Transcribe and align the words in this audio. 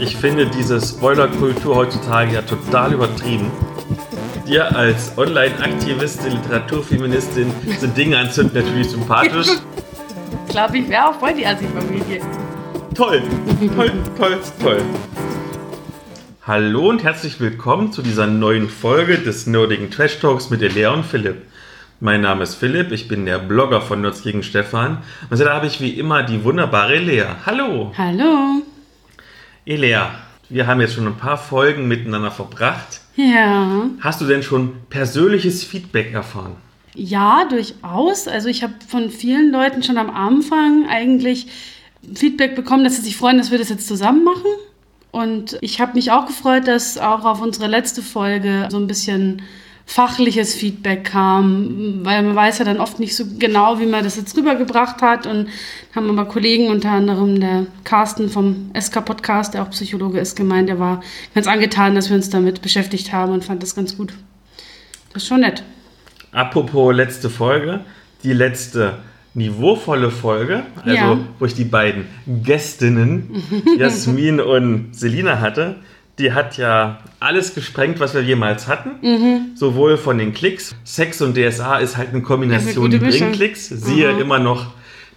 Ich 0.00 0.16
finde 0.16 0.46
diese 0.46 0.80
Spoilerkultur 0.80 1.74
heutzutage 1.74 2.34
ja 2.34 2.42
total 2.42 2.92
übertrieben. 2.92 3.50
Dir 4.46 4.76
als 4.76 5.18
Online-Aktivistin, 5.18 6.32
Literaturfeministin 6.32 7.52
sind 7.78 7.96
Dinge 7.96 8.16
anzünden 8.16 8.62
natürlich 8.62 8.90
sympathisch. 8.90 9.48
Ich 10.46 10.52
glaube, 10.52 10.78
ich 10.78 10.88
wäre 10.88 11.08
auch 11.08 11.14
voll 11.14 11.34
die 11.34 11.44
Assi-Familie. 11.44 12.20
Toll, 12.94 13.22
toll, 13.74 13.92
toll, 14.16 14.38
toll. 14.62 14.82
Hallo 16.46 16.88
und 16.88 17.02
herzlich 17.02 17.40
willkommen 17.40 17.90
zu 17.92 18.00
dieser 18.00 18.28
neuen 18.28 18.68
Folge 18.68 19.18
des 19.18 19.48
nerdigen 19.48 19.90
Trash 19.90 20.20
Talks 20.20 20.48
mit 20.48 20.62
Elea 20.62 20.92
und 20.92 21.04
Philipp. 21.04 21.42
Mein 21.98 22.20
Name 22.20 22.44
ist 22.44 22.54
Philipp, 22.54 22.92
ich 22.92 23.08
bin 23.08 23.26
der 23.26 23.40
Blogger 23.40 23.80
von 23.80 24.00
Nerds 24.00 24.22
gegen 24.22 24.44
Stefan. 24.44 24.98
Und 25.28 25.40
da 25.40 25.52
habe 25.52 25.66
ich 25.66 25.80
wie 25.80 25.90
immer 25.90 26.22
die 26.22 26.44
wunderbare 26.44 26.94
Elea. 26.94 27.36
Hallo. 27.44 27.92
Hallo. 27.98 28.62
Elea, 29.68 30.12
wir 30.48 30.66
haben 30.66 30.80
jetzt 30.80 30.94
schon 30.94 31.06
ein 31.06 31.18
paar 31.18 31.36
Folgen 31.36 31.88
miteinander 31.88 32.30
verbracht. 32.30 33.02
Ja. 33.16 33.90
Hast 34.00 34.18
du 34.18 34.24
denn 34.24 34.42
schon 34.42 34.72
persönliches 34.88 35.62
Feedback 35.62 36.14
erfahren? 36.14 36.56
Ja, 36.94 37.44
durchaus. 37.44 38.28
Also 38.28 38.48
ich 38.48 38.62
habe 38.62 38.72
von 38.88 39.10
vielen 39.10 39.52
Leuten 39.52 39.82
schon 39.82 39.98
am 39.98 40.08
Anfang 40.08 40.86
eigentlich 40.88 41.48
Feedback 42.14 42.56
bekommen, 42.56 42.82
dass 42.82 42.96
sie 42.96 43.02
sich 43.02 43.18
freuen, 43.18 43.36
dass 43.36 43.50
wir 43.50 43.58
das 43.58 43.68
jetzt 43.68 43.86
zusammen 43.86 44.24
machen. 44.24 44.50
Und 45.10 45.58
ich 45.60 45.82
habe 45.82 45.92
mich 45.96 46.12
auch 46.12 46.24
gefreut, 46.24 46.66
dass 46.66 46.96
auch 46.96 47.26
auf 47.26 47.42
unsere 47.42 47.66
letzte 47.66 48.00
Folge 48.00 48.68
so 48.70 48.78
ein 48.78 48.86
bisschen 48.86 49.42
fachliches 49.90 50.54
Feedback 50.54 51.04
kam, 51.04 52.00
weil 52.04 52.22
man 52.22 52.36
weiß 52.36 52.58
ja 52.58 52.66
dann 52.66 52.78
oft 52.78 53.00
nicht 53.00 53.16
so 53.16 53.24
genau, 53.38 53.80
wie 53.80 53.86
man 53.86 54.04
das 54.04 54.16
jetzt 54.16 54.36
rübergebracht 54.36 55.00
hat. 55.00 55.26
Und 55.26 55.48
haben 55.96 56.10
aber 56.10 56.26
Kollegen, 56.28 56.68
unter 56.68 56.90
anderem 56.90 57.40
der 57.40 57.64
Carsten 57.84 58.28
vom 58.28 58.70
SK-Podcast, 58.78 59.54
der 59.54 59.62
auch 59.62 59.70
Psychologe 59.70 60.20
ist, 60.20 60.36
gemeint, 60.36 60.68
der 60.68 60.78
war 60.78 61.00
ganz 61.34 61.46
angetan, 61.46 61.94
dass 61.94 62.10
wir 62.10 62.16
uns 62.16 62.28
damit 62.28 62.60
beschäftigt 62.60 63.14
haben 63.14 63.32
und 63.32 63.46
fand 63.46 63.62
das 63.62 63.74
ganz 63.74 63.96
gut. 63.96 64.12
Das 65.14 65.22
ist 65.22 65.28
schon 65.28 65.40
nett. 65.40 65.62
Apropos 66.32 66.94
letzte 66.94 67.30
Folge, 67.30 67.80
die 68.24 68.34
letzte 68.34 68.98
niveauvolle 69.32 70.10
Folge, 70.10 70.64
also 70.84 70.94
Ja. 70.94 71.18
wo 71.38 71.46
ich 71.46 71.54
die 71.54 71.64
beiden 71.64 72.04
Gästinnen, 72.26 73.42
Jasmin 73.78 74.38
und 74.38 74.94
Selina 74.94 75.40
hatte, 75.40 75.76
die 76.18 76.32
hat 76.32 76.56
ja 76.56 76.98
alles 77.20 77.54
gesprengt, 77.54 78.00
was 78.00 78.14
wir 78.14 78.22
jemals 78.22 78.66
hatten. 78.68 78.90
Mhm. 79.02 79.40
Sowohl 79.54 79.96
von 79.96 80.18
den 80.18 80.34
Klicks. 80.34 80.74
Sex 80.84 81.20
und 81.22 81.36
DSA 81.36 81.78
ist 81.78 81.96
halt 81.96 82.10
eine 82.10 82.22
Kombination, 82.22 82.90
die 82.90 82.98
Mischung. 82.98 83.32
Klicks. 83.32 83.68
Siehe 83.68 84.12
Mhm. 84.12 84.20
immer 84.20 84.38
noch 84.38 84.72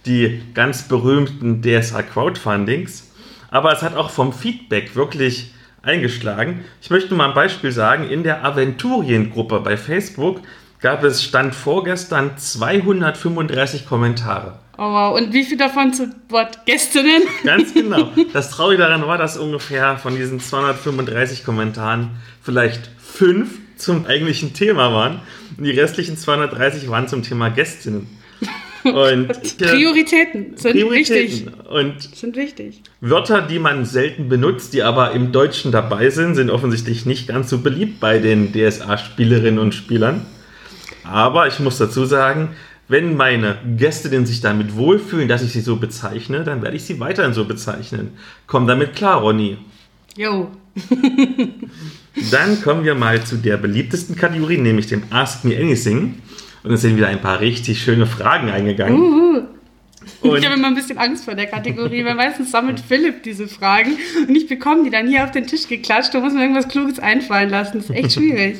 die 0.06 0.42
ganz 0.54 0.82
berühmten 0.82 1.62
DSA 1.62 2.02
Crowdfundings. 2.02 3.10
Aber 3.50 3.72
es 3.72 3.82
hat 3.82 3.96
auch 3.96 4.10
vom 4.10 4.32
Feedback 4.32 4.96
wirklich 4.96 5.52
eingeschlagen. 5.82 6.64
Ich 6.80 6.90
möchte 6.90 7.14
mal 7.14 7.28
ein 7.28 7.34
Beispiel 7.34 7.72
sagen. 7.72 8.08
In 8.08 8.22
der 8.22 8.44
Aventuriengruppe 8.44 9.60
bei 9.60 9.76
Facebook 9.76 10.40
gab 10.80 11.04
es, 11.04 11.22
stand 11.22 11.54
vorgestern, 11.54 12.36
235 12.36 13.86
Kommentare. 13.86 14.58
Oh 14.78 14.90
wow. 14.90 15.16
Und 15.16 15.32
wie 15.32 15.44
viel 15.44 15.58
davon 15.58 15.92
zu 15.92 16.14
Wort 16.28 16.64
Gästinnen? 16.66 17.22
Ganz 17.44 17.74
genau. 17.74 18.10
Das 18.32 18.50
Traurige 18.50 18.82
daran 18.82 19.06
war, 19.06 19.18
dass 19.18 19.36
ungefähr 19.36 19.98
von 19.98 20.16
diesen 20.16 20.40
235 20.40 21.44
Kommentaren 21.44 22.10
vielleicht 22.42 22.90
fünf 22.98 23.58
zum 23.76 24.06
eigentlichen 24.06 24.54
Thema 24.54 24.92
waren 24.92 25.20
und 25.58 25.64
die 25.64 25.72
restlichen 25.72 26.16
230 26.16 26.88
waren 26.88 27.08
zum 27.08 27.22
Thema 27.22 27.50
Gästinnen. 27.50 28.06
Und 28.84 29.30
äh, 29.30 29.66
Prioritäten 29.68 30.56
sind 30.56 30.74
wichtig. 30.90 31.44
Prioritäten. 31.44 31.54
Und 31.70 32.02
Sind 32.16 32.34
wichtig. 32.34 32.82
Wörter, 33.00 33.42
die 33.42 33.60
man 33.60 33.84
selten 33.84 34.28
benutzt, 34.28 34.74
die 34.74 34.82
aber 34.82 35.12
im 35.12 35.30
Deutschen 35.30 35.70
dabei 35.70 36.10
sind, 36.10 36.34
sind 36.34 36.50
offensichtlich 36.50 37.06
nicht 37.06 37.28
ganz 37.28 37.48
so 37.48 37.58
beliebt 37.58 38.00
bei 38.00 38.18
den 38.18 38.52
DSA-Spielerinnen 38.52 39.60
und 39.60 39.72
Spielern. 39.72 40.26
Aber 41.04 41.46
ich 41.46 41.60
muss 41.60 41.78
dazu 41.78 42.04
sagen, 42.06 42.56
wenn 42.92 43.16
meine 43.16 43.58
Gästinnen 43.76 44.26
sich 44.26 44.40
damit 44.40 44.76
wohlfühlen, 44.76 45.26
dass 45.26 45.42
ich 45.42 45.52
sie 45.52 45.62
so 45.62 45.76
bezeichne, 45.76 46.44
dann 46.44 46.62
werde 46.62 46.76
ich 46.76 46.84
sie 46.84 47.00
weiterhin 47.00 47.32
so 47.32 47.44
bezeichnen. 47.44 48.10
Komm 48.46 48.68
damit 48.68 48.94
klar, 48.94 49.20
Ronny. 49.20 49.56
Jo. 50.16 50.50
Dann 52.30 52.62
kommen 52.62 52.84
wir 52.84 52.94
mal 52.94 53.24
zu 53.24 53.36
der 53.36 53.56
beliebtesten 53.56 54.14
Kategorie, 54.14 54.58
nämlich 54.58 54.86
dem 54.86 55.02
Ask 55.10 55.44
Me 55.44 55.56
Anything. 55.56 56.16
Und 56.62 56.72
es 56.72 56.82
sind 56.82 56.96
wieder 56.96 57.08
ein 57.08 57.20
paar 57.20 57.40
richtig 57.40 57.82
schöne 57.82 58.06
Fragen 58.06 58.50
eingegangen. 58.50 59.00
Uhu. 59.00 59.42
Und 60.20 60.38
Ich 60.38 60.44
habe 60.44 60.56
immer 60.56 60.68
ein 60.68 60.74
bisschen 60.74 60.98
Angst 60.98 61.24
vor 61.24 61.34
der 61.34 61.46
Kategorie, 61.46 62.04
weil 62.04 62.14
meistens 62.14 62.50
sammelt 62.50 62.80
Philipp 62.80 63.22
diese 63.22 63.48
Fragen 63.48 63.96
und 64.28 64.34
ich 64.34 64.48
bekomme 64.48 64.84
die 64.84 64.90
dann 64.90 65.08
hier 65.08 65.24
auf 65.24 65.30
den 65.30 65.46
Tisch 65.46 65.66
geklatscht. 65.66 66.14
Da 66.14 66.20
muss 66.20 66.32
man 66.32 66.42
irgendwas 66.42 66.68
Kluges 66.68 66.98
einfallen 66.98 67.50
lassen. 67.50 67.78
Das 67.78 67.88
ist 67.88 67.96
echt 67.96 68.12
schwierig. 68.12 68.58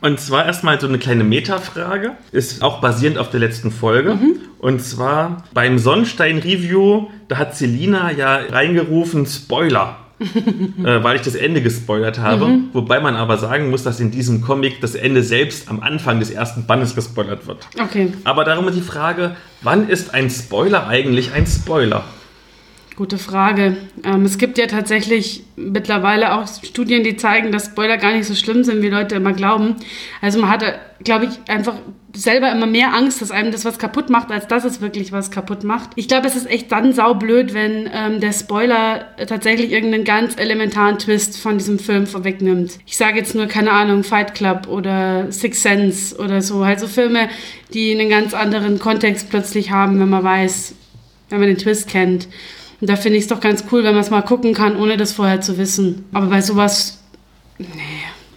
Und 0.00 0.20
zwar 0.20 0.46
erstmal 0.46 0.80
so 0.80 0.86
eine 0.86 0.98
kleine 0.98 1.24
Metafrage, 1.24 2.12
ist 2.32 2.62
auch 2.62 2.80
basierend 2.80 3.18
auf 3.18 3.30
der 3.30 3.40
letzten 3.40 3.70
Folge. 3.70 4.18
Und 4.58 4.82
zwar 4.82 5.44
beim 5.54 5.78
Sonnenstein-Review, 5.78 7.08
da 7.28 7.38
hat 7.38 7.56
Selina 7.56 8.12
ja 8.12 8.36
reingerufen, 8.36 9.26
Spoiler. 9.26 9.96
äh, 10.20 11.04
weil 11.04 11.14
ich 11.14 11.22
das 11.22 11.36
Ende 11.36 11.62
gespoilert 11.62 12.18
habe. 12.18 12.58
Wobei 12.72 12.98
man 12.98 13.14
aber 13.14 13.38
sagen 13.38 13.70
muss, 13.70 13.84
dass 13.84 14.00
in 14.00 14.10
diesem 14.10 14.40
Comic 14.40 14.80
das 14.80 14.96
Ende 14.96 15.22
selbst 15.22 15.68
am 15.68 15.78
Anfang 15.80 16.18
des 16.18 16.30
ersten 16.30 16.66
Bandes 16.66 16.96
gespoilert 16.96 17.46
wird. 17.46 17.68
Okay, 17.80 18.12
Aber 18.24 18.42
darum 18.42 18.66
ist 18.66 18.76
die 18.76 18.80
Frage, 18.80 19.36
wann 19.62 19.88
ist 19.88 20.14
ein 20.14 20.28
Spoiler 20.28 20.88
eigentlich 20.88 21.32
ein 21.32 21.46
Spoiler? 21.46 22.04
Gute 22.98 23.16
Frage. 23.16 23.76
Ähm, 24.04 24.24
es 24.24 24.38
gibt 24.38 24.58
ja 24.58 24.66
tatsächlich 24.66 25.44
mittlerweile 25.54 26.34
auch 26.34 26.48
Studien, 26.48 27.04
die 27.04 27.16
zeigen, 27.16 27.52
dass 27.52 27.66
Spoiler 27.66 27.96
gar 27.96 28.12
nicht 28.12 28.26
so 28.26 28.34
schlimm 28.34 28.64
sind, 28.64 28.82
wie 28.82 28.88
Leute 28.88 29.14
immer 29.14 29.32
glauben. 29.32 29.76
Also 30.20 30.40
man 30.40 30.50
hatte, 30.50 30.74
glaube 31.04 31.26
ich, 31.26 31.30
einfach 31.48 31.76
selber 32.12 32.50
immer 32.50 32.66
mehr 32.66 32.94
Angst, 32.94 33.22
dass 33.22 33.30
einem 33.30 33.52
das 33.52 33.64
was 33.64 33.78
kaputt 33.78 34.10
macht, 34.10 34.32
als 34.32 34.48
dass 34.48 34.64
es 34.64 34.80
wirklich 34.80 35.12
was 35.12 35.30
kaputt 35.30 35.62
macht. 35.62 35.90
Ich 35.94 36.08
glaube, 36.08 36.26
es 36.26 36.34
ist 36.34 36.50
echt 36.50 36.72
dann 36.72 36.92
saublöd, 36.92 37.54
wenn 37.54 37.88
ähm, 37.94 38.20
der 38.20 38.32
Spoiler 38.32 39.06
tatsächlich 39.28 39.70
irgendeinen 39.70 40.02
ganz 40.02 40.34
elementaren 40.36 40.98
Twist 40.98 41.38
von 41.38 41.56
diesem 41.56 41.78
Film 41.78 42.08
vorwegnimmt. 42.08 42.80
Ich 42.84 42.96
sage 42.96 43.18
jetzt 43.18 43.36
nur, 43.36 43.46
keine 43.46 43.70
Ahnung, 43.70 44.02
Fight 44.02 44.34
Club 44.34 44.66
oder 44.66 45.30
Six 45.30 45.62
Sense 45.62 46.16
oder 46.16 46.42
so. 46.42 46.66
Halt 46.66 46.80
so 46.80 46.88
Filme, 46.88 47.28
die 47.72 47.92
einen 47.92 48.10
ganz 48.10 48.34
anderen 48.34 48.80
Kontext 48.80 49.30
plötzlich 49.30 49.70
haben, 49.70 50.00
wenn 50.00 50.08
man 50.08 50.24
weiß, 50.24 50.74
wenn 51.28 51.38
man 51.38 51.48
den 51.48 51.58
Twist 51.58 51.88
kennt. 51.88 52.26
Und 52.80 52.88
da 52.88 52.96
finde 52.96 53.18
ich 53.18 53.24
es 53.24 53.28
doch 53.28 53.40
ganz 53.40 53.64
cool, 53.72 53.82
wenn 53.84 53.94
man 53.94 54.02
es 54.02 54.10
mal 54.10 54.22
gucken 54.22 54.54
kann, 54.54 54.76
ohne 54.76 54.96
das 54.96 55.12
vorher 55.12 55.40
zu 55.40 55.58
wissen. 55.58 56.04
Aber 56.12 56.26
bei 56.26 56.40
sowas, 56.40 57.02
nee, 57.58 57.66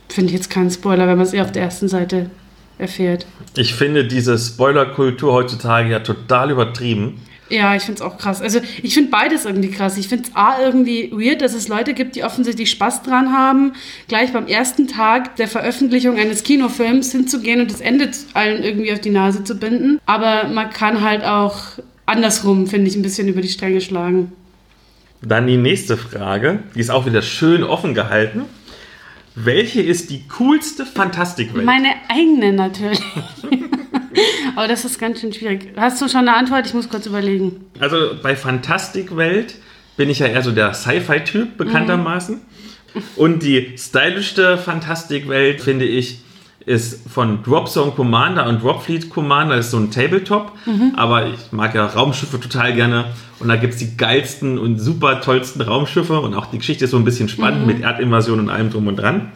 finde 0.09 0.29
ich 0.29 0.35
jetzt 0.35 0.49
keinen 0.49 0.71
Spoiler, 0.71 1.07
wenn 1.07 1.17
man 1.17 1.25
es 1.25 1.33
eher 1.33 1.43
auf 1.43 1.51
der 1.51 1.63
ersten 1.63 1.87
Seite 1.87 2.29
erfährt. 2.77 3.25
Ich 3.55 3.75
finde 3.75 4.05
diese 4.05 4.37
Spoilerkultur 4.37 5.33
heutzutage 5.33 5.89
ja 5.89 5.99
total 5.99 6.51
übertrieben. 6.51 7.21
Ja, 7.51 7.75
ich 7.75 7.83
finde 7.83 8.01
es 8.01 8.01
auch 8.01 8.17
krass. 8.17 8.41
Also 8.41 8.61
ich 8.81 8.93
finde 8.93 9.11
beides 9.11 9.45
irgendwie 9.45 9.71
krass. 9.71 9.97
Ich 9.97 10.07
finde 10.07 10.29
es 10.29 10.35
A 10.35 10.61
irgendwie 10.61 11.11
weird, 11.11 11.41
dass 11.41 11.53
es 11.53 11.67
Leute 11.67 11.93
gibt, 11.93 12.15
die 12.15 12.23
offensichtlich 12.23 12.71
Spaß 12.71 13.03
dran 13.03 13.33
haben, 13.33 13.73
gleich 14.07 14.31
beim 14.31 14.47
ersten 14.47 14.87
Tag 14.87 15.35
der 15.35 15.49
Veröffentlichung 15.49 16.17
eines 16.17 16.43
Kinofilms 16.43 17.11
hinzugehen 17.11 17.59
und 17.59 17.69
das 17.69 17.81
Ende 17.81 18.09
allen 18.33 18.63
irgendwie 18.63 18.93
auf 18.93 19.01
die 19.01 19.09
Nase 19.09 19.43
zu 19.43 19.55
binden. 19.55 19.99
Aber 20.05 20.47
man 20.47 20.69
kann 20.69 21.01
halt 21.01 21.25
auch 21.25 21.57
andersrum, 22.11 22.67
finde 22.67 22.89
ich, 22.89 22.95
ein 22.95 23.01
bisschen 23.01 23.27
über 23.27 23.41
die 23.41 23.49
Stränge 23.49 23.81
schlagen. 23.81 24.31
Dann 25.21 25.47
die 25.47 25.57
nächste 25.57 25.97
Frage, 25.97 26.59
die 26.75 26.79
ist 26.79 26.89
auch 26.89 27.05
wieder 27.05 27.21
schön 27.21 27.63
offen 27.63 27.93
gehalten. 27.93 28.43
Welche 29.35 29.81
ist 29.81 30.09
die 30.09 30.27
coolste 30.37 30.85
Fantastikwelt? 30.85 31.65
Meine 31.65 31.93
eigene 32.09 32.51
natürlich. 32.51 33.01
Aber 34.55 34.67
das 34.67 34.83
ist 34.83 34.99
ganz 34.99 35.21
schön 35.21 35.31
schwierig. 35.31 35.69
Hast 35.77 36.01
du 36.01 36.07
schon 36.07 36.27
eine 36.27 36.35
Antwort? 36.35 36.65
Ich 36.65 36.73
muss 36.73 36.89
kurz 36.89 37.05
überlegen. 37.05 37.65
Also 37.79 38.15
bei 38.21 38.35
Fantastikwelt 38.35 39.55
bin 39.95 40.09
ich 40.09 40.19
ja 40.19 40.27
eher 40.27 40.41
so 40.41 40.51
der 40.51 40.73
Sci-Fi-Typ 40.73 41.57
bekanntermaßen. 41.57 42.41
Und 43.15 43.43
die 43.43 43.75
stylischste 43.77 44.57
Fantastikwelt, 44.57 45.61
finde 45.61 45.85
ich, 45.85 46.19
ist 46.65 47.09
von 47.09 47.43
Dropzone 47.43 47.91
Commander 47.91 48.47
und 48.47 48.61
Dropfleet 48.63 49.09
Commander. 49.09 49.55
Das 49.57 49.65
ist 49.65 49.71
so 49.71 49.77
ein 49.77 49.91
Tabletop. 49.91 50.51
Aber 50.95 51.27
ich 51.27 51.51
mag 51.51 51.73
ja 51.75 51.85
Raumschiffe 51.85 52.39
total 52.39 52.73
gerne. 52.73 53.05
Und 53.39 53.47
da 53.47 53.55
gibt 53.55 53.73
es 53.73 53.79
die 53.79 53.97
geilsten 53.97 54.57
und 54.59 54.77
super 54.79 55.21
tollsten 55.21 55.61
Raumschiffe. 55.61 56.19
Und 56.19 56.33
auch 56.35 56.45
die 56.47 56.57
Geschichte 56.59 56.85
ist 56.85 56.91
so 56.91 56.97
ein 56.97 57.05
bisschen 57.05 57.29
spannend 57.29 57.65
mit 57.65 57.81
Erdinvasion 57.81 58.39
und 58.39 58.49
allem 58.49 58.69
drum 58.69 58.87
und 58.87 58.97
dran. 58.97 59.31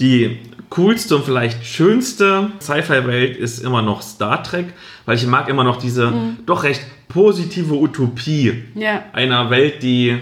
Die 0.00 0.38
coolste 0.70 1.16
und 1.16 1.24
vielleicht 1.24 1.64
schönste 1.66 2.50
Sci-Fi-Welt 2.60 3.36
ist 3.36 3.62
immer 3.62 3.82
noch 3.82 4.02
Star 4.02 4.42
Trek, 4.42 4.66
weil 5.06 5.16
ich 5.16 5.26
mag 5.26 5.48
immer 5.48 5.62
noch 5.62 5.76
diese 5.76 6.12
doch 6.46 6.64
recht 6.64 6.80
positive 7.08 7.74
Utopie 7.74 8.64
Ja. 8.74 9.04
einer 9.12 9.50
Welt, 9.50 9.82
die 9.84 10.18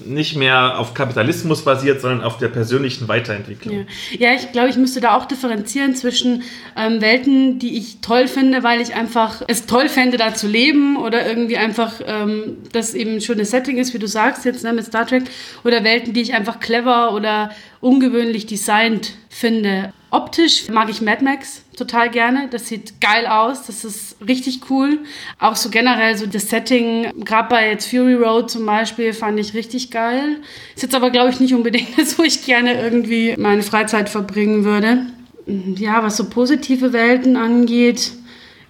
nicht 0.00 0.36
mehr 0.36 0.78
auf 0.78 0.94
Kapitalismus 0.94 1.64
basiert, 1.64 2.00
sondern 2.00 2.22
auf 2.22 2.38
der 2.38 2.48
persönlichen 2.48 3.08
Weiterentwicklung. 3.08 3.86
Ja, 4.12 4.30
ja 4.30 4.34
ich 4.34 4.52
glaube, 4.52 4.68
ich 4.68 4.76
müsste 4.76 5.00
da 5.00 5.16
auch 5.16 5.26
differenzieren 5.26 5.94
zwischen 5.94 6.42
ähm, 6.76 7.00
Welten, 7.00 7.58
die 7.58 7.76
ich 7.76 8.00
toll 8.00 8.28
finde, 8.28 8.62
weil 8.62 8.80
ich 8.80 8.94
einfach 8.94 9.42
es 9.48 9.66
toll 9.66 9.88
fände, 9.88 10.16
da 10.16 10.34
zu 10.34 10.46
leben 10.46 10.96
oder 10.96 11.26
irgendwie 11.26 11.56
einfach 11.56 12.00
ähm, 12.06 12.58
das 12.72 12.94
eben 12.94 13.14
ein 13.14 13.20
schönes 13.20 13.50
Setting 13.50 13.78
ist, 13.78 13.94
wie 13.94 13.98
du 13.98 14.08
sagst 14.08 14.44
jetzt 14.44 14.64
ne, 14.64 14.72
mit 14.72 14.84
Star 14.84 15.06
Trek, 15.06 15.24
oder 15.64 15.84
Welten, 15.84 16.12
die 16.12 16.20
ich 16.20 16.34
einfach 16.34 16.60
clever 16.60 17.14
oder 17.14 17.50
ungewöhnlich 17.80 18.46
designt 18.46 19.12
finde. 19.28 19.92
Optisch 20.10 20.68
mag 20.68 20.88
ich 20.88 21.00
Mad 21.00 21.24
Max 21.24 21.63
total 21.76 22.10
gerne. 22.10 22.48
Das 22.50 22.68
sieht 22.68 23.00
geil 23.00 23.26
aus. 23.26 23.66
Das 23.66 23.84
ist 23.84 24.16
richtig 24.26 24.70
cool. 24.70 25.00
Auch 25.38 25.56
so 25.56 25.70
generell 25.70 26.16
so 26.16 26.26
das 26.26 26.48
Setting, 26.48 27.24
gerade 27.24 27.48
bei 27.48 27.70
jetzt 27.70 27.88
Fury 27.88 28.14
Road 28.14 28.50
zum 28.50 28.66
Beispiel, 28.66 29.12
fand 29.12 29.38
ich 29.38 29.54
richtig 29.54 29.90
geil. 29.90 30.38
Ist 30.74 30.82
jetzt 30.82 30.94
aber, 30.94 31.10
glaube 31.10 31.30
ich, 31.30 31.40
nicht 31.40 31.54
unbedingt 31.54 31.88
das, 31.98 32.18
wo 32.18 32.22
ich 32.22 32.44
gerne 32.44 32.80
irgendwie 32.80 33.34
meine 33.36 33.62
Freizeit 33.62 34.08
verbringen 34.08 34.64
würde. 34.64 35.06
Ja, 35.46 36.02
was 36.02 36.16
so 36.16 36.24
positive 36.28 36.92
Welten 36.92 37.36
angeht, 37.36 38.12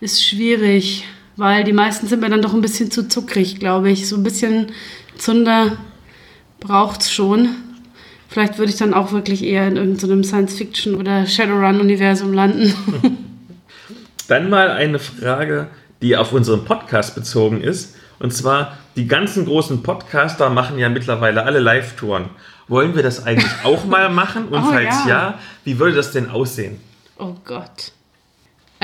ist 0.01 0.27
schwierig, 0.27 1.05
weil 1.37 1.65
die 1.65 1.73
meisten 1.73 2.09
sind 2.09 2.21
mir 2.21 2.31
dann 2.31 2.43
doch 2.43 2.53
ein 2.53 2.61
bisschen 2.61 2.91
zu 2.91 3.09
zuckrig, 3.09 3.61
glaube 3.61 3.91
ich. 3.91 4.09
So 4.09 4.17
ein 4.17 4.23
bisschen 4.23 4.73
Zunder 5.17 5.77
braucht 6.61 7.03
es 7.03 7.13
schon. 7.13 7.51
Vielleicht 8.35 8.59
würde 8.59 8.73
ich 8.73 8.79
dann 8.79 8.95
auch 8.95 9.13
wirklich 9.13 9.45
eher 9.45 9.69
in 9.69 9.77
irgendeinem 9.77 10.25
Science-Fiction- 10.25 10.97
oder 10.97 11.25
Shadowrun-Universum 11.25 12.33
landen. 12.33 12.75
Dann 14.29 14.51
mal 14.51 14.73
eine 14.73 14.99
Frage, 14.99 15.69
die 16.03 16.17
auf 16.17 16.33
unseren 16.33 16.65
Podcast 16.65 17.15
bezogen 17.15 17.61
ist. 17.61 17.95
Und 18.19 18.35
zwar, 18.35 18.77
die 18.97 19.07
ganzen 19.07 19.45
großen 19.45 19.85
Podcaster 19.85 20.51
machen 20.51 20.81
ja 20.81 20.89
mittlerweile 20.89 21.45
alle 21.45 21.61
Live-Touren. 21.61 22.25
Wollen 22.67 22.97
wir 22.97 23.05
das 23.05 23.25
eigentlich 23.25 23.53
auch 23.63 23.85
mal 23.85 24.09
machen? 24.11 24.49
Und 24.49 24.65
Oh, 24.65 24.73
falls 24.73 25.05
ja. 25.05 25.09
ja, 25.09 25.39
wie 25.63 25.79
würde 25.79 25.95
das 25.95 26.11
denn 26.11 26.29
aussehen? 26.29 26.81
Oh 27.17 27.37
Gott. 27.45 27.93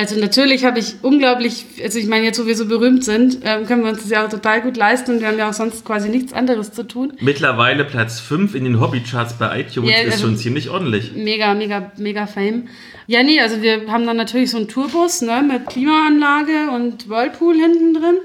Also 0.01 0.19
natürlich 0.19 0.65
habe 0.65 0.79
ich 0.79 0.95
unglaublich, 1.03 1.67
also 1.83 1.99
ich 1.99 2.07
meine, 2.07 2.25
jetzt 2.25 2.41
wo 2.41 2.47
wir 2.47 2.57
so 2.57 2.65
berühmt 2.65 3.05
sind, 3.05 3.41
ähm, 3.45 3.67
können 3.67 3.83
wir 3.83 3.91
uns 3.91 4.01
das 4.01 4.09
ja 4.09 4.25
auch 4.25 4.31
total 4.31 4.63
gut 4.63 4.79
leisten 4.79 5.11
und 5.11 5.21
wir 5.21 5.29
haben 5.29 5.37
ja 5.37 5.51
auch 5.51 5.53
sonst 5.53 5.85
quasi 5.85 6.09
nichts 6.09 6.33
anderes 6.33 6.73
zu 6.73 6.85
tun. 6.85 7.13
Mittlerweile 7.21 7.85
Platz 7.85 8.19
5 8.19 8.55
in 8.55 8.65
den 8.65 8.81
Hobbycharts 8.81 9.35
bei 9.35 9.61
iTunes 9.61 9.91
Ja, 9.91 9.99
ist 9.99 10.13
also- 10.13 10.29
schon 10.29 10.39
ziemlich 10.39 10.71
ordentlich. 10.71 11.13
Mega, 11.13 11.53
mega, 11.53 11.93
mega 11.99 12.27
Fame. 12.27 12.69
Ja, 13.09 13.23
nee, 13.23 13.41
also 13.41 13.61
wir 13.61 13.89
haben 13.89 14.07
dann 14.07 14.17
natürlich 14.17 14.51
so 14.53 14.57
einen 14.57 14.69
Tourbus 14.69 15.21
ne, 15.21 15.45
mit 15.47 15.67
Klimaanlage 15.67 16.71
und 16.75 17.11
Whirlpool 17.11 17.57
hinten 17.57 17.93
drin. 17.93 18.17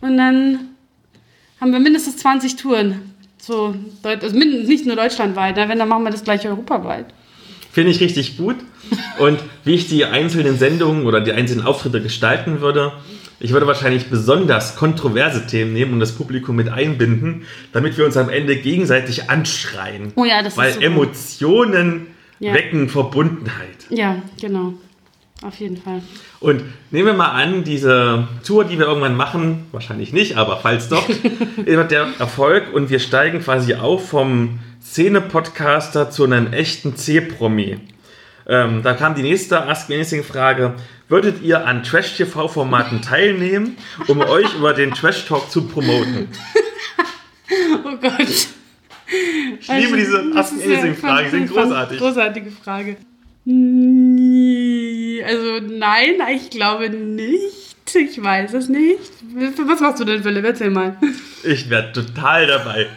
Und 0.00 0.16
dann 0.16 0.60
haben 1.60 1.72
wir 1.72 1.78
mindestens 1.78 2.16
20 2.16 2.56
Touren. 2.56 3.12
So, 3.36 3.74
also 4.02 4.34
nicht 4.34 4.86
nur 4.86 4.96
deutschlandweit, 4.96 5.56
ne, 5.56 5.68
wenn, 5.68 5.78
dann 5.78 5.90
machen 5.90 6.04
wir 6.04 6.10
das 6.10 6.24
gleich 6.24 6.48
europaweit. 6.48 7.04
Finde 7.76 7.90
ich 7.90 8.00
richtig 8.00 8.38
gut. 8.38 8.56
Und 9.18 9.38
wie 9.64 9.74
ich 9.74 9.86
die 9.86 10.06
einzelnen 10.06 10.56
Sendungen 10.56 11.04
oder 11.04 11.20
die 11.20 11.32
einzelnen 11.32 11.66
Auftritte 11.66 12.00
gestalten 12.00 12.62
würde, 12.62 12.94
ich 13.38 13.52
würde 13.52 13.66
wahrscheinlich 13.66 14.06
besonders 14.06 14.76
kontroverse 14.76 15.46
Themen 15.46 15.74
nehmen 15.74 15.92
und 15.92 16.00
das 16.00 16.12
Publikum 16.12 16.56
mit 16.56 16.70
einbinden, 16.70 17.42
damit 17.74 17.98
wir 17.98 18.06
uns 18.06 18.16
am 18.16 18.30
Ende 18.30 18.56
gegenseitig 18.56 19.28
anschreien. 19.28 20.14
Oh 20.16 20.24
ja, 20.24 20.42
das 20.42 20.54
ist 20.54 20.56
Weil. 20.56 20.82
Emotionen 20.82 22.06
Ja. 22.38 22.54
wecken 22.54 22.88
Verbundenheit. 22.88 23.84
Ja, 23.90 24.22
genau. 24.40 24.72
Auf 25.42 25.56
jeden 25.60 25.76
Fall. 25.76 26.00
Und 26.40 26.62
nehmen 26.90 27.06
wir 27.06 27.12
mal 27.12 27.30
an, 27.30 27.62
diese 27.62 28.26
Tour, 28.44 28.64
die 28.64 28.78
wir 28.78 28.86
irgendwann 28.86 29.16
machen, 29.16 29.66
wahrscheinlich 29.70 30.12
nicht, 30.12 30.36
aber 30.36 30.58
falls 30.62 30.88
doch, 30.88 31.06
wird 31.56 31.90
der 31.90 32.08
Erfolg 32.18 32.72
und 32.72 32.88
wir 32.88 33.00
steigen 33.00 33.40
quasi 33.40 33.74
auf 33.74 34.08
vom 34.08 34.60
Szene-Podcaster 34.82 36.10
zu 36.10 36.24
einem 36.24 36.52
echten 36.52 36.96
C-Promi. 36.96 37.78
Ähm, 38.48 38.82
da 38.82 38.94
kam 38.94 39.14
die 39.14 39.22
nächste 39.22 39.66
Ask 39.66 39.88
Me 39.88 39.96
Anything-Frage. 39.96 40.74
Würdet 41.08 41.42
ihr 41.42 41.66
an 41.66 41.82
Trash-TV-Formaten 41.82 43.02
teilnehmen, 43.02 43.76
um 44.06 44.20
euch 44.20 44.54
über 44.54 44.72
den 44.72 44.92
Trash-Talk 44.92 45.50
zu 45.50 45.66
promoten? 45.66 46.28
Oh 47.84 47.96
Gott. 48.00 48.18
Ich 49.60 49.68
liebe 49.68 49.96
diese 49.96 50.32
Ask 50.34 50.56
Me 50.56 50.64
Anything-Fragen, 50.64 51.24
die 51.24 51.30
sind 51.30 51.50
großartig. 51.52 51.98
Großartige 51.98 52.50
Frage. 52.50 52.96
Also 55.24 55.60
nein, 55.60 56.14
ich 56.34 56.50
glaube 56.50 56.90
nicht. 56.90 57.76
Ich 57.94 58.22
weiß 58.22 58.52
es 58.54 58.68
nicht. 58.68 58.98
Was 59.64 59.80
machst 59.80 60.00
du 60.00 60.04
denn, 60.04 60.22
Philipp? 60.22 60.44
Erzähl 60.44 60.70
mal. 60.70 60.96
Ich 61.44 61.70
wäre 61.70 61.92
total 61.92 62.46
dabei. 62.46 62.88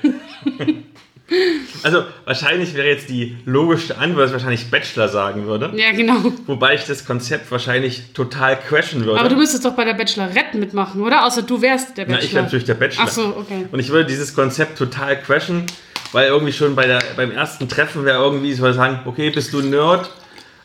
Also 1.84 2.04
wahrscheinlich 2.26 2.74
wäre 2.74 2.88
jetzt 2.88 3.08
die 3.10 3.38
logische 3.46 3.98
Antwort, 3.98 4.24
dass 4.24 4.30
ich 4.32 4.34
wahrscheinlich 4.34 4.72
Bachelor 4.72 5.08
sagen 5.08 5.46
würde. 5.46 5.72
Ja, 5.76 5.92
genau. 5.92 6.16
Wobei 6.48 6.74
ich 6.74 6.86
das 6.86 7.06
Konzept 7.06 7.52
wahrscheinlich 7.52 8.14
total 8.14 8.60
crashen 8.60 9.06
würde. 9.06 9.20
Aber 9.20 9.30
du 9.30 9.36
müsstest 9.36 9.64
doch 9.64 9.76
bei 9.76 9.86
der 9.86 9.94
Bachelorette 9.94 10.58
mitmachen, 10.58 11.02
oder? 11.02 11.26
Außer 11.26 11.44
du 11.44 11.62
wärst 11.62 11.98
der 11.98 12.06
Na, 12.08 12.14
Bachelor. 12.16 12.26
ich 12.28 12.34
wäre 12.34 12.44
natürlich 12.46 12.66
der 12.66 12.74
Bachelor. 12.74 13.06
Ach 13.08 13.12
so, 13.12 13.38
okay. 13.38 13.68
Und 13.72 13.80
ich 13.80 13.90
würde 13.90 14.06
dieses 14.06 14.34
Konzept 14.34 14.78
total 14.78 15.22
crashen, 15.22 15.66
weil 16.14 16.30
irgendwie 16.30 16.54
schon 16.54 16.76
bei 16.76 16.88
der, 16.88 17.00
beim 17.16 17.32
ersten 17.32 17.70
Treffen 17.70 18.06
wäre 18.06 18.18
irgendwie, 18.18 18.52
ich 18.52 18.60
würde 18.60 18.74
sagen, 18.74 19.02
okay, 19.06 19.30
bist 19.30 19.54
du 19.54 19.62
Nerd? 19.62 20.10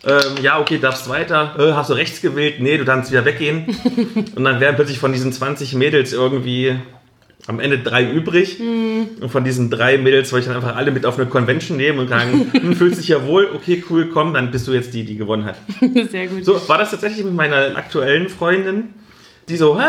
Ähm, 0.07 0.43
ja, 0.43 0.61
okay, 0.61 0.79
darfst 0.79 1.09
weiter. 1.09 1.55
Äh, 1.59 1.73
hast 1.73 1.91
du 1.91 1.95
rechts 1.95 2.21
gewählt? 2.21 2.57
Nee, 2.59 2.77
du 2.77 2.85
darfst 2.85 3.11
wieder 3.11 3.25
weggehen. 3.25 3.75
Und 4.37 4.45
dann 4.45 4.61
wären 4.61 4.77
plötzlich 4.77 4.99
von 4.99 5.13
diesen 5.13 5.33
20 5.33 5.75
Mädels 5.75 6.13
irgendwie 6.13 6.77
am 7.47 7.61
Ende 7.61 7.79
drei 7.79 8.09
übrig. 8.11 8.59
Mhm. 8.59 9.09
Und 9.21 9.31
von 9.31 9.45
diesen 9.45 9.71
drei 9.71 9.99
Mädels 9.99 10.33
wollte 10.33 10.45
ich 10.45 10.53
dann 10.53 10.63
einfach 10.63 10.77
alle 10.77 10.91
mit 10.91 11.07
auf 11.07 11.19
eine 11.19 11.27
Convention 11.29 11.77
nehmen 11.77 11.99
und 11.99 12.09
sagen, 12.09 12.51
hm, 12.53 12.77
fühlst 12.77 13.01
dich 13.01 13.09
ja 13.09 13.27
wohl, 13.27 13.49
okay, 13.55 13.83
cool, 13.91 14.09
komm, 14.13 14.35
dann 14.35 14.51
bist 14.51 14.67
du 14.67 14.73
jetzt 14.73 14.95
die, 14.95 15.05
die 15.05 15.17
gewonnen 15.17 15.45
hat. 15.45 15.57
Sehr 16.11 16.27
gut. 16.27 16.45
So, 16.45 16.69
war 16.69 16.79
das 16.79 16.91
tatsächlich 16.91 17.25
mit 17.25 17.35
meiner 17.35 17.77
aktuellen 17.77 18.29
Freundin, 18.29 18.95
die 19.49 19.57
so, 19.57 19.79
"Hä, 19.79 19.85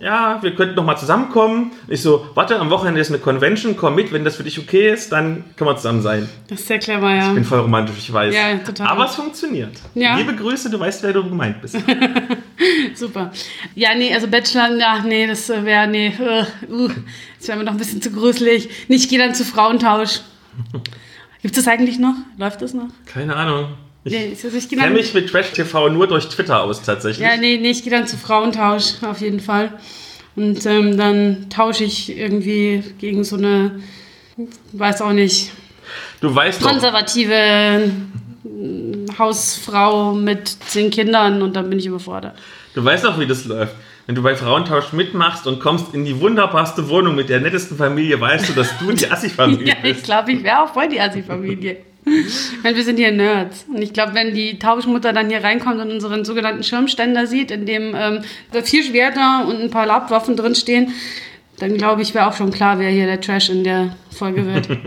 ja, 0.00 0.38
wir 0.42 0.54
könnten 0.54 0.74
noch 0.74 0.84
mal 0.84 0.96
zusammenkommen. 0.96 1.72
Ich 1.88 2.02
so, 2.02 2.26
warte, 2.34 2.58
am 2.58 2.70
Wochenende 2.70 3.00
ist 3.00 3.08
eine 3.08 3.18
Convention, 3.18 3.76
komm 3.76 3.94
mit, 3.94 4.12
wenn 4.12 4.24
das 4.24 4.36
für 4.36 4.44
dich 4.44 4.58
okay 4.58 4.92
ist, 4.92 5.12
dann 5.12 5.44
können 5.56 5.70
wir 5.70 5.76
zusammen 5.76 6.02
sein. 6.02 6.28
Das 6.48 6.60
ist 6.60 6.68
sehr 6.68 6.78
clever, 6.78 7.14
ja. 7.14 7.28
Ich 7.28 7.34
bin 7.34 7.44
voll 7.44 7.60
romantisch, 7.60 7.96
ich 7.98 8.12
weiß. 8.12 8.34
Ja, 8.34 8.56
total. 8.58 8.86
Aber 8.88 9.06
es 9.06 9.14
funktioniert. 9.14 9.72
Ja. 9.94 10.16
Liebe 10.16 10.34
Grüße, 10.34 10.70
du 10.70 10.78
weißt, 10.78 11.02
wer 11.02 11.12
du 11.12 11.24
gemeint 11.24 11.60
bist. 11.62 11.76
Super. 12.94 13.30
Ja, 13.74 13.94
nee, 13.94 14.12
also 14.14 14.28
Bachelor, 14.28 14.76
ja, 14.76 15.00
nee, 15.04 15.26
das 15.26 15.48
wäre, 15.48 15.86
nee, 15.88 16.08
äh, 16.08 16.44
uh, 16.70 16.88
das 17.38 17.48
wäre 17.48 17.58
mir 17.58 17.64
noch 17.64 17.72
ein 17.72 17.78
bisschen 17.78 18.02
zu 18.02 18.10
gruselig. 18.10 18.68
Nee, 18.88 18.96
ich 18.96 19.08
gehe 19.08 19.18
dann 19.18 19.34
zu 19.34 19.44
Frauentausch. 19.44 20.20
Gibt 21.42 21.56
es 21.56 21.64
das 21.64 21.72
eigentlich 21.72 21.98
noch? 21.98 22.14
Läuft 22.38 22.62
das 22.62 22.74
noch? 22.74 22.88
Keine 23.06 23.36
Ahnung. 23.36 23.68
Ich 24.04 24.12
Nee, 24.12 24.36
kenne 24.76 24.90
mich 24.90 25.14
mit 25.14 25.30
Trash 25.30 25.52
TV 25.52 25.88
nur 25.88 26.06
durch 26.06 26.28
Twitter 26.28 26.62
aus, 26.62 26.82
tatsächlich. 26.82 27.26
ja, 27.26 27.36
nee, 27.38 27.56
nee, 27.60 27.70
ich 27.70 27.82
gehe 27.82 27.90
dann 27.92 28.06
zu 28.06 28.16
Frauentausch, 28.18 29.02
auf 29.02 29.20
jeden 29.20 29.40
Fall. 29.40 29.72
Und 30.36 30.66
ähm, 30.66 30.96
dann 30.98 31.48
tausche 31.48 31.84
ich 31.84 32.14
irgendwie 32.16 32.82
gegen 32.98 33.24
so 33.24 33.36
eine, 33.36 33.80
weiß 34.72 35.00
auch 35.02 35.12
nicht, 35.12 35.52
Du 36.20 36.34
weißt 36.34 36.62
doch, 36.62 36.68
konservative 36.70 37.90
mm, 38.42 39.06
Hausfrau 39.18 40.12
mit 40.14 40.48
zehn 40.48 40.90
Kindern 40.90 41.40
und 41.42 41.54
dann 41.54 41.68
bin 41.70 41.78
ich 41.78 41.86
überfordert. 41.86 42.34
du 42.74 42.84
weißt 42.84 43.04
doch, 43.04 43.18
wie 43.18 43.26
das 43.26 43.44
läuft. 43.44 43.74
Wenn 44.06 44.14
du 44.16 44.22
bei 44.22 44.36
Frauentausch 44.36 44.92
mitmachst 44.92 45.46
und 45.46 45.60
kommst 45.60 45.94
in 45.94 46.04
die 46.04 46.20
wunderbarste 46.20 46.88
Wohnung 46.90 47.14
mit 47.14 47.30
der 47.30 47.40
nettesten 47.40 47.78
Familie, 47.78 48.20
weißt 48.20 48.50
du, 48.50 48.52
dass 48.52 48.76
du 48.78 48.92
die 48.92 49.06
Assi-Familie 49.10 49.66
Ja, 49.68 49.74
ich 49.82 49.94
bist. 49.94 50.04
glaube, 50.04 50.32
ich 50.32 50.42
wäre 50.42 50.62
auch 50.62 50.72
voll 50.74 50.88
die 50.90 51.00
Assi-Familie. 51.00 51.78
Meine, 52.62 52.76
wir 52.76 52.84
sind 52.84 52.96
hier 52.96 53.12
Nerds. 53.12 53.66
Und 53.68 53.80
ich 53.82 53.92
glaube, 53.92 54.14
wenn 54.14 54.34
die 54.34 54.58
Tauschmutter 54.58 55.12
dann 55.12 55.30
hier 55.30 55.42
reinkommt 55.42 55.80
und 55.80 55.90
unseren 55.90 56.24
sogenannten 56.24 56.62
Schirmständer 56.62 57.26
sieht, 57.26 57.50
in 57.50 57.66
dem 57.66 57.94
ähm, 57.96 58.20
da 58.52 58.62
vier 58.62 58.84
Schwerter 58.84 59.46
und 59.48 59.60
ein 59.60 59.70
paar 59.70 59.86
Labwaffen 59.86 60.36
drinstehen, 60.36 60.92
dann 61.58 61.76
glaube 61.76 62.02
ich, 62.02 62.14
wäre 62.14 62.26
auch 62.26 62.32
schon 62.32 62.50
klar, 62.50 62.78
wer 62.78 62.90
hier 62.90 63.06
der 63.06 63.20
Trash 63.20 63.48
in 63.48 63.62
der 63.64 63.96
Folge 64.10 64.46
wird. 64.46 64.68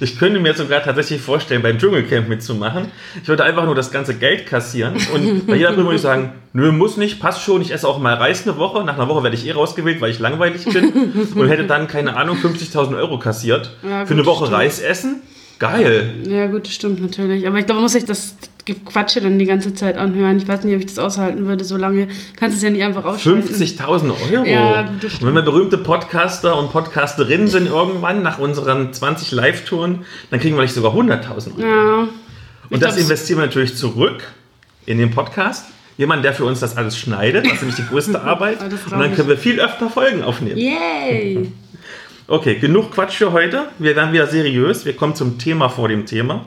Ich 0.00 0.18
könnte 0.18 0.40
mir 0.40 0.54
sogar 0.54 0.82
tatsächlich 0.82 1.20
vorstellen, 1.20 1.60
beim 1.60 1.78
Dschungelcamp 1.78 2.28
mitzumachen. 2.28 2.86
Ich 3.22 3.28
würde 3.28 3.44
einfach 3.44 3.66
nur 3.66 3.74
das 3.74 3.90
ganze 3.90 4.14
Geld 4.14 4.46
kassieren 4.46 4.94
und 5.14 5.46
bei 5.46 5.56
jeder 5.56 5.68
Prüfung 5.68 5.84
würde 5.84 5.96
ich 5.96 6.02
sagen, 6.02 6.32
nö, 6.54 6.72
muss 6.72 6.96
nicht, 6.96 7.20
passt 7.20 7.42
schon, 7.42 7.60
ich 7.60 7.70
esse 7.70 7.86
auch 7.86 7.98
mal 7.98 8.14
Reis 8.14 8.48
eine 8.48 8.56
Woche. 8.56 8.82
Nach 8.84 8.94
einer 8.94 9.08
Woche 9.08 9.22
werde 9.22 9.36
ich 9.36 9.46
eh 9.46 9.52
rausgewählt, 9.52 10.00
weil 10.00 10.10
ich 10.10 10.18
langweilig 10.18 10.64
bin 10.64 11.28
und 11.34 11.48
hätte 11.48 11.66
dann, 11.66 11.88
keine 11.88 12.16
Ahnung, 12.16 12.38
50.000 12.38 12.96
Euro 12.96 13.18
kassiert. 13.18 13.76
Ja, 13.82 14.06
Für 14.06 14.14
eine 14.14 14.24
Woche 14.24 14.46
stimmt. 14.46 14.58
Reis 14.58 14.80
essen? 14.80 15.20
Geil. 15.60 16.14
ja, 16.26 16.46
gut, 16.46 16.64
das 16.66 16.72
stimmt 16.72 17.00
natürlich. 17.00 17.46
Aber 17.46 17.58
ich 17.58 17.66
glaube, 17.66 17.82
muss 17.82 17.92
sich 17.92 18.06
das 18.06 18.34
Quatsche 18.86 19.20
dann 19.20 19.38
die 19.38 19.44
ganze 19.44 19.74
Zeit 19.74 19.96
anhören. 19.96 20.38
Ich 20.38 20.48
weiß 20.48 20.64
nicht, 20.64 20.74
ob 20.74 20.80
ich 20.80 20.86
das 20.86 20.98
aushalten 20.98 21.46
würde, 21.46 21.64
so 21.64 21.76
lange. 21.76 22.08
Kannst 22.36 22.54
du 22.54 22.56
es 22.56 22.62
ja 22.62 22.70
nicht 22.70 22.82
einfach 22.82 23.04
ausschalten. 23.04 23.46
50.000 23.46 24.10
Euro. 24.32 24.46
Ja, 24.46 24.80
und 24.80 25.26
wenn 25.26 25.34
wir 25.34 25.42
berühmte 25.42 25.78
Podcaster 25.78 26.58
und 26.58 26.72
Podcasterinnen 26.72 27.46
sind 27.48 27.66
irgendwann 27.66 28.22
nach 28.22 28.38
unseren 28.38 28.92
20 28.92 29.32
Live-Touren, 29.32 30.00
dann 30.30 30.40
kriegen 30.40 30.56
wir 30.56 30.62
nicht 30.62 30.74
sogar 30.74 30.94
100.000 30.94 31.58
Euro. 31.58 31.60
Ja. 31.60 32.08
Und 32.70 32.82
das 32.82 32.96
investieren 32.96 33.40
wir 33.40 33.46
natürlich 33.46 33.76
zurück 33.76 34.22
in 34.86 34.98
den 34.98 35.10
Podcast. 35.10 35.66
Jemand, 35.98 36.24
der 36.24 36.32
für 36.32 36.44
uns 36.46 36.60
das 36.60 36.78
alles 36.78 36.96
schneidet, 36.96 37.44
das 37.44 37.54
ist 37.54 37.60
nämlich 37.60 37.76
die 37.76 37.86
größte 37.86 38.20
Arbeit. 38.22 38.62
Und 38.62 38.72
dann 38.92 39.10
ich. 39.10 39.16
können 39.16 39.28
wir 39.28 39.36
viel 39.36 39.60
öfter 39.60 39.90
Folgen 39.90 40.22
aufnehmen. 40.22 40.56
Yay! 40.56 41.52
Okay, 42.30 42.54
genug 42.60 42.92
Quatsch 42.92 43.14
für 43.16 43.32
heute. 43.32 43.70
Wir 43.80 43.96
werden 43.96 44.12
wieder 44.12 44.28
seriös. 44.28 44.84
Wir 44.84 44.94
kommen 44.94 45.16
zum 45.16 45.36
Thema 45.38 45.68
vor 45.68 45.88
dem 45.88 46.06
Thema. 46.06 46.44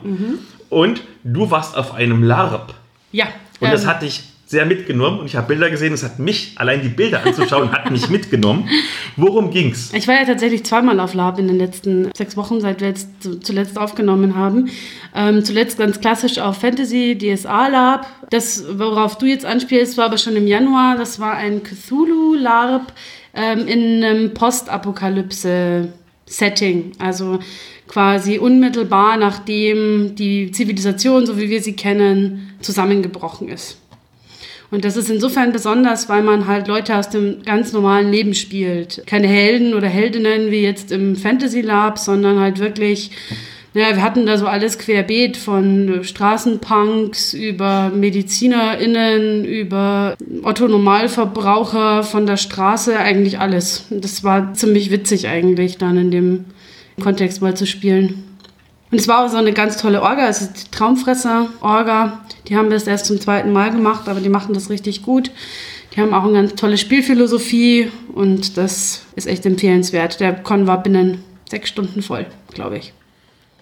Und 0.70 1.02
du 1.24 1.50
warst 1.50 1.76
auf 1.76 1.92
einem 1.92 2.22
LARP. 2.22 2.72
Ja. 3.12 3.26
Und 3.60 3.70
das 3.70 3.82
ähm, 3.84 3.90
hat 3.90 4.00
dich 4.02 4.22
sehr 4.46 4.64
mitgenommen. 4.64 5.18
Und 5.20 5.26
ich 5.26 5.36
habe 5.36 5.48
Bilder 5.48 5.68
gesehen, 5.68 5.92
es 5.92 6.02
hat 6.02 6.18
mich, 6.18 6.52
allein 6.56 6.80
die 6.80 6.88
Bilder 6.88 7.22
anzuschauen, 7.26 7.70
hat 7.70 7.90
mich 7.90 8.08
mitgenommen. 8.08 8.66
Worum 9.16 9.50
ging's? 9.50 9.92
Ich 9.92 10.08
war 10.08 10.14
ja 10.14 10.24
tatsächlich 10.24 10.64
zweimal 10.64 10.98
auf 11.00 11.12
Lab 11.12 11.38
in 11.38 11.48
den 11.48 11.58
letzten 11.58 12.10
sechs 12.16 12.34
Wochen, 12.38 12.62
seit 12.62 12.80
wir 12.80 12.88
jetzt 12.88 13.22
zu- 13.22 13.38
zuletzt 13.40 13.78
aufgenommen 13.78 14.36
haben. 14.36 14.70
Ähm, 15.14 15.44
zuletzt 15.44 15.76
ganz 15.76 16.00
klassisch 16.00 16.38
auf 16.38 16.56
Fantasy, 16.62 17.18
DSA 17.18 17.68
Lab. 17.68 18.06
Das, 18.30 18.64
worauf 18.78 19.18
du 19.18 19.26
jetzt 19.26 19.44
anspielst, 19.44 19.98
war 19.98 20.06
aber 20.06 20.16
schon 20.16 20.34
im 20.34 20.46
Januar. 20.46 20.96
Das 20.96 21.20
war 21.20 21.34
ein 21.34 21.62
Cthulhu 21.62 22.34
Larp 22.36 22.90
ähm, 23.34 23.66
in 23.66 24.04
einem 24.04 24.34
Postapokalypse-Setting. 24.34 26.92
Also 26.98 27.38
quasi 27.86 28.38
unmittelbar 28.38 29.16
nachdem 29.16 30.14
die 30.14 30.50
Zivilisation, 30.50 31.26
so 31.26 31.38
wie 31.38 31.50
wir 31.50 31.62
sie 31.62 31.76
kennen, 31.76 32.54
zusammengebrochen 32.60 33.48
ist. 33.48 33.78
Und 34.70 34.84
das 34.84 34.96
ist 34.96 35.10
insofern 35.10 35.52
besonders, 35.52 36.08
weil 36.08 36.22
man 36.22 36.48
halt 36.48 36.66
Leute 36.66 36.96
aus 36.96 37.08
dem 37.08 37.42
ganz 37.44 37.72
normalen 37.72 38.10
Leben 38.10 38.34
spielt. 38.34 39.04
Keine 39.06 39.28
Helden 39.28 39.74
oder 39.74 39.86
Heldinnen 39.86 40.50
wie 40.50 40.62
jetzt 40.62 40.90
im 40.90 41.14
Fantasy 41.14 41.60
Lab, 41.60 41.98
sondern 41.98 42.40
halt 42.40 42.58
wirklich, 42.58 43.12
naja, 43.74 43.96
wir 43.96 44.02
hatten 44.02 44.24
da 44.24 44.38
so 44.38 44.46
alles 44.46 44.78
querbeet 44.78 45.36
von 45.36 46.04
Straßenpunks 46.04 47.34
über 47.34 47.90
MedizinerInnen, 47.92 49.44
über 49.44 50.16
Otto-Normalverbraucher 50.42 52.04
von 52.04 52.24
der 52.24 52.36
Straße, 52.36 52.96
eigentlich 52.96 53.40
alles. 53.40 53.86
Das 53.90 54.22
war 54.22 54.54
ziemlich 54.54 54.92
witzig 54.92 55.26
eigentlich 55.26 55.76
dann 55.76 55.98
in 55.98 56.12
dem 56.12 56.44
Kontext 57.02 57.42
mal 57.42 57.56
zu 57.56 57.66
spielen. 57.66 58.22
Und 58.92 59.00
es 59.00 59.08
war 59.08 59.24
auch 59.24 59.28
so 59.28 59.38
eine 59.38 59.52
ganz 59.52 59.76
tolle 59.76 60.02
Orga, 60.02 60.28
es 60.28 60.40
ist 60.40 60.52
die 60.52 60.70
Traumfresser-Orga. 60.70 62.20
Die 62.46 62.56
haben 62.56 62.70
das 62.70 62.86
erst 62.86 63.06
zum 63.06 63.20
zweiten 63.20 63.52
Mal 63.52 63.72
gemacht, 63.72 64.08
aber 64.08 64.20
die 64.20 64.28
machen 64.28 64.54
das 64.54 64.70
richtig 64.70 65.02
gut. 65.02 65.32
Die 65.96 66.00
haben 66.00 66.14
auch 66.14 66.22
eine 66.22 66.34
ganz 66.34 66.54
tolle 66.54 66.78
Spielphilosophie 66.78 67.90
und 68.14 68.56
das 68.56 69.02
ist 69.16 69.26
echt 69.26 69.44
empfehlenswert. 69.46 70.20
Der 70.20 70.32
Con 70.32 70.68
war 70.68 70.80
binnen 70.80 71.24
sechs 71.50 71.70
Stunden 71.70 72.02
voll, 72.02 72.26
glaube 72.52 72.78
ich. 72.78 72.92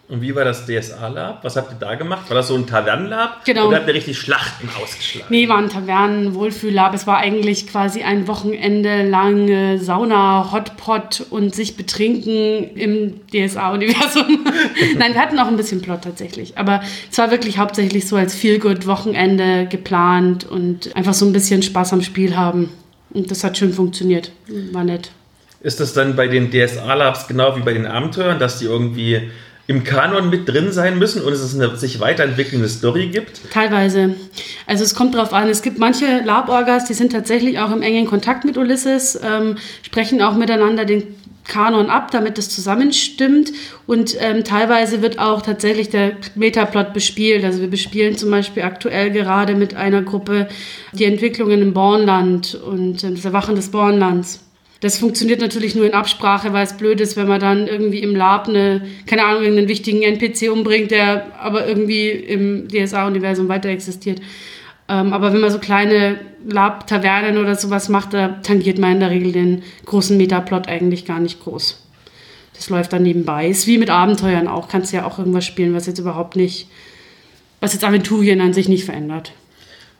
Und 0.09 0.21
wie 0.21 0.35
war 0.35 0.45
das 0.45 0.67
DSA-Lab? 0.67 1.43
Was 1.43 1.57
habt 1.57 1.73
ihr 1.73 1.79
da 1.79 1.95
gemacht? 1.95 2.29
War 2.29 2.35
das 2.37 2.49
so 2.49 2.55
ein 2.55 2.67
Tavernenlab? 2.67 3.45
Genau. 3.45 3.69
Oder 3.69 3.79
habt 3.79 3.89
ihr 3.89 3.95
richtig 3.95 4.19
Schlachten 4.19 4.69
ausgeschlagen? 4.83 5.29
Nee, 5.31 5.49
war 5.49 5.57
ein 5.57 5.71
Tavernen, 5.71 6.35
Wohlfühllab. 6.35 6.93
Es 6.93 7.07
war 7.07 7.19
eigentlich 7.19 7.67
quasi 7.67 8.03
ein 8.03 8.27
Wochenende 8.27 9.09
lang 9.09 9.79
Sauna, 9.79 10.53
Hotpot 10.53 11.25
und 11.31 11.55
sich 11.55 11.77
betrinken 11.77 12.77
im 12.77 13.21
DSA-Universum. 13.33 14.45
Nein, 14.99 15.15
wir 15.15 15.21
hatten 15.21 15.39
auch 15.39 15.47
ein 15.47 15.57
bisschen 15.57 15.81
Plot 15.81 16.03
tatsächlich. 16.03 16.59
Aber 16.59 16.83
es 17.11 17.17
war 17.17 17.31
wirklich 17.31 17.57
hauptsächlich 17.57 18.07
so 18.07 18.17
als 18.17 18.35
Feel-Good-Wochenende 18.35 19.67
geplant 19.67 20.45
und 20.45 20.95
einfach 20.95 21.15
so 21.15 21.25
ein 21.25 21.33
bisschen 21.33 21.63
Spaß 21.63 21.95
am 21.95 22.03
Spiel 22.03 22.37
haben. 22.37 22.69
Und 23.15 23.31
das 23.31 23.45
hat 23.45 23.57
schön 23.57 23.73
funktioniert. 23.73 24.33
War 24.73 24.85
nett. 24.85 25.11
Ist 25.61 25.81
das 25.81 25.95
dann 25.95 26.17
bei 26.17 26.27
den 26.27 26.51
DSA-Labs 26.51 27.29
genau 27.29 27.57
wie 27.57 27.61
bei 27.61 27.73
den 27.73 27.87
Abenteuern, 27.87 28.39
dass 28.39 28.59
die 28.59 28.65
irgendwie 28.65 29.31
im 29.73 29.85
Kanon 29.85 30.31
mit 30.31 30.49
drin 30.49 30.71
sein 30.71 30.99
müssen 30.99 31.23
und 31.23 31.33
es 31.33 31.55
eine 31.55 31.76
sich 31.76 31.99
weiterentwickelnde 31.99 32.69
Story 32.69 33.09
gibt? 33.09 33.41
Teilweise. 33.50 34.14
Also 34.67 34.85
es 34.85 34.95
kommt 34.95 35.14
drauf 35.14 35.33
an. 35.33 35.49
Es 35.49 35.62
gibt 35.62 35.79
manche 35.79 36.21
Lab-Orgas, 36.25 36.85
die 36.85 36.95
sind 36.95 37.12
tatsächlich 37.12 37.59
auch 37.59 37.73
im 37.73 37.83
engen 37.83 38.07
Kontakt 38.07 38.45
mit 38.45 38.57
Ulysses, 38.57 39.19
ähm, 39.23 39.57
sprechen 39.83 40.23
auch 40.23 40.37
miteinander 40.37 40.85
den 40.85 41.14
Kanon 41.45 41.91
ab, 41.91 42.11
damit 42.11 42.38
es 42.38 42.50
zusammenstimmt. 42.50 43.52
Und 43.87 44.17
ähm, 44.21 44.45
teilweise 44.45 45.02
wird 45.02 45.19
auch 45.19 45.43
tatsächlich 45.43 45.88
der 45.88 46.12
Metaplot 46.35 46.93
bespielt. 46.93 47.45
Also 47.45 47.61
wir 47.61 47.71
bespielen 47.71 48.17
zum 48.17 48.31
Beispiel 48.31 48.62
aktuell 48.62 49.11
gerade 49.11 49.55
mit 49.55 49.75
einer 49.75 50.02
Gruppe 50.02 50.49
die 50.93 51.05
Entwicklungen 51.05 51.62
im 51.62 51.73
Bornland 51.73 52.55
und 52.55 53.02
äh, 53.02 53.11
das 53.11 53.25
Erwachen 53.25 53.57
des 53.57 53.71
Bornlands. 53.71 54.41
Das 54.83 54.99
funktioniert 54.99 55.41
natürlich 55.41 55.77
nur 55.77 55.87
in 55.87 55.95
Absprache, 55.95 56.53
weil 56.53 56.65
es 56.65 56.77
blöd 56.77 57.01
ist, 57.01 57.17
wenn 57.17 57.29
man 57.29 57.39
dann 57.39 57.69
irgendwie 57.69 58.01
im 58.01 58.17
Lab 58.17 58.49
eine, 58.49 58.83
keine 59.07 59.25
Ahnung, 59.25 59.43
irgendeinen 59.43 59.69
wichtigen 59.69 60.03
NPC 60.03 60.51
umbringt, 60.51 60.91
der 60.91 61.39
aber 61.39 61.69
irgendwie 61.69 62.11
im 62.11 62.67
DSA-Universum 62.67 63.49
weiter 63.49 63.69
existiert. 63.69 64.21
Ähm, 64.89 65.12
aber 65.12 65.33
wenn 65.33 65.41
man 65.41 65.53
so 65.53 65.61
kleine 65.61 66.19
Lab-Tavernen 66.49 67.39
oder 67.39 67.55
sowas 67.55 67.89
macht, 67.89 68.12
da 68.12 68.41
tangiert 68.43 68.81
man 68.81 68.95
in 68.95 69.01
der 69.01 69.11
Regel 69.11 69.31
den 69.31 69.62
großen 69.87 70.17
Metaplot 70.17 70.67
eigentlich 70.67 71.05
gar 71.05 71.21
nicht 71.21 71.41
groß. 71.45 71.81
Das 72.55 72.69
läuft 72.69 72.93
dann 72.93 73.05
nebenbei. 73.05 73.47
Ist 73.47 73.69
wie 73.69 73.79
mit 73.79 73.89
Abenteuern 73.89 74.49
auch. 74.49 74.67
Kannst 74.67 74.93
ja 74.93 75.07
auch 75.07 75.21
irgendwas 75.21 75.47
spielen, 75.47 75.77
was 75.77 75.87
jetzt 75.87 76.01
überhaupt 76.01 76.35
nicht, 76.35 76.67
was 77.61 77.73
jetzt 77.73 77.85
Aventurien 77.85 78.41
an 78.41 78.53
sich 78.53 78.69
nicht 78.69 78.85
verändert. 78.85 79.31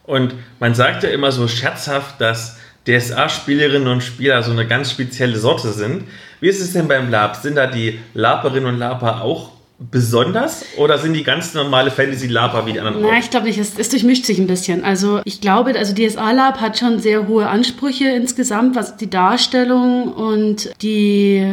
Und 0.03 0.35
man 0.59 0.75
sagt 0.75 1.05
ja 1.05 1.11
immer 1.11 1.31
so 1.31 1.47
scherzhaft, 1.47 2.21
dass 2.21 2.59
DSA-Spielerinnen 2.87 3.89
und 3.89 4.03
Spieler 4.03 4.43
so 4.43 4.51
eine 4.51 4.67
ganz 4.67 4.91
spezielle 4.91 5.39
Sorte 5.39 5.73
sind. 5.73 6.05
Wie 6.41 6.49
ist 6.49 6.61
es 6.61 6.73
denn 6.73 6.89
beim 6.89 7.11
Lab? 7.11 7.37
Sind 7.37 7.57
da 7.57 7.67
die 7.67 7.99
Laperinnen 8.15 8.67
und 8.75 8.79
Laper 8.79 9.23
auch 9.23 9.51
besonders 9.91 10.65
oder 10.77 10.99
sind 10.99 11.15
die 11.15 11.25
ganz 11.25 11.55
normale 11.55 11.91
Fantasy-Laper 11.91 12.67
wie 12.67 12.73
die 12.73 12.81
anderen 12.81 13.03
Na, 13.03 13.09
auch? 13.09 13.19
ich 13.19 13.31
glaube 13.31 13.47
nicht, 13.47 13.59
es, 13.59 13.79
es 13.79 13.89
durchmischt 13.89 14.25
sich 14.25 14.39
ein 14.39 14.47
bisschen. 14.47 14.85
Also 14.85 15.21
ich 15.25 15.41
glaube, 15.41 15.77
also 15.77 15.95
DSA 15.95 16.31
Lab 16.33 16.61
hat 16.61 16.79
schon 16.79 17.01
sehr 17.01 17.27
hohe 17.27 17.49
Ansprüche 17.49 18.09
insgesamt, 18.09 18.77
was 18.77 18.97
die 18.97 19.11
Darstellung 19.11 20.13
und 20.13 20.71
die, 20.83 21.47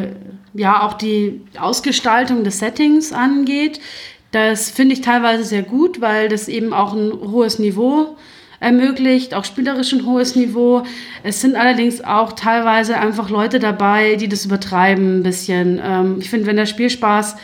ja, 0.53 0.85
auch 0.85 0.93
die 0.93 1.41
Ausgestaltung 1.59 2.43
des 2.43 2.59
Settings 2.59 3.13
angeht. 3.13 3.79
Das 4.31 4.69
finde 4.69 4.93
ich 4.93 5.01
teilweise 5.01 5.43
sehr 5.43 5.63
gut, 5.63 6.01
weil 6.01 6.29
das 6.29 6.47
eben 6.47 6.73
auch 6.73 6.93
ein 6.93 7.11
hohes 7.11 7.57
Niveau 7.57 8.15
ermöglicht, 8.59 9.33
auch 9.33 9.45
spielerisch 9.45 9.93
ein 9.93 10.05
hohes 10.05 10.35
Niveau. 10.35 10.83
Es 11.23 11.41
sind 11.41 11.55
allerdings 11.55 12.03
auch 12.03 12.33
teilweise 12.33 12.97
einfach 12.97 13.29
Leute 13.29 13.59
dabei, 13.59 14.15
die 14.15 14.27
das 14.27 14.45
übertreiben 14.45 15.19
ein 15.19 15.23
bisschen. 15.23 15.79
Ähm, 15.83 16.17
ich 16.19 16.29
finde, 16.29 16.47
wenn 16.47 16.57
der 16.57 16.65
Spielspaß 16.65 17.37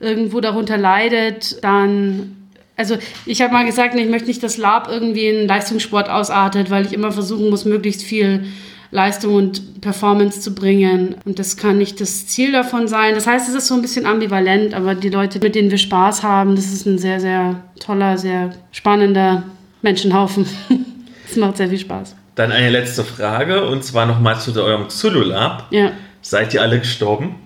irgendwo 0.00 0.40
darunter 0.40 0.76
leidet, 0.76 1.62
dann. 1.62 2.36
Also 2.76 2.96
ich 3.24 3.40
habe 3.40 3.52
mal 3.52 3.64
gesagt, 3.64 3.94
ich 3.94 4.08
möchte 4.08 4.26
nicht, 4.26 4.42
dass 4.42 4.56
Lab 4.56 4.88
irgendwie 4.90 5.28
in 5.28 5.46
Leistungssport 5.46 6.08
ausartet, 6.08 6.70
weil 6.70 6.84
ich 6.84 6.92
immer 6.92 7.12
versuchen 7.12 7.48
muss, 7.48 7.64
möglichst 7.64 8.02
viel 8.02 8.46
Leistung 8.90 9.34
und 9.34 9.80
Performance 9.80 10.40
zu 10.40 10.56
bringen. 10.56 11.14
Und 11.24 11.38
das 11.38 11.56
kann 11.56 11.78
nicht 11.78 12.00
das 12.00 12.26
Ziel 12.26 12.50
davon 12.50 12.88
sein. 12.88 13.14
Das 13.14 13.28
heißt, 13.28 13.48
es 13.48 13.54
ist 13.54 13.68
so 13.68 13.74
ein 13.74 13.82
bisschen 13.82 14.06
ambivalent, 14.06 14.74
aber 14.74 14.96
die 14.96 15.08
Leute, 15.08 15.38
mit 15.38 15.54
denen 15.54 15.70
wir 15.70 15.78
Spaß 15.78 16.24
haben, 16.24 16.56
das 16.56 16.72
ist 16.72 16.84
ein 16.86 16.98
sehr, 16.98 17.20
sehr 17.20 17.60
toller, 17.78 18.18
sehr 18.18 18.50
spannender 18.72 19.44
Menschenhaufen. 19.84 20.46
Es 21.26 21.36
macht 21.36 21.56
sehr 21.56 21.70
viel 21.70 21.78
Spaß. 21.78 22.14
Dann 22.34 22.52
eine 22.52 22.68
letzte 22.68 23.02
Frage 23.02 23.66
und 23.66 23.82
zwar 23.82 24.04
nochmal 24.04 24.38
zu 24.38 24.52
eurem 24.62 24.90
Zulu-Lab. 24.90 25.68
Ja. 25.70 25.92
Seid 26.20 26.52
ihr 26.52 26.60
alle 26.60 26.78
gestorben? 26.78 27.36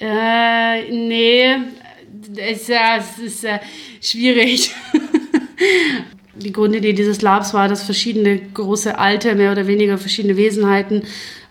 Äh, 0.00 0.90
nee, 0.90 1.54
es 2.36 2.68
es 2.68 3.18
ist 3.24 3.44
äh, 3.44 3.60
schwierig. 4.02 4.74
Die 6.34 6.52
Grundidee 6.52 6.92
dieses 6.92 7.22
Labs 7.22 7.54
war, 7.54 7.68
dass 7.68 7.84
verschiedene 7.84 8.40
große 8.40 8.98
alte, 8.98 9.36
mehr 9.36 9.52
oder 9.52 9.68
weniger 9.68 9.96
verschiedene 9.96 10.36
Wesenheiten 10.36 11.04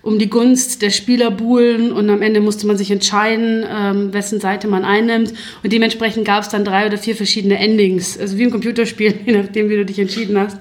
um 0.03 0.19
die 0.19 0.29
Gunst 0.29 0.81
der 0.81 0.89
Spieler 0.89 1.31
buhlen 1.31 1.93
und 1.93 2.09
am 2.09 2.21
Ende 2.21 2.41
musste 2.41 2.67
man 2.67 2.77
sich 2.77 2.91
entscheiden, 2.91 3.65
ähm, 3.67 4.13
wessen 4.13 4.41
Seite 4.41 4.67
man 4.67 4.83
einnimmt 4.83 5.33
und 5.63 5.73
dementsprechend 5.73 6.25
gab 6.25 6.43
es 6.43 6.49
dann 6.49 6.65
drei 6.65 6.85
oder 6.85 6.97
vier 6.97 7.15
verschiedene 7.15 7.57
Endings, 7.57 8.19
also 8.19 8.37
wie 8.37 8.43
im 8.43 8.51
Computerspiel, 8.51 9.15
je 9.25 9.33
nachdem, 9.41 9.69
wie 9.69 9.77
du 9.77 9.85
dich 9.85 9.97
entschieden 9.97 10.37
hast. 10.37 10.57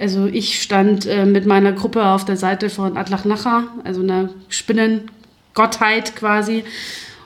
Also 0.00 0.26
ich 0.26 0.60
stand 0.60 1.06
äh, 1.06 1.26
mit 1.26 1.46
meiner 1.46 1.72
Gruppe 1.72 2.04
auf 2.04 2.24
der 2.24 2.38
Seite 2.38 2.70
von 2.70 2.96
Atlach 2.96 3.26
Nacha, 3.26 3.68
also 3.84 4.02
einer 4.02 4.30
Spinnengottheit 4.48 6.16
quasi. 6.16 6.64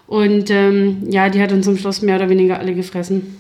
Und 0.09 0.51
ähm, 0.51 1.05
ja, 1.09 1.29
die 1.29 1.41
hat 1.41 1.53
uns 1.53 1.65
zum 1.65 1.79
Schluss 1.79 2.03
mehr 2.03 2.17
oder 2.17 2.29
weniger 2.29 2.59
alle 2.59 2.75
gefressen. 2.75 3.37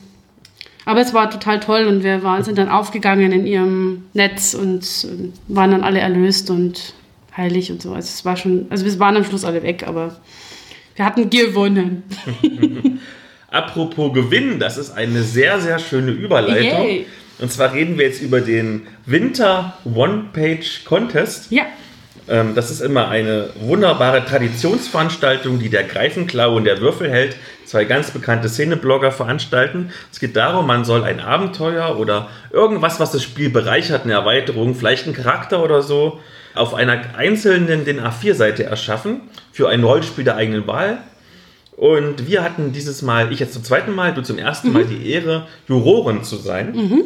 Aber 0.85 1.01
es 1.01 1.13
war 1.13 1.29
total 1.29 1.59
toll 1.59 1.85
und 1.87 2.05
wir 2.05 2.23
waren, 2.23 2.45
sind 2.45 2.57
dann 2.57 2.69
aufgegangen 2.69 3.33
in 3.33 3.47
ihrem 3.47 4.05
Netz 4.15 4.55
und 4.55 5.07
waren 5.49 5.73
dann 5.73 5.83
alle 5.83 5.99
erlöst 5.99 6.49
und 6.49 6.95
heilig 7.37 7.71
und 7.71 7.83
so. 7.83 7.93
Also 7.93 8.07
es 8.07 8.25
war 8.25 8.37
schon, 8.37 8.67
also 8.71 8.85
wir 8.85 8.99
waren 8.99 9.17
am 9.17 9.25
Schluss 9.25 9.45
alle 9.45 9.63
weg, 9.63 9.85
aber 9.87 10.17
wir 10.95 11.05
hatten 11.05 11.29
gewonnen. 11.31 12.05
Apropos 13.51 14.13
Gewinn, 14.13 14.59
das 14.59 14.77
ist 14.77 14.91
eine 14.91 15.23
sehr, 15.23 15.61
sehr 15.61 15.79
schöne 15.79 16.11
Überleitung. 16.11 16.83
Yay. 16.85 17.07
Und 17.39 17.53
zwar 17.53 17.73
reden 17.75 17.99
wir 17.99 18.07
jetzt 18.07 18.23
über 18.23 18.41
den 18.41 18.87
Winter 19.05 19.77
One-Page 19.85 20.85
Contest. 20.85 21.51
Ja, 21.51 21.67
das 22.27 22.73
ist 22.73 22.81
immer 22.81 23.09
eine 23.09 23.51
wunderbare 23.55 24.25
Traditionsveranstaltung, 24.25 25.61
die 25.61 25.69
der 25.69 25.85
Greifenklau 25.85 26.57
und 26.57 26.65
der 26.65 26.81
Würfelheld, 26.81 27.37
zwei 27.65 27.85
ganz 27.85 28.11
bekannte 28.11 28.49
Szeneblogger, 28.49 29.13
veranstalten. 29.13 29.91
Es 30.11 30.19
geht 30.19 30.35
darum, 30.35 30.67
man 30.67 30.85
soll 30.85 31.05
ein 31.05 31.21
Abenteuer 31.21 31.99
oder 31.99 32.29
irgendwas, 32.51 32.99
was 32.99 33.13
das 33.13 33.23
Spiel 33.23 33.51
bereichert, 33.51 34.05
eine 34.05 34.15
Erweiterung, 34.15 34.75
vielleicht 34.75 35.05
einen 35.05 35.15
Charakter 35.15 35.63
oder 35.63 35.83
so, 35.83 36.19
auf 36.57 36.75
einer 36.75 37.15
einzelnen 37.17 37.85
den 37.85 38.01
A4-Seite 38.01 38.65
erschaffen 38.65 39.21
für 39.53 39.69
ein 39.69 39.85
Rollspiel 39.85 40.25
der 40.25 40.37
eigenen 40.37 40.67
Wahl. 40.67 40.99
Und 41.77 42.27
wir 42.27 42.43
hatten 42.43 42.73
dieses 42.73 43.03
Mal, 43.03 43.31
ich 43.33 43.39
jetzt 43.39 43.53
zum 43.53 43.63
zweiten 43.63 43.95
Mal, 43.95 44.15
du 44.15 44.23
zum 44.23 44.39
ersten 44.39 44.69
mhm. 44.69 44.75
Mal 44.75 44.85
die 44.87 45.11
Ehre, 45.11 45.47
Juroren 45.69 46.25
zu 46.25 46.37
sein. 46.37 46.73
Mhm. 46.73 47.05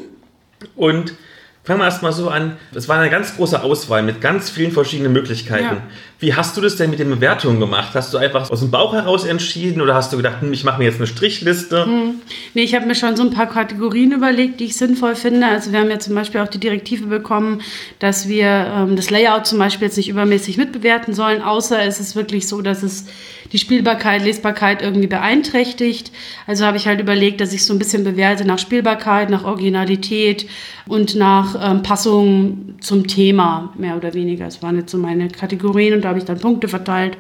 Und 0.77 1.15
Fangen 1.63 1.81
wir 1.81 1.85
erstmal 1.85 2.13
so 2.13 2.31
an. 2.31 2.57
Es 2.75 2.89
war 2.89 2.99
eine 2.99 3.11
ganz 3.11 3.37
große 3.37 3.63
Auswahl 3.63 4.03
mit 4.03 4.21
ganz 4.21 4.49
vielen 4.51 4.73
verschiedenen 4.73 5.13
Möglichkeiten. 5.13 5.77
Ja. 5.77 5.83
Wie 6.21 6.35
hast 6.35 6.55
du 6.55 6.61
das 6.61 6.77
denn 6.77 6.91
mit 6.91 6.99
den 6.99 7.09
Bewertungen 7.09 7.61
gemacht? 7.61 7.95
Hast 7.95 8.13
du 8.13 8.19
einfach 8.19 8.51
aus 8.51 8.61
dem 8.61 8.71
Bauch 8.71 8.93
heraus 8.93 9.25
entschieden 9.25 9.81
oder 9.81 9.95
hast 9.95 10.13
du 10.13 10.19
gedacht, 10.19 10.43
hm, 10.43 10.53
ich 10.53 10.65
mache 10.65 10.79
mir 10.79 10.85
jetzt 10.85 10.99
eine 10.99 11.07
Strichliste? 11.07 11.87
Hm. 11.87 12.17
Nee, 12.53 12.63
ich 12.63 12.75
habe 12.75 12.85
mir 12.85 12.95
schon 12.95 13.17
so 13.17 13.23
ein 13.23 13.31
paar 13.31 13.47
Kategorien 13.47 14.13
überlegt, 14.13 14.61
die 14.61 14.67
ich 14.67 14.77
sinnvoll 14.77 15.17
finde. 15.17 15.47
Also 15.47 15.73
wir 15.73 15.81
haben 15.81 15.89
ja 15.89 15.99
zum 15.99 16.15
Beispiel 16.15 16.43
auch 16.43 16.49
die 16.49 16.61
Direktive 16.61 17.07
bekommen, 17.07 17.63
dass 18.01 18.29
wir 18.29 18.47
ähm, 18.47 18.97
das 18.97 19.09
Layout 19.09 19.47
zum 19.47 19.59
Beispiel 19.59 19.87
jetzt 19.87 19.97
nicht 19.97 20.11
übermäßig 20.11 20.59
mitbewerten 20.59 21.15
sollen, 21.15 21.41
außer 21.41 21.83
es 21.83 22.01
ist 22.01 22.15
wirklich 22.15 22.47
so, 22.47 22.61
dass 22.61 22.83
es 22.83 23.07
die 23.53 23.59
Spielbarkeit, 23.59 24.23
Lesbarkeit 24.23 24.83
irgendwie 24.83 25.07
beeinträchtigt. 25.07 26.13
Also 26.47 26.65
habe 26.67 26.77
ich 26.77 26.87
halt 26.87 27.01
überlegt, 27.01 27.41
dass 27.41 27.53
ich 27.53 27.65
so 27.65 27.73
ein 27.73 27.79
bisschen 27.79 28.05
bewerte 28.05 28.45
nach 28.45 28.59
Spielbarkeit, 28.59 29.31
nach 29.31 29.45
Originalität 29.45 30.47
und 30.87 31.17
nach 31.17 31.57
ähm, 31.61 31.83
Passung 31.83 32.75
zum 32.81 33.07
Thema, 33.07 33.73
mehr 33.77 33.97
oder 33.97 34.15
weniger. 34.15 34.45
Das 34.45 34.63
waren 34.63 34.77
jetzt 34.77 34.93
so 34.93 34.99
meine 34.99 35.29
Kategorien 35.29 35.95
und 35.95 36.05
habe 36.11 36.19
ich 36.19 36.25
dann 36.25 36.39
Punkte 36.39 36.69
verteilt 36.69 37.17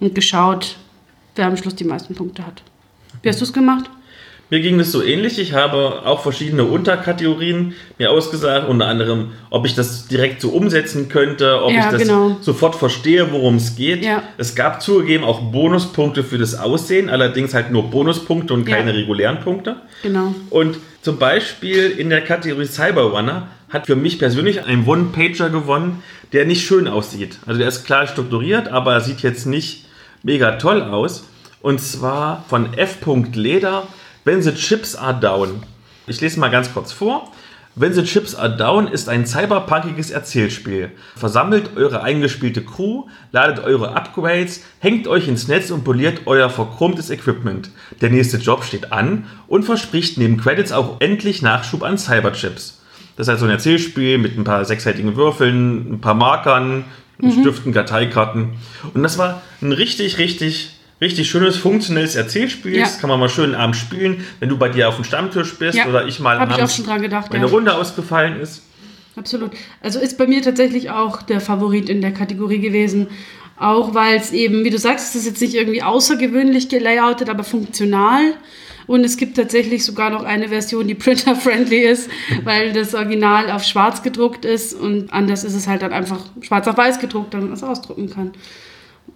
und 0.00 0.14
geschaut, 0.14 0.76
wer 1.36 1.46
am 1.46 1.56
Schluss 1.56 1.74
die 1.74 1.84
meisten 1.84 2.14
Punkte 2.14 2.46
hat. 2.46 2.62
Wie 3.22 3.28
hast 3.28 3.40
du 3.40 3.44
es 3.44 3.52
gemacht? 3.52 3.90
Mir 4.50 4.60
ging 4.60 4.80
es 4.80 4.90
so 4.90 5.00
ähnlich. 5.00 5.38
Ich 5.38 5.52
habe 5.52 6.04
auch 6.04 6.22
verschiedene 6.22 6.64
Unterkategorien 6.64 7.74
mir 7.98 8.10
ausgesagt, 8.10 8.68
unter 8.68 8.88
anderem, 8.88 9.30
ob 9.48 9.64
ich 9.64 9.76
das 9.76 10.08
direkt 10.08 10.40
so 10.40 10.48
umsetzen 10.50 11.08
könnte, 11.08 11.62
ob 11.62 11.70
ja, 11.70 11.84
ich 11.84 11.92
das 11.92 12.02
genau. 12.02 12.36
sofort 12.40 12.74
verstehe, 12.74 13.30
worum 13.30 13.56
es 13.56 13.76
geht. 13.76 14.04
Ja. 14.04 14.24
Es 14.38 14.56
gab 14.56 14.82
zugegeben 14.82 15.22
auch 15.22 15.40
Bonuspunkte 15.52 16.24
für 16.24 16.36
das 16.36 16.58
Aussehen, 16.58 17.08
allerdings 17.08 17.54
halt 17.54 17.70
nur 17.70 17.90
Bonuspunkte 17.90 18.52
und 18.52 18.64
keine 18.64 18.90
ja. 18.90 18.96
regulären 18.96 19.38
Punkte. 19.38 19.76
Genau. 20.02 20.34
Und 20.50 20.78
zum 21.02 21.18
Beispiel 21.18 21.90
in 21.90 22.10
der 22.10 22.22
Kategorie 22.22 22.66
Cyberrunner 22.66 23.48
hat 23.70 23.86
für 23.86 23.96
mich 23.96 24.18
persönlich 24.18 24.64
ein 24.64 24.86
One-Pager 24.86 25.48
gewonnen, 25.48 26.02
der 26.32 26.44
nicht 26.44 26.66
schön 26.66 26.88
aussieht. 26.88 27.38
Also 27.46 27.58
der 27.58 27.68
ist 27.68 27.84
klar 27.84 28.06
strukturiert, 28.06 28.68
aber 28.68 28.94
er 28.94 29.00
sieht 29.00 29.22
jetzt 29.22 29.46
nicht 29.46 29.86
mega 30.22 30.52
toll 30.52 30.82
aus. 30.82 31.24
Und 31.62 31.80
zwar 31.80 32.44
von 32.48 32.74
F. 32.74 32.98
Leder 33.34 33.86
When 34.24 34.42
the 34.42 34.54
Chips 34.54 34.94
Are 34.94 35.18
Down. 35.18 35.62
Ich 36.06 36.20
lese 36.20 36.40
mal 36.40 36.50
ganz 36.50 36.72
kurz 36.72 36.92
vor. 36.92 37.32
When 37.76 37.92
the 37.92 38.02
Chips 38.02 38.34
Are 38.34 38.54
Down 38.56 38.88
ist 38.88 39.08
ein 39.08 39.26
cyberpunkiges 39.26 40.10
Erzählspiel. 40.10 40.90
Versammelt 41.14 41.76
eure 41.76 42.02
eingespielte 42.02 42.64
Crew, 42.64 43.04
ladet 43.30 43.64
eure 43.64 43.94
Upgrades, 43.94 44.64
hängt 44.80 45.06
euch 45.06 45.28
ins 45.28 45.46
Netz 45.46 45.70
und 45.70 45.84
poliert 45.84 46.22
euer 46.26 46.50
verchromtes 46.50 47.10
Equipment. 47.10 47.70
Der 48.00 48.10
nächste 48.10 48.38
Job 48.38 48.64
steht 48.64 48.92
an 48.92 49.26
und 49.46 49.62
verspricht 49.62 50.18
neben 50.18 50.36
Credits 50.36 50.72
auch 50.72 51.00
endlich 51.00 51.42
Nachschub 51.42 51.84
an 51.84 51.96
Cyberchips. 51.96 52.82
Das 53.16 53.26
ist 53.26 53.28
halt 53.28 53.38
so 53.38 53.44
ein 53.44 53.52
Erzählspiel 53.52 54.18
mit 54.18 54.36
ein 54.36 54.44
paar 54.44 54.64
sechsseitigen 54.64 55.14
Würfeln, 55.14 55.94
ein 55.94 56.00
paar 56.00 56.14
Markern, 56.14 56.84
mhm. 57.18 57.32
Stiften, 57.32 57.72
Karteikarten. 57.72 58.54
Und 58.94 59.02
das 59.04 59.16
war 59.16 59.42
ein 59.62 59.70
richtig, 59.70 60.18
richtig 60.18 60.79
richtig 61.00 61.30
schönes, 61.30 61.56
funktionelles 61.56 62.16
Erzählspiel. 62.16 62.76
Ja. 62.76 62.82
Das 62.82 62.98
kann 62.98 63.08
man 63.08 63.18
mal 63.18 63.28
schön 63.28 63.54
abends 63.54 63.78
spielen, 63.78 64.24
wenn 64.38 64.48
du 64.48 64.56
bei 64.56 64.68
dir 64.68 64.88
auf 64.88 64.96
dem 64.96 65.04
Stammtisch 65.04 65.56
bist 65.58 65.78
ja. 65.78 65.86
oder 65.86 66.06
ich 66.06 66.20
mal 66.20 66.38
Hab 66.38 66.42
abends, 66.42 66.56
ich 66.56 66.64
auch 66.64 66.70
schon 66.70 66.86
dran 66.86 67.02
gedacht, 67.02 67.32
wenn 67.32 67.40
eine 67.40 67.50
Runde 67.50 67.74
ausgefallen 67.74 68.40
ist. 68.40 68.62
Absolut. 69.16 69.52
Also 69.82 69.98
ist 69.98 70.18
bei 70.18 70.26
mir 70.26 70.42
tatsächlich 70.42 70.90
auch 70.90 71.22
der 71.22 71.40
Favorit 71.40 71.88
in 71.88 72.00
der 72.00 72.12
Kategorie 72.12 72.58
gewesen. 72.58 73.08
Auch 73.58 73.94
weil 73.94 74.16
es 74.16 74.32
eben, 74.32 74.64
wie 74.64 74.70
du 74.70 74.78
sagst, 74.78 75.10
es 75.10 75.20
ist 75.20 75.26
jetzt 75.26 75.42
nicht 75.42 75.54
irgendwie 75.54 75.82
außergewöhnlich 75.82 76.70
gelayoutet, 76.70 77.28
aber 77.28 77.44
funktional. 77.44 78.32
Und 78.86 79.04
es 79.04 79.18
gibt 79.18 79.36
tatsächlich 79.36 79.84
sogar 79.84 80.10
noch 80.10 80.24
eine 80.24 80.48
Version, 80.48 80.88
die 80.88 80.94
printer-friendly 80.94 81.80
ist, 81.80 82.08
weil 82.44 82.72
das 82.72 82.94
Original 82.94 83.50
auf 83.50 83.62
schwarz 83.62 84.02
gedruckt 84.02 84.44
ist 84.44 84.72
und 84.72 85.12
anders 85.12 85.44
ist 85.44 85.54
es 85.54 85.68
halt 85.68 85.82
dann 85.82 85.92
einfach 85.92 86.24
schwarz 86.40 86.66
auf 86.66 86.76
weiß 86.76 86.98
gedruckt, 86.98 87.34
damit 87.34 87.48
man 87.48 87.56
es 87.56 87.62
ausdrucken 87.62 88.08
kann. 88.08 88.32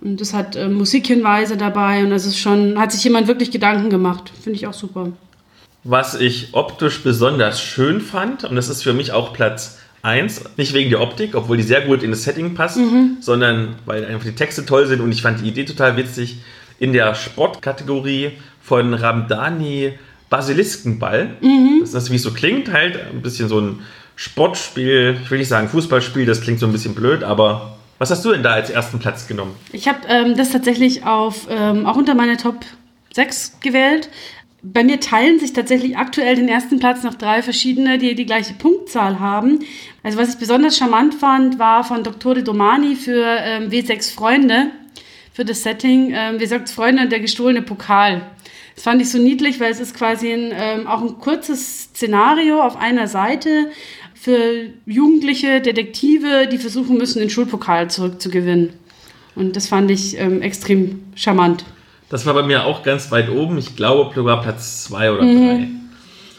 Und 0.00 0.20
es 0.20 0.34
hat 0.34 0.56
äh, 0.56 0.68
Musikhinweise 0.68 1.56
dabei 1.56 2.04
und 2.04 2.12
es 2.12 2.26
ist 2.26 2.38
schon, 2.38 2.78
hat 2.78 2.92
sich 2.92 3.04
jemand 3.04 3.26
wirklich 3.26 3.50
Gedanken 3.50 3.90
gemacht. 3.90 4.30
Finde 4.42 4.58
ich 4.58 4.66
auch 4.66 4.74
super. 4.74 5.08
Was 5.82 6.14
ich 6.14 6.48
optisch 6.52 7.02
besonders 7.02 7.60
schön 7.60 8.00
fand, 8.00 8.44
und 8.44 8.56
das 8.56 8.68
ist 8.68 8.82
für 8.82 8.94
mich 8.94 9.12
auch 9.12 9.32
Platz 9.32 9.78
1, 10.02 10.44
nicht 10.56 10.74
wegen 10.74 10.90
der 10.90 11.00
Optik, 11.00 11.34
obwohl 11.34 11.56
die 11.56 11.62
sehr 11.62 11.82
gut 11.82 12.02
in 12.02 12.10
das 12.10 12.24
Setting 12.24 12.54
passt, 12.54 12.76
mhm. 12.76 13.18
sondern 13.20 13.76
weil 13.86 14.04
einfach 14.04 14.24
die 14.24 14.34
Texte 14.34 14.66
toll 14.66 14.86
sind 14.86 15.00
und 15.00 15.12
ich 15.12 15.22
fand 15.22 15.40
die 15.40 15.48
Idee 15.48 15.64
total 15.64 15.96
witzig. 15.96 16.38
In 16.78 16.92
der 16.92 17.14
Sportkategorie 17.14 18.32
von 18.60 18.94
Ramdani 18.94 19.92
Basiliskenball, 20.30 21.36
mhm. 21.40 21.80
das 21.80 21.94
ist, 21.94 22.10
wie 22.10 22.16
es 22.16 22.22
so 22.22 22.32
klingt, 22.32 22.72
halt 22.72 22.98
ein 23.12 23.22
bisschen 23.22 23.48
so 23.48 23.60
ein 23.60 23.80
Sportspiel, 24.16 25.16
ich 25.22 25.30
will 25.30 25.38
nicht 25.38 25.48
sagen 25.48 25.68
Fußballspiel, 25.68 26.26
das 26.26 26.40
klingt 26.40 26.60
so 26.60 26.66
ein 26.66 26.72
bisschen 26.72 26.94
blöd, 26.94 27.24
aber 27.24 27.76
was 27.98 28.10
hast 28.10 28.24
du 28.24 28.32
denn 28.32 28.42
da 28.42 28.52
als 28.52 28.70
ersten 28.70 28.98
Platz 28.98 29.26
genommen? 29.28 29.54
Ich 29.72 29.88
habe 29.88 30.00
ähm, 30.08 30.36
das 30.36 30.50
tatsächlich 30.50 31.04
auf, 31.04 31.46
ähm, 31.48 31.86
auch 31.86 31.96
unter 31.96 32.14
meine 32.14 32.36
Top 32.36 32.64
6 33.12 33.60
gewählt. 33.60 34.08
Bei 34.62 34.82
mir 34.82 34.98
teilen 34.98 35.38
sich 35.38 35.52
tatsächlich 35.52 35.98
aktuell 35.98 36.36
den 36.36 36.48
ersten 36.48 36.80
Platz 36.80 37.02
noch 37.02 37.14
drei 37.14 37.42
verschiedene, 37.42 37.98
die 37.98 38.14
die 38.14 38.24
gleiche 38.24 38.54
Punktzahl 38.54 39.20
haben. 39.20 39.60
Also 40.02 40.18
was 40.18 40.30
ich 40.30 40.36
besonders 40.36 40.78
charmant 40.78 41.14
fand, 41.14 41.58
war 41.58 41.84
von 41.84 42.02
Dr. 42.02 42.36
Domani 42.36 42.96
für 42.96 43.24
ähm, 43.40 43.68
W6 43.68 44.14
Freunde, 44.14 44.70
für 45.32 45.44
das 45.44 45.62
Setting, 45.62 46.12
ähm, 46.14 46.38
W6 46.38 46.72
Freunde 46.72 47.02
und 47.02 47.12
der 47.12 47.20
gestohlene 47.20 47.62
Pokal. 47.62 48.22
Das 48.74 48.84
fand 48.84 49.00
ich 49.02 49.10
so 49.10 49.18
niedlich, 49.18 49.60
weil 49.60 49.70
es 49.70 49.80
ist 49.80 49.94
quasi 49.94 50.32
ein, 50.32 50.52
ähm, 50.52 50.86
auch 50.86 51.02
ein 51.02 51.18
kurzes 51.18 51.84
Szenario 51.84 52.62
auf 52.62 52.76
einer 52.76 53.06
Seite, 53.06 53.70
für 54.24 54.70
jugendliche 54.86 55.60
Detektive, 55.60 56.48
die 56.50 56.56
versuchen 56.56 56.96
müssen, 56.96 57.18
den 57.18 57.28
Schulpokal 57.28 57.90
zurückzugewinnen. 57.90 58.70
Und 59.34 59.54
das 59.54 59.68
fand 59.68 59.90
ich 59.90 60.18
ähm, 60.18 60.40
extrem 60.40 61.02
charmant. 61.14 61.66
Das 62.08 62.24
war 62.24 62.32
bei 62.32 62.42
mir 62.42 62.64
auch 62.64 62.82
ganz 62.82 63.10
weit 63.10 63.28
oben. 63.28 63.58
Ich 63.58 63.76
glaube, 63.76 64.14
sogar 64.14 64.40
Platz 64.40 64.84
zwei 64.84 65.12
oder 65.12 65.24
mhm. 65.24 65.36
drei. 65.36 65.68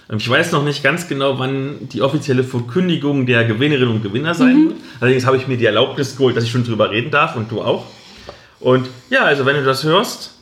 Ähm, 0.09 0.17
ich 0.17 0.27
weiß 0.27 0.51
noch 0.53 0.63
nicht 0.63 0.81
ganz 0.81 1.07
genau, 1.07 1.37
wann 1.37 1.87
die 1.93 2.01
offizielle 2.01 2.43
Verkündigung 2.43 3.27
der 3.27 3.45
Gewinnerinnen 3.45 3.93
und 3.93 4.01
Gewinner 4.01 4.33
sein 4.33 4.63
mhm. 4.63 4.69
wird. 4.69 4.77
Allerdings 4.99 5.27
habe 5.27 5.37
ich 5.37 5.47
mir 5.47 5.57
die 5.57 5.65
Erlaubnis 5.65 6.17
geholt, 6.17 6.35
dass 6.35 6.43
ich 6.43 6.49
schon 6.49 6.63
drüber 6.63 6.89
reden 6.89 7.11
darf 7.11 7.35
und 7.35 7.51
du 7.51 7.61
auch. 7.61 7.85
Und 8.59 8.87
ja, 9.11 9.25
also 9.25 9.45
wenn 9.45 9.57
du 9.57 9.63
das 9.63 9.83
hörst, 9.83 10.34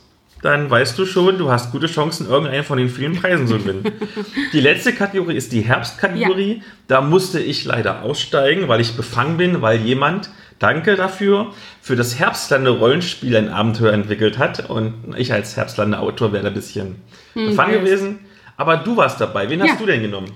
dann 0.44 0.70
weißt 0.70 0.98
du 0.98 1.06
schon, 1.06 1.38
du 1.38 1.50
hast 1.50 1.72
gute 1.72 1.86
Chancen, 1.86 2.28
irgendeinen 2.28 2.64
von 2.64 2.76
den 2.76 2.90
vielen 2.90 3.16
Preisen 3.16 3.48
zu 3.48 3.56
gewinnen. 3.56 3.90
die 4.52 4.60
letzte 4.60 4.92
Kategorie 4.92 5.36
ist 5.36 5.52
die 5.52 5.62
Herbstkategorie. 5.62 6.56
Ja. 6.56 6.62
Da 6.86 7.00
musste 7.00 7.40
ich 7.40 7.64
leider 7.64 8.02
aussteigen, 8.02 8.68
weil 8.68 8.82
ich 8.82 8.94
befangen 8.94 9.38
bin, 9.38 9.62
weil 9.62 9.80
jemand, 9.80 10.28
danke 10.58 10.96
dafür, 10.96 11.54
für 11.80 11.96
das 11.96 12.18
Herbstlande-Rollenspiel 12.18 13.34
ein 13.36 13.48
Abenteuer 13.48 13.94
entwickelt 13.94 14.36
hat. 14.36 14.68
Und 14.68 15.14
ich 15.16 15.32
als 15.32 15.56
Herbstlande-Autor 15.56 16.34
wäre 16.34 16.48
ein 16.48 16.54
bisschen 16.54 16.96
hm, 17.32 17.46
befangen 17.46 17.80
gewesen. 17.80 18.18
Aber 18.58 18.76
du 18.76 18.98
warst 18.98 19.22
dabei. 19.22 19.48
Wen 19.48 19.60
ja. 19.60 19.68
hast 19.68 19.80
du 19.80 19.86
denn 19.86 20.02
genommen? 20.02 20.30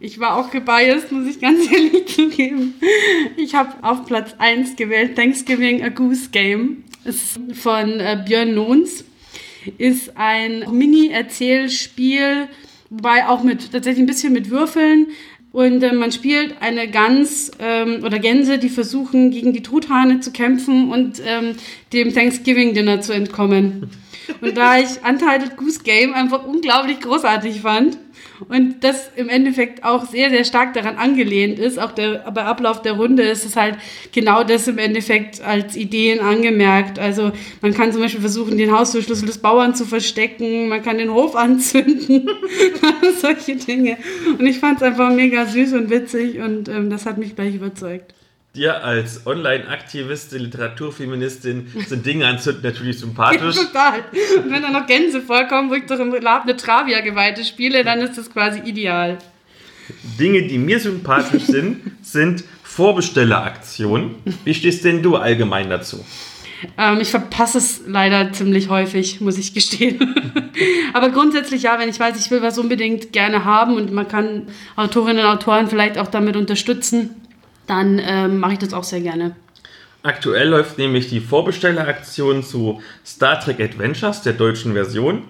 Ich 0.00 0.20
war 0.20 0.36
auch 0.36 0.50
gebiased, 0.50 1.12
muss 1.12 1.28
ich 1.28 1.40
ganz 1.40 1.64
ehrlich 1.72 2.14
zugeben. 2.14 2.74
Ich 3.38 3.54
habe 3.54 3.72
auf 3.80 4.04
Platz 4.04 4.34
1 4.36 4.76
gewählt 4.76 5.16
Thanksgiving 5.16 5.82
A 5.82 5.88
Goose 5.88 6.28
Game. 6.28 6.84
ist 7.04 7.40
von 7.54 8.00
äh, 8.00 8.22
Björn 8.22 8.52
Lohns 8.52 9.06
ist 9.78 10.16
ein 10.16 10.64
Mini-Erzählspiel, 10.70 12.48
wobei 12.90 13.26
auch 13.28 13.42
mit 13.42 13.72
tatsächlich 13.72 14.02
ein 14.02 14.06
bisschen 14.06 14.32
mit 14.32 14.50
Würfeln. 14.50 15.08
Und 15.52 15.82
äh, 15.82 15.92
man 15.92 16.12
spielt 16.12 16.56
eine 16.60 16.88
Gans 16.90 17.50
ähm, 17.58 18.04
oder 18.04 18.18
Gänse, 18.18 18.58
die 18.58 18.68
versuchen, 18.68 19.30
gegen 19.30 19.52
die 19.52 19.62
Truthahne 19.62 20.20
zu 20.20 20.30
kämpfen 20.30 20.92
und 20.92 21.22
ähm, 21.24 21.54
dem 21.92 22.12
Thanksgiving-Dinner 22.12 23.00
zu 23.00 23.12
entkommen. 23.12 23.90
Und 24.40 24.56
da 24.56 24.78
ich 24.78 25.02
Untitled 25.08 25.56
Goose 25.56 25.80
Game 25.82 26.12
einfach 26.12 26.44
unglaublich 26.44 27.00
großartig 27.00 27.60
fand, 27.60 27.96
und 28.48 28.76
das 28.82 29.10
im 29.16 29.28
Endeffekt 29.28 29.84
auch 29.84 30.06
sehr, 30.06 30.30
sehr 30.30 30.44
stark 30.44 30.74
daran 30.74 30.96
angelehnt 30.96 31.58
ist. 31.58 31.78
Auch 31.78 31.92
der, 31.92 32.30
bei 32.32 32.44
Ablauf 32.44 32.82
der 32.82 32.92
Runde 32.92 33.22
ist 33.22 33.44
es 33.44 33.56
halt 33.56 33.76
genau 34.12 34.44
das 34.44 34.68
im 34.68 34.78
Endeffekt 34.78 35.40
als 35.40 35.76
Ideen 35.76 36.20
angemerkt. 36.20 36.98
Also 36.98 37.32
man 37.60 37.74
kann 37.74 37.92
zum 37.92 38.02
Beispiel 38.02 38.20
versuchen, 38.20 38.58
den 38.58 38.72
Haustürschlüssel 38.72 39.26
des 39.26 39.38
Bauern 39.38 39.74
zu 39.74 39.84
verstecken, 39.84 40.68
man 40.68 40.82
kann 40.82 40.98
den 40.98 41.12
Hof 41.12 41.36
anzünden, 41.36 42.28
solche 43.20 43.56
Dinge. 43.56 43.96
Und 44.38 44.46
ich 44.46 44.58
fand 44.58 44.78
es 44.78 44.82
einfach 44.82 45.12
mega 45.12 45.46
süß 45.46 45.72
und 45.74 45.90
witzig 45.90 46.38
und 46.38 46.68
ähm, 46.68 46.90
das 46.90 47.06
hat 47.06 47.18
mich 47.18 47.34
gleich 47.34 47.54
überzeugt. 47.54 48.15
Dir 48.56 48.82
als 48.82 49.26
Online-Aktivistin, 49.26 50.40
Literaturfeministin 50.40 51.70
sind 51.86 52.06
Dinge 52.06 52.26
anzünden 52.26 52.62
natürlich 52.62 52.98
sympathisch. 52.98 53.56
Total. 53.66 54.04
Und 54.36 54.50
wenn 54.50 54.62
da 54.62 54.70
noch 54.70 54.86
Gänse 54.86 55.20
vorkommen, 55.20 55.70
wo 55.70 55.74
ich 55.74 55.86
doch 55.86 55.98
im 55.98 56.12
Lab 56.14 56.44
eine 56.44 56.56
Travia-Geweihte 56.56 57.44
spiele, 57.44 57.84
dann 57.84 58.00
ist 58.00 58.16
das 58.16 58.32
quasi 58.32 58.60
ideal. 58.60 59.18
Dinge, 60.18 60.42
die 60.42 60.58
mir 60.58 60.80
sympathisch 60.80 61.42
sind, 61.46 61.80
sind 62.02 62.44
Vorbestelleraktionen. 62.62 64.16
Wie 64.44 64.54
stehst 64.54 64.84
denn 64.84 65.02
du 65.02 65.16
allgemein 65.16 65.70
dazu? 65.70 66.04
Ähm, 66.78 67.00
ich 67.00 67.10
verpasse 67.10 67.58
es 67.58 67.82
leider 67.86 68.32
ziemlich 68.32 68.68
häufig, 68.68 69.20
muss 69.20 69.38
ich 69.38 69.54
gestehen. 69.54 70.14
Aber 70.94 71.10
grundsätzlich 71.10 71.62
ja, 71.62 71.78
wenn 71.78 71.88
ich 71.88 72.00
weiß, 72.00 72.18
ich 72.18 72.30
will 72.30 72.42
was 72.42 72.58
unbedingt 72.58 73.12
gerne 73.12 73.44
haben 73.44 73.76
und 73.76 73.92
man 73.92 74.08
kann 74.08 74.48
Autorinnen 74.74 75.24
und 75.24 75.30
Autoren 75.30 75.68
vielleicht 75.68 75.98
auch 75.98 76.08
damit 76.08 76.36
unterstützen, 76.36 77.25
dann 77.66 78.00
ähm, 78.02 78.38
mache 78.38 78.54
ich 78.54 78.58
das 78.58 78.72
auch 78.72 78.84
sehr 78.84 79.00
gerne. 79.00 79.34
Aktuell 80.02 80.48
läuft 80.48 80.78
nämlich 80.78 81.08
die 81.08 81.20
Vorbestelleraktion 81.20 82.44
zu 82.44 82.80
Star 83.04 83.40
Trek 83.40 83.60
Adventures, 83.60 84.22
der 84.22 84.34
deutschen 84.34 84.74
Version. 84.74 85.22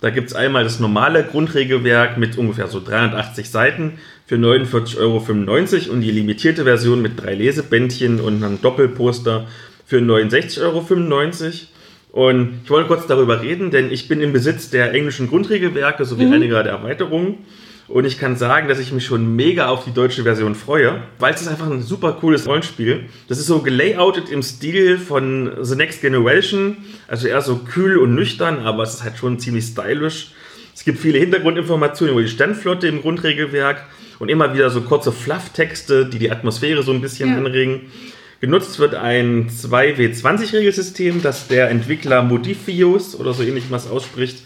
Da 0.00 0.10
gibt 0.10 0.28
es 0.28 0.34
einmal 0.34 0.64
das 0.64 0.80
normale 0.80 1.24
Grundregelwerk 1.24 2.18
mit 2.18 2.36
ungefähr 2.36 2.66
so 2.66 2.82
380 2.84 3.48
Seiten 3.48 3.98
für 4.26 4.34
49,95 4.34 4.98
Euro 4.98 5.92
und 5.92 6.00
die 6.00 6.10
limitierte 6.10 6.64
Version 6.64 7.00
mit 7.00 7.22
drei 7.22 7.34
Lesebändchen 7.34 8.20
und 8.20 8.42
einem 8.42 8.60
Doppelposter 8.60 9.46
für 9.86 9.98
69,95 9.98 10.60
Euro. 10.62 10.84
Und 12.12 12.60
ich 12.64 12.70
wollte 12.70 12.88
kurz 12.88 13.06
darüber 13.06 13.40
reden, 13.40 13.70
denn 13.70 13.90
ich 13.90 14.08
bin 14.08 14.20
im 14.20 14.32
Besitz 14.32 14.70
der 14.70 14.92
englischen 14.92 15.28
Grundregelwerke 15.28 16.04
sowie 16.04 16.26
mhm. 16.26 16.32
einiger 16.34 16.62
der 16.62 16.72
Erweiterungen. 16.72 17.38
Und 17.86 18.06
ich 18.06 18.18
kann 18.18 18.36
sagen, 18.36 18.68
dass 18.68 18.78
ich 18.78 18.92
mich 18.92 19.04
schon 19.04 19.36
mega 19.36 19.68
auf 19.68 19.84
die 19.84 19.92
deutsche 19.92 20.22
Version 20.22 20.54
freue, 20.54 21.02
weil 21.18 21.34
es 21.34 21.42
ist 21.42 21.48
einfach 21.48 21.70
ein 21.70 21.82
super 21.82 22.12
cooles 22.12 22.46
Rollenspiel. 22.46 23.04
Das 23.28 23.38
ist 23.38 23.46
so 23.46 23.58
gelayoutet 23.60 24.30
im 24.30 24.42
Stil 24.42 24.96
von 24.96 25.52
The 25.60 25.76
Next 25.76 26.00
Generation, 26.00 26.78
also 27.08 27.28
eher 27.28 27.42
so 27.42 27.56
kühl 27.58 27.98
und 27.98 28.14
nüchtern, 28.14 28.60
aber 28.60 28.84
es 28.84 28.94
ist 28.94 29.04
halt 29.04 29.18
schon 29.18 29.38
ziemlich 29.38 29.66
stylisch. 29.66 30.32
Es 30.74 30.84
gibt 30.84 30.98
viele 30.98 31.18
Hintergrundinformationen 31.18 32.14
über 32.14 32.22
die 32.22 32.28
Sternflotte 32.28 32.88
im 32.88 33.02
Grundregelwerk 33.02 33.84
und 34.18 34.30
immer 34.30 34.54
wieder 34.54 34.70
so 34.70 34.80
kurze 34.80 35.12
Fluff-Texte, 35.12 36.06
die 36.06 36.18
die 36.18 36.30
Atmosphäre 36.30 36.82
so 36.82 36.92
ein 36.92 37.02
bisschen 37.02 37.30
ja. 37.30 37.36
anregen. 37.36 37.92
Genutzt 38.40 38.78
wird 38.78 38.94
ein 38.94 39.50
2W20-Regelsystem, 39.50 41.22
das 41.22 41.48
der 41.48 41.70
Entwickler 41.70 42.22
Modifius 42.22 43.14
oder 43.14 43.32
so 43.34 43.42
ähnlich 43.42 43.64
was 43.70 43.88
ausspricht, 43.88 44.42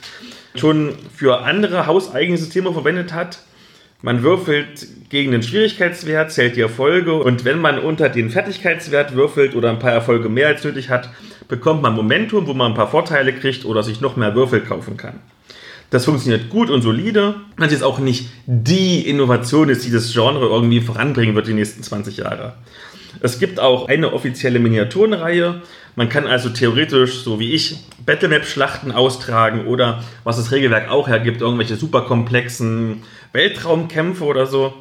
schon 0.54 0.94
für 1.14 1.42
andere 1.42 1.86
hauseigene 1.86 2.38
Systeme 2.38 2.72
verwendet 2.72 3.12
hat. 3.12 3.40
Man 4.00 4.22
würfelt 4.22 4.86
gegen 5.10 5.32
den 5.32 5.42
Schwierigkeitswert, 5.42 6.30
zählt 6.30 6.54
die 6.54 6.60
Erfolge 6.60 7.14
und 7.14 7.44
wenn 7.44 7.60
man 7.60 7.80
unter 7.80 8.08
den 8.08 8.30
Fertigkeitswert 8.30 9.14
würfelt 9.14 9.56
oder 9.56 9.70
ein 9.70 9.80
paar 9.80 9.92
Erfolge 9.92 10.28
mehr 10.28 10.48
als 10.48 10.62
nötig 10.62 10.88
hat, 10.88 11.10
bekommt 11.48 11.82
man 11.82 11.94
Momentum, 11.94 12.46
wo 12.46 12.54
man 12.54 12.72
ein 12.72 12.76
paar 12.76 12.90
Vorteile 12.90 13.32
kriegt 13.32 13.64
oder 13.64 13.82
sich 13.82 14.00
noch 14.00 14.16
mehr 14.16 14.36
Würfel 14.36 14.60
kaufen 14.60 14.96
kann. 14.96 15.20
Das 15.90 16.04
funktioniert 16.04 16.50
gut 16.50 16.68
und 16.68 16.82
solide. 16.82 17.36
Das 17.56 17.72
ist 17.72 17.82
auch 17.82 17.98
nicht 17.98 18.28
die 18.46 19.08
Innovation 19.08 19.70
ist, 19.70 19.86
die 19.86 19.90
das 19.90 20.12
Genre 20.12 20.46
irgendwie 20.46 20.80
voranbringen 20.80 21.34
wird 21.34 21.46
die 21.46 21.54
nächsten 21.54 21.82
20 21.82 22.18
Jahre. 22.18 22.54
Es 23.20 23.38
gibt 23.38 23.58
auch 23.58 23.88
eine 23.88 24.12
offizielle 24.12 24.58
Miniaturenreihe. 24.58 25.62
Man 25.96 26.08
kann 26.08 26.26
also 26.26 26.50
theoretisch, 26.50 27.22
so 27.22 27.40
wie 27.40 27.52
ich, 27.52 27.78
Battlemap-Schlachten 28.04 28.92
austragen 28.92 29.66
oder, 29.66 30.04
was 30.24 30.36
das 30.36 30.52
Regelwerk 30.52 30.90
auch 30.90 31.08
hergibt, 31.08 31.40
irgendwelche 31.40 31.76
superkomplexen 31.76 33.02
Weltraumkämpfe 33.32 34.24
oder 34.24 34.46
so. 34.46 34.74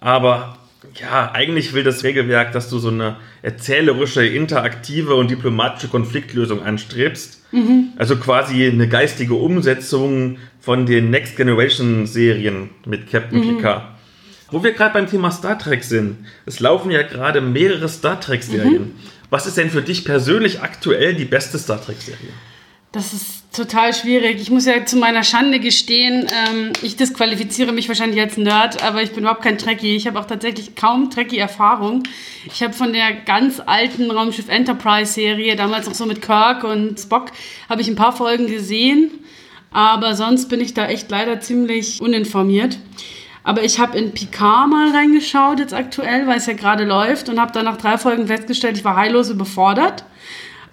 Aber 0.00 0.58
ja, 1.00 1.32
eigentlich 1.32 1.72
will 1.72 1.82
das 1.82 2.04
Regelwerk, 2.04 2.52
dass 2.52 2.68
du 2.70 2.78
so 2.78 2.88
eine 2.88 3.16
erzählerische, 3.42 4.24
interaktive 4.24 5.14
und 5.14 5.30
diplomatische 5.30 5.88
Konfliktlösung 5.88 6.62
anstrebst. 6.62 7.42
Mhm. 7.52 7.92
Also 7.96 8.16
quasi 8.16 8.66
eine 8.66 8.88
geistige 8.88 9.34
Umsetzung 9.34 10.38
von 10.60 10.86
den 10.86 11.10
Next 11.10 11.36
Generation 11.36 12.06
Serien 12.06 12.70
mit 12.86 13.10
Captain 13.10 13.38
mhm. 13.38 13.56
Picard. 13.56 13.94
Wo 14.50 14.62
wir 14.62 14.72
gerade 14.72 14.94
beim 14.94 15.08
Thema 15.08 15.30
Star 15.30 15.58
Trek 15.58 15.82
sind, 15.82 16.26
es 16.46 16.60
laufen 16.60 16.90
ja 16.90 17.02
gerade 17.02 17.40
mehrere 17.40 17.88
Star 17.88 18.20
Trek-Serien. 18.20 18.82
Mhm. 18.82 18.94
Was 19.30 19.46
ist 19.46 19.56
denn 19.56 19.70
für 19.70 19.82
dich 19.82 20.04
persönlich 20.04 20.60
aktuell 20.60 21.14
die 21.14 21.24
beste 21.24 21.58
Star 21.58 21.82
Trek-Serie? 21.82 22.30
Das 22.92 23.12
ist 23.12 23.43
total 23.54 23.94
schwierig. 23.94 24.40
Ich 24.40 24.50
muss 24.50 24.66
ja 24.66 24.84
zu 24.84 24.96
meiner 24.96 25.22
Schande 25.22 25.60
gestehen, 25.60 26.26
ähm, 26.28 26.72
ich 26.82 26.96
disqualifiziere 26.96 27.72
mich 27.72 27.88
wahrscheinlich 27.88 28.20
als 28.20 28.36
Nerd, 28.36 28.82
aber 28.82 29.02
ich 29.02 29.12
bin 29.12 29.20
überhaupt 29.20 29.42
kein 29.42 29.58
Trekkie. 29.58 29.96
Ich 29.96 30.06
habe 30.06 30.18
auch 30.18 30.26
tatsächlich 30.26 30.74
kaum 30.74 31.10
Trekkie-Erfahrung. 31.10 32.02
Ich 32.46 32.62
habe 32.62 32.74
von 32.74 32.92
der 32.92 33.12
ganz 33.12 33.62
alten 33.64 34.10
Raumschiff 34.10 34.48
Enterprise-Serie, 34.48 35.56
damals 35.56 35.86
noch 35.86 35.94
so 35.94 36.04
mit 36.04 36.20
Kirk 36.20 36.64
und 36.64 36.98
Spock, 36.98 37.30
habe 37.68 37.80
ich 37.80 37.88
ein 37.88 37.96
paar 37.96 38.14
Folgen 38.14 38.46
gesehen. 38.46 39.10
Aber 39.70 40.14
sonst 40.14 40.48
bin 40.48 40.60
ich 40.60 40.74
da 40.74 40.86
echt 40.86 41.10
leider 41.10 41.40
ziemlich 41.40 42.00
uninformiert. 42.00 42.78
Aber 43.42 43.62
ich 43.62 43.78
habe 43.78 43.98
in 43.98 44.12
Picard 44.12 44.70
mal 44.70 44.90
reingeschaut, 44.90 45.58
jetzt 45.58 45.74
aktuell, 45.74 46.26
weil 46.26 46.38
es 46.38 46.46
ja 46.46 46.54
gerade 46.54 46.84
läuft, 46.84 47.28
und 47.28 47.40
habe 47.40 47.52
dann 47.52 47.66
nach 47.66 47.76
drei 47.76 47.98
Folgen 47.98 48.26
festgestellt, 48.26 48.78
ich 48.78 48.84
war 48.84 48.96
heillos 48.96 49.30
überfordert 49.30 50.04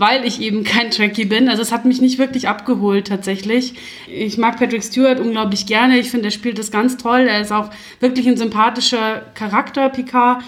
weil 0.01 0.25
ich 0.25 0.41
eben 0.41 0.63
kein 0.63 0.89
Trekkie 0.89 1.25
bin. 1.25 1.47
Also 1.47 1.61
es 1.61 1.71
hat 1.71 1.85
mich 1.85 2.01
nicht 2.01 2.17
wirklich 2.17 2.47
abgeholt 2.47 3.07
tatsächlich. 3.07 3.75
Ich 4.07 4.39
mag 4.39 4.57
Patrick 4.57 4.83
Stewart 4.83 5.19
unglaublich 5.19 5.67
gerne. 5.67 5.99
Ich 5.99 6.09
finde, 6.09 6.29
er 6.29 6.31
spielt 6.31 6.57
das 6.57 6.71
ganz 6.71 6.97
toll. 6.97 7.27
Er 7.29 7.39
ist 7.39 7.51
auch 7.51 7.69
wirklich 7.99 8.27
ein 8.27 8.35
sympathischer 8.35 9.21
Charakter, 9.35 9.89
Picard. 9.89 10.43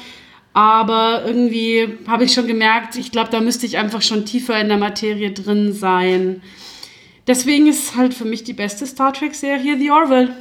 Aber 0.54 1.22
irgendwie 1.24 1.88
habe 2.08 2.24
ich 2.24 2.34
schon 2.34 2.48
gemerkt, 2.48 2.96
ich 2.96 3.12
glaube, 3.12 3.30
da 3.30 3.42
müsste 3.42 3.68
ich 3.68 3.78
einfach 3.78 4.02
schon 4.02 4.26
tiefer 4.26 4.60
in 4.60 4.70
der 4.70 4.78
Materie 4.78 5.30
drin 5.30 5.72
sein. 5.72 6.42
Deswegen 7.28 7.68
ist 7.68 7.96
halt 7.96 8.16
für 8.16 8.26
mich 8.26 8.44
die 8.44 8.54
beste 8.54 8.88
Star 8.88 9.14
Trek-Serie 9.14 9.78
The 9.78 9.92
Orville. 9.92 10.36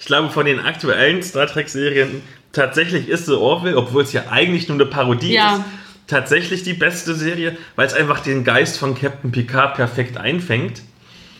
ich 0.00 0.06
glaube, 0.06 0.30
von 0.30 0.46
den 0.46 0.58
aktuellen 0.58 1.22
Star 1.22 1.46
Trek-Serien 1.46 2.22
tatsächlich 2.52 3.08
ist 3.08 3.26
The 3.26 3.32
Orville, 3.32 3.76
obwohl 3.76 4.04
es 4.04 4.14
ja 4.14 4.24
eigentlich 4.30 4.68
nur 4.68 4.76
eine 4.76 4.86
Parodie 4.86 5.34
ja. 5.34 5.56
ist, 5.56 5.64
tatsächlich 6.10 6.62
die 6.62 6.74
beste 6.74 7.14
Serie, 7.14 7.56
weil 7.76 7.86
es 7.86 7.94
einfach 7.94 8.20
den 8.20 8.44
Geist 8.44 8.78
von 8.78 8.94
Captain 8.94 9.30
Picard 9.30 9.74
perfekt 9.74 10.18
einfängt. 10.18 10.82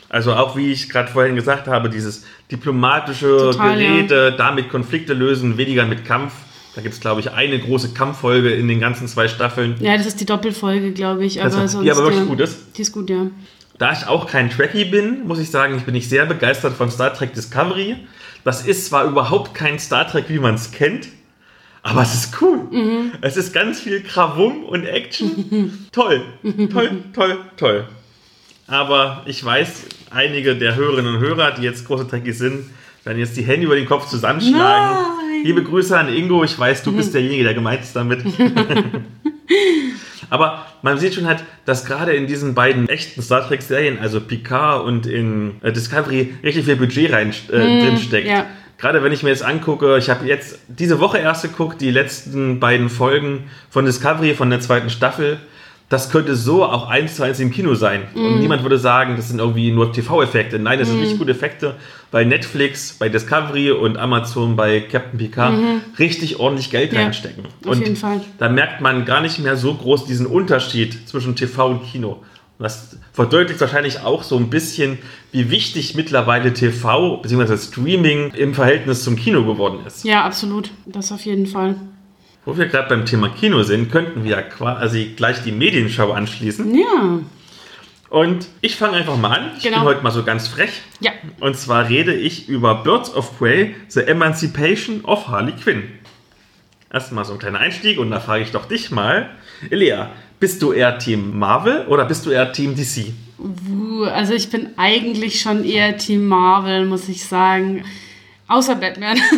Also 0.09 0.33
auch 0.33 0.57
wie 0.57 0.73
ich 0.73 0.89
gerade 0.89 1.11
vorhin 1.11 1.37
gesagt 1.37 1.69
habe, 1.69 1.89
dieses 1.89 2.25
diplomatische 2.51 3.37
Total, 3.37 3.79
Gerede, 3.79 4.31
ja. 4.31 4.37
damit 4.37 4.69
Konflikte 4.69 5.15
lösen, 5.15 5.57
weniger 5.57 5.87
mit 5.87 6.05
Kampf. 6.05 6.33
Da 6.75 6.83
gibt 6.83 6.95
es, 6.95 7.01
glaube 7.01 7.21
ich, 7.21 7.33
eine 7.33 7.59
große 7.59 7.95
Kampffolge 7.95 8.51
in 8.51 8.69
den 8.69 8.81
ganzen 8.81 9.09
zwei 9.09 9.29
Staffeln. 9.29 9.77
Ja, 9.81 9.97
das 9.97 10.07
ist 10.07 10.21
die 10.21 10.27
Doppelfolge, 10.27 10.93
glaube 10.93 11.25
ich. 11.25 11.41
Aber 11.41 11.57
also, 11.57 11.67
sonst, 11.67 11.85
die 11.85 11.91
aber 11.91 12.03
wirklich 12.03 12.21
ja, 12.21 12.27
gut 12.27 12.41
ist. 12.41 12.59
Die 12.77 12.83
ist 12.83 12.93
gut, 12.93 13.11
ja. 13.11 13.27
Da 13.79 13.93
ich 13.93 14.07
auch 14.07 14.27
kein 14.27 14.51
Trekkie 14.51 14.85
bin, 14.85 15.27
muss 15.27 15.39
ich 15.39 15.51
sagen, 15.51 15.77
ich 15.77 15.85
bin 15.85 15.95
ich 15.95 16.09
sehr 16.09 16.27
begeistert 16.27 16.75
von 16.75 16.91
Star 16.91 17.15
Trek 17.15 17.33
Discovery. 17.35 17.97
Das 18.45 18.67
ist 18.67 18.87
zwar 18.87 19.05
überhaupt 19.05 19.55
kein 19.55 19.79
Star 19.79 20.07
Trek, 20.07 20.27
wie 20.29 20.39
man 20.39 20.55
es 20.55 20.71
kennt, 20.71 21.09
aber 21.83 22.03
es 22.03 22.15
ist 22.15 22.41
cool. 22.41 22.59
Mhm. 22.71 23.13
Es 23.21 23.37
ist 23.37 23.53
ganz 23.53 23.81
viel 23.81 24.03
Krawum 24.03 24.65
und 24.65 24.85
Action. 24.85 25.89
toll, 25.93 26.23
toll, 26.73 27.03
toll, 27.15 27.39
toll. 27.57 27.85
Aber 28.67 29.23
ich 29.27 29.45
weiß, 29.45 29.87
einige 30.11 30.57
der 30.57 30.77
Hörerinnen 30.77 31.17
und 31.17 31.21
Hörer, 31.21 31.53
die 31.53 31.63
jetzt 31.63 31.87
große 31.87 32.07
Trekkies 32.07 32.39
sind, 32.39 32.67
werden 33.05 33.19
jetzt 33.19 33.37
die 33.37 33.43
Hände 33.43 33.67
über 33.67 33.77
den 33.77 33.87
Kopf 33.87 34.09
zusammenschlagen. 34.09 34.97
Nein. 34.97 35.45
Liebe 35.45 35.63
Grüße 35.63 35.97
an 35.99 36.13
Ingo, 36.13 36.45
ich 36.45 36.59
weiß, 36.59 36.83
du 36.83 36.93
bist 36.93 37.15
derjenige, 37.15 37.45
der 37.45 37.55
gemeint 37.55 37.83
ist 37.83 37.97
damit. 37.97 38.23
Aber 40.31 40.67
man 40.83 40.99
sieht 40.99 41.15
schon 41.15 41.27
halt, 41.27 41.43
dass 41.65 41.85
gerade 41.85 42.13
in 42.13 42.27
diesen 42.27 42.55
beiden 42.55 42.89
echten 42.89 43.21
Star 43.21 43.47
Trek-Serien, 43.47 43.99
also 43.99 44.21
Picard 44.21 44.85
und 44.85 45.07
in 45.07 45.55
äh, 45.63 45.73
Discovery, 45.73 46.35
richtig 46.45 46.67
viel 46.67 46.77
Budget 46.77 47.13
rein, 47.13 47.35
äh, 47.51 47.57
mm, 47.57 47.85
drin 47.85 47.99
steckt. 47.99 48.29
Ja. 48.29 48.47
Gerade 48.81 49.03
wenn 49.03 49.13
ich 49.13 49.23
mir 49.23 49.29
jetzt 49.29 49.45
angucke, 49.45 49.99
ich 49.99 50.09
habe 50.09 50.27
jetzt 50.27 50.59
diese 50.69 51.01
Woche 51.01 51.19
erst 51.19 51.43
geguckt, 51.43 51.81
die 51.81 51.91
letzten 51.91 52.61
beiden 52.61 52.89
Folgen 52.89 53.51
von 53.69 53.85
Discovery 53.85 54.35
von 54.35 54.51
der 54.51 54.61
zweiten 54.61 54.91
Staffel 54.91 55.39
das 55.91 56.09
könnte 56.09 56.37
so 56.37 56.65
auch 56.65 56.89
eins 56.89 57.17
zu 57.17 57.25
eins 57.25 57.41
im 57.41 57.51
Kino 57.51 57.75
sein. 57.75 58.03
Mm. 58.15 58.25
Und 58.25 58.39
niemand 58.39 58.63
würde 58.63 58.79
sagen, 58.79 59.17
das 59.17 59.29
sind 59.29 59.41
irgendwie 59.41 59.73
nur 59.73 59.93
TV-Effekte. 59.93 60.61
Nein, 60.61 60.79
das 60.79 60.89
mm. 60.89 60.93
sind 60.93 61.01
richtig 61.01 61.19
gute 61.19 61.33
Effekte, 61.33 61.75
weil 62.13 62.27
Netflix 62.27 62.93
bei 62.93 63.09
Discovery 63.09 63.73
und 63.73 63.99
Amazon 63.99 64.55
bei 64.55 64.81
Captain 64.81 65.19
Picard 65.19 65.53
mm 65.53 65.67
richtig 65.99 66.39
ordentlich 66.39 66.71
Geld 66.71 66.93
ja, 66.93 67.01
reinstecken. 67.01 67.45
Auf 67.65 67.73
und 67.73 67.81
jeden 67.81 67.97
Fall. 67.97 68.21
Da 68.39 68.49
merkt 68.49 68.81
man 68.81 69.05
gar 69.05 69.21
nicht 69.21 69.39
mehr 69.41 69.57
so 69.57 69.75
groß 69.75 70.07
diesen 70.07 70.27
Unterschied 70.27 71.09
zwischen 71.09 71.37
TV 71.37 71.67
und 71.67 71.85
Kino. 71.85 72.23
Das 72.61 72.99
verdeutlicht 73.15 73.59
wahrscheinlich 73.63 74.01
auch 74.01 74.23
so 74.23 74.37
ein 74.37 74.51
bisschen, 74.51 74.99
wie 75.33 75.51
wichtig 75.51 75.95
mittlerweile 75.95 76.53
TV 76.53 77.17
bzw. 77.17 77.57
Streaming 77.57 78.33
im 78.35 78.55
Verhältnis 78.55 79.03
zum 79.03 79.17
Kino 79.17 79.45
geworden 79.45 79.81
ist. 79.87 80.05
Ja, 80.05 80.25
absolut. 80.25 80.71
Das 80.85 81.11
auf 81.11 81.25
jeden 81.25 81.47
Fall. 81.47 81.77
Wo 82.45 82.59
wir 82.59 82.67
gerade 82.67 82.89
beim 82.91 83.07
Thema 83.07 83.31
Kino 83.31 83.63
sind, 83.63 83.91
könnten 83.91 84.25
wir 84.25 84.43
quasi 84.43 85.15
gleich 85.17 85.43
die 85.43 85.53
Medienschau 85.53 86.13
anschließen. 86.13 86.75
Ja. 86.79 87.21
Und 88.11 88.49
ich 88.61 88.77
fange 88.77 88.99
einfach 88.99 89.17
mal 89.17 89.39
an. 89.39 89.51
Ich 89.57 89.63
genau. 89.63 89.79
bin 89.79 89.87
heute 89.87 90.03
mal 90.03 90.11
so 90.11 90.23
ganz 90.23 90.49
frech. 90.49 90.83
Ja. 91.01 91.13
Und 91.39 91.57
zwar 91.57 91.89
rede 91.89 92.13
ich 92.13 92.49
über 92.49 92.83
Birds 92.83 93.15
of 93.15 93.39
Prey, 93.39 93.75
The 93.89 94.01
Emancipation 94.01 95.03
of 95.07 95.29
Harley 95.29 95.53
Quinn. 95.53 95.85
erstmal 96.93 97.25
so 97.25 97.35
ein 97.35 97.39
kleiner 97.39 97.61
Einstieg 97.61 97.99
und 97.99 98.11
da 98.11 98.21
frage 98.21 98.43
ich 98.43 98.51
doch 98.51 98.67
dich 98.67 98.91
mal. 98.91 99.31
Elia, 99.71 100.11
bist 100.41 100.63
du 100.63 100.73
eher 100.73 100.99
Team 100.99 101.39
Marvel 101.39 101.87
oder 101.87 102.07
bist 102.07 102.27
du 102.27 102.31
eher 102.31 102.53
Team 102.53 102.75
DC? 102.75 103.13
Also 104.13 104.35
ich 104.35 104.51
bin 104.51 104.71
eigentlich 104.77 105.41
schon 105.41 105.65
eher 105.65 105.97
Team 105.97 106.27
Marvel, 106.27 106.87
muss 106.87 107.09
ich 107.09 107.25
sagen. 107.25 107.85
Außer 108.49 108.75
Batman. 108.75 109.19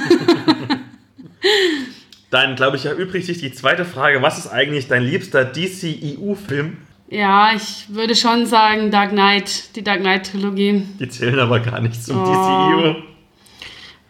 Dann 2.30 2.56
glaube 2.56 2.78
ich, 2.78 2.86
erübrigt 2.86 3.26
sich 3.26 3.38
die 3.38 3.52
zweite 3.52 3.84
Frage. 3.84 4.22
Was 4.22 4.38
ist 4.38 4.46
eigentlich 4.46 4.88
dein 4.88 5.02
liebster 5.02 5.44
DC-EU-Film? 5.44 6.78
Ja, 7.10 7.50
ich 7.54 7.86
würde 7.88 8.14
schon 8.14 8.46
sagen 8.46 8.90
Dark 8.90 9.10
Knight, 9.10 9.76
die 9.76 9.84
Dark 9.84 10.00
Knight-Trilogie. 10.00 10.82
Die 10.98 11.08
zählen 11.10 11.38
aber 11.38 11.60
gar 11.60 11.80
nicht 11.80 12.02
zum 12.02 12.22
oh. 12.22 12.24
DC-EU. 12.24 12.94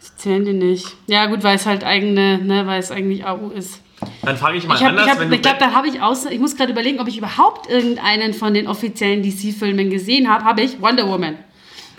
Die 0.01 0.15
zählen 0.15 0.45
die 0.45 0.53
nicht. 0.53 0.95
Ja, 1.07 1.25
gut, 1.25 1.43
weil 1.43 1.57
es 1.57 1.65
halt 1.65 1.83
eigene, 1.83 2.37
ne, 2.37 2.65
weil 2.65 2.79
es 2.79 2.91
eigentlich 2.91 3.25
AU 3.25 3.49
ist. 3.49 3.82
Dann 4.21 4.37
frage 4.37 4.57
ich 4.57 4.67
mal 4.67 4.75
ich 4.75 4.81
hab, 4.81 4.89
anders. 4.89 5.05
Ich, 5.05 5.11
hab, 5.11 5.31
ich 5.31 5.41
glaube, 5.41 5.57
da 5.59 5.71
habe 5.73 5.87
ich 5.87 6.01
außer, 6.01 6.31
ich 6.31 6.39
muss 6.39 6.55
gerade 6.55 6.71
überlegen, 6.71 6.99
ob 6.99 7.07
ich 7.07 7.17
überhaupt 7.17 7.69
irgendeinen 7.69 8.33
von 8.33 8.53
den 8.53 8.67
offiziellen 8.67 9.23
DC-Filmen 9.23 9.89
gesehen 9.89 10.29
habe. 10.29 10.45
Habe 10.45 10.61
ich 10.61 10.81
Wonder 10.81 11.07
Woman. 11.07 11.37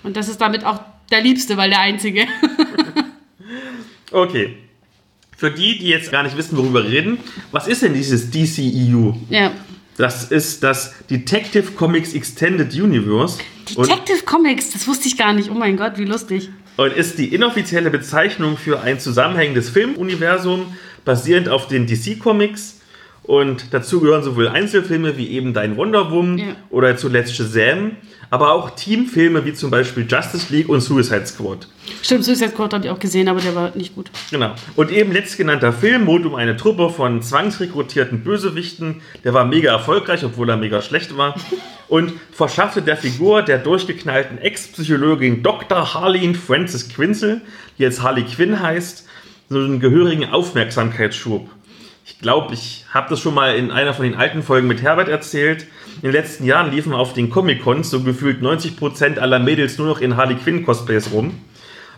Und 0.02 0.16
das 0.16 0.28
ist 0.28 0.40
damit 0.40 0.64
auch 0.64 0.80
der 1.10 1.20
liebste, 1.20 1.56
weil 1.56 1.70
der 1.70 1.80
einzige. 1.80 2.26
okay. 4.12 4.56
Für 5.36 5.50
die, 5.50 5.78
die 5.78 5.88
jetzt 5.88 6.12
gar 6.12 6.22
nicht 6.22 6.36
wissen, 6.36 6.56
worüber 6.56 6.84
wir 6.84 6.90
reden, 6.90 7.18
was 7.50 7.66
ist 7.66 7.82
denn 7.82 7.92
dieses 7.92 8.30
DCEU? 8.30 9.14
Ja. 9.30 9.50
Das 9.96 10.30
ist 10.30 10.62
das 10.62 10.94
Detective 11.08 11.72
Comics 11.72 12.14
Extended 12.14 12.72
Universe. 12.74 13.38
Detective 13.68 14.18
und 14.18 14.26
Comics, 14.26 14.70
das 14.70 14.86
wusste 14.86 15.08
ich 15.08 15.16
gar 15.16 15.32
nicht. 15.32 15.50
Oh 15.50 15.54
mein 15.54 15.76
Gott, 15.76 15.98
wie 15.98 16.04
lustig. 16.04 16.50
Und 16.76 16.92
ist 16.92 17.18
die 17.18 17.32
inoffizielle 17.32 17.90
Bezeichnung 17.90 18.56
für 18.56 18.80
ein 18.80 18.98
zusammenhängendes 18.98 19.70
Filmuniversum, 19.70 20.74
basierend 21.04 21.48
auf 21.48 21.68
den 21.68 21.86
DC 21.86 22.18
Comics. 22.18 22.80
Und 23.22 23.72
dazu 23.72 24.00
gehören 24.00 24.22
sowohl 24.22 24.48
Einzelfilme 24.48 25.16
wie 25.16 25.30
eben 25.30 25.54
Dein 25.54 25.78
Wonder 25.78 26.10
Woman 26.10 26.36
ja. 26.36 26.44
oder 26.68 26.94
zuletzt 26.98 27.34
Shazam, 27.34 27.92
aber 28.28 28.52
auch 28.52 28.70
Teamfilme 28.70 29.46
wie 29.46 29.54
zum 29.54 29.70
Beispiel 29.70 30.06
Justice 30.06 30.52
League 30.52 30.68
und 30.68 30.82
Suicide 30.82 31.26
Squad. 31.26 31.66
Stimmt, 32.02 32.24
Suicide 32.24 32.50
Squad 32.50 32.74
habe 32.74 32.84
ich 32.84 32.90
auch 32.90 32.98
gesehen, 32.98 33.28
aber 33.28 33.40
der 33.40 33.54
war 33.54 33.74
nicht 33.74 33.94
gut. 33.94 34.10
Genau. 34.30 34.54
Und 34.76 34.90
eben 34.90 35.10
letztgenannter 35.10 35.72
Film 35.72 36.06
rund 36.06 36.26
um 36.26 36.34
eine 36.34 36.58
Truppe 36.58 36.90
von 36.90 37.22
zwangsrekrutierten 37.22 38.24
Bösewichten. 38.24 39.00
Der 39.24 39.32
war 39.32 39.46
mega 39.46 39.72
erfolgreich, 39.72 40.22
obwohl 40.22 40.50
er 40.50 40.58
mega 40.58 40.82
schlecht 40.82 41.16
war. 41.16 41.34
und 41.88 42.12
verschaffte 42.32 42.82
der 42.82 42.96
Figur 42.96 43.42
der 43.42 43.58
durchgeknallten 43.58 44.38
Ex-Psychologin 44.38 45.42
Dr. 45.42 45.94
Harleen 45.94 46.34
Francis 46.34 46.88
Quinzel, 46.88 47.40
die 47.78 47.82
jetzt 47.82 48.02
Harley 48.02 48.24
Quinn 48.24 48.60
heißt, 48.60 49.06
so 49.48 49.58
einen 49.58 49.80
gehörigen 49.80 50.30
Aufmerksamkeitsschub. 50.30 51.48
Ich 52.06 52.18
glaube, 52.18 52.52
ich 52.52 52.84
habe 52.92 53.08
das 53.08 53.20
schon 53.20 53.34
mal 53.34 53.56
in 53.56 53.70
einer 53.70 53.94
von 53.94 54.04
den 54.04 54.14
alten 54.14 54.42
Folgen 54.42 54.68
mit 54.68 54.82
Herbert 54.82 55.08
erzählt. 55.08 55.66
In 55.96 56.02
den 56.02 56.12
letzten 56.12 56.44
Jahren 56.44 56.70
liefen 56.70 56.92
auf 56.92 57.14
den 57.14 57.30
Comic-Cons 57.30 57.90
so 57.90 58.02
gefühlt 58.02 58.42
90% 58.42 59.18
aller 59.18 59.38
Mädels 59.38 59.78
nur 59.78 59.86
noch 59.86 60.00
in 60.00 60.16
Harley 60.16 60.36
Quinn-Cosplays 60.36 61.12
rum. 61.12 61.40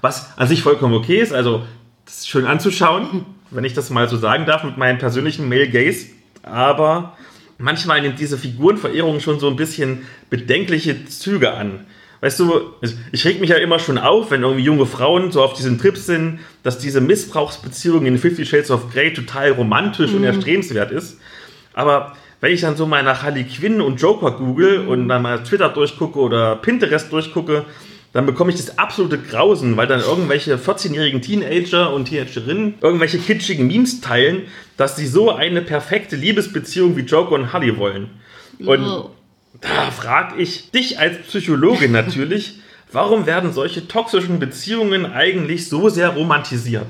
Was 0.01 0.39
an 0.39 0.47
sich 0.47 0.63
vollkommen 0.63 0.95
okay 0.95 1.19
ist, 1.21 1.33
also 1.33 1.65
das 2.05 2.19
ist 2.19 2.29
schön 2.29 2.47
anzuschauen, 2.47 3.25
wenn 3.51 3.65
ich 3.65 3.75
das 3.75 3.91
mal 3.91 4.09
so 4.09 4.17
sagen 4.17 4.47
darf, 4.47 4.63
mit 4.63 4.77
meinem 4.77 4.99
persönlichen 4.99 5.49
Male 5.49 5.69
Gaze. 5.69 6.07
Aber 6.45 7.17
manchmal 7.59 8.01
nimmt 8.01 8.21
diese 8.21 8.39
Figurenverehrung 8.39 9.19
schon 9.19 9.41
so 9.41 9.49
ein 9.49 9.57
bisschen 9.57 10.07
bedenkliche 10.31 11.07
Züge 11.07 11.53
an. 11.53 11.85
Weißt 12.21 12.41
du, 12.41 12.73
ich 13.13 13.25
reg 13.25 13.41
mich 13.41 13.51
ja 13.51 13.57
immer 13.57 13.79
schon 13.79 13.99
auf, 13.99 14.31
wenn 14.31 14.43
irgendwie 14.43 14.65
junge 14.65 14.87
Frauen 14.87 15.31
so 15.31 15.43
auf 15.43 15.55
diesen 15.55 15.79
Trip 15.79 15.97
sind, 15.97 16.41
dass 16.63 16.79
diese 16.79 17.01
Missbrauchsbeziehung 17.01 18.07
in 18.07 18.19
Fifty 18.19 18.47
Shades 18.47 18.71
of 18.71 18.91
Grey 18.93 19.13
total 19.13 19.53
romantisch 19.53 20.13
mhm. 20.13 20.19
und 20.19 20.25
erstrebenswert 20.25 20.93
ist. 20.93 21.21
Aber 21.75 22.17
wenn 22.41 22.53
ich 22.53 22.63
dann 22.63 22.77
so 22.77 22.87
mal 22.87 23.03
nach 23.03 23.23
Harley 23.23 23.45
Quinn 23.45 23.81
und 23.81 24.01
Joker 24.01 24.33
google 24.33 24.83
mhm. 24.83 24.89
und 24.89 25.09
dann 25.09 25.23
mal 25.23 25.43
Twitter 25.43 25.69
durchgucke 25.69 26.19
oder 26.19 26.57
Pinterest 26.57 27.13
durchgucke, 27.13 27.65
dann 28.13 28.25
bekomme 28.25 28.51
ich 28.51 28.57
das 28.57 28.79
absolute 28.79 29.19
Grausen, 29.19 29.77
weil 29.77 29.87
dann 29.87 30.01
irgendwelche 30.01 30.57
14-jährigen 30.57 31.21
Teenager 31.21 31.93
und 31.93 32.07
Teenagerinnen 32.07 32.75
irgendwelche 32.81 33.19
kitschigen 33.19 33.67
Memes 33.67 34.01
teilen, 34.01 34.45
dass 34.79 34.97
sie 34.97 35.07
so 35.07 35.33
eine 35.33 35.61
perfekte 35.61 36.17
Liebesbeziehung 36.17 36.97
wie 36.97 37.03
Joker 37.03 37.33
und 37.33 37.53
Harley 37.53 37.77
wollen. 37.77 38.09
Und. 38.59 39.11
Da 39.61 39.91
frage 39.91 40.41
ich 40.41 40.71
dich 40.71 40.99
als 40.99 41.19
Psychologin 41.19 41.93
natürlich, 41.93 42.61
warum 42.93 43.27
werden 43.27 43.53
solche 43.53 43.89
toxischen 43.89 44.39
Beziehungen 44.39 45.07
eigentlich 45.07 45.69
so 45.69 45.89
sehr 45.89 46.11
romantisiert? 46.11 46.87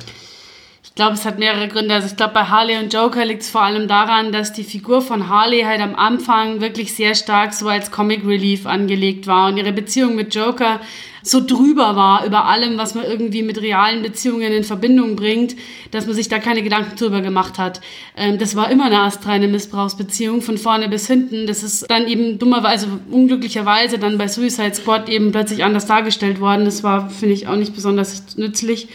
Ich 0.97 0.99
glaube, 0.99 1.13
es 1.13 1.27
hat 1.27 1.39
mehrere 1.39 1.69
Gründe. 1.69 1.93
Also 1.93 2.07
ich 2.07 2.17
glaube, 2.17 2.33
bei 2.33 2.45
Harley 2.45 2.79
und 2.79 2.91
Joker 2.91 3.23
liegt 3.27 3.43
es 3.43 3.51
vor 3.51 3.61
allem 3.61 3.87
daran, 3.87 4.33
dass 4.33 4.55
die 4.55 4.65
Figur 4.65 5.03
von 5.03 5.29
Harley 5.29 5.61
halt 5.61 5.83
am 5.83 5.95
Anfang 5.95 6.63
wirklich 6.63 6.95
sehr 6.95 7.15
stark 7.15 7.53
so 7.53 7.69
als 7.69 7.91
Comic 7.91 8.25
Relief 8.25 8.65
angelegt 8.65 9.27
war 9.27 9.49
und 9.49 9.59
ihre 9.59 9.75
Beziehung 9.75 10.15
mit 10.15 10.35
Joker 10.35 10.81
so 11.23 11.45
drüber 11.45 11.97
war 11.97 12.25
über 12.25 12.47
allem, 12.47 12.79
was 12.79 12.95
man 12.95 13.05
irgendwie 13.05 13.43
mit 13.43 13.61
realen 13.61 14.01
Beziehungen 14.01 14.51
in 14.51 14.65
Verbindung 14.65 15.17
bringt, 15.17 15.55
dass 15.91 16.07
man 16.07 16.15
sich 16.15 16.29
da 16.29 16.39
keine 16.39 16.63
Gedanken 16.63 16.97
drüber 16.97 17.21
gemacht 17.21 17.59
hat. 17.59 17.83
Ähm, 18.17 18.39
das 18.39 18.57
war 18.57 18.71
immer 18.71 18.87
eine 18.87 19.01
astreine 19.01 19.49
Missbrauchsbeziehung 19.49 20.41
von 20.41 20.57
vorne 20.57 20.89
bis 20.89 21.07
hinten. 21.07 21.47
Das 21.47 21.63
ist 21.63 21.91
dann 21.91 22.07
eben 22.07 22.39
dummerweise, 22.39 22.89
unglücklicherweise 23.11 23.99
dann 23.99 24.17
bei 24.17 24.29
Suicide 24.29 24.75
Squad 24.75 25.11
eben 25.11 25.31
plötzlich 25.31 25.63
anders 25.63 25.85
dargestellt 25.85 26.41
worden. 26.41 26.65
Das 26.65 26.83
war, 26.83 27.11
finde 27.11 27.35
ich, 27.35 27.49
auch 27.49 27.57
nicht 27.57 27.75
besonders 27.75 28.39
nützlich 28.39 28.89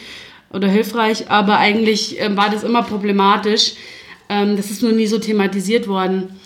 oder 0.54 0.68
hilfreich, 0.68 1.30
aber 1.30 1.58
eigentlich 1.58 2.20
äh, 2.20 2.36
war 2.36 2.50
das 2.50 2.64
immer 2.64 2.84
problematisch. 2.84 3.74
Ähm, 4.30 4.58
das 4.58 4.72
ist 4.72 4.82
nur 4.82 4.92
nie 4.92 5.08
so 5.08 5.20
thematisiert 5.20 5.88
worden. 5.88 6.40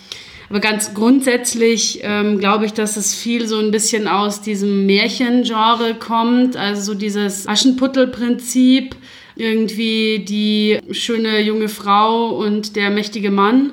Aber 0.48 0.60
ganz 0.60 0.94
grundsätzlich 0.94 2.00
ähm, 2.02 2.38
glaube 2.38 2.66
ich, 2.66 2.72
dass 2.72 2.96
es 2.96 3.14
viel 3.14 3.48
so 3.48 3.58
ein 3.58 3.72
bisschen 3.72 4.06
aus 4.06 4.42
diesem 4.42 4.86
Märchengenre 4.86 5.94
kommt, 5.98 6.56
also 6.56 6.92
so 6.92 6.94
dieses 6.94 7.48
Aschenputtel-Prinzip, 7.48 8.94
irgendwie 9.34 10.20
die 10.20 10.78
schöne 10.92 11.40
junge 11.42 11.68
Frau 11.68 12.28
und 12.36 12.76
der 12.76 12.90
mächtige 12.90 13.30
Mann. 13.30 13.72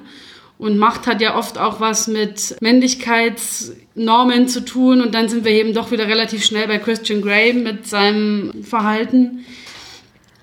Und 0.58 0.78
Macht 0.78 1.08
hat 1.08 1.22
ja 1.22 1.36
oft 1.38 1.58
auch 1.58 1.80
was 1.80 2.08
mit 2.08 2.56
Männlichkeitsnormen 2.62 4.48
zu 4.48 4.63
tun. 4.63 5.02
Und 5.02 5.13
dann 5.13 5.28
sind 5.28 5.46
wir 5.46 5.52
eben 5.52 5.74
doch 5.74 5.91
wieder 5.91 6.08
relativ 6.08 6.46
schnell 6.46 6.67
bei 6.67 6.78
Christian 6.78 7.22
Grey 7.22 7.54
mit 7.54 7.88
seinem 7.88 8.63
Verhalten. 8.63 9.46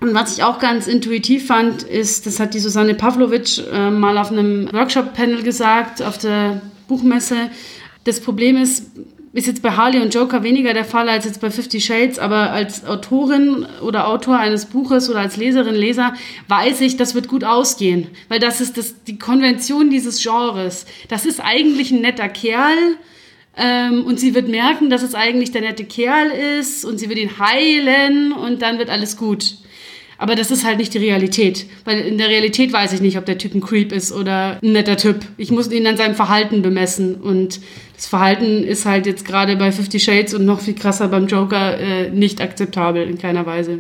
Und 0.00 0.14
was 0.14 0.36
ich 0.36 0.42
auch 0.42 0.58
ganz 0.58 0.86
intuitiv 0.86 1.46
fand, 1.46 1.82
ist, 1.82 2.26
das 2.26 2.40
hat 2.40 2.54
die 2.54 2.58
Susanne 2.58 2.94
Pavlovic 2.94 3.58
äh, 3.70 3.90
mal 3.90 4.16
auf 4.16 4.32
einem 4.32 4.72
Workshop-Panel 4.72 5.42
gesagt, 5.42 6.02
auf 6.02 6.16
der 6.16 6.62
Buchmesse. 6.88 7.50
Das 8.04 8.20
Problem 8.20 8.56
ist, 8.56 8.86
ist 9.34 9.46
jetzt 9.46 9.62
bei 9.62 9.72
Harley 9.72 10.00
und 10.00 10.14
Joker 10.14 10.42
weniger 10.42 10.72
der 10.72 10.86
Fall 10.86 11.08
als 11.08 11.26
jetzt 11.26 11.40
bei 11.40 11.50
Fifty 11.50 11.80
Shades, 11.80 12.18
aber 12.18 12.50
als 12.50 12.86
Autorin 12.86 13.66
oder 13.82 14.08
Autor 14.08 14.38
eines 14.38 14.66
Buches 14.66 15.10
oder 15.10 15.20
als 15.20 15.36
Leserin, 15.36 15.74
Leser 15.74 16.14
weiß 16.48 16.80
ich, 16.80 16.96
das 16.96 17.14
wird 17.14 17.28
gut 17.28 17.44
ausgehen, 17.44 18.08
weil 18.28 18.40
das 18.40 18.60
ist 18.60 18.78
das, 18.78 19.04
die 19.04 19.18
Konvention 19.18 19.90
dieses 19.90 20.22
Genres. 20.22 20.86
Das 21.08 21.26
ist 21.26 21.40
eigentlich 21.40 21.92
ein 21.92 22.00
netter 22.00 22.28
Kerl, 22.28 22.96
ähm, 23.56 24.04
und 24.06 24.18
sie 24.18 24.34
wird 24.34 24.48
merken, 24.48 24.90
dass 24.90 25.02
es 25.02 25.14
eigentlich 25.14 25.50
der 25.50 25.60
nette 25.60 25.84
Kerl 25.84 26.30
ist 26.58 26.84
und 26.84 26.98
sie 26.98 27.08
wird 27.08 27.18
ihn 27.18 27.38
heilen 27.38 28.32
und 28.32 28.62
dann 28.62 28.78
wird 28.78 28.88
alles 28.90 29.16
gut. 29.16 29.56
Aber 30.20 30.34
das 30.34 30.50
ist 30.50 30.66
halt 30.66 30.76
nicht 30.76 30.92
die 30.92 30.98
Realität. 30.98 31.64
Weil 31.86 32.00
in 32.00 32.18
der 32.18 32.28
Realität 32.28 32.74
weiß 32.74 32.92
ich 32.92 33.00
nicht, 33.00 33.16
ob 33.16 33.24
der 33.24 33.38
Typ 33.38 33.54
ein 33.54 33.62
Creep 33.62 33.90
ist 33.90 34.12
oder 34.12 34.58
ein 34.62 34.72
netter 34.72 34.98
Typ. 34.98 35.16
Ich 35.38 35.50
muss 35.50 35.72
ihn 35.72 35.86
an 35.86 35.96
seinem 35.96 36.14
Verhalten 36.14 36.60
bemessen. 36.60 37.14
Und 37.14 37.58
das 37.96 38.04
Verhalten 38.04 38.62
ist 38.62 38.84
halt 38.84 39.06
jetzt 39.06 39.24
gerade 39.24 39.56
bei 39.56 39.72
Fifty 39.72 39.98
Shades 39.98 40.34
und 40.34 40.44
noch 40.44 40.60
viel 40.60 40.74
krasser 40.74 41.08
beim 41.08 41.26
Joker 41.26 41.78
äh, 41.78 42.10
nicht 42.10 42.42
akzeptabel 42.42 43.08
in 43.08 43.16
keiner 43.16 43.46
Weise. 43.46 43.78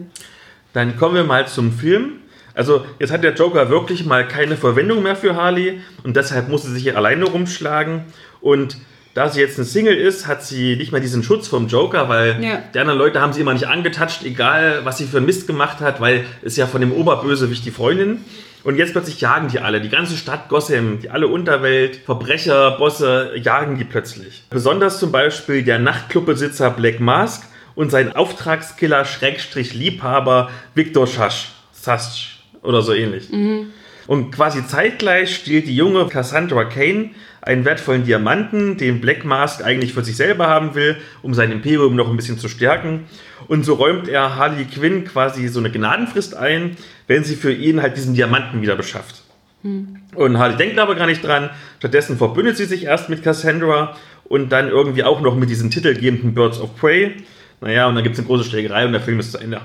Dann 0.72 0.96
kommen 0.96 1.14
wir 1.14 1.24
mal 1.24 1.46
zum 1.46 1.72
Film. 1.72 2.12
Also 2.54 2.86
jetzt 2.98 3.12
hat 3.12 3.22
der 3.22 3.34
Joker 3.34 3.68
wirklich 3.68 4.06
mal 4.06 4.26
keine 4.26 4.56
Verwendung 4.56 5.02
mehr 5.02 5.16
für 5.16 5.36
Harley 5.36 5.82
und 6.04 6.16
deshalb 6.16 6.48
muss 6.48 6.62
sie 6.62 6.72
sich 6.72 6.84
hier 6.84 6.96
alleine 6.96 7.26
rumschlagen. 7.26 8.04
Und 8.40 8.78
da 9.14 9.28
sie 9.28 9.40
jetzt 9.40 9.58
eine 9.58 9.64
Single 9.64 9.96
ist, 9.96 10.26
hat 10.26 10.42
sie 10.42 10.76
nicht 10.76 10.92
mehr 10.92 11.00
diesen 11.00 11.22
Schutz 11.22 11.48
vom 11.48 11.66
Joker, 11.66 12.08
weil 12.08 12.42
ja. 12.42 12.62
die 12.72 12.78
anderen 12.78 12.98
Leute 12.98 13.20
haben 13.20 13.32
sie 13.32 13.40
immer 13.40 13.52
nicht 13.52 13.66
angetatscht, 13.66 14.24
egal 14.24 14.80
was 14.84 14.98
sie 14.98 15.04
für 15.04 15.16
einen 15.16 15.26
Mist 15.26 15.46
gemacht 15.46 15.80
hat, 15.80 16.00
weil 16.00 16.24
es 16.42 16.56
ja 16.56 16.66
von 16.66 16.80
dem 16.80 16.92
Oberbösewicht 16.92 17.64
die 17.64 17.70
Freundin. 17.70 18.24
Und 18.62 18.76
jetzt 18.76 18.92
plötzlich 18.92 19.20
jagen 19.20 19.48
die 19.48 19.58
alle. 19.58 19.80
Die 19.80 19.88
ganze 19.88 20.16
Stadt 20.16 20.48
Gotham, 20.48 21.00
die 21.00 21.08
alle 21.08 21.28
Unterwelt, 21.28 21.96
Verbrecher, 21.96 22.72
Bosse, 22.72 23.32
jagen 23.36 23.78
die 23.78 23.84
plötzlich. 23.84 24.42
Besonders 24.50 24.98
zum 24.98 25.10
Beispiel 25.10 25.62
der 25.62 25.78
Nachtclubbesitzer 25.78 26.70
Black 26.70 27.00
Mask 27.00 27.42
und 27.74 27.90
sein 27.90 28.14
Auftragskiller 28.14 29.06
Schrägstrich 29.06 29.72
Liebhaber 29.72 30.50
Victor 30.74 31.06
Schasch. 31.06 31.52
Sasch 31.72 32.40
oder 32.62 32.82
so 32.82 32.92
ähnlich. 32.92 33.30
Mhm. 33.30 33.72
Und 34.10 34.32
quasi 34.32 34.66
zeitgleich 34.66 35.36
stiehlt 35.36 35.68
die 35.68 35.76
junge 35.76 36.04
Cassandra 36.08 36.64
Kane 36.64 37.10
einen 37.42 37.64
wertvollen 37.64 38.02
Diamanten, 38.02 38.76
den 38.76 39.00
Black 39.00 39.24
Mask 39.24 39.62
eigentlich 39.64 39.94
für 39.94 40.02
sich 40.02 40.16
selber 40.16 40.48
haben 40.48 40.74
will, 40.74 40.96
um 41.22 41.32
sein 41.32 41.52
Imperium 41.52 41.94
noch 41.94 42.10
ein 42.10 42.16
bisschen 42.16 42.36
zu 42.36 42.48
stärken. 42.48 43.04
Und 43.46 43.64
so 43.64 43.74
räumt 43.74 44.08
er 44.08 44.34
Harley 44.34 44.64
Quinn 44.64 45.04
quasi 45.04 45.46
so 45.46 45.60
eine 45.60 45.70
Gnadenfrist 45.70 46.34
ein, 46.34 46.76
wenn 47.06 47.22
sie 47.22 47.36
für 47.36 47.52
ihn 47.52 47.82
halt 47.82 47.96
diesen 47.96 48.14
Diamanten 48.14 48.62
wieder 48.62 48.74
beschafft. 48.74 49.22
Hm. 49.62 50.00
Und 50.16 50.38
Harley 50.38 50.56
denkt 50.56 50.80
aber 50.80 50.96
gar 50.96 51.06
nicht 51.06 51.22
dran. 51.22 51.50
Stattdessen 51.78 52.18
verbündet 52.18 52.56
sie 52.56 52.64
sich 52.64 52.86
erst 52.86 53.10
mit 53.10 53.22
Cassandra 53.22 53.96
und 54.24 54.50
dann 54.50 54.66
irgendwie 54.66 55.04
auch 55.04 55.20
noch 55.20 55.36
mit 55.36 55.50
diesen 55.50 55.70
titelgebenden 55.70 56.34
Birds 56.34 56.58
of 56.58 56.74
Prey. 56.74 57.14
Naja, 57.60 57.86
und 57.86 57.94
dann 57.94 58.02
gibt 58.02 58.14
es 58.14 58.18
eine 58.18 58.26
große 58.26 58.42
Schlägerei 58.42 58.86
und 58.86 58.90
der 58.92 59.02
Film 59.02 59.20
ist 59.20 59.30
zu 59.30 59.38
Ende. 59.38 59.60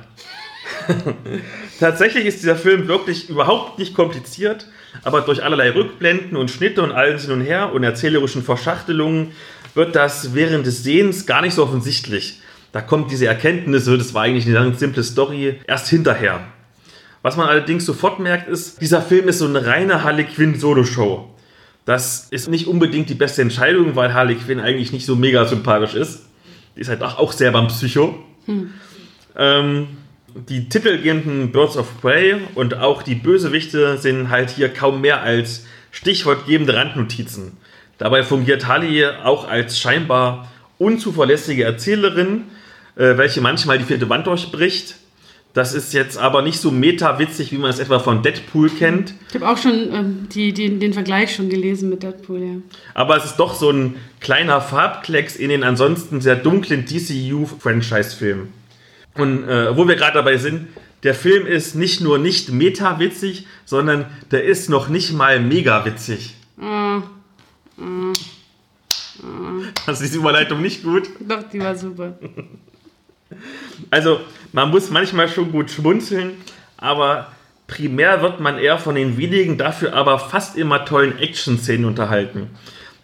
Tatsächlich 1.80 2.26
ist 2.26 2.42
dieser 2.42 2.56
Film 2.56 2.88
wirklich 2.88 3.30
überhaupt 3.30 3.80
nicht 3.80 3.94
kompliziert, 3.94 4.68
aber 5.04 5.22
durch 5.22 5.44
allerlei 5.44 5.72
Rückblenden 5.72 6.38
und 6.38 6.52
Schnitte 6.52 6.82
und 6.82 6.92
alles 6.92 7.24
hin 7.24 7.34
und 7.34 7.42
her 7.42 7.74
und 7.74 7.84
erzählerischen 7.84 8.44
Verschachtelungen 8.44 9.32
wird 9.74 9.96
das 9.96 10.34
während 10.34 10.66
des 10.66 10.84
Sehens 10.84 11.26
gar 11.26 11.42
nicht 11.42 11.54
so 11.54 11.64
offensichtlich. 11.64 12.42
Da 12.72 12.82
kommt 12.82 13.12
diese 13.12 13.28
Erkenntnis, 13.28 13.86
das 13.86 14.14
war 14.14 14.24
eigentlich 14.24 14.46
eine 14.46 14.56
ganz 14.56 14.80
simple 14.80 15.04
Story, 15.04 15.60
erst 15.68 15.90
hinterher. 15.90 16.42
Was 17.22 17.38
man 17.38 17.48
allerdings 17.48 17.86
sofort 17.86 18.20
merkt, 18.20 18.48
ist, 18.48 18.82
dieser 18.82 19.02
Film 19.02 19.28
ist 19.28 19.40
so 19.40 19.46
eine 19.46 19.66
reine 19.66 20.04
Harley 20.04 20.26
Quinn 20.26 20.60
Solo-Show. 20.60 21.30
Das 21.86 22.28
ist 22.32 22.50
nicht 22.50 22.68
unbedingt 22.68 23.10
die 23.10 23.16
beste 23.16 23.42
Entscheidung, 23.42 23.96
weil 23.96 24.14
Harley 24.14 24.36
Quinn 24.36 24.60
eigentlich 24.60 24.92
nicht 24.92 25.06
so 25.06 25.16
mega 25.16 25.46
sympathisch 25.46 25.96
ist. 25.96 26.26
Die 26.76 26.82
ist 26.82 26.90
halt 26.90 27.02
auch 27.02 27.32
sehr 27.32 27.52
beim 27.52 27.68
Psycho. 27.68 28.16
Hm. 28.46 28.74
Ähm, 29.38 29.88
die 30.36 30.68
titelgebenden 30.68 31.52
Birds 31.52 31.78
of 31.78 32.02
Prey 32.02 32.36
und 32.56 32.78
auch 32.78 33.04
die 33.04 33.16
Bösewichte 33.16 33.98
sind 33.98 34.30
halt 34.30 34.50
hier 34.50 34.70
kaum 34.70 35.02
mehr 35.02 35.22
als 35.22 35.66
stichwortgebende 35.92 36.76
Randnotizen. 36.76 37.54
Dabei 37.98 38.24
fungiert 38.24 38.68
Harley 38.68 39.06
auch 39.06 39.48
als 39.48 39.80
scheinbar 39.80 40.52
unzuverlässige 40.78 41.64
Erzählerin, 41.64 42.44
äh, 42.98 43.18
welche 43.18 43.40
manchmal 43.40 43.78
die 43.78 43.86
vierte 43.86 44.10
Wand 44.10 44.28
durchbricht. 44.28 44.96
Das 45.54 45.74
ist 45.74 45.94
jetzt 45.94 46.18
aber 46.18 46.42
nicht 46.42 46.60
so 46.60 46.70
meta-witzig, 46.70 47.54
wie 47.54 47.58
man 47.58 47.70
es 47.70 47.80
etwa 47.80 48.00
von 48.00 48.22
Deadpool 48.22 48.70
kennt. 48.70 49.14
Ich 49.30 49.36
habe 49.36 49.48
auch 49.48 49.58
schon 49.58 49.94
ähm, 49.94 50.28
die, 50.34 50.52
die, 50.52 50.80
den 50.80 50.92
Vergleich 50.92 51.34
schon 51.34 51.48
gelesen 51.48 51.90
mit 51.90 52.04
Deadpool, 52.04 52.42
ja. 52.42 52.56
Aber 52.94 53.16
es 53.16 53.24
ist 53.24 53.38
doch 53.38 53.54
so 53.54 53.72
ein 53.72 53.96
kleiner 54.20 54.60
Farbklecks 54.60 55.38
in 55.38 55.48
den 55.48 55.64
ansonsten 55.64 56.20
sehr 56.20 56.36
dunklen 56.36 56.86
DCU-Franchise-Film. 56.86 58.50
Und 59.16 59.48
äh, 59.48 59.76
wo 59.76 59.88
wir 59.88 59.96
gerade 59.96 60.14
dabei 60.14 60.38
sind, 60.38 60.68
der 61.04 61.16
Film 61.16 61.46
ist 61.46 61.76
nicht 61.76 62.02
nur 62.02 62.18
nicht 62.18 62.52
meta-witzig, 62.52 63.48
sondern 63.66 64.06
der 64.32 64.44
ist 64.44 64.70
noch 64.70 64.90
nicht 64.90 65.14
mal 65.14 65.40
mega 65.40 65.86
witzig. 65.86 66.36
Mm. 66.58 66.98
Mm. 67.78 68.14
Mm. 69.22 69.64
Hast 69.88 70.02
du 70.02 70.06
diese 70.06 70.18
Überleitung 70.18 70.62
nicht 70.62 70.84
gut? 70.84 71.10
Doch, 71.20 71.44
die 71.52 71.60
war 71.60 71.76
super. 71.76 72.18
Also, 73.90 74.20
man 74.52 74.70
muss 74.70 74.90
manchmal 74.90 75.28
schon 75.28 75.52
gut 75.52 75.72
schmunzeln, 75.72 76.34
aber 76.78 77.32
primär 77.68 78.22
wird 78.22 78.40
man 78.40 78.58
eher 78.58 78.78
von 78.78 78.96
den 78.96 79.18
wenigen, 79.18 79.58
dafür 79.58 79.94
aber 79.94 80.20
fast 80.20 80.58
immer 80.58 80.86
tollen 80.86 81.18
Action-Szenen 81.18 81.86
unterhalten. 81.86 82.50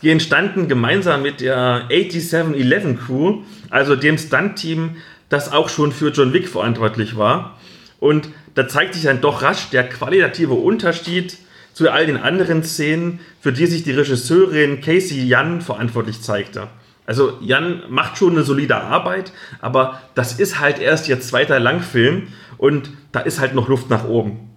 Die 0.01 0.09
entstanden 0.09 0.67
gemeinsam 0.67 1.21
mit 1.21 1.41
der 1.41 1.87
8711 1.89 2.99
Crew, 3.05 3.43
also 3.69 3.95
dem 3.95 4.17
Stunt-Team, 4.17 4.97
das 5.31 5.51
auch 5.51 5.69
schon 5.69 5.93
für 5.93 6.09
John 6.09 6.33
Wick 6.33 6.47
verantwortlich 6.47 7.17
war. 7.17 7.57
Und 7.99 8.29
da 8.53 8.67
zeigt 8.67 8.93
sich 8.93 9.03
dann 9.03 9.21
doch 9.21 9.41
rasch 9.41 9.69
der 9.69 9.87
qualitative 9.87 10.53
Unterschied 10.53 11.37
zu 11.73 11.89
all 11.89 12.05
den 12.05 12.17
anderen 12.17 12.63
Szenen, 12.63 13.21
für 13.39 13.53
die 13.53 13.65
sich 13.65 13.83
die 13.83 13.93
Regisseurin 13.93 14.81
Casey 14.81 15.25
Jan 15.25 15.61
verantwortlich 15.61 16.21
zeigte. 16.21 16.67
Also 17.05 17.37
Jan 17.39 17.83
macht 17.89 18.17
schon 18.17 18.33
eine 18.33 18.43
solide 18.43 18.75
Arbeit, 18.75 19.31
aber 19.61 20.01
das 20.15 20.37
ist 20.37 20.59
halt 20.59 20.79
erst 20.79 21.07
ihr 21.07 21.21
zweiter 21.21 21.59
Langfilm 21.59 22.27
und 22.57 22.89
da 23.13 23.21
ist 23.21 23.39
halt 23.39 23.55
noch 23.55 23.69
Luft 23.69 23.89
nach 23.89 24.03
oben. 24.03 24.49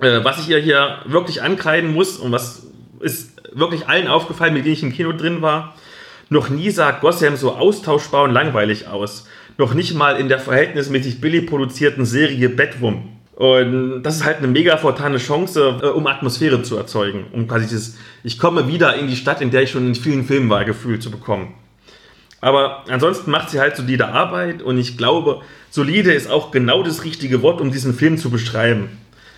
Äh, 0.00 0.22
was 0.22 0.38
ich 0.38 0.48
ihr 0.48 0.58
hier 0.58 1.00
wirklich 1.06 1.42
ankreiden 1.42 1.92
muss 1.92 2.16
und 2.16 2.30
was 2.30 2.66
ist 3.00 3.32
wirklich 3.52 3.88
allen 3.88 4.06
aufgefallen, 4.06 4.54
mit 4.54 4.64
denen 4.64 4.74
ich 4.74 4.82
im 4.84 4.92
Kino 4.92 5.12
drin 5.12 5.42
war, 5.42 5.74
noch 6.28 6.48
nie 6.48 6.70
sah 6.70 6.92
Gotham 6.92 7.36
so 7.36 7.52
austauschbar 7.52 8.22
und 8.22 8.32
langweilig 8.32 8.86
aus 8.86 9.25
noch 9.58 9.74
nicht 9.74 9.94
mal 9.94 10.16
in 10.16 10.28
der 10.28 10.38
verhältnismäßig 10.38 11.20
billig 11.20 11.46
produzierten 11.46 12.04
Serie 12.04 12.48
Batwoman. 12.48 13.16
Und 13.36 14.02
das 14.02 14.16
ist 14.16 14.24
halt 14.24 14.38
eine 14.38 14.46
mega 14.46 14.78
fortane 14.78 15.18
Chance, 15.18 15.80
äh, 15.82 15.86
um 15.88 16.06
Atmosphäre 16.06 16.62
zu 16.62 16.76
erzeugen, 16.76 17.26
um 17.32 17.46
quasi 17.46 17.66
dieses, 17.66 17.98
ich 18.24 18.38
komme 18.38 18.66
wieder 18.66 18.96
in 18.96 19.08
die 19.08 19.16
Stadt, 19.16 19.42
in 19.42 19.50
der 19.50 19.62
ich 19.62 19.70
schon 19.70 19.86
in 19.86 19.94
vielen 19.94 20.24
Filmen 20.24 20.48
war, 20.48 20.64
Gefühl 20.64 21.00
zu 21.00 21.10
bekommen. 21.10 21.52
Aber 22.40 22.84
ansonsten 22.88 23.30
macht 23.30 23.50
sie 23.50 23.60
halt 23.60 23.76
solide 23.76 24.08
Arbeit 24.08 24.62
und 24.62 24.78
ich 24.78 24.96
glaube, 24.96 25.42
solide 25.70 26.12
ist 26.12 26.30
auch 26.30 26.50
genau 26.50 26.82
das 26.82 27.04
richtige 27.04 27.42
Wort, 27.42 27.60
um 27.60 27.70
diesen 27.70 27.92
Film 27.92 28.16
zu 28.16 28.30
beschreiben. 28.30 28.88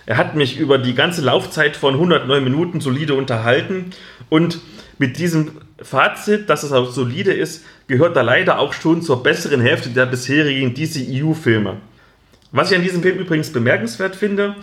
Er 0.06 0.16
hat 0.16 0.36
mich 0.36 0.58
über 0.58 0.78
die 0.78 0.94
ganze 0.94 1.20
Laufzeit 1.20 1.76
von 1.76 1.94
109 1.94 2.42
Minuten 2.42 2.80
solide 2.80 3.14
unterhalten 3.14 3.90
und 4.28 4.60
mit 4.98 5.18
diesem 5.18 5.52
Fazit, 5.80 6.50
dass 6.50 6.62
es 6.62 6.72
auch 6.72 6.90
solide 6.90 7.32
ist, 7.32 7.64
gehört 7.86 8.16
er 8.16 8.22
leider 8.22 8.58
auch 8.58 8.72
schon 8.72 9.02
zur 9.02 9.22
besseren 9.22 9.60
Hälfte 9.60 9.90
der 9.90 10.06
bisherigen 10.06 10.74
DCEU-Filme. 10.74 11.76
Was 12.50 12.70
ich 12.70 12.76
an 12.76 12.82
diesem 12.82 13.02
Film 13.02 13.18
übrigens 13.18 13.52
bemerkenswert 13.52 14.16
finde, 14.16 14.56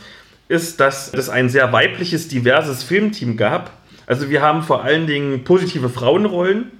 ist, 0.48 0.80
dass 0.80 1.14
es 1.14 1.30
ein 1.30 1.50
sehr 1.50 1.72
weibliches, 1.72 2.28
diverses 2.28 2.84
Filmteam 2.84 3.38
gab. 3.38 3.72
Also 4.08 4.30
wir 4.30 4.42
haben 4.42 4.62
vor 4.64 4.84
allen 4.84 5.08
Dingen 5.08 5.44
positive 5.44 5.90
Frauenrollen, 5.90 6.72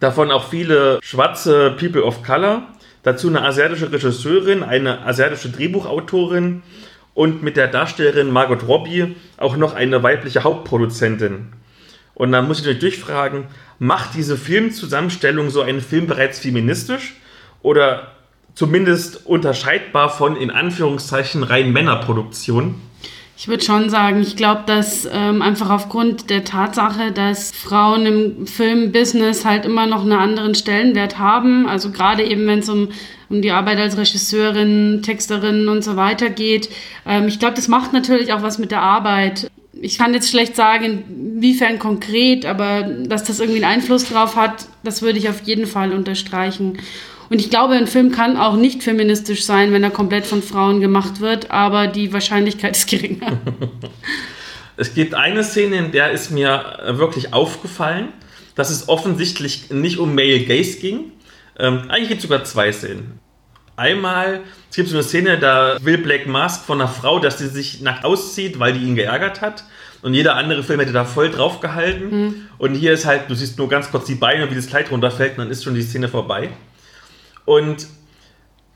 davon 0.00 0.30
auch 0.30 0.48
viele 0.48 1.00
schwarze 1.02 1.74
People 1.78 2.04
of 2.04 2.22
Color, 2.22 2.68
dazu 3.02 3.28
eine 3.28 3.42
asiatische 3.42 3.90
Regisseurin, 3.90 4.62
eine 4.62 5.02
asiatische 5.02 5.50
Drehbuchautorin 5.50 6.62
und 7.14 7.42
mit 7.42 7.56
der 7.56 7.68
Darstellerin 7.68 8.30
Margot 8.30 8.66
Robbie 8.66 9.16
auch 9.36 9.56
noch 9.56 9.74
eine 9.74 10.02
weibliche 10.02 10.44
Hauptproduzentin. 10.44 11.52
Und 12.14 12.32
dann 12.32 12.46
muss 12.46 12.60
ich 12.60 12.66
natürlich 12.66 12.80
durchfragen, 12.80 13.44
macht 13.78 14.14
diese 14.14 14.36
Filmzusammenstellung 14.36 15.50
so 15.50 15.62
einen 15.62 15.80
Film 15.80 16.06
bereits 16.06 16.38
feministisch 16.38 17.14
oder 17.62 18.12
zumindest 18.54 19.26
unterscheidbar 19.26 20.08
von 20.08 20.36
in 20.36 20.50
Anführungszeichen 20.50 21.42
rein 21.42 21.72
Männerproduktionen? 21.72 22.76
Ich 23.36 23.48
würde 23.48 23.64
schon 23.64 23.90
sagen, 23.90 24.22
ich 24.22 24.36
glaube, 24.36 24.62
dass 24.66 25.08
ähm, 25.12 25.42
einfach 25.42 25.68
aufgrund 25.68 26.30
der 26.30 26.44
Tatsache, 26.44 27.10
dass 27.10 27.50
Frauen 27.50 28.06
im 28.06 28.46
Filmbusiness 28.46 29.44
halt 29.44 29.64
immer 29.64 29.86
noch 29.86 30.02
einen 30.02 30.12
anderen 30.12 30.54
Stellenwert 30.54 31.18
haben, 31.18 31.68
also 31.68 31.90
gerade 31.90 32.22
eben 32.22 32.46
wenn 32.46 32.60
es 32.60 32.68
um, 32.68 32.90
um 33.28 33.42
die 33.42 33.50
Arbeit 33.50 33.78
als 33.78 33.96
Regisseurin, 33.96 35.02
Texterin 35.02 35.68
und 35.68 35.82
so 35.82 35.96
weiter 35.96 36.30
geht. 36.30 36.70
Ähm, 37.06 37.26
ich 37.26 37.40
glaube, 37.40 37.56
das 37.56 37.66
macht 37.66 37.92
natürlich 37.92 38.32
auch 38.32 38.42
was 38.42 38.58
mit 38.58 38.70
der 38.70 38.82
Arbeit 38.82 39.50
ich 39.84 39.98
kann 39.98 40.14
jetzt 40.14 40.30
schlecht 40.30 40.56
sagen, 40.56 41.04
inwiefern 41.08 41.78
konkret, 41.78 42.46
aber 42.46 42.82
dass 42.82 43.24
das 43.24 43.38
irgendwie 43.38 43.62
einen 43.62 43.80
Einfluss 43.80 44.08
drauf 44.08 44.34
hat, 44.34 44.66
das 44.82 45.02
würde 45.02 45.18
ich 45.18 45.28
auf 45.28 45.42
jeden 45.42 45.66
Fall 45.66 45.92
unterstreichen. 45.92 46.78
Und 47.28 47.38
ich 47.38 47.50
glaube, 47.50 47.74
ein 47.74 47.86
Film 47.86 48.10
kann 48.10 48.38
auch 48.38 48.56
nicht 48.56 48.82
feministisch 48.82 49.44
sein, 49.44 49.72
wenn 49.72 49.82
er 49.82 49.90
komplett 49.90 50.24
von 50.24 50.42
Frauen 50.42 50.80
gemacht 50.80 51.20
wird, 51.20 51.50
aber 51.50 51.86
die 51.86 52.14
Wahrscheinlichkeit 52.14 52.76
ist 52.76 52.88
geringer. 52.88 53.38
es 54.78 54.94
gibt 54.94 55.14
eine 55.14 55.44
Szene, 55.44 55.76
in 55.76 55.92
der 55.92 56.12
ist 56.12 56.30
mir 56.30 56.78
wirklich 56.92 57.34
aufgefallen, 57.34 58.08
dass 58.54 58.70
es 58.70 58.88
offensichtlich 58.88 59.70
nicht 59.70 59.98
um 59.98 60.14
Male 60.14 60.44
Gaze 60.44 60.78
ging. 60.78 61.12
Ähm, 61.58 61.90
eigentlich 61.90 62.08
gibt 62.08 62.20
es 62.20 62.28
sogar 62.28 62.44
zwei 62.44 62.72
Szenen. 62.72 63.18
Einmal, 63.76 64.40
es 64.70 64.76
gibt 64.76 64.88
so 64.88 64.96
eine 64.96 65.02
Szene, 65.02 65.38
da 65.38 65.78
will 65.82 65.98
Black 65.98 66.26
Mask 66.26 66.64
von 66.64 66.80
einer 66.80 66.88
Frau, 66.88 67.18
dass 67.18 67.38
sie 67.38 67.48
sich 67.48 67.80
nackt 67.80 68.04
auszieht, 68.04 68.58
weil 68.58 68.72
die 68.72 68.84
ihn 68.84 68.94
geärgert 68.94 69.40
hat. 69.40 69.64
Und 70.02 70.14
jeder 70.14 70.36
andere 70.36 70.62
Film 70.62 70.80
hätte 70.80 70.92
da 70.92 71.04
voll 71.04 71.30
drauf 71.30 71.60
gehalten. 71.60 72.10
Mhm. 72.10 72.34
Und 72.58 72.74
hier 72.74 72.92
ist 72.92 73.06
halt, 73.06 73.22
du 73.28 73.34
siehst 73.34 73.58
nur 73.58 73.68
ganz 73.68 73.90
kurz 73.90 74.04
die 74.04 74.14
Beine, 74.14 74.50
wie 74.50 74.54
das 74.54 74.66
Kleid 74.66 74.90
runterfällt, 74.90 75.32
und 75.32 75.38
dann 75.38 75.50
ist 75.50 75.64
schon 75.64 75.74
die 75.74 75.82
Szene 75.82 76.08
vorbei. 76.08 76.50
Und 77.46 77.86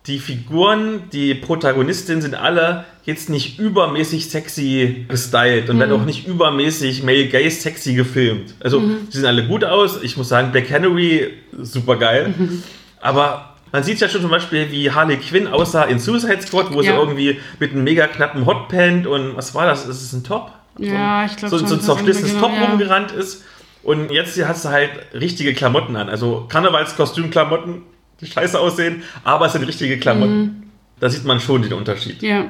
die 0.06 0.18
Figuren, 0.18 1.10
die 1.12 1.34
Protagonistinnen 1.34 2.22
sind 2.22 2.34
alle 2.34 2.84
jetzt 3.04 3.28
nicht 3.28 3.58
übermäßig 3.58 4.30
sexy 4.30 5.04
gestylt 5.06 5.68
und 5.68 5.76
mhm. 5.76 5.80
werden 5.80 6.00
auch 6.00 6.04
nicht 6.04 6.26
übermäßig 6.26 7.02
male 7.02 7.26
gay 7.26 7.50
sexy 7.50 7.94
gefilmt. 7.94 8.54
Also, 8.60 8.80
mhm. 8.80 9.08
die 9.12 9.16
sehen 9.18 9.26
alle 9.26 9.46
gut 9.46 9.64
aus. 9.64 10.02
Ich 10.02 10.16
muss 10.16 10.28
sagen, 10.28 10.50
Black 10.50 10.70
Henry, 10.70 11.34
super 11.60 11.96
geil. 11.96 12.34
Mhm. 12.36 12.62
Aber 13.00 13.54
man 13.72 13.82
sieht 13.82 14.00
ja 14.00 14.08
schon 14.08 14.20
zum 14.20 14.30
Beispiel, 14.30 14.70
wie 14.70 14.90
Harley 14.90 15.16
Quinn 15.16 15.46
aussah 15.46 15.84
in 15.84 15.98
Suicide 15.98 16.42
Squad, 16.42 16.72
wo 16.72 16.82
ja. 16.82 16.92
sie 16.92 16.98
irgendwie 16.98 17.40
mit 17.58 17.72
einem 17.72 17.84
mega 17.84 18.06
knappen 18.06 18.46
Hotpant 18.46 19.06
und 19.06 19.36
was 19.36 19.54
war 19.54 19.66
das? 19.66 19.86
Ist 19.86 20.02
es 20.02 20.12
ein 20.12 20.24
Top? 20.24 20.52
Ja, 20.78 21.24
ich 21.24 21.36
glaube 21.36 21.58
so, 21.58 21.66
so 21.66 21.74
ein 21.74 21.80
zerschlissenes 21.80 22.38
Top 22.38 22.52
ja. 22.52 22.66
rumgerannt 22.66 23.12
ist. 23.12 23.44
Und 23.82 24.10
jetzt 24.10 24.34
hier 24.34 24.48
hast 24.48 24.64
du 24.64 24.70
halt 24.70 24.90
richtige 25.14 25.54
Klamotten 25.54 25.96
an. 25.96 26.08
Also 26.08 26.46
Karnevalskostümklamotten, 26.48 27.82
die 28.20 28.26
scheiße 28.26 28.58
aussehen, 28.58 29.02
aber 29.24 29.46
es 29.46 29.52
sind 29.52 29.64
richtige 29.64 29.98
Klamotten. 29.98 30.38
Mhm. 30.38 30.62
Da 31.00 31.08
sieht 31.08 31.24
man 31.24 31.40
schon 31.40 31.62
den 31.62 31.72
Unterschied. 31.72 32.22
Ja. 32.22 32.46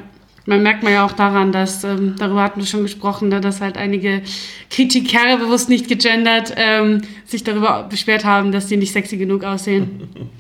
Man 0.46 0.62
merkt 0.62 0.83
man 0.83 0.94
ja 0.94 1.04
auch 1.04 1.12
daran, 1.12 1.52
dass, 1.52 1.85
ähm, 1.85 2.14
darüber 2.18 2.42
hatten 2.42 2.61
wir 2.61 2.66
schon 2.66 2.83
gesprochen, 2.83 3.28
ne, 3.28 3.38
dass 3.38 3.61
halt 3.61 3.76
einige 3.76 4.22
Kritiker, 4.70 5.37
bewusst 5.37 5.69
nicht 5.69 5.88
gegendert, 5.88 6.54
ähm, 6.56 7.02
sich 7.27 7.44
darüber 7.44 7.83
beschwert 7.83 8.25
haben, 8.25 8.50
dass 8.50 8.66
die 8.66 8.79
nicht 8.79 8.92
sexy 8.92 9.19
genug 9.19 9.44
aussehen. 9.44 10.08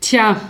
Tja. 0.00 0.40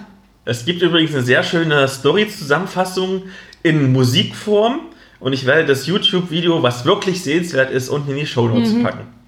Es 0.45 0.65
gibt 0.65 0.83
übrigens 0.83 1.15
eine 1.15 1.23
sehr 1.23 1.43
schöne 1.43 1.87
Story-Zusammenfassung 1.89 3.25
in 3.63 3.93
Musikform 3.93 4.81
und 5.21 5.33
ich 5.33 5.45
werde 5.47 5.67
das 5.67 5.87
YouTube-Video, 5.87 6.63
was 6.63 6.85
wirklich 6.85 7.23
sehenswert 7.23 7.71
ist, 7.71 7.89
unten 7.89 8.13
in 8.13 8.17
die 8.19 8.27
Show 8.27 8.49
Notes 8.49 8.73
mhm. 8.73 8.83
packen. 8.83 9.19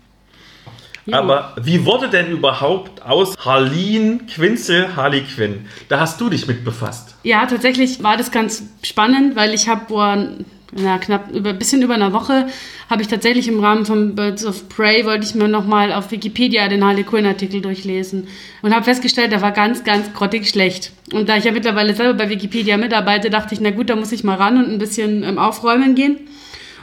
Aber 1.13 1.55
wie 1.61 1.85
wurde 1.85 2.09
denn 2.09 2.31
überhaupt 2.31 3.03
aus 3.03 3.35
Harleen 3.45 4.27
Quinzel 4.27 4.95
Harley 4.95 5.23
Quinn? 5.23 5.67
Da 5.89 6.01
hast 6.01 6.21
du 6.21 6.29
dich 6.29 6.47
mit 6.47 6.65
befasst. 6.65 7.17
Ja, 7.23 7.47
tatsächlich 7.47 8.03
war 8.03 8.17
das 8.17 8.31
ganz 8.31 8.63
spannend, 8.83 9.35
weil 9.35 9.53
ich 9.55 9.69
habe 9.69 9.87
vor 9.89 10.29
na, 10.73 10.99
knapp 10.99 11.33
über 11.33 11.53
bisschen 11.53 11.83
über 11.83 11.95
einer 11.95 12.13
Woche 12.13 12.47
habe 12.89 13.03
ich 13.03 13.09
tatsächlich 13.09 13.49
im 13.49 13.61
Rahmen 13.61 13.87
von 13.87 14.15
Birds 14.15 14.45
of 14.45 14.69
Prey 14.69 15.05
wollte 15.05 15.27
ich 15.27 15.35
mir 15.35 15.49
nochmal 15.49 15.93
auf 15.93 16.11
Wikipedia 16.11 16.69
den 16.69 16.85
Harley 16.85 17.03
Quinn 17.03 17.27
Artikel 17.27 17.61
durchlesen 17.61 18.29
und 18.63 18.75
habe 18.75 18.85
festgestellt, 18.85 19.33
der 19.33 19.43
war 19.43 19.53
ganz, 19.53 19.83
ganz 19.83 20.13
grottig 20.13 20.49
schlecht. 20.49 20.93
Und 21.13 21.29
da 21.29 21.37
ich 21.37 21.45
ja 21.45 21.53
mittlerweile 21.53 21.95
selber 21.95 22.15
bei 22.15 22.31
Wikipedia 22.31 22.77
mitarbeite, 22.77 23.31
dachte 23.31 23.55
ich, 23.55 23.61
na 23.61 23.71
gut, 23.71 23.91
da 23.91 23.97
muss 23.97 24.13
ich 24.13 24.23
mal 24.23 24.37
ran 24.37 24.59
und 24.59 24.71
ein 24.71 24.79
bisschen 24.79 25.25
ähm, 25.25 25.39
aufräumen 25.39 25.95
gehen 25.97 26.19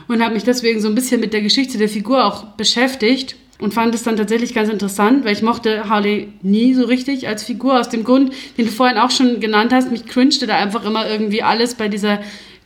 und 0.08 0.22
habe 0.22 0.34
mich 0.34 0.44
deswegen 0.44 0.82
so 0.82 0.90
ein 0.90 0.96
bisschen 0.96 1.22
mit 1.22 1.34
der 1.34 1.42
Geschichte 1.42 1.78
der 1.78 1.90
Figur 1.90 2.26
auch 2.26 2.44
beschäftigt 2.44 3.36
und 3.60 3.74
fand 3.74 3.96
es 3.96 4.04
dann 4.04 4.18
tatsächlich 4.18 4.54
ganz 4.54 4.70
interessant, 4.70 5.26
weil 5.26 5.34
ich 5.34 5.42
mochte 5.42 5.90
Harley 5.90 6.30
nie 6.42 6.74
so 6.74 6.86
richtig 6.86 7.28
als 7.28 7.44
Figur 7.44 7.80
aus 7.80 7.90
dem 7.90 8.04
Grund, 8.04 8.32
den 8.58 8.66
du 8.66 8.72
vorhin 8.72 8.98
auch 8.98 9.12
schon 9.12 9.40
genannt 9.40 9.74
hast. 9.74 9.92
Mich 9.92 10.06
cringete 10.06 10.46
da 10.46 10.58
einfach 10.58 10.86
immer 10.86 11.10
irgendwie 11.10 11.42
alles 11.42 11.76
bei 11.76 11.88
dieser 11.88 12.20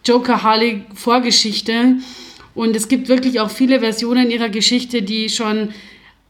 Joker-Harley-Vorgeschichte. 0.06 1.97
Und 2.54 2.76
es 2.76 2.88
gibt 2.88 3.08
wirklich 3.08 3.39
auch 3.39 3.49
viele 3.49 3.80
Versionen 3.80 4.30
ihrer 4.30 4.49
Geschichte, 4.49 5.02
die 5.02 5.30
schon, 5.30 5.70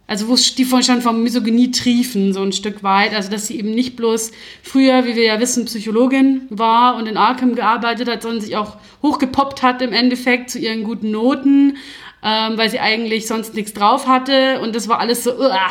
also 0.08 0.28
wo 0.28 0.36
die 0.36 0.66
von 0.66 0.84
schon 0.84 1.02
vom 1.02 1.24
Misogynie 1.24 1.72
triefen, 1.72 2.34
so 2.34 2.42
ein 2.42 2.52
Stück 2.52 2.84
weit. 2.84 3.14
Also, 3.14 3.32
dass 3.32 3.48
sie 3.48 3.58
eben 3.58 3.72
nicht 3.72 3.96
bloß 3.96 4.32
früher, 4.62 5.06
wie 5.06 5.16
wir 5.16 5.24
ja 5.24 5.40
wissen, 5.40 5.66
Psychologin 5.66 6.44
war 6.50 6.96
und 6.96 7.08
in 7.08 7.18
Arkham 7.18 7.56
gearbeitet 7.56 8.08
hat, 8.10 8.22
sondern 8.22 8.42
sich 8.42 8.56
auch 8.56 8.78
hochgepoppt 9.02 9.64
hat 9.64 9.82
im 9.82 9.94
Endeffekt 9.94 10.50
zu 10.50 10.60
ihren 10.60 10.84
guten 10.84 11.12
Noten 11.12 11.78
ähm, 12.24 12.58
weil 12.58 12.70
sie 12.70 12.80
eigentlich 12.80 13.28
sonst 13.28 13.54
nichts 13.56 13.74
drauf 13.74 14.08
hatte. 14.08 14.60
Und 14.62 14.76
das 14.76 14.88
war 14.88 15.00
alles 15.00 15.24
so, 15.24 15.34
uah. 15.38 15.70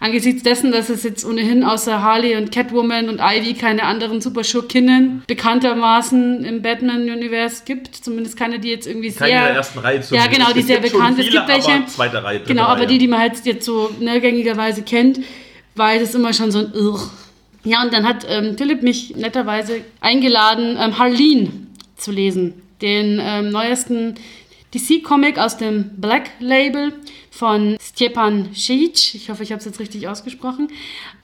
Angesichts 0.00 0.42
dessen, 0.42 0.72
dass 0.72 0.88
es 0.88 1.02
jetzt 1.02 1.24
ohnehin 1.24 1.64
außer 1.64 2.02
Harley 2.02 2.36
und 2.36 2.52
Catwoman 2.52 3.08
und 3.08 3.20
Ivy 3.20 3.54
keine 3.54 3.84
anderen 3.84 4.20
Superschurkinnen 4.20 5.22
bekanntermaßen 5.26 6.44
im 6.44 6.62
Batman-Universum 6.62 7.64
gibt. 7.64 7.96
Zumindest 7.96 8.36
keine, 8.36 8.58
die 8.58 8.68
jetzt 8.68 8.86
irgendwie 8.86 9.10
sehr... 9.10 9.28
Keine 9.28 9.46
der 9.46 9.56
ersten 9.56 9.78
Reihe. 9.78 10.02
Ja, 10.10 10.26
genau, 10.26 10.52
die 10.52 10.62
sehr 10.62 10.80
bekannt. 10.80 11.16
Viele, 11.16 11.28
es 11.28 11.34
gibt 11.34 11.48
welche... 11.48 11.86
Zweite 11.86 12.22
Reihe, 12.22 12.40
genau, 12.40 12.64
aber 12.64 12.86
die, 12.86 12.98
die 12.98 13.08
man 13.08 13.20
halt 13.20 13.44
jetzt 13.44 13.64
so 13.64 13.90
ne, 14.00 14.20
gängigerweise 14.20 14.82
kennt, 14.82 15.20
weil 15.74 16.00
das 16.00 16.14
immer 16.14 16.32
schon 16.32 16.50
so 16.50 16.60
ein 16.60 16.72
Ugh. 16.74 17.00
Ja, 17.64 17.82
und 17.82 17.92
dann 17.92 18.06
hat 18.06 18.24
ähm, 18.28 18.56
Philipp 18.56 18.82
mich 18.82 19.16
netterweise 19.16 19.82
eingeladen, 20.00 20.78
ähm, 20.80 20.98
Harleen 20.98 21.68
zu 21.96 22.12
lesen. 22.12 22.54
Den 22.80 23.20
ähm, 23.20 23.50
neuesten 23.50 24.14
DC-Comic 24.74 25.38
aus 25.38 25.56
dem 25.56 25.90
Black 25.96 26.30
Label 26.38 26.92
von 27.38 27.76
Stepan 27.80 28.52
Schic, 28.52 29.14
ich 29.14 29.30
hoffe, 29.30 29.44
ich 29.44 29.52
habe 29.52 29.60
es 29.60 29.64
jetzt 29.64 29.78
richtig 29.78 30.08
ausgesprochen, 30.08 30.68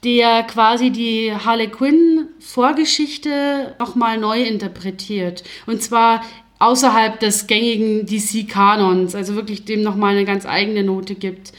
der 0.05 0.43
quasi 0.43 0.89
die 0.89 1.33
Harley 1.33 1.67
Quinn 1.67 2.29
Vorgeschichte 2.39 3.75
nochmal 3.79 4.17
neu 4.17 4.41
interpretiert. 4.41 5.43
Und 5.65 5.83
zwar 5.83 6.21
außerhalb 6.59 7.19
des 7.19 7.47
gängigen 7.47 8.05
DC-Kanons, 8.05 9.13
also 9.13 9.35
wirklich 9.35 9.65
dem 9.65 9.81
nochmal 9.81 10.11
eine 10.15 10.23
ganz 10.23 10.45
eigene 10.45 10.83
Note 10.83 11.15
gibt. 11.15 11.51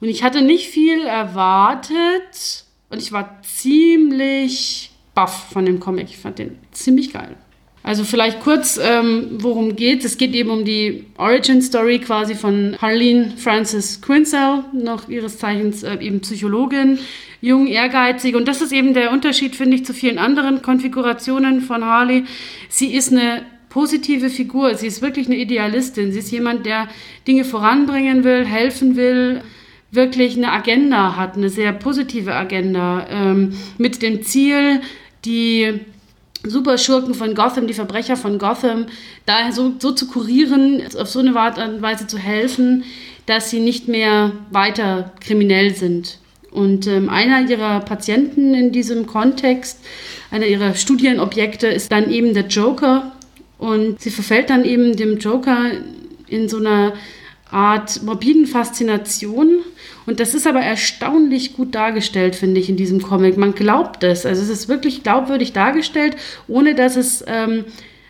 Und 0.00 0.08
ich 0.08 0.22
hatte 0.22 0.40
nicht 0.40 0.68
viel 0.70 1.02
erwartet 1.02 2.64
und 2.88 3.02
ich 3.02 3.12
war 3.12 3.42
ziemlich 3.42 4.92
baff 5.14 5.50
von 5.52 5.66
dem 5.66 5.78
Comic. 5.78 6.08
Ich 6.08 6.16
fand 6.16 6.38
den 6.38 6.58
ziemlich 6.72 7.12
geil. 7.12 7.36
Also 7.82 8.04
vielleicht 8.04 8.40
kurz, 8.40 8.78
ähm, 8.82 9.38
worum 9.38 9.74
geht 9.74 10.04
es? 10.04 10.18
geht 10.18 10.34
eben 10.34 10.50
um 10.50 10.64
die 10.64 11.04
Origin 11.16 11.62
Story 11.62 11.98
quasi 11.98 12.34
von 12.34 12.76
Harleen 12.80 13.38
Frances 13.38 14.02
Quinzel, 14.02 14.64
noch 14.74 15.08
ihres 15.08 15.38
Zeichens 15.38 15.82
äh, 15.82 15.96
eben 15.98 16.20
Psychologin, 16.20 16.98
jung, 17.40 17.66
ehrgeizig. 17.66 18.34
Und 18.36 18.48
das 18.48 18.60
ist 18.60 18.72
eben 18.72 18.92
der 18.92 19.12
Unterschied, 19.12 19.56
finde 19.56 19.76
ich, 19.76 19.86
zu 19.86 19.94
vielen 19.94 20.18
anderen 20.18 20.60
Konfigurationen 20.60 21.62
von 21.62 21.84
Harley. 21.84 22.24
Sie 22.68 22.94
ist 22.94 23.12
eine 23.12 23.46
positive 23.70 24.28
Figur. 24.28 24.74
Sie 24.74 24.86
ist 24.86 25.00
wirklich 25.00 25.26
eine 25.26 25.36
Idealistin. 25.36 26.12
Sie 26.12 26.18
ist 26.18 26.30
jemand, 26.30 26.66
der 26.66 26.88
Dinge 27.26 27.44
voranbringen 27.44 28.24
will, 28.24 28.44
helfen 28.44 28.96
will, 28.96 29.40
wirklich 29.90 30.36
eine 30.36 30.52
Agenda 30.52 31.16
hat, 31.16 31.36
eine 31.36 31.48
sehr 31.48 31.72
positive 31.72 32.34
Agenda, 32.34 33.06
ähm, 33.10 33.54
mit 33.78 34.02
dem 34.02 34.22
Ziel, 34.22 34.82
die 35.24 35.80
Superschurken 36.44 37.14
von 37.14 37.34
Gotham, 37.34 37.66
die 37.66 37.74
Verbrecher 37.74 38.16
von 38.16 38.38
Gotham, 38.38 38.86
da 39.26 39.52
so, 39.52 39.74
so 39.78 39.92
zu 39.92 40.06
kurieren, 40.06 40.82
auf 40.98 41.08
so 41.08 41.18
eine 41.18 41.36
Art 41.38 41.58
und 41.58 41.82
Weise 41.82 42.06
zu 42.06 42.18
helfen, 42.18 42.84
dass 43.26 43.50
sie 43.50 43.60
nicht 43.60 43.88
mehr 43.88 44.32
weiter 44.50 45.12
kriminell 45.20 45.74
sind. 45.74 46.18
Und 46.50 46.86
ähm, 46.86 47.08
einer 47.08 47.48
ihrer 47.48 47.80
Patienten 47.80 48.54
in 48.54 48.72
diesem 48.72 49.06
Kontext, 49.06 49.78
einer 50.30 50.46
ihrer 50.46 50.74
Studienobjekte 50.74 51.68
ist 51.68 51.92
dann 51.92 52.10
eben 52.10 52.34
der 52.34 52.46
Joker. 52.46 53.12
Und 53.58 54.00
sie 54.00 54.10
verfällt 54.10 54.50
dann 54.50 54.64
eben 54.64 54.96
dem 54.96 55.18
Joker 55.18 55.70
in 56.26 56.48
so 56.48 56.56
einer 56.56 56.94
Art 57.50 58.02
morbiden 58.02 58.46
Faszination 58.46 59.58
und 60.10 60.18
das 60.18 60.34
ist 60.34 60.48
aber 60.48 60.58
erstaunlich 60.58 61.54
gut 61.54 61.72
dargestellt, 61.76 62.34
finde 62.34 62.58
ich, 62.58 62.68
in 62.68 62.74
diesem 62.74 63.00
Comic. 63.00 63.36
Man 63.36 63.54
glaubt 63.54 64.02
es. 64.02 64.26
Also 64.26 64.42
es 64.42 64.48
ist 64.48 64.68
wirklich 64.68 65.04
glaubwürdig 65.04 65.52
dargestellt, 65.52 66.16
ohne 66.48 66.74
dass 66.74 66.96
es 66.96 67.22
ähm, 67.28 67.64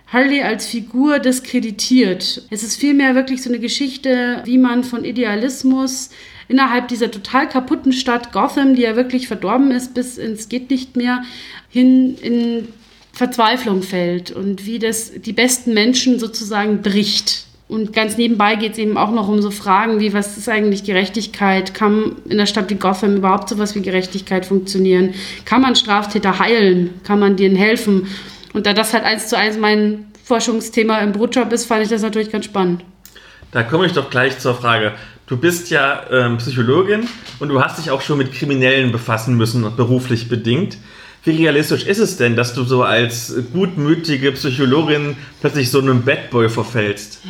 Harley 0.07 0.41
als 0.41 0.67
Figur 0.67 1.19
diskreditiert. 1.19 2.47
Es 2.49 2.63
ist 2.63 2.77
vielmehr 2.77 3.15
wirklich 3.15 3.43
so 3.43 3.51
eine 3.51 3.59
Geschichte, 3.59 4.41
wie 4.47 4.57
man 4.57 4.83
von 4.83 5.05
Idealismus 5.05 6.09
innerhalb 6.49 6.89
dieser 6.89 7.11
total 7.11 7.47
kaputten 7.47 7.93
Stadt 7.93 8.33
Gotham, 8.33 8.77
die 8.77 8.83
ja 8.83 8.97
wirklich 8.97 9.29
verdorben 9.29 9.71
ist 9.71 9.93
bis 9.93 10.17
ins 10.17 10.49
geht 10.49 10.71
nicht 10.71 10.97
mehr, 10.97 11.23
hin 11.69 12.17
in 12.23 12.69
Verzweiflung 13.13 13.83
fällt 13.83 14.31
und 14.31 14.65
wie 14.65 14.79
das 14.79 15.13
die 15.21 15.35
besten 15.35 15.75
Menschen 15.75 16.19
sozusagen 16.19 16.81
bricht. 16.81 17.45
Und 17.71 17.93
ganz 17.93 18.17
nebenbei 18.17 18.57
geht 18.57 18.73
es 18.73 18.79
eben 18.79 18.99
auch 18.99 19.13
noch 19.13 19.29
um 19.29 19.41
so 19.41 19.53
Fragen 19.53 20.01
wie, 20.01 20.13
was 20.13 20.37
ist 20.37 20.49
eigentlich 20.49 20.83
Gerechtigkeit? 20.83 21.73
Kann 21.73 22.17
in 22.29 22.37
der 22.37 22.47
Stadt 22.47 22.69
wie 22.69 22.75
Gotham 22.75 23.15
überhaupt 23.15 23.49
sowas 23.49 23.77
wie 23.77 23.81
Gerechtigkeit 23.81 24.45
funktionieren? 24.45 25.15
Kann 25.45 25.61
man 25.63 25.77
Straftäter 25.77 26.41
heilen? 26.41 27.01
Kann 27.05 27.21
man 27.21 27.37
denen 27.37 27.55
helfen? 27.55 28.09
Und 28.55 28.67
da 28.67 28.73
das 28.73 28.93
halt 28.93 29.05
eins 29.05 29.29
zu 29.29 29.39
eins 29.39 29.57
mein 29.57 30.07
Forschungsthema 30.25 30.99
im 30.99 31.13
Brotjob 31.13 31.53
ist, 31.53 31.67
fand 31.67 31.85
ich 31.85 31.89
das 31.89 32.03
natürlich 32.03 32.33
ganz 32.33 32.47
spannend. 32.47 32.83
Da 33.53 33.63
komme 33.63 33.87
ich 33.87 33.93
doch 33.93 34.11
gleich 34.11 34.41
zur 34.41 34.57
Frage. 34.57 34.95
Du 35.29 35.37
bist 35.37 35.71
ja 35.71 36.03
ähm, 36.11 36.39
Psychologin 36.39 37.07
und 37.39 37.51
du 37.51 37.63
hast 37.63 37.79
dich 37.79 37.93
auch 37.93 38.01
schon 38.01 38.19
mit 38.19 38.33
Kriminellen 38.33 38.91
befassen 38.91 39.37
müssen, 39.37 39.77
beruflich 39.77 40.29
bedingt. 40.29 40.77
Wie 41.25 41.33
realistisch 41.33 41.85
ist 41.85 41.99
es 41.99 42.17
denn, 42.17 42.35
dass 42.35 42.55
du 42.55 42.65
so 42.65 42.83
als 42.83 43.35
gutmütige 43.53 44.33
Psychologin 44.33 45.17
plötzlich 45.41 45.71
so 45.71 45.81
einem 45.81 46.03
Bad 46.03 46.31
Boy 46.31 46.49
verfällst? 46.49 47.21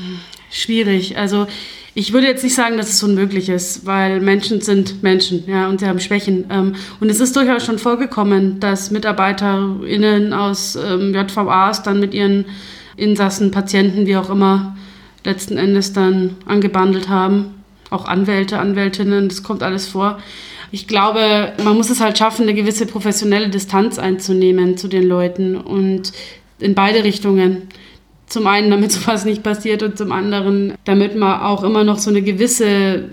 Schwierig. 0.51 1.17
Also 1.19 1.49
ich 1.95 2.13
würde 2.13 2.29
jetzt 2.29 2.45
nicht 2.45 2.55
sagen, 2.55 2.77
dass 2.77 2.91
es 2.91 3.03
unmöglich 3.03 3.49
ist, 3.49 3.85
weil 3.85 4.21
Menschen 4.21 4.61
sind 4.61 5.03
Menschen, 5.03 5.43
ja, 5.49 5.69
und 5.69 5.81
sie 5.81 5.87
haben 5.87 5.99
Schwächen. 5.99 6.45
Ähm, 6.49 6.77
und 7.01 7.11
es 7.11 7.19
ist 7.19 7.35
durchaus 7.35 7.67
schon 7.67 7.81
vorgekommen, 7.81 8.61
dass 8.61 8.93
MitarbeiterInnen 8.93 10.33
aus 10.33 10.77
ähm, 10.77 11.13
JVAs 11.13 11.83
dann 11.83 11.99
mit 11.99 12.15
ihren 12.15 12.45
Insassen, 12.97 13.51
Patienten, 13.51 14.07
wie 14.07 14.17
auch 14.17 14.31
immer, 14.31 14.77
letzten 15.25 15.57
Endes 15.57 15.93
dann 15.93 16.37
angebandelt 16.47 17.09
haben. 17.09 17.65
Auch 17.91 18.05
Anwälte, 18.05 18.61
Anwältinnen, 18.61 19.29
das 19.29 19.43
kommt 19.43 19.65
alles 19.65 19.89
vor 19.89 20.21
ich 20.73 20.87
glaube, 20.87 21.53
man 21.63 21.77
muss 21.77 21.91
es 21.91 22.01
halt 22.01 22.19
schaffen, 22.19 22.43
eine 22.43 22.55
gewisse 22.55 22.87
professionelle 22.87 23.49
Distanz 23.49 23.99
einzunehmen 23.99 24.77
zu 24.77 24.89
den 24.89 25.05
Leuten 25.05 25.57
und 25.57 26.13
in 26.59 26.75
beide 26.75 27.03
Richtungen. 27.03 27.69
Zum 28.27 28.47
einen, 28.47 28.71
damit 28.71 28.93
sowas 28.93 29.25
nicht 29.25 29.43
passiert 29.43 29.83
und 29.83 29.99
zum 29.99 30.13
anderen, 30.13 30.75
damit 30.85 31.17
man 31.17 31.41
auch 31.41 31.65
immer 31.65 31.85
noch 31.85 31.99
so 31.99 32.11
eine 32.11 32.23
gewisse 32.23 33.09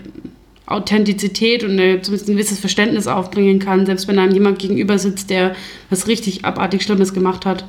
Authentizität 0.66 1.64
und 1.64 1.72
eine, 1.72 2.02
zumindest 2.02 2.28
ein 2.28 2.36
gewisses 2.36 2.60
Verständnis 2.60 3.06
aufbringen 3.06 3.58
kann, 3.58 3.86
selbst 3.86 4.06
wenn 4.06 4.18
einem 4.18 4.34
jemand 4.34 4.58
gegenüber 4.58 4.98
sitzt, 4.98 5.30
der 5.30 5.56
was 5.90 6.06
richtig 6.06 6.44
abartig 6.44 6.82
Schlimmes 6.82 7.14
gemacht 7.14 7.46
hat. 7.46 7.64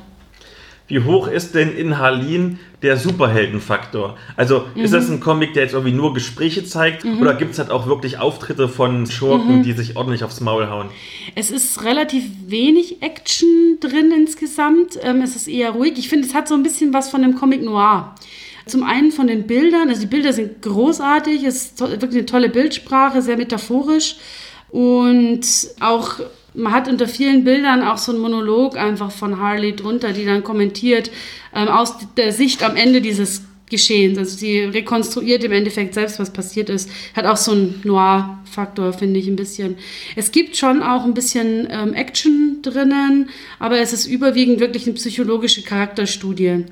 Wie 0.90 1.04
hoch 1.04 1.28
ist 1.28 1.54
denn 1.54 1.72
in 1.74 1.98
Harleen 1.98 2.58
der 2.82 2.96
Superheldenfaktor? 2.96 4.16
Also 4.36 4.66
mhm. 4.74 4.82
ist 4.82 4.92
das 4.92 5.08
ein 5.08 5.20
Comic, 5.20 5.54
der 5.54 5.62
jetzt 5.62 5.72
irgendwie 5.72 5.94
nur 5.94 6.12
Gespräche 6.14 6.64
zeigt 6.64 7.04
mhm. 7.04 7.20
oder 7.20 7.34
gibt 7.34 7.52
es 7.52 7.60
halt 7.60 7.70
auch 7.70 7.86
wirklich 7.86 8.18
Auftritte 8.18 8.68
von 8.68 9.06
Schurken, 9.06 9.58
mhm. 9.58 9.62
die 9.62 9.72
sich 9.72 9.96
ordentlich 9.96 10.24
aufs 10.24 10.40
Maul 10.40 10.68
hauen? 10.68 10.88
Es 11.36 11.52
ist 11.52 11.84
relativ 11.84 12.24
wenig 12.46 13.02
Action 13.02 13.78
drin 13.78 14.10
insgesamt. 14.10 14.98
Ähm, 15.00 15.22
es 15.22 15.36
ist 15.36 15.46
eher 15.46 15.70
ruhig. 15.70 15.94
Ich 15.96 16.08
finde, 16.08 16.26
es 16.26 16.34
hat 16.34 16.48
so 16.48 16.56
ein 16.56 16.64
bisschen 16.64 16.92
was 16.92 17.08
von 17.08 17.22
einem 17.22 17.36
Comic 17.36 17.62
Noir. 17.62 18.16
Zum 18.66 18.82
einen 18.82 19.12
von 19.12 19.28
den 19.28 19.46
Bildern, 19.46 19.88
also 19.88 20.00
die 20.00 20.08
Bilder 20.08 20.32
sind 20.32 20.60
großartig, 20.60 21.44
es 21.44 21.66
ist 21.66 21.80
wirklich 21.80 22.18
eine 22.18 22.26
tolle 22.26 22.48
Bildsprache, 22.48 23.22
sehr 23.22 23.36
metaphorisch 23.36 24.16
und 24.70 25.40
auch 25.80 26.20
man 26.54 26.72
hat 26.72 26.88
unter 26.88 27.06
vielen 27.06 27.44
Bildern 27.44 27.82
auch 27.82 27.98
so 27.98 28.12
einen 28.12 28.20
Monolog 28.20 28.76
einfach 28.76 29.10
von 29.10 29.40
Harley 29.40 29.74
drunter, 29.76 30.12
die 30.12 30.24
dann 30.24 30.44
kommentiert 30.44 31.10
ähm, 31.54 31.68
aus 31.68 31.94
der 32.16 32.32
Sicht 32.32 32.62
am 32.62 32.76
Ende 32.76 33.00
dieses 33.00 33.42
Geschehens. 33.70 34.18
Also 34.18 34.36
sie 34.36 34.60
rekonstruiert 34.60 35.42
im 35.44 35.52
Endeffekt 35.52 35.94
selbst, 35.94 36.18
was 36.18 36.32
passiert 36.32 36.68
ist. 36.68 36.90
Hat 37.14 37.24
auch 37.24 37.36
so 37.36 37.52
einen 37.52 37.80
Noir-Faktor, 37.84 38.92
finde 38.92 39.18
ich 39.18 39.26
ein 39.26 39.36
bisschen. 39.36 39.76
Es 40.16 40.32
gibt 40.32 40.56
schon 40.56 40.82
auch 40.82 41.04
ein 41.04 41.14
bisschen 41.14 41.68
ähm, 41.70 41.94
Action 41.94 42.58
drinnen, 42.62 43.30
aber 43.58 43.78
es 43.78 43.92
ist 43.92 44.06
überwiegend 44.06 44.60
wirklich 44.60 44.86
eine 44.86 44.94
psychologische 44.94 45.62
Charakterstudie. 45.62 46.66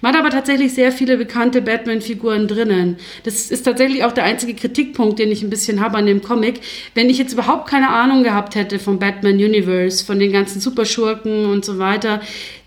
Man 0.00 0.12
hat 0.12 0.20
aber 0.20 0.30
tatsächlich 0.30 0.74
sehr 0.74 0.92
viele 0.92 1.16
bekannte 1.16 1.62
Batman-Figuren 1.62 2.46
drinnen. 2.48 2.98
Das 3.24 3.50
ist 3.50 3.62
tatsächlich 3.64 4.04
auch 4.04 4.12
der 4.12 4.24
einzige 4.24 4.54
Kritikpunkt, 4.54 5.18
den 5.18 5.30
ich 5.30 5.42
ein 5.42 5.50
bisschen 5.50 5.80
habe 5.80 5.98
an 5.98 6.06
dem 6.06 6.22
Comic. 6.22 6.60
Wenn 6.94 7.10
ich 7.10 7.18
jetzt 7.18 7.32
überhaupt 7.32 7.68
keine 7.68 7.88
Ahnung 7.88 8.22
gehabt 8.22 8.54
hätte 8.54 8.78
vom 8.78 8.98
Batman-Universe, 8.98 10.04
von 10.04 10.18
den 10.18 10.32
ganzen 10.32 10.60
Superschurken 10.60 11.46
und 11.46 11.64
so 11.64 11.78
weiter, 11.78 12.20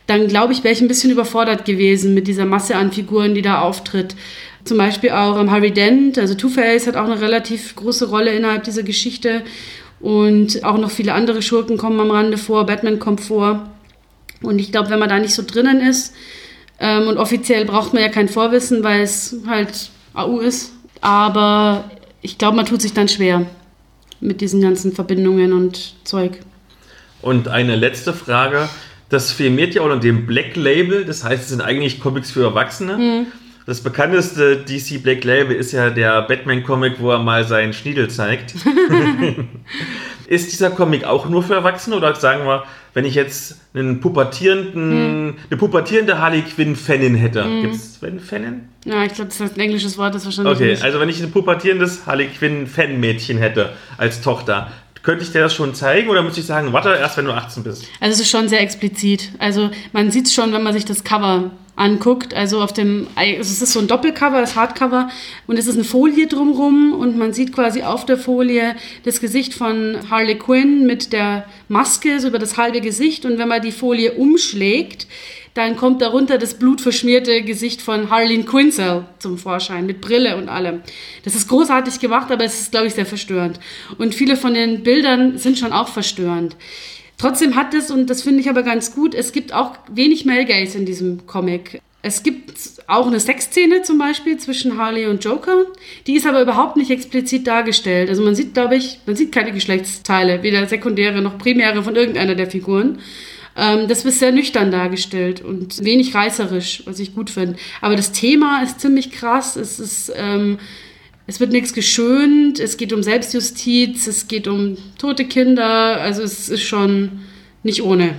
dann 0.08 0.28
glaube 0.28 0.54
ich, 0.54 0.64
wäre 0.64 0.74
ich 0.74 0.82
ein 0.82 0.88
bisschen 0.88 1.12
überfordert 1.12 1.66
gewesen 1.66 2.14
mit 2.14 2.28
dieser 2.28 2.46
Masse 2.46 2.76
an 2.76 2.92
Figuren, 2.92 3.34
die 3.34 3.42
da 3.42 3.62
auftritt. 3.62 4.16
Zum 4.64 4.78
Beispiel 4.78 5.12
auch 5.12 5.40
um, 5.40 5.52
Harry 5.52 5.72
Dent, 5.72 6.18
also 6.18 6.34
Two-Face 6.34 6.88
hat 6.88 6.96
auch 6.96 7.06
eine 7.06 7.22
relativ 7.22 7.76
große 7.76 8.10
Rolle 8.10 8.32
innerhalb 8.32 8.64
dieser 8.64 8.84
Geschichte. 8.84 9.44
Und 10.00 10.64
auch 10.64 10.78
noch 10.78 10.92
viele 10.92 11.14
andere 11.14 11.42
Schurken 11.42 11.78
kommen 11.78 12.00
am 12.00 12.12
Rande 12.12 12.38
vor, 12.38 12.66
Batman 12.66 13.00
kommt 13.00 13.22
vor. 13.22 13.70
Und 14.42 14.60
ich 14.60 14.72
glaube, 14.72 14.90
wenn 14.90 15.00
man 15.00 15.10
da 15.10 15.20
nicht 15.20 15.34
so 15.34 15.44
drinnen 15.44 15.82
ist, 15.82 16.14
ähm, 16.80 17.08
und 17.08 17.18
offiziell 17.18 17.66
braucht 17.66 17.94
man 17.94 18.04
ja 18.04 18.10
kein 18.10 18.28
Vorwissen, 18.28 18.84
weil 18.84 19.02
es 19.02 19.36
halt 19.48 19.90
AU 20.14 20.40
ist. 20.40 20.74
Aber 21.02 21.90
ich 22.22 22.38
glaube, 22.38 22.58
man 22.58 22.66
tut 22.66 22.82
sich 22.82 22.94
dann 22.94 23.08
schwer 23.08 23.46
mit 24.20 24.42
diesen 24.42 24.62
ganzen 24.62 24.92
Verbindungen 24.94 25.54
und 25.54 25.94
Zeug. 26.04 26.40
Und 27.22 27.48
eine 27.48 27.76
letzte 27.76 28.14
Frage. 28.14 28.70
Das 29.10 29.32
firmiert 29.32 29.76
ja 29.76 29.82
unter 29.82 29.98
dem 30.00 30.26
Black 30.26 30.56
Label, 30.56 31.06
das 31.06 31.24
heißt, 31.24 31.44
es 31.44 31.50
sind 31.50 31.62
eigentlich 31.62 32.00
Comics 32.00 32.32
für 32.32 32.44
Erwachsene. 32.44 32.98
Mhm. 32.98 33.28
Das 33.66 33.82
bekannteste 33.82 34.58
DC 34.58 35.02
Black 35.02 35.24
Label 35.24 35.56
ist 35.56 35.72
ja 35.72 35.90
der 35.90 36.22
Batman-Comic, 36.22 37.00
wo 37.00 37.10
er 37.10 37.20
mal 37.20 37.46
seinen 37.46 37.74
Schniedel 37.74 38.10
zeigt. 38.10 38.54
ist 40.28 40.52
dieser 40.52 40.70
Comic 40.70 41.04
auch 41.04 41.28
nur 41.30 41.42
für 41.42 41.56
Erwachsene 41.56 41.96
oder 41.96 42.14
sagen 42.14 42.46
wir, 42.46 42.64
wenn 42.94 43.06
ich 43.06 43.16
jetzt 43.16 43.60
einen 43.74 44.00
pubertierenden, 44.02 44.92
hm. 44.92 45.36
eine 45.50 45.58
pubertierende 45.58 46.20
Harley 46.20 46.44
Quinn-Fanin 46.44 47.16
hätte. 47.16 47.44
Hm. 47.44 47.62
Gibt 47.64 47.76
es 47.76 48.00
Fanin? 48.24 48.70
Ja, 48.86 49.04
ich 49.04 49.14
glaube, 49.14 49.30
das 49.30 49.42
ist 49.42 49.58
ein 49.58 49.60
englisches 49.60 49.98
Wort, 49.98 50.14
das 50.14 50.26
wahrscheinlich. 50.26 50.56
Okay, 50.56 50.70
nicht. 50.72 50.84
also 50.84 51.00
wenn 51.00 51.10
ich 51.10 51.22
ein 51.22 51.32
pubertierendes 51.32 52.06
Harley 52.06 52.28
Quinn-Fan-Mädchen 52.28 53.40
hätte 53.40 53.72
als 53.98 54.22
Tochter, 54.22 54.72
könnte 55.06 55.24
ich 55.24 55.32
dir 55.32 55.42
das 55.42 55.54
schon 55.54 55.76
zeigen 55.76 56.10
oder 56.10 56.24
muss 56.24 56.38
ich 56.38 56.46
sagen, 56.46 56.74
warte 56.74 56.90
erst, 56.90 57.16
wenn 57.18 57.26
du 57.26 57.32
18 57.32 57.64
bist? 57.64 57.86
Also 58.00 58.14
es 58.14 58.20
ist 58.22 58.30
schon 58.30 58.50
sehr 58.50 58.62
explizit. 58.62 59.30
Also 59.38 59.70
man 59.94 60.10
sieht 60.10 60.26
es 60.26 60.34
schon, 60.34 60.52
wenn 60.52 60.64
man 60.64 60.74
sich 60.74 60.84
das 60.84 61.04
Cover 61.04 61.52
anguckt. 61.76 62.34
Also 62.34 62.60
auf 62.60 62.74
dem, 62.74 63.06
also 63.16 63.42
es 63.42 63.62
ist 63.62 63.72
so 63.72 63.80
ein 63.80 63.88
Doppelcover, 63.88 64.42
das 64.42 64.56
Hardcover 64.56 65.10
und 65.46 65.58
es 65.58 65.68
ist 65.68 65.76
eine 65.76 65.84
Folie 65.84 66.26
drumrum 66.26 66.94
und 66.94 67.18
man 67.18 67.34
sieht 67.34 67.54
quasi 67.54 67.84
auf 67.84 68.06
der 68.06 68.18
Folie 68.18 68.76
das 69.04 69.22
Gesicht 69.22 69.54
von 69.54 69.98
Harley 70.10 70.40
Quinn 70.40 70.88
mit 70.88 71.14
der 71.14 71.46
Maske 71.68 72.20
so 72.20 72.30
über 72.30 72.40
das 72.40 72.58
halbe 72.58 72.82
Gesicht 72.82 73.26
und 73.26 73.38
wenn 73.38 73.48
man 73.48 73.62
die 73.62 73.72
Folie 73.72 74.14
umschlägt, 74.14 75.06
dann 75.56 75.78
kommt 75.78 76.02
darunter 76.02 76.38
das 76.38 76.56
blutverschmierte 76.56 77.42
Gesicht 77.42 77.82
von 77.82 78.10
Harleen 78.10 78.46
Quinzel 78.46 79.06
zum 79.20 79.38
Vorschein 79.38 79.86
mit 79.86 80.02
Brille 80.02 80.36
und 80.36 80.50
allem. 80.50 80.82
Das 81.24 81.34
ist 81.34 81.48
großartig 81.48 82.02
gemacht, 82.02 82.30
aber 82.30 82.44
es 82.44 82.60
ist, 82.60 82.72
glaube 82.72 82.88
ich, 82.88 82.94
sehr 82.94 83.06
verstörend. 83.06 83.60
Und 83.98 84.14
viele 84.14 84.36
von 84.36 84.54
den 84.54 84.84
Bildern 84.84 85.38
sind 85.38 85.58
schon 85.58 85.72
auch 85.72 85.88
verstörend. 85.88 86.58
Trotzdem 87.18 87.56
hat 87.56 87.74
es, 87.74 87.90
und 87.90 88.10
das 88.10 88.22
finde 88.22 88.42
ich 88.42 88.50
aber 88.50 88.64
ganz 88.64 88.94
gut, 88.94 89.16
es 89.16 89.32
gibt 89.32 89.54
auch 89.54 89.72
wenig 89.90 90.26
Male 90.26 90.46
Gaze 90.46 90.78
in 90.78 90.86
diesem 90.86 91.26
Comic. 91.26 91.82
Es 92.02 92.22
gibt 92.22 92.52
auch 92.86 93.08
eine 93.08 93.22
Sexszene 93.22 93.82
zum 93.82 93.98
Beispiel 93.98 94.38
zwischen 94.38 94.78
Harley 94.78 95.08
und 95.08 95.24
Joker. 95.24 95.66
Die 96.06 96.16
ist 96.16 96.28
aber 96.28 96.42
überhaupt 96.42 96.76
nicht 96.76 96.92
explizit 96.92 97.48
dargestellt. 97.48 98.10
Also 98.10 98.22
man 98.22 98.36
sieht, 98.36 98.54
glaube 98.54 98.76
ich, 98.76 99.00
man 99.06 99.16
sieht 99.16 99.32
keine 99.32 99.54
Geschlechtsteile, 99.54 100.44
weder 100.44 100.68
sekundäre 100.68 101.22
noch 101.22 101.38
primäre 101.38 101.82
von 101.82 101.96
irgendeiner 101.96 102.36
der 102.36 102.52
Figuren. 102.52 103.00
Ähm, 103.56 103.88
das 103.88 104.06
wird 104.06 104.16
sehr 104.16 104.32
nüchtern 104.32 104.72
dargestellt 104.72 105.42
und 105.42 105.84
wenig 105.84 106.14
reißerisch, 106.14 106.84
was 106.86 107.00
ich 107.00 107.16
gut 107.16 107.30
finde. 107.30 107.56
Aber 107.82 107.96
das 107.96 108.12
Thema 108.12 108.62
ist 108.64 108.82
ziemlich 108.82 109.12
krass. 109.12 109.56
Es 109.56 109.80
ist 109.80 110.12
ähm, 110.16 110.58
es 111.28 111.40
wird 111.40 111.52
nichts 111.52 111.74
geschönt, 111.74 112.60
es 112.60 112.78
geht 112.78 112.94
um 112.94 113.02
Selbstjustiz, 113.02 114.06
es 114.06 114.28
geht 114.28 114.48
um 114.48 114.78
tote 115.00 115.26
Kinder, 115.26 116.00
also 116.00 116.22
es 116.22 116.50
ist 116.50 116.64
schon 116.64 117.22
nicht 117.64 117.82
ohne. 117.82 118.14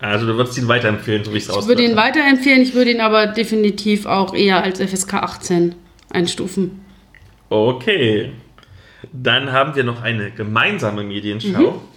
Also 0.00 0.26
du 0.26 0.36
würdest 0.36 0.56
ihn 0.56 0.66
weiterempfehlen, 0.66 1.22
so 1.22 1.34
wie 1.34 1.36
ich 1.36 1.48
es 1.48 1.54
Ich 1.54 1.66
würde 1.66 1.84
ihn 1.84 1.96
weiterempfehlen, 1.96 2.62
ich 2.62 2.72
würde 2.72 2.92
ihn 2.92 3.02
aber 3.02 3.26
definitiv 3.26 4.06
auch 4.06 4.34
eher 4.34 4.62
als 4.62 4.80
FSK 4.80 5.14
18 5.14 5.74
einstufen. 6.08 6.80
Okay. 7.50 8.32
Dann 9.12 9.52
haben 9.52 9.74
wir 9.74 9.84
noch 9.84 10.00
eine 10.00 10.30
gemeinsame 10.30 11.02
Medienschau. 11.02 11.72
Mhm. 11.72 11.89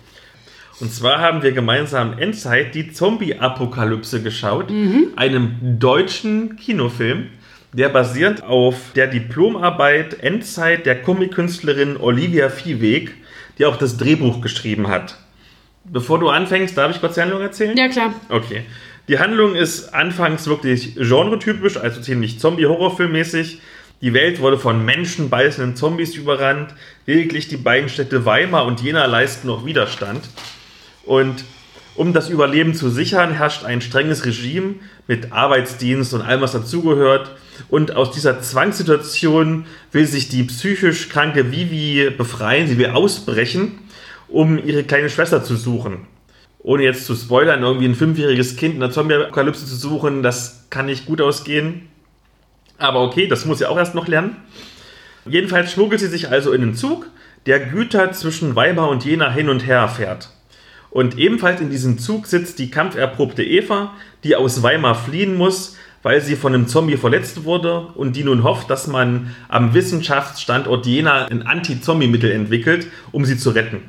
Und 0.80 0.92
zwar 0.92 1.20
haben 1.20 1.44
wir 1.44 1.52
gemeinsam 1.52 2.18
Endzeit 2.18 2.76
die 2.76 2.92
Zombie-Apokalypse 2.92 4.22
geschaut, 4.22 4.70
mhm. 4.70 5.14
einem 5.16 5.80
deutschen 5.80 6.56
Kinofilm 6.58 7.28
der 7.74 7.90
basiert 7.90 8.44
auf 8.44 8.76
der 8.96 9.08
Diplomarbeit 9.08 10.20
Endzeit 10.20 10.86
der 10.86 11.02
Comic-Künstlerin 11.02 11.98
Olivia 11.98 12.50
Viehweg, 12.50 13.16
die 13.58 13.66
auch 13.66 13.78
das 13.78 13.98
Drehbuch 13.98 14.42
geschrieben 14.42 14.88
hat. 14.88 15.18
Bevor 15.84 16.20
du 16.20 16.30
anfängst, 16.30 16.78
darf 16.78 16.92
ich 16.96 17.02
kurz 17.02 17.16
die 17.16 17.22
Handlung 17.22 17.42
erzählen? 17.42 17.76
Ja, 17.76 17.90
klar. 17.90 18.14
Okay. 18.30 18.62
Die 19.08 19.20
Handlung 19.20 19.56
ist 19.56 19.94
anfangs 19.94 20.48
wirklich 20.48 20.96
genretypisch, 20.96 21.78
also 21.78 22.00
ziemlich 22.00 22.40
Zombie-Horrorfilmmäßig. 22.40 23.60
Die 24.02 24.14
Welt 24.14 24.40
wurde 24.40 24.60
von 24.60 24.86
menschenbeißenden 24.86 25.76
Zombies 25.76 26.16
überrannt. 26.16 26.74
Lediglich 27.08 27.48
die 27.48 27.58
beiden 27.58 27.90
Städte 27.90 28.26
Weimar 28.26 28.66
und 28.66 28.82
Jena 28.82 29.06
leisten 29.06 29.48
noch 29.48 29.66
Widerstand. 29.66 30.22
Und 31.06 31.44
um 31.96 32.14
das 32.14 32.30
Überleben 32.30 32.74
zu 32.74 32.90
sichern, 32.90 33.32
herrscht 33.32 33.66
ein 33.66 33.82
strenges 33.82 34.26
Regime 34.26 34.76
mit 35.08 35.32
Arbeitsdienst 35.32 36.14
und 36.14 36.22
allem, 36.22 36.42
was 36.42 36.54
dazugehört. 36.54 37.32
Und 37.70 37.96
aus 37.96 38.12
dieser 38.12 38.42
Zwangssituation 38.42 39.66
will 39.92 40.08
sich 40.08 40.28
die 40.28 40.44
psychisch 40.44 41.10
kranke 41.10 41.52
Vivi 41.52 42.10
befreien. 42.10 42.68
Sie 42.68 42.80
will 42.80 42.88
ausbrechen, 42.88 43.80
um 44.28 44.58
ihre 44.58 44.84
kleine 44.84 45.10
Schwester 45.10 45.44
zu 45.44 45.56
suchen. 45.56 46.08
Ohne 46.60 46.84
jetzt 46.84 47.06
zu 47.06 47.14
spoilern, 47.14 47.62
irgendwie 47.62 47.86
ein 47.86 47.96
fünfjähriges 47.96 48.56
Kind 48.56 48.76
in 48.76 48.80
der 48.80 48.90
Zombie-Apokalypse 48.90 49.66
zu 49.66 49.76
suchen, 49.76 50.24
das 50.24 50.66
kann 50.70 50.88
nicht 50.88 51.06
gut 51.06 51.22
ausgehen. 51.22 51.90
Aber 52.78 53.02
okay, 53.02 53.28
das 53.28 53.46
muss 53.46 53.60
sie 53.60 53.66
auch 53.66 53.78
erst 53.78 53.94
noch 53.94 54.08
lernen. 54.08 54.38
Jedenfalls 55.26 55.72
schmuggelt 55.72 56.00
sie 56.00 56.08
sich 56.08 56.30
also 56.30 56.54
in 56.54 56.62
den 56.62 56.76
Zug, 56.76 57.08
der 57.46 57.60
Güter 57.60 58.14
zwischen 58.14 58.56
Weimar 58.56 58.90
und 58.90 59.06
Jena 59.06 59.30
hin 59.32 59.50
und 59.50 59.68
her 59.68 59.88
fährt. 59.90 60.30
Und 60.94 61.18
ebenfalls 61.18 61.60
in 61.60 61.72
diesem 61.72 61.98
Zug 61.98 62.28
sitzt 62.28 62.60
die 62.60 62.70
kampferprobte 62.70 63.44
Eva, 63.44 63.94
die 64.24 64.36
aus 64.36 64.62
Weimar 64.62 64.94
fliehen 64.94 65.34
muss, 65.34 65.76
weil 66.04 66.22
sie 66.22 66.36
von 66.36 66.54
einem 66.54 66.68
Zombie 66.68 66.98
verletzt 66.98 67.46
wurde 67.46 67.88
und 67.96 68.16
die 68.16 68.24
nun 68.24 68.44
hofft, 68.44 68.70
dass 68.70 68.86
man 68.86 69.34
am 69.50 69.74
Wissenschaftsstandort 69.74 70.86
Jena 70.86 71.26
ein 71.26 71.42
Anti-Zombie-Mittel 71.42 72.30
entwickelt, 72.30 72.86
um 73.12 73.26
sie 73.26 73.40
zu 73.40 73.50
retten. 73.50 73.80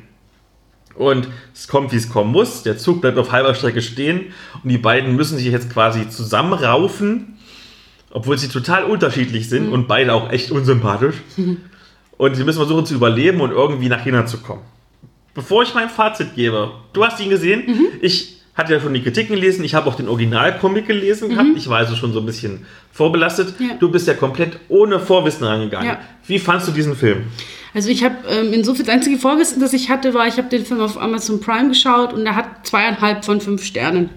Und 0.95 1.27
es 1.53 1.67
kommt, 1.67 1.91
wie 1.91 1.97
es 1.97 2.09
kommen 2.09 2.31
muss. 2.31 2.63
Der 2.63 2.79
Zug 2.79 3.01
bleibt 3.01 3.19
auf 3.19 3.31
halber 3.31 3.53
Strecke 3.53 3.83
stehen 3.83 4.33
und 4.63 4.69
die 4.71 4.79
beiden 4.79 5.15
müssen 5.15 5.37
sich 5.37 5.45
jetzt 5.45 5.71
quasi 5.71 6.09
zusammenraufen, 6.09 7.37
obwohl 8.09 8.39
sie 8.39 8.47
total 8.47 8.83
unterschiedlich 8.83 9.47
sind 9.47 9.67
mhm. 9.67 9.73
und 9.73 9.87
beide 9.87 10.11
auch 10.11 10.31
echt 10.31 10.49
unsympathisch. 10.49 11.17
Und 12.17 12.33
sie 12.35 12.45
müssen 12.45 12.59
versuchen 12.59 12.85
zu 12.85 12.93
überleben 12.93 13.41
und 13.41 13.51
irgendwie 13.51 13.89
nach 13.89 14.05
Jena 14.05 14.25
zu 14.25 14.37
kommen. 14.37 14.61
Bevor 15.35 15.63
ich 15.63 15.73
mein 15.73 15.89
Fazit 15.89 16.33
gebe, 16.33 16.71
du 16.93 17.05
hast 17.05 17.19
ihn 17.19 17.29
gesehen, 17.29 17.63
mhm. 17.67 17.87
ich 18.01 18.37
hatte 18.55 18.73
ja 18.73 18.79
schon 18.79 18.93
die 18.93 19.01
Kritiken 19.01 19.35
gelesen, 19.35 19.65
ich 19.65 19.75
habe 19.75 19.89
auch 19.89 19.95
den 19.95 20.07
Originalcomic 20.07 20.87
gelesen 20.87 21.29
gehabt, 21.29 21.49
mhm. 21.49 21.57
ich 21.57 21.67
war 21.67 21.79
also 21.79 21.95
schon 21.95 22.13
so 22.13 22.21
ein 22.21 22.25
bisschen 22.25 22.65
vorbelastet. 22.91 23.53
Ja. 23.59 23.75
Du 23.77 23.91
bist 23.91 24.07
ja 24.07 24.13
komplett 24.13 24.57
ohne 24.69 24.99
Vorwissen 24.99 25.45
rangegangen. 25.45 25.87
Ja. 25.87 25.99
Wie 26.25 26.39
fandst 26.39 26.69
du 26.69 26.71
diesen 26.71 26.95
Film? 26.95 27.25
Also 27.73 27.89
ich 27.89 28.05
habe 28.05 28.15
ähm, 28.29 28.53
insofern 28.53 28.85
das 28.85 28.95
einzige 28.95 29.17
Vorwissen, 29.17 29.59
das 29.59 29.73
ich 29.73 29.89
hatte, 29.89 30.13
war, 30.13 30.25
ich 30.25 30.37
habe 30.37 30.47
den 30.47 30.65
Film 30.65 30.79
auf 30.79 30.97
Amazon 30.97 31.41
Prime 31.41 31.67
geschaut 31.67 32.13
und 32.13 32.25
er 32.25 32.37
hat 32.37 32.65
zweieinhalb 32.65 33.25
von 33.25 33.41
fünf 33.41 33.65
Sternen. 33.65 34.11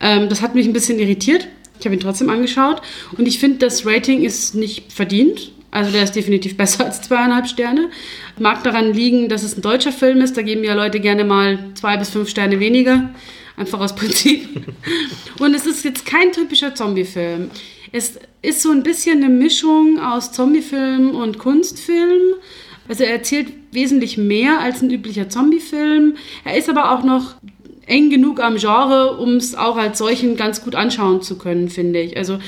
Ähm, 0.00 0.28
das 0.28 0.40
hat 0.40 0.54
mich 0.54 0.66
ein 0.66 0.72
bisschen 0.72 1.00
irritiert. 1.00 1.48
Ich 1.80 1.86
habe 1.86 1.96
ihn 1.96 2.00
trotzdem 2.00 2.30
angeschaut 2.30 2.80
und 3.18 3.26
ich 3.26 3.40
finde, 3.40 3.58
das 3.58 3.84
Rating 3.84 4.22
ist 4.22 4.54
nicht 4.54 4.92
verdient. 4.92 5.50
Also 5.74 5.90
der 5.90 6.04
ist 6.04 6.14
definitiv 6.14 6.56
besser 6.56 6.84
als 6.84 7.02
zweieinhalb 7.02 7.48
Sterne. 7.48 7.90
Mag 8.38 8.62
daran 8.62 8.94
liegen, 8.94 9.28
dass 9.28 9.42
es 9.42 9.56
ein 9.56 9.62
deutscher 9.62 9.90
Film 9.90 10.20
ist. 10.20 10.36
Da 10.36 10.42
geben 10.42 10.62
ja 10.62 10.72
Leute 10.72 11.00
gerne 11.00 11.24
mal 11.24 11.58
zwei 11.74 11.96
bis 11.96 12.10
fünf 12.10 12.28
Sterne 12.28 12.60
weniger. 12.60 13.10
Einfach 13.56 13.80
aus 13.80 13.96
Prinzip. 13.96 14.46
Und 15.40 15.52
es 15.52 15.66
ist 15.66 15.84
jetzt 15.84 16.06
kein 16.06 16.30
typischer 16.30 16.76
Zombie-Film. 16.76 17.50
Es 17.90 18.20
ist 18.40 18.62
so 18.62 18.70
ein 18.70 18.84
bisschen 18.84 19.16
eine 19.16 19.28
Mischung 19.28 19.98
aus 19.98 20.30
Zombie-Film 20.30 21.10
und 21.10 21.38
Kunstfilm. 21.38 22.34
Also 22.88 23.02
er 23.04 23.12
erzählt 23.12 23.52
wesentlich 23.72 24.16
mehr 24.16 24.60
als 24.60 24.80
ein 24.80 24.90
üblicher 24.90 25.28
Zombie-Film. 25.28 26.16
Er 26.44 26.56
ist 26.56 26.68
aber 26.68 26.92
auch 26.92 27.02
noch 27.02 27.34
eng 27.86 28.10
genug 28.10 28.40
am 28.40 28.56
Genre, 28.56 29.16
um 29.18 29.34
es 29.36 29.54
auch 29.54 29.76
als 29.76 29.98
solchen 29.98 30.36
ganz 30.36 30.62
gut 30.62 30.74
anschauen 30.74 31.22
zu 31.22 31.36
können, 31.36 31.68
finde 31.68 32.00
ich. 32.00 32.16
Also 32.16 32.38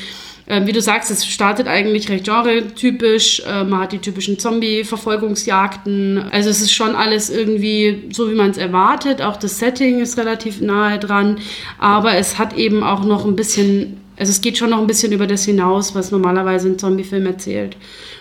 wie 0.64 0.72
du 0.72 0.80
sagst, 0.80 1.10
es 1.10 1.26
startet 1.26 1.66
eigentlich 1.66 2.08
recht 2.08 2.24
genre-typisch. 2.24 3.42
Äh, 3.46 3.64
man 3.64 3.80
hat 3.80 3.92
die 3.92 3.98
typischen 3.98 4.38
Zombie-Verfolgungsjagden. 4.38 6.26
Also 6.30 6.50
es 6.50 6.60
ist 6.60 6.72
schon 6.72 6.94
alles 6.94 7.30
irgendwie 7.30 8.04
so, 8.12 8.30
wie 8.30 8.36
man 8.36 8.50
es 8.50 8.58
erwartet. 8.58 9.20
Auch 9.22 9.36
das 9.36 9.58
Setting 9.58 10.00
ist 10.00 10.16
relativ 10.18 10.60
nahe 10.60 10.98
dran. 10.98 11.38
Aber 11.78 12.14
es 12.14 12.38
hat 12.38 12.56
eben 12.56 12.84
auch 12.84 13.04
noch 13.04 13.26
ein 13.26 13.34
bisschen, 13.34 13.96
also 14.16 14.30
es 14.30 14.40
geht 14.40 14.56
schon 14.56 14.70
noch 14.70 14.78
ein 14.80 14.86
bisschen 14.86 15.12
über 15.12 15.26
das 15.26 15.44
hinaus, 15.44 15.94
was 15.96 16.12
normalerweise 16.12 16.68
ein 16.68 16.78
Zombie-Film 16.78 17.26
erzählt. 17.26 17.76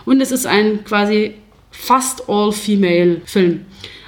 Und 0.05 0.19
es 0.19 0.31
ist 0.31 0.47
ein 0.47 0.83
quasi 0.83 1.35
fast 1.69 2.27
all-female-Film. 2.27 3.61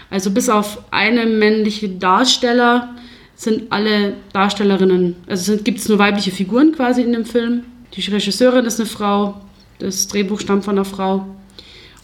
Also 0.09 0.31
bis 0.31 0.49
auf 0.49 0.79
eine 0.89 1.25
männliche 1.25 1.89
Darsteller 1.89 2.95
sind 3.35 3.71
alle 3.71 4.13
Darstellerinnen, 4.33 5.15
also 5.27 5.57
gibt 5.57 5.77
es 5.77 5.87
nur 5.87 5.99
weibliche 5.99 6.31
Figuren 6.31 6.71
quasi 6.71 7.03
in 7.03 7.13
dem 7.13 7.25
Film. 7.25 7.65
Die 7.93 8.01
Regisseurin 8.01 8.65
ist 8.65 8.79
eine 8.79 8.87
Frau, 8.87 9.41
das 9.79 10.07
Drehbuch 10.07 10.39
stammt 10.39 10.65
von 10.65 10.75
einer 10.75 10.85
Frau. 10.85 11.25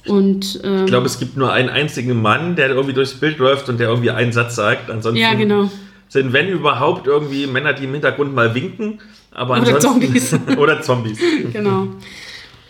Und, 0.05 0.59
ähm, 0.63 0.81
ich 0.81 0.85
glaube, 0.87 1.05
es 1.05 1.17
gibt 1.17 1.37
nur 1.37 1.51
einen 1.51 1.69
einzigen 1.69 2.21
Mann, 2.21 2.55
der 2.55 2.69
irgendwie 2.69 2.93
durchs 2.93 3.13
Bild 3.13 3.37
läuft 3.37 3.69
und 3.69 3.79
der 3.79 3.89
irgendwie 3.89 4.11
einen 4.11 4.33
Satz 4.33 4.55
sagt. 4.55 4.89
Ansonsten 4.89 5.21
ja, 5.21 5.33
genau. 5.33 5.69
sind, 6.09 6.33
wenn 6.33 6.49
überhaupt, 6.49 7.07
irgendwie 7.07 7.47
Männer, 7.47 7.73
die 7.73 7.85
im 7.85 7.93
Hintergrund 7.93 8.35
mal 8.35 8.53
winken. 8.53 8.99
Aber 9.31 9.61
oder 9.61 9.79
Zombies. 9.79 10.35
oder 10.57 10.81
Zombies. 10.81 11.19
genau. 11.51 11.87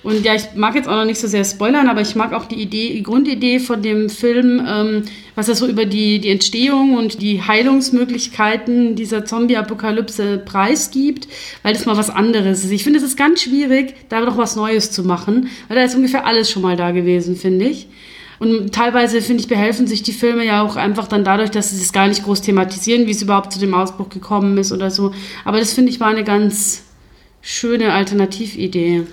Und 0.04 0.26
ja, 0.26 0.36
ich 0.36 0.54
mag 0.56 0.76
jetzt 0.76 0.90
auch 0.90 0.96
noch 0.96 1.06
nicht 1.06 1.20
so 1.20 1.28
sehr 1.28 1.46
spoilern, 1.46 1.88
aber 1.88 2.02
ich 2.02 2.14
mag 2.16 2.34
auch 2.34 2.46
die 2.46 2.62
Idee, 2.62 2.94
die 2.94 3.04
Grundidee 3.04 3.60
von 3.60 3.82
dem 3.82 4.10
Film, 4.10 4.62
ähm, 4.68 5.04
was 5.36 5.48
er 5.48 5.56
so 5.56 5.66
über 5.66 5.86
die, 5.86 6.20
die 6.20 6.30
Entstehung 6.30 6.96
und 6.96 7.22
die 7.22 7.42
Heilungsmöglichkeiten 7.42 8.96
dieser 8.96 9.24
Zombie-Apokalypse 9.24 10.40
preisgibt, 10.40 11.30
weil 11.64 11.74
das 11.74 11.86
mal 11.86 11.96
was 11.96 12.10
anderes 12.10 12.66
ist. 12.66 12.72
Ich 12.72 12.84
finde, 12.84 13.00
es 13.00 13.06
ist 13.06 13.18
ganz 13.18 13.42
schwierig, 13.42 13.96
da 14.10 14.20
noch 14.20 14.38
was 14.38 14.58
Neues 14.58 14.92
zu 14.92 15.04
machen, 15.04 15.48
weil 15.70 15.78
da 15.78 15.84
ist 15.84 15.96
ungefähr 15.96 16.26
alles 16.26 16.52
schon 16.52 16.64
mal 16.64 16.76
da 16.76 16.92
gewesen, 16.92 17.38
finde 17.38 17.66
ich. 17.66 17.88
Und 18.40 18.74
teilweise, 18.74 19.22
finde 19.22 19.42
ich, 19.42 19.48
behelfen 19.48 19.88
sich 19.88 20.04
die 20.04 20.12
Filme 20.12 20.46
ja 20.46 20.64
auch 20.64 20.76
einfach 20.76 21.08
dann 21.08 21.24
dadurch, 21.24 21.50
dass 21.50 21.70
sie 21.70 21.82
es 21.82 21.94
gar 21.94 22.10
nicht 22.10 22.26
groß 22.26 22.42
thematisieren, 22.42 23.08
wie 23.08 23.12
es 23.12 23.22
überhaupt 23.22 23.54
zu 23.54 23.60
dem 23.60 23.74
Ausbruch 23.74 24.10
gekommen 24.10 24.58
ist 24.58 24.74
oder 24.74 24.92
so. 24.92 25.14
Aber 25.46 25.60
das, 25.60 25.72
finde 25.72 25.92
ich, 25.92 26.02
war 26.02 26.10
eine 26.10 26.26
ganz 26.26 26.84
schöne 27.42 27.94
Alternatividee. 27.94 29.04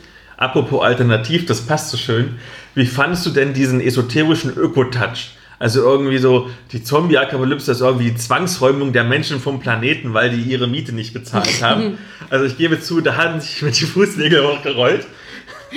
Apropos 0.41 0.83
alternativ, 0.83 1.45
das 1.45 1.61
passt 1.61 1.91
so 1.91 1.99
schön. 1.99 2.37
Wie 2.75 2.87
fandest 2.87 3.27
du 3.27 3.31
denn 3.31 3.53
diesen 3.53 3.81
esoterischen 3.83 4.57
Öko-Touch? 4.57 5.33
Also 5.59 5.83
irgendwie 5.83 6.17
so, 6.17 6.49
die 6.73 6.83
Zombie-Apokalypse 6.83 7.71
ist 7.71 7.83
irgendwie 7.83 8.07
die 8.07 8.17
Zwangsräumung 8.17 8.95
der 8.95 9.05
Menschen 9.05 9.39
vom 9.39 9.61
Planeten, 9.61 10.15
weil 10.15 10.31
die 10.31 10.41
ihre 10.41 10.67
Miete 10.67 10.95
nicht 10.95 11.13
bezahlt 11.13 11.47
haben. 11.63 11.99
also 12.31 12.47
ich 12.47 12.57
gebe 12.57 12.81
zu, 12.81 13.03
da 13.03 13.17
haben 13.17 13.39
sich 13.39 13.61
mit 13.61 13.79
die 13.79 13.85
Fußnägel 13.85 14.41
auch 14.41 14.63
gerollt. 14.63 15.07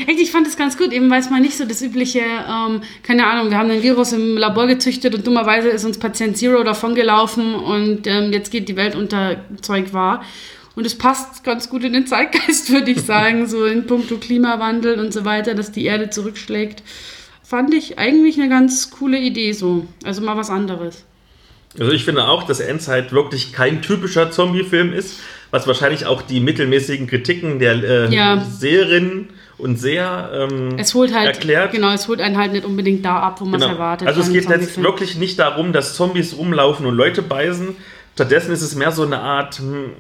Echt, 0.08 0.20
ich 0.22 0.32
fand 0.32 0.48
das 0.48 0.56
ganz 0.56 0.78
gut, 0.78 0.94
eben 0.94 1.12
weil 1.12 1.20
es 1.20 1.30
mal 1.30 1.42
nicht 1.42 1.58
so 1.58 1.66
das 1.66 1.82
übliche, 1.82 2.22
ähm, 2.22 2.82
keine 3.04 3.28
Ahnung, 3.28 3.52
wir 3.52 3.58
haben 3.58 3.68
den 3.68 3.84
Virus 3.84 4.14
im 4.14 4.38
Labor 4.38 4.68
gezüchtet 4.68 5.14
und 5.14 5.28
dummerweise 5.28 5.68
ist 5.68 5.84
uns 5.84 6.00
Patient 6.00 6.38
Zero 6.38 6.64
davongelaufen 6.64 7.54
und 7.54 8.08
ähm, 8.08 8.32
jetzt 8.32 8.50
geht 8.50 8.70
die 8.70 8.78
Welt 8.78 8.96
unter 8.96 9.36
Zeug 9.62 9.92
war. 9.92 10.24
Und 10.76 10.86
es 10.86 10.98
passt 10.98 11.44
ganz 11.44 11.70
gut 11.70 11.84
in 11.84 11.94
den 11.94 12.08
Zeitgeist, 12.08 12.70
würde 12.74 12.92
ich 12.92 13.02
sagen, 13.02 13.48
so 13.48 13.66
in 13.66 13.86
puncto 13.86 14.18
Klimawandel 14.18 15.00
und 15.00 15.14
so 15.14 15.26
weiter, 15.26 15.54
dass 15.54 15.72
die 15.72 15.86
Erde 15.86 16.10
zurückschlägt. 16.10 16.84
Fand 17.44 17.74
ich 17.74 18.00
eigentlich 18.00 18.40
eine 18.40 18.50
ganz 18.50 18.90
coole 18.90 19.20
Idee 19.20 19.52
so. 19.52 19.86
Also 20.04 20.22
mal 20.22 20.38
was 20.38 20.50
anderes. 20.50 21.04
Also 21.80 21.92
ich 21.92 22.06
finde 22.06 22.28
auch, 22.28 22.44
dass 22.44 22.60
Endzeit 22.60 23.12
wirklich 23.12 23.52
kein 23.52 23.82
typischer 23.82 24.32
Zombie-Film 24.32 24.94
ist, 24.94 25.20
was 25.52 25.68
wahrscheinlich 25.68 26.06
auch 26.06 26.22
die 26.22 26.40
mittelmäßigen 26.40 27.08
Kritiken 27.08 27.60
der 27.60 27.84
äh, 27.84 28.14
ja. 28.14 28.44
Seherinnen 28.44 29.30
und 29.58 29.80
Seher 29.80 30.30
ähm, 30.34 30.76
es 30.78 30.94
holt 30.94 31.14
halt, 31.14 31.28
erklärt. 31.28 31.72
Genau, 31.72 31.92
es 31.92 32.08
holt 32.08 32.22
einen 32.22 32.38
halt 32.38 32.54
nicht 32.54 32.66
unbedingt 32.66 33.04
da 33.06 33.20
ab, 33.20 33.40
wo 33.42 33.46
man 33.46 33.60
es 33.60 33.66
genau. 33.66 33.76
erwartet. 33.76 34.08
Also 34.08 34.22
es 34.22 34.32
geht 34.32 34.50
jetzt 34.50 34.82
wirklich 34.82 35.18
nicht 35.18 35.40
darum, 35.40 35.74
dass 35.74 35.96
Zombies 35.96 36.38
rumlaufen 36.38 36.86
und 36.86 36.96
Leute 36.96 37.22
beißen. 37.22 37.76
Stattdessen 38.14 38.52
ist 38.52 38.62
es 38.62 38.76
mehr 38.76 38.92
so 38.92 39.04
eine 39.04 39.20
Art 39.20 39.60
hm, 39.60 39.92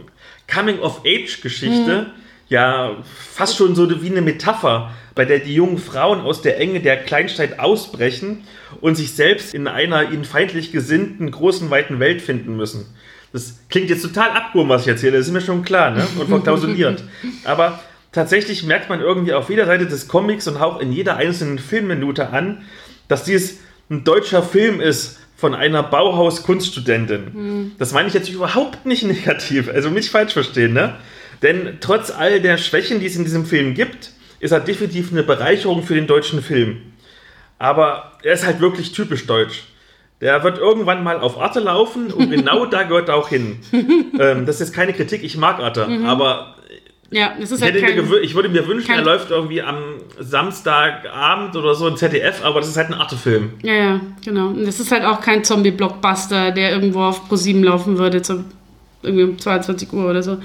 Coming-of-Age-Geschichte, 0.47 2.07
mhm. 2.07 2.21
ja, 2.49 2.97
fast 3.33 3.57
schon 3.57 3.75
so 3.75 4.01
wie 4.01 4.09
eine 4.09 4.21
Metapher, 4.21 4.91
bei 5.15 5.25
der 5.25 5.39
die 5.39 5.53
jungen 5.53 5.77
Frauen 5.77 6.21
aus 6.21 6.41
der 6.41 6.59
Enge 6.59 6.79
der 6.79 6.97
Kleinstadt 6.97 7.59
ausbrechen 7.59 8.43
und 8.81 8.95
sich 8.95 9.13
selbst 9.13 9.53
in 9.53 9.67
einer 9.67 10.11
ihnen 10.11 10.25
feindlich 10.25 10.71
gesinnten, 10.71 11.29
großen, 11.29 11.69
weiten 11.69 11.99
Welt 11.99 12.21
finden 12.21 12.55
müssen. 12.55 12.87
Das 13.31 13.59
klingt 13.69 13.89
jetzt 13.89 14.03
total 14.03 14.31
abgehoben, 14.31 14.69
was 14.69 14.83
ich 14.83 14.87
erzähle, 14.87 15.17
das 15.17 15.27
ist 15.27 15.33
mir 15.33 15.41
schon 15.41 15.63
klar, 15.63 15.91
ne? 15.91 16.05
Und 16.19 16.27
verklausuliert. 16.27 17.03
Aber 17.45 17.79
tatsächlich 18.11 18.63
merkt 18.63 18.89
man 18.89 19.01
irgendwie 19.01 19.33
auf 19.33 19.49
jeder 19.49 19.65
Seite 19.65 19.87
des 19.87 20.07
Comics 20.07 20.47
und 20.47 20.57
auch 20.57 20.79
in 20.79 20.91
jeder 20.91 21.17
einzelnen 21.17 21.57
Filmminute 21.57 22.29
an, 22.29 22.61
dass 23.07 23.23
dies 23.23 23.59
ein 23.89 24.03
deutscher 24.03 24.43
Film 24.43 24.81
ist, 24.81 25.19
von 25.43 25.55
einer 25.55 25.83
Bauhaus-Kunststudentin. 25.83 27.23
Mhm. 27.33 27.71
Das 27.77 27.91
meine 27.91 28.07
ich 28.07 28.13
jetzt 28.13 28.29
überhaupt 28.29 28.85
nicht 28.85 29.03
negativ, 29.03 29.67
also 29.67 29.89
nicht 29.89 30.09
falsch 30.09 30.31
verstehen, 30.31 30.71
ne? 30.71 30.95
Denn 31.41 31.79
trotz 31.81 32.11
all 32.11 32.39
der 32.39 32.57
Schwächen, 32.57 33.01
die 33.01 33.07
es 33.07 33.17
in 33.17 33.25
diesem 33.25 33.45
Film 33.45 33.73
gibt, 33.73 34.11
ist 34.39 34.51
er 34.51 34.61
definitiv 34.61 35.11
eine 35.11 35.21
Bereicherung 35.21 35.83
für 35.83 35.95
den 35.95 36.07
deutschen 36.07 36.41
Film. 36.41 36.77
Aber 37.59 38.13
er 38.23 38.35
ist 38.35 38.45
halt 38.45 38.61
wirklich 38.61 38.93
typisch 38.93 39.27
deutsch. 39.27 39.65
Der 40.21 40.45
wird 40.45 40.59
irgendwann 40.59 41.03
mal 41.03 41.19
auf 41.19 41.37
Arte 41.37 41.59
laufen 41.59 42.13
und 42.13 42.31
genau 42.37 42.65
da 42.65 42.83
gehört 42.83 43.09
er 43.09 43.15
auch 43.15 43.27
hin. 43.27 43.59
ähm, 44.17 44.45
das 44.45 44.61
ist 44.61 44.71
keine 44.71 44.93
Kritik, 44.93 45.25
ich 45.25 45.35
mag 45.35 45.59
Arte, 45.59 45.87
mhm. 45.87 46.05
aber 46.05 46.55
ja, 47.13 47.33
das 47.39 47.51
ist 47.51 47.63
ich, 47.63 47.71
halt 47.71 47.79
kein, 47.79 48.23
ich 48.23 48.33
würde 48.33 48.49
mir 48.49 48.67
wünschen, 48.67 48.91
er 48.91 49.03
läuft 49.03 49.29
irgendwie 49.29 49.61
am 49.61 49.77
Samstagabend 50.19 51.55
oder 51.55 51.75
so 51.75 51.87
im 51.87 51.95
ZDF, 51.95 52.43
aber 52.43 52.59
das 52.59 52.69
ist 52.69 52.77
halt 52.77 52.87
ein 52.87 52.95
Arte-Film. 52.95 53.51
Ja, 53.61 53.73
ja, 53.73 54.01
genau. 54.25 54.47
Und 54.47 54.65
das 54.65 54.79
ist 54.79 54.91
halt 54.91 55.05
auch 55.05 55.21
kein 55.21 55.43
Zombie-Blockbuster, 55.43 56.51
der 56.51 56.71
irgendwo 56.71 57.01
auf 57.01 57.27
ProSieben 57.27 57.63
laufen 57.63 57.99
würde, 57.99 58.23
zu, 58.23 58.43
irgendwie 59.03 59.23
um 59.25 59.37
22 59.37 59.93
Uhr 59.93 60.09
oder 60.09 60.23
so. 60.23 60.39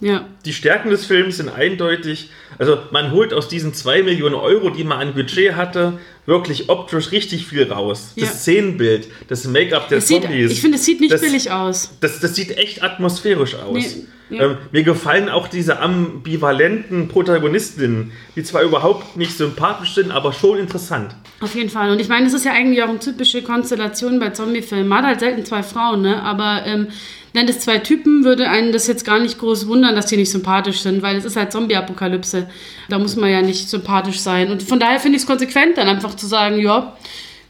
Ja. 0.00 0.26
Die 0.44 0.52
Stärken 0.52 0.90
des 0.90 1.06
Films 1.06 1.38
sind 1.38 1.48
eindeutig. 1.48 2.30
Also 2.58 2.78
man 2.90 3.10
holt 3.12 3.32
aus 3.32 3.48
diesen 3.48 3.74
2 3.74 4.02
Millionen 4.02 4.34
Euro, 4.34 4.70
die 4.70 4.84
man 4.84 4.98
an 4.98 5.14
Budget 5.14 5.56
hatte, 5.56 5.98
wirklich 6.26 6.68
optisch 6.68 7.12
richtig 7.12 7.46
viel 7.46 7.70
raus. 7.70 8.12
Das 8.16 8.28
ja. 8.28 8.34
Szenenbild, 8.34 9.08
das 9.28 9.46
Make-up 9.46 9.88
der 9.88 10.00
Zombies. 10.00 10.30
Sieht, 10.30 10.50
ich 10.50 10.60
finde, 10.60 10.76
es 10.76 10.84
sieht 10.84 11.00
nicht 11.00 11.12
das, 11.12 11.20
billig 11.20 11.50
aus. 11.50 11.90
Das, 12.00 12.20
das 12.20 12.34
sieht 12.34 12.56
echt 12.56 12.82
atmosphärisch 12.82 13.54
aus. 13.54 13.74
Nee. 13.74 14.06
Ja. 14.30 14.44
Ähm, 14.44 14.58
mir 14.70 14.82
gefallen 14.82 15.28
auch 15.28 15.48
diese 15.48 15.80
ambivalenten 15.80 17.08
Protagonistinnen, 17.08 18.12
die 18.36 18.42
zwar 18.44 18.62
überhaupt 18.62 19.16
nicht 19.16 19.36
sympathisch 19.36 19.94
sind, 19.94 20.12
aber 20.12 20.32
schon 20.32 20.58
interessant. 20.58 21.14
Auf 21.40 21.54
jeden 21.54 21.70
Fall. 21.70 21.90
Und 21.90 22.00
ich 22.00 22.08
meine, 22.08 22.24
das 22.24 22.34
ist 22.34 22.44
ja 22.44 22.52
eigentlich 22.52 22.82
auch 22.82 22.88
eine 22.88 23.00
typische 23.00 23.42
Konstellation 23.42 24.20
bei 24.20 24.30
Zombiefilmen. 24.30 24.88
Man 24.88 24.98
hat 24.98 25.06
halt 25.06 25.20
selten 25.20 25.44
zwei 25.44 25.62
Frauen, 25.62 26.02
ne? 26.02 26.22
aber 26.22 26.62
ähm, 26.64 26.88
wenn 27.32 27.46
das 27.46 27.60
zwei 27.60 27.78
Typen, 27.78 28.24
würde 28.24 28.48
einen 28.48 28.72
das 28.72 28.86
jetzt 28.86 29.04
gar 29.04 29.20
nicht 29.20 29.38
groß 29.38 29.68
wundern, 29.68 29.94
dass 29.94 30.06
die 30.06 30.16
nicht 30.16 30.30
sympathisch 30.30 30.80
sind, 30.80 31.02
weil 31.02 31.16
es 31.16 31.24
ist 31.24 31.36
halt 31.36 31.52
Zombie-Apokalypse. 31.52 32.48
Da 32.88 32.98
muss 32.98 33.16
man 33.16 33.30
ja 33.30 33.40
nicht 33.40 33.68
sympathisch 33.68 34.20
sein. 34.20 34.50
Und 34.50 34.62
von 34.62 34.80
daher 34.80 34.98
finde 34.98 35.16
ich 35.16 35.22
es 35.22 35.28
konsequent, 35.28 35.78
dann 35.78 35.88
einfach 35.88 36.14
zu 36.14 36.26
sagen, 36.26 36.58
ja, 36.60 36.96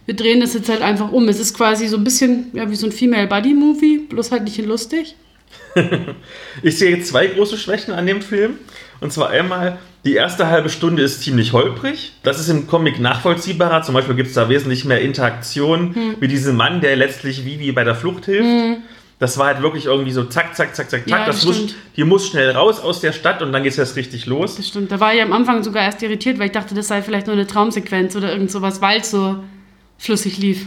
wir 0.07 0.15
drehen 0.15 0.41
das 0.41 0.55
jetzt 0.55 0.69
halt 0.69 0.83
einfach 0.83 1.13
um. 1.13 1.29
Es 1.29 1.41
ist 1.41 1.55
quasi 1.55 1.89
so 1.89 1.97
ein 1.97 2.05
bisschen 2.05 2.51
ja, 2.53 2.71
wie 2.71 2.77
so 2.77 2.87
ein 2.87 2.93
Female-Buddy-Movie, 2.93 4.07
bloß 4.09 4.33
halt 4.33 4.45
nicht 4.45 4.59
lustig. 4.65 5.17
ich 6.63 6.79
sehe 6.79 7.01
zwei 7.03 7.27
große 7.27 7.57
Schwächen 7.57 7.95
an 7.95 8.07
dem 8.07 8.23
Film. 8.23 8.59
Und 9.01 9.13
zwar 9.13 9.31
einmal, 9.31 9.79
die 10.05 10.15
erste 10.15 10.49
halbe 10.49 10.69
Stunde 10.69 11.03
ist 11.03 11.23
ziemlich 11.23 11.53
holprig. 11.53 12.13
Das 12.23 12.39
ist 12.39 12.49
im 12.49 12.67
Comic 12.67 13.01
nachvollziehbarer. 13.01 13.83
Zum 13.83 13.95
Beispiel 13.95 14.15
gibt 14.15 14.29
es 14.29 14.35
da 14.35 14.49
wesentlich 14.49 14.85
mehr 14.85 15.01
Interaktion 15.01 15.95
hm. 15.95 16.17
mit 16.21 16.31
diesem 16.31 16.57
Mann, 16.57 16.81
der 16.81 16.97
letztlich 16.97 17.45
Vivi 17.45 17.73
bei 17.73 17.85
der 17.85 17.95
Flucht 17.95 18.27
hilft. 18.27 18.45
Hm. 18.45 18.77
Das 19.19 19.37
war 19.37 19.49
halt 19.49 19.61
wirklich 19.61 19.85
irgendwie 19.85 20.13
so 20.13 20.25
zack, 20.25 20.57
zack, 20.57 20.75
zack, 20.75 20.89
zack, 20.89 21.07
zack. 21.07 21.11
Ja, 21.11 21.27
das 21.27 21.45
muss, 21.45 21.75
die 21.95 22.05
muss 22.05 22.27
schnell 22.27 22.53
raus 22.53 22.81
aus 22.81 23.03
der 23.03 23.13
Stadt 23.13 23.43
und 23.43 23.53
dann 23.53 23.63
geht 23.63 23.73
es 23.73 23.79
erst 23.79 23.97
richtig 23.97 24.25
los. 24.25 24.57
Das 24.57 24.69
stimmt. 24.69 24.91
Da 24.91 24.99
war 24.99 25.13
ich 25.13 25.21
am 25.21 25.35
Anfang 25.35 25.63
sogar 25.63 25.83
erst 25.83 26.03
irritiert, 26.03 26.39
weil 26.39 26.47
ich 26.47 26.53
dachte, 26.53 26.75
das 26.75 26.89
sei 26.89 27.03
vielleicht 27.03 27.27
nur 27.27 27.37
eine 27.37 27.47
Traumsequenz 27.47 28.17
oder 28.17 28.33
irgend 28.33 28.51
sowas, 28.51 28.81
weil 28.81 29.01
es 29.01 29.11
so 29.11 29.37
flüssig 29.99 30.39
lief. 30.39 30.65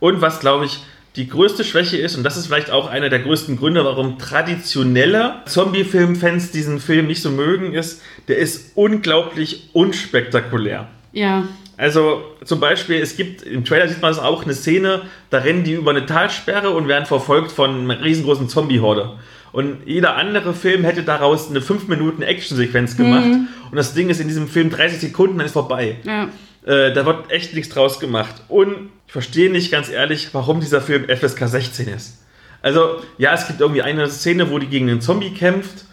Und 0.00 0.20
was, 0.20 0.40
glaube 0.40 0.64
ich, 0.64 0.80
die 1.16 1.28
größte 1.28 1.64
Schwäche 1.64 1.98
ist, 1.98 2.16
und 2.16 2.22
das 2.22 2.36
ist 2.36 2.46
vielleicht 2.46 2.70
auch 2.70 2.88
einer 2.88 3.10
der 3.10 3.18
größten 3.18 3.58
Gründe, 3.58 3.84
warum 3.84 4.18
traditionelle 4.18 5.42
Zombie-Film-Fans 5.44 6.52
diesen 6.52 6.80
Film 6.80 7.06
nicht 7.06 7.20
so 7.20 7.30
mögen, 7.30 7.74
ist, 7.74 8.00
der 8.28 8.38
ist 8.38 8.72
unglaublich 8.74 9.68
unspektakulär. 9.74 10.88
Ja. 11.12 11.46
Also 11.76 12.22
zum 12.44 12.60
Beispiel, 12.60 13.00
es 13.00 13.16
gibt, 13.16 13.42
im 13.42 13.64
Trailer 13.64 13.88
sieht 13.88 14.00
man 14.00 14.12
es 14.12 14.18
auch, 14.18 14.44
eine 14.44 14.54
Szene, 14.54 15.02
da 15.30 15.38
rennen 15.38 15.64
die 15.64 15.72
über 15.72 15.90
eine 15.90 16.06
Talsperre 16.06 16.70
und 16.70 16.88
werden 16.88 17.06
verfolgt 17.06 17.52
von 17.52 17.90
einer 17.90 18.02
riesengroßen 18.02 18.48
Zombie-Horde. 18.48 19.18
Und 19.52 19.86
jeder 19.86 20.16
andere 20.16 20.54
Film 20.54 20.84
hätte 20.84 21.02
daraus 21.02 21.50
eine 21.50 21.60
5 21.60 21.88
Minuten 21.88 22.22
Action-Sequenz 22.22 22.96
gemacht. 22.96 23.26
Mhm. 23.26 23.48
Und 23.70 23.76
das 23.76 23.92
Ding 23.92 24.08
ist 24.08 24.20
in 24.20 24.28
diesem 24.28 24.48
Film 24.48 24.70
30 24.70 25.00
Sekunden, 25.00 25.36
dann 25.36 25.46
ist 25.46 25.52
vorbei. 25.52 25.96
Ja. 26.04 26.28
Äh, 26.64 26.92
da 26.92 27.04
wird 27.06 27.30
echt 27.30 27.54
nichts 27.54 27.74
draus 27.74 27.98
gemacht. 28.00 28.34
Und 28.48 28.90
ich 29.06 29.12
verstehe 29.12 29.50
nicht 29.50 29.70
ganz 29.72 29.88
ehrlich, 29.88 30.28
warum 30.32 30.60
dieser 30.60 30.80
Film 30.80 31.06
FSK 31.08 31.48
16 31.48 31.88
ist. 31.88 32.18
Also, 32.62 33.02
ja, 33.18 33.34
es 33.34 33.46
gibt 33.46 33.60
irgendwie 33.60 33.82
eine 33.82 34.08
Szene, 34.08 34.50
wo 34.50 34.58
die 34.58 34.68
gegen 34.68 34.88
einen 34.88 35.00
Zombie 35.00 35.34
kämpft. 35.34 35.84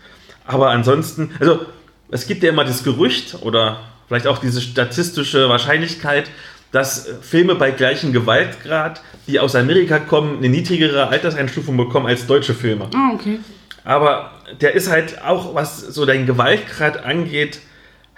Aber 0.46 0.70
ansonsten, 0.70 1.32
also, 1.40 1.66
es 2.12 2.28
gibt 2.28 2.44
ja 2.44 2.50
immer 2.50 2.66
das 2.66 2.84
Gerücht 2.84 3.38
oder 3.42 3.82
vielleicht 4.08 4.28
auch 4.28 4.40
diese 4.40 4.62
statistische 4.62 5.50
Wahrscheinlichkeit, 5.50 6.30
dass 6.72 7.10
Filme 7.22 7.56
bei 7.56 7.72
gleichem 7.72 8.14
Gewaltgrad, 8.14 9.02
die 9.28 9.40
aus 9.40 9.56
Amerika 9.56 10.00
kommen, 10.00 10.38
eine 10.38 10.50
niedrigere 10.50 11.08
Alterseinstufung 11.08 11.78
bekommen 11.78 12.06
als 12.06 12.28
deutsche 12.28 12.54
Filme. 12.54 12.88
Ah, 12.94 13.12
okay. 13.14 13.40
Aber 13.84 14.32
der 14.62 14.76
ist 14.76 14.90
halt 14.90 15.24
auch, 15.24 15.56
was 15.56 15.80
so 15.80 16.06
dein 16.06 16.26
Gewaltgrad 16.28 17.04
angeht, 17.04 17.60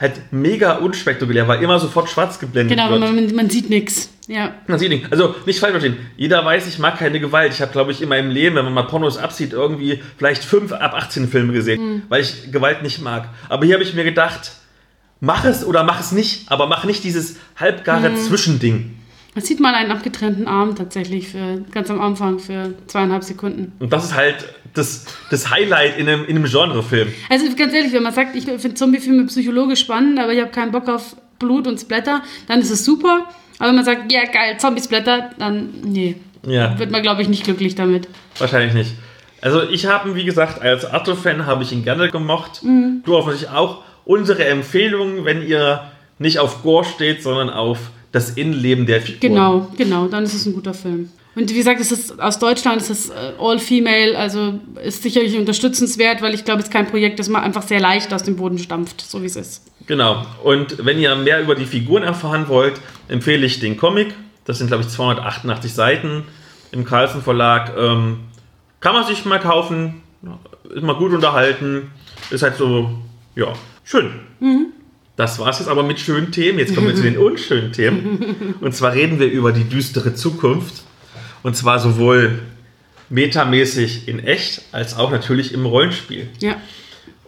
halt 0.02 0.32
mega 0.32 0.78
unspektakulär, 0.78 1.48
weil 1.48 1.62
immer 1.62 1.80
sofort 1.80 2.10
schwarz 2.10 2.40
geblendet 2.40 2.76
genau, 2.76 2.90
wird. 2.90 3.02
Genau, 3.02 3.14
man, 3.14 3.36
man, 3.36 3.50
sieht 3.52 3.70
nichts. 3.70 4.10
Ja. 4.28 4.56
Man 4.66 4.80
sieht 4.80 4.90
nichts. 4.90 5.12
Also 5.12 5.36
nicht 5.46 5.60
falsch 5.60 5.72
verstehen. 5.72 5.98
Jeder 6.18 6.44
weiß, 6.44 6.68
ich 6.68 6.80
mag 6.80 6.98
keine 6.98 7.20
Gewalt. 7.20 7.54
Ich 7.54 7.62
habe, 7.62 7.72
glaube 7.72 7.92
ich, 7.92 8.02
in 8.02 8.10
meinem 8.10 8.32
Leben, 8.32 8.56
wenn 8.56 8.66
man 8.66 8.74
mal 8.74 8.84
Pornos 8.84 9.18
absieht, 9.18 9.54
irgendwie 9.54 10.02
vielleicht 10.18 10.44
fünf 10.44 10.72
ab 10.72 10.96
18 10.96 11.28
Filme 11.28 11.54
gesehen, 11.54 11.82
mhm. 11.82 12.02
weil 12.10 12.22
ich 12.22 12.52
Gewalt 12.52 12.82
nicht 12.82 13.00
mag. 13.02 13.30
Aber 13.48 13.64
hier 13.64 13.76
habe 13.76 13.84
ich 13.84 13.94
mir 13.94 14.04
gedacht, 14.04 14.54
mach 15.20 15.46
es 15.46 15.64
oder 15.64 15.84
mach 15.84 16.00
es 16.00 16.12
nicht, 16.12 16.52
aber 16.52 16.66
mach 16.66 16.84
nicht 16.84 17.04
dieses 17.04 17.38
halbgare 17.56 18.10
mhm. 18.10 18.18
Zwischending. 18.18 18.98
Man 19.34 19.44
sieht 19.44 19.60
mal 19.62 19.74
einen 19.74 19.92
abgetrennten 19.92 20.48
Arm 20.48 20.76
tatsächlich 20.76 21.30
für 21.30 21.64
ganz 21.72 21.90
am 21.90 22.02
Anfang 22.02 22.40
für 22.40 22.74
zweieinhalb 22.88 23.24
Sekunden. 23.24 23.72
Und 23.80 23.94
das 23.94 24.06
ist 24.06 24.16
halt 24.16 24.36
das, 24.74 25.06
das 25.30 25.50
Highlight 25.50 25.98
in 25.98 26.08
einem, 26.10 26.26
in 26.26 26.36
einem 26.36 26.46
Genrefilm. 26.46 27.14
Also 27.30 27.46
ganz 27.56 27.74
ehrlich, 27.74 27.94
wenn 27.94 28.04
man 28.04 28.14
sagt, 28.14 28.36
ich 28.36 28.44
finde 28.44 28.74
Zombiefilme 28.74 29.26
psychologisch 29.28 29.80
spannend, 29.80 30.20
aber 30.20 30.34
ich 30.34 30.42
habe 30.42 30.52
keinen 30.52 30.72
Bock 30.72 30.90
auf 30.90 31.16
Blut 31.40 31.66
und 31.66 31.80
Splatter, 31.80 32.22
dann 32.48 32.60
ist 32.60 32.72
es 32.72 32.84
super. 32.84 33.30
Aber 33.58 33.70
wenn 33.70 33.76
man 33.76 33.86
sagt, 33.86 34.12
ja 34.12 34.26
geil, 34.26 34.58
Zombie-Splatter, 34.58 35.32
dann 35.38 35.70
nee. 35.84 36.16
Ja. 36.46 36.78
Wird 36.80 36.92
man, 36.92 37.02
glaube 37.02 37.22
ich, 37.22 37.30
nicht 37.30 37.44
glücklich 37.44 37.76
damit. 37.76 38.08
Wahrscheinlich 38.38 38.74
nicht. 38.74 38.94
Also 39.42 39.64
ich 39.70 39.86
habe, 39.86 40.16
wie 40.16 40.26
gesagt, 40.26 40.62
als 40.62 40.86
Arthur-Fan 40.86 41.46
habe 41.46 41.64
ich 41.64 41.72
ihn 41.72 41.84
gerne 41.84 42.10
gemocht. 42.10 42.64
Mhm. 42.64 43.02
Du 43.06 43.14
hoffentlich 43.14 43.50
auch. 43.50 43.84
Unsere 44.04 44.46
Empfehlung, 44.46 45.26
wenn 45.26 45.48
ihr 45.48 45.92
nicht 46.18 46.40
auf 46.40 46.64
Gore 46.64 46.86
steht, 46.86 47.22
sondern 47.22 47.50
auf 47.50 47.92
das 48.12 48.32
Innenleben 48.32 48.86
der 48.86 49.02
Figur. 49.02 49.20
Genau, 49.20 49.68
genau, 49.78 50.08
dann 50.08 50.24
ist 50.24 50.34
es 50.34 50.46
ein 50.46 50.54
guter 50.54 50.74
Film. 50.74 51.10
Und 51.34 51.50
wie 51.50 51.56
gesagt, 51.56 51.80
es 51.80 51.94
ist 51.94 52.20
aus 52.20 52.40
Deutschland, 52.40 52.82
es 52.82 52.90
ist 52.90 53.10
äh, 53.10 53.34
all 53.40 53.58
female, 53.58 54.18
also 54.18 54.60
ist 54.84 55.02
sicherlich 55.02 55.38
unterstützenswert, 55.38 56.22
weil 56.22 56.34
ich 56.34 56.44
glaube, 56.44 56.60
es 56.60 56.66
ist 56.66 56.74
kein 56.74 56.88
Projekt, 56.88 57.20
das 57.20 57.30
man 57.30 57.42
einfach 57.42 57.62
sehr 57.62 57.80
leicht 57.80 58.14
aus 58.14 58.24
dem 58.24 58.36
Boden 58.36 58.58
stampft, 58.58 59.00
so 59.00 59.22
wie 59.22 59.28
es 59.28 59.38
ist. 59.38 59.64
Genau. 59.88 60.26
Und 60.44 60.86
wenn 60.86 61.00
ihr 61.00 61.16
mehr 61.16 61.42
über 61.42 61.56
die 61.56 61.66
Figuren 61.66 62.04
erfahren 62.04 62.50
wollt, 62.50 62.74
empfehle 63.08 63.46
ich 63.46 63.62
den 63.62 63.78
Comic. 63.78 64.14
Das 64.44 64.58
sind, 64.58 64.68
glaube 64.68 64.84
ich, 64.84 64.90
288 64.90 65.74
Seiten 65.74 66.26
im 66.74 66.84
Carlsen 66.84 67.22
Verlag. 67.22 67.72
Ähm, 67.78 68.20
kann 68.82 68.94
man 68.94 69.06
sich 69.06 69.24
mal 69.24 69.40
kaufen, 69.40 70.02
ist 70.74 70.84
mal 70.84 70.96
gut 70.96 71.14
unterhalten, 71.14 71.92
ist 72.30 72.44
halt 72.44 72.58
so, 72.58 72.92
ja, 73.36 73.54
schön. 73.86 74.12
Mhm. 74.42 74.68
Das 75.22 75.38
war 75.38 75.50
es 75.50 75.60
jetzt 75.60 75.68
aber 75.68 75.84
mit 75.84 76.00
schönen 76.00 76.32
Themen. 76.32 76.58
Jetzt 76.58 76.74
kommen 76.74 76.88
wir 76.88 76.96
zu 76.96 77.04
den 77.04 77.16
unschönen 77.20 77.72
Themen. 77.72 78.56
Und 78.60 78.74
zwar 78.74 78.94
reden 78.94 79.20
wir 79.20 79.28
über 79.28 79.52
die 79.52 79.66
düstere 79.66 80.16
Zukunft. 80.16 80.82
Und 81.44 81.56
zwar 81.56 81.78
sowohl 81.80 82.40
metamäßig 83.10 84.08
in 84.08 84.18
echt 84.26 84.64
als 84.72 84.98
auch 84.98 85.12
natürlich 85.12 85.54
im 85.54 85.68
Rollenspiel. 85.68 86.28
Ja. 86.40 86.56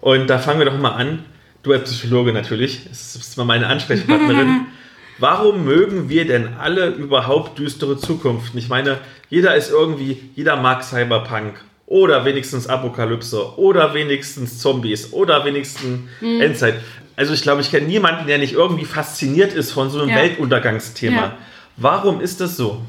Und 0.02 0.26
da 0.26 0.40
fangen 0.40 0.58
wir 0.58 0.66
doch 0.66 0.80
mal 0.80 0.94
an. 0.94 1.20
Du 1.62 1.72
als 1.72 1.92
Psychologe 1.92 2.34
natürlich, 2.34 2.86
das 2.90 3.16
ist 3.16 3.38
mal 3.38 3.46
meine 3.46 3.68
Ansprechpartnerin. 3.68 4.62
Warum 5.20 5.64
mögen 5.64 6.10
wir 6.10 6.26
denn 6.26 6.56
alle 6.60 6.88
überhaupt 6.88 7.60
düstere 7.60 7.98
Zukunft? 7.98 8.56
Ich 8.56 8.70
meine, 8.70 8.98
jeder 9.30 9.54
ist 9.54 9.70
irgendwie, 9.70 10.32
jeder 10.34 10.56
mag 10.56 10.84
Cyberpunk 10.84 11.62
oder 11.86 12.26
wenigstens 12.26 12.66
Apokalypse 12.66 13.56
oder 13.60 13.94
wenigstens 13.94 14.58
Zombies 14.58 15.14
oder 15.14 15.46
wenigstens 15.46 16.00
mhm. 16.22 16.42
Endzeit. 16.42 16.82
Also 17.16 17.34
ich 17.34 17.42
glaube, 17.42 17.62
ich 17.62 17.70
kenne 17.70 17.88
niemanden, 17.88 18.28
der 18.28 18.38
nicht 18.38 18.54
irgendwie 18.54 18.86
fasziniert 18.86 19.54
ist 19.54 19.72
von 19.72 19.90
so 19.90 20.00
einem 20.00 20.10
ja. 20.10 20.16
Weltuntergangsthema. 20.16 21.16
Ja. 21.16 21.38
Warum 21.78 22.22
ist 22.22 22.42
das 22.42 22.58
so? 22.58 22.82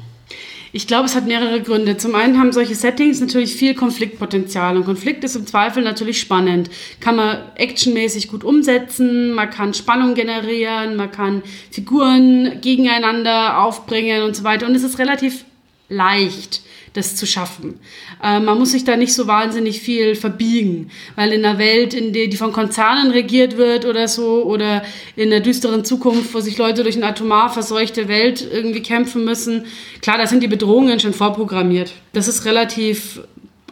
Ich 0.75 0.87
glaube, 0.87 1.05
es 1.05 1.15
hat 1.15 1.25
mehrere 1.25 1.61
Gründe. 1.61 1.95
Zum 1.95 2.15
einen 2.15 2.37
haben 2.37 2.51
solche 2.51 2.75
Settings 2.75 3.21
natürlich 3.21 3.55
viel 3.55 3.75
Konfliktpotenzial 3.75 4.75
und 4.75 4.83
Konflikt 4.83 5.23
ist 5.23 5.37
im 5.37 5.47
Zweifel 5.47 5.81
natürlich 5.81 6.19
spannend. 6.19 6.69
Kann 6.99 7.15
man 7.15 7.37
actionmäßig 7.55 8.27
gut 8.27 8.43
umsetzen, 8.43 9.31
man 9.31 9.49
kann 9.49 9.73
Spannung 9.73 10.15
generieren, 10.15 10.97
man 10.97 11.11
kann 11.11 11.43
Figuren 11.71 12.59
gegeneinander 12.59 13.63
aufbringen 13.63 14.23
und 14.23 14.35
so 14.35 14.43
weiter 14.43 14.67
und 14.67 14.75
es 14.75 14.83
ist 14.83 14.99
relativ 14.99 15.45
leicht 15.87 16.61
das 16.95 17.15
zu 17.15 17.25
schaffen. 17.25 17.79
Äh, 18.23 18.39
man 18.39 18.57
muss 18.57 18.71
sich 18.71 18.83
da 18.83 18.95
nicht 18.95 19.13
so 19.13 19.27
wahnsinnig 19.27 19.81
viel 19.81 20.15
verbiegen, 20.15 20.89
weil 21.15 21.33
in 21.33 21.45
einer 21.45 21.59
Welt, 21.59 21.93
in 21.93 22.13
der 22.13 22.27
die 22.27 22.37
von 22.37 22.53
Konzernen 22.53 23.11
regiert 23.11 23.57
wird 23.57 23.85
oder 23.85 24.07
so, 24.07 24.43
oder 24.43 24.83
in 25.15 25.31
einer 25.31 25.41
düsteren 25.41 25.83
Zukunft, 25.83 26.33
wo 26.33 26.39
sich 26.39 26.57
Leute 26.57 26.83
durch 26.83 26.95
eine 26.95 27.07
atomar 27.07 27.51
verseuchte 27.51 28.07
Welt 28.07 28.47
irgendwie 28.49 28.81
kämpfen 28.81 29.25
müssen, 29.25 29.65
klar, 30.01 30.17
da 30.17 30.25
sind 30.25 30.41
die 30.41 30.47
Bedrohungen 30.47 30.99
schon 30.99 31.13
vorprogrammiert. 31.13 31.91
Das 32.13 32.27
ist 32.27 32.45
relativ 32.45 33.21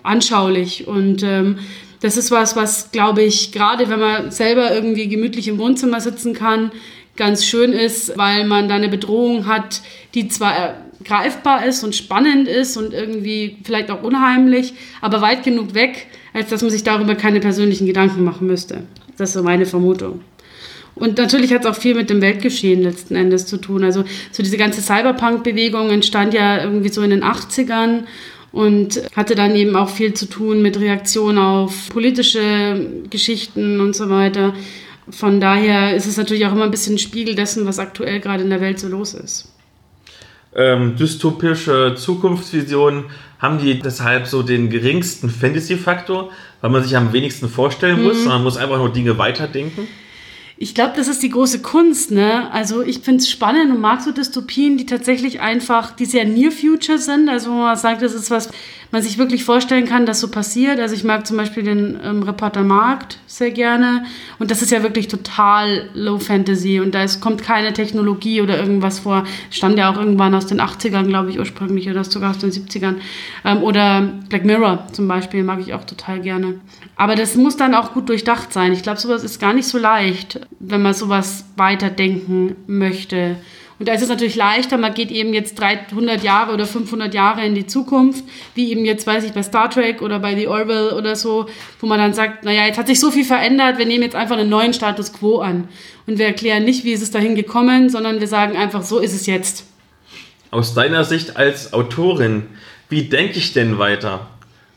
anschaulich 0.03 0.87
und 0.87 1.23
ähm, 1.23 1.59
das 2.01 2.17
ist 2.17 2.31
was, 2.31 2.57
was, 2.57 2.91
glaube 2.91 3.23
ich, 3.23 3.53
gerade 3.53 3.89
wenn 3.89 4.01
man 4.01 4.29
selber 4.29 4.73
irgendwie 4.75 5.07
gemütlich 5.07 5.47
im 5.47 5.57
Wohnzimmer 5.57 6.01
sitzen 6.01 6.33
kann, 6.33 6.73
ganz 7.15 7.45
schön 7.45 7.71
ist, 7.71 8.17
weil 8.17 8.45
man 8.45 8.67
da 8.67 8.75
eine 8.75 8.89
Bedrohung 8.89 9.47
hat, 9.47 9.81
die 10.13 10.27
zwar 10.27 10.75
greifbar 11.03 11.65
ist 11.65 11.83
und 11.83 11.95
spannend 11.95 12.47
ist 12.47 12.77
und 12.77 12.93
irgendwie 12.93 13.57
vielleicht 13.63 13.91
auch 13.91 14.03
unheimlich, 14.03 14.73
aber 15.01 15.21
weit 15.21 15.43
genug 15.43 15.73
weg, 15.73 16.07
als 16.33 16.49
dass 16.49 16.61
man 16.61 16.71
sich 16.71 16.83
darüber 16.83 17.15
keine 17.15 17.39
persönlichen 17.39 17.85
Gedanken 17.85 18.23
machen 18.23 18.47
müsste. 18.47 18.83
Das 19.17 19.29
ist 19.29 19.35
so 19.35 19.43
meine 19.43 19.65
Vermutung. 19.65 20.21
Und 20.95 21.17
natürlich 21.17 21.53
hat 21.53 21.61
es 21.61 21.67
auch 21.67 21.75
viel 21.75 21.95
mit 21.95 22.09
dem 22.09 22.21
Weltgeschehen 22.21 22.83
letzten 22.83 23.15
Endes 23.15 23.47
zu 23.47 23.57
tun. 23.57 23.83
Also 23.83 24.03
so 24.31 24.43
diese 24.43 24.57
ganze 24.57 24.81
Cyberpunk-Bewegung 24.81 25.89
entstand 25.89 26.33
ja 26.33 26.63
irgendwie 26.63 26.89
so 26.89 27.01
in 27.01 27.09
den 27.09 27.23
80ern 27.23 28.03
und 28.51 29.01
hatte 29.15 29.33
dann 29.33 29.55
eben 29.55 29.75
auch 29.75 29.89
viel 29.89 30.13
zu 30.13 30.27
tun 30.27 30.61
mit 30.61 30.79
Reaktionen 30.79 31.39
auf 31.39 31.89
politische 31.89 32.87
Geschichten 33.09 33.79
und 33.79 33.95
so 33.95 34.09
weiter. 34.09 34.53
Von 35.09 35.41
daher 35.41 35.95
ist 35.95 36.05
es 36.05 36.17
natürlich 36.17 36.45
auch 36.45 36.51
immer 36.51 36.65
ein 36.65 36.71
bisschen 36.71 36.95
ein 36.95 36.99
Spiegel 36.99 37.33
dessen, 37.33 37.65
was 37.65 37.79
aktuell 37.79 38.19
gerade 38.19 38.43
in 38.43 38.51
der 38.51 38.61
Welt 38.61 38.79
so 38.79 38.87
los 38.87 39.15
ist 39.15 39.52
ähm, 40.55 40.95
dystopische 40.95 41.95
Zukunftsvisionen 41.95 43.05
haben 43.39 43.57
die 43.59 43.79
deshalb 43.79 44.27
so 44.27 44.41
den 44.41 44.69
geringsten 44.69 45.29
Fantasy-Faktor, 45.29 46.31
weil 46.61 46.69
man 46.69 46.83
sich 46.83 46.95
am 46.95 47.11
wenigsten 47.11 47.49
vorstellen 47.49 48.03
muss, 48.03 48.21
mhm. 48.21 48.29
man 48.29 48.43
muss 48.43 48.57
einfach 48.57 48.77
nur 48.77 48.91
Dinge 48.91 49.17
weiterdenken. 49.17 49.87
Ich 50.55 50.75
glaube, 50.75 50.93
das 50.95 51.07
ist 51.07 51.21
die 51.23 51.29
große 51.29 51.61
Kunst, 51.61 52.11
ne? 52.11 52.49
Also 52.51 52.83
ich 52.83 52.99
finde 52.99 53.21
es 53.21 53.29
spannend 53.29 53.73
und 53.73 53.81
mag 53.81 54.01
so 54.01 54.11
Dystopien, 54.11 54.77
die 54.77 54.85
tatsächlich 54.85 55.41
einfach, 55.41 55.91
die 55.91 56.05
sehr 56.05 56.25
Near 56.25 56.51
Future 56.51 56.99
sind, 56.99 57.27
also 57.27 57.49
wo 57.51 57.55
man 57.55 57.75
sagt, 57.75 58.01
das 58.01 58.13
ist 58.13 58.31
was, 58.31 58.49
man 58.93 59.01
sich 59.01 59.17
wirklich 59.17 59.43
vorstellen 59.43 59.85
kann, 59.85 60.05
dass 60.05 60.19
so 60.19 60.29
passiert. 60.29 60.79
Also 60.79 60.93
ich 60.93 61.03
mag 61.03 61.25
zum 61.25 61.35
Beispiel 61.35 61.63
den 61.63 61.99
ähm, 62.03 62.21
Reporter 62.21 62.61
Markt 62.61 63.17
sehr 63.25 63.49
gerne. 63.49 64.05
Und 64.37 64.51
das 64.51 64.61
ist 64.61 64.69
ja 64.69 64.83
wirklich 64.83 65.07
total 65.07 65.89
Low 65.95 66.19
Fantasy 66.19 66.79
und 66.79 66.93
da 66.93 67.01
ist, 67.01 67.19
kommt 67.19 67.41
keine 67.41 67.73
Technologie 67.73 68.39
oder 68.39 68.55
irgendwas 68.55 68.99
vor. 68.99 69.23
Stammt 69.49 69.79
ja 69.79 69.91
auch 69.91 69.97
irgendwann 69.97 70.35
aus 70.35 70.45
den 70.45 70.61
80ern, 70.61 71.07
glaube 71.07 71.31
ich, 71.31 71.39
ursprünglich 71.39 71.89
oder 71.89 72.03
sogar 72.03 72.29
aus 72.29 72.37
den 72.37 72.51
70ern. 72.51 72.97
Ähm, 73.43 73.63
oder 73.63 74.13
Black 74.29 74.45
Mirror 74.45 74.87
zum 74.91 75.07
Beispiel 75.07 75.43
mag 75.43 75.59
ich 75.59 75.73
auch 75.73 75.85
total 75.85 76.21
gerne. 76.21 76.61
Aber 76.95 77.15
das 77.15 77.35
muss 77.35 77.57
dann 77.57 77.73
auch 77.73 77.93
gut 77.93 78.09
durchdacht 78.09 78.53
sein. 78.53 78.73
Ich 78.73 78.83
glaube, 78.83 78.99
sowas 78.99 79.23
ist 79.23 79.41
gar 79.41 79.53
nicht 79.53 79.67
so 79.67 79.79
leicht, 79.79 80.39
wenn 80.59 80.83
man 80.83 80.93
sowas 80.93 81.45
weiterdenken 81.57 82.55
möchte. 82.67 83.37
Und 83.79 83.87
da 83.87 83.93
ist 83.93 84.01
es 84.01 84.09
natürlich 84.09 84.35
leichter, 84.35 84.77
man 84.77 84.93
geht 84.93 85.11
eben 85.11 85.33
jetzt 85.33 85.59
300 85.59 86.23
Jahre 86.23 86.53
oder 86.53 86.65
500 86.65 87.13
Jahre 87.13 87.45
in 87.45 87.55
die 87.55 87.65
Zukunft, 87.65 88.23
wie 88.55 88.71
eben 88.71 88.85
jetzt, 88.85 89.07
weiß 89.07 89.23
ich, 89.23 89.33
bei 89.33 89.43
Star 89.43 89.69
Trek 89.69 90.01
oder 90.01 90.19
bei 90.19 90.35
The 90.35 90.47
Orville 90.47 90.95
oder 90.95 91.15
so, 91.15 91.47
wo 91.79 91.87
man 91.87 91.99
dann 91.99 92.13
sagt, 92.13 92.45
naja, 92.45 92.65
jetzt 92.65 92.77
hat 92.77 92.87
sich 92.87 92.99
so 92.99 93.11
viel 93.11 93.25
verändert, 93.25 93.77
wir 93.77 93.85
nehmen 93.85 94.03
jetzt 94.03 94.15
einfach 94.15 94.37
einen 94.37 94.49
neuen 94.49 94.73
Status 94.73 95.11
quo 95.11 95.39
an. 95.39 95.67
Und 96.05 96.19
wir 96.19 96.27
erklären 96.27 96.63
nicht, 96.63 96.83
wie 96.83 96.91
ist 96.91 97.01
es 97.01 97.11
dahin 97.11 97.35
gekommen, 97.35 97.89
sondern 97.89 98.19
wir 98.19 98.27
sagen 98.27 98.55
einfach, 98.57 98.83
so 98.83 98.99
ist 98.99 99.13
es 99.13 99.25
jetzt. 99.25 99.65
Aus 100.51 100.73
deiner 100.73 101.03
Sicht 101.03 101.35
als 101.37 101.73
Autorin, 101.73 102.43
wie 102.89 103.03
denke 103.03 103.39
ich 103.39 103.53
denn 103.53 103.79
weiter? 103.79 104.27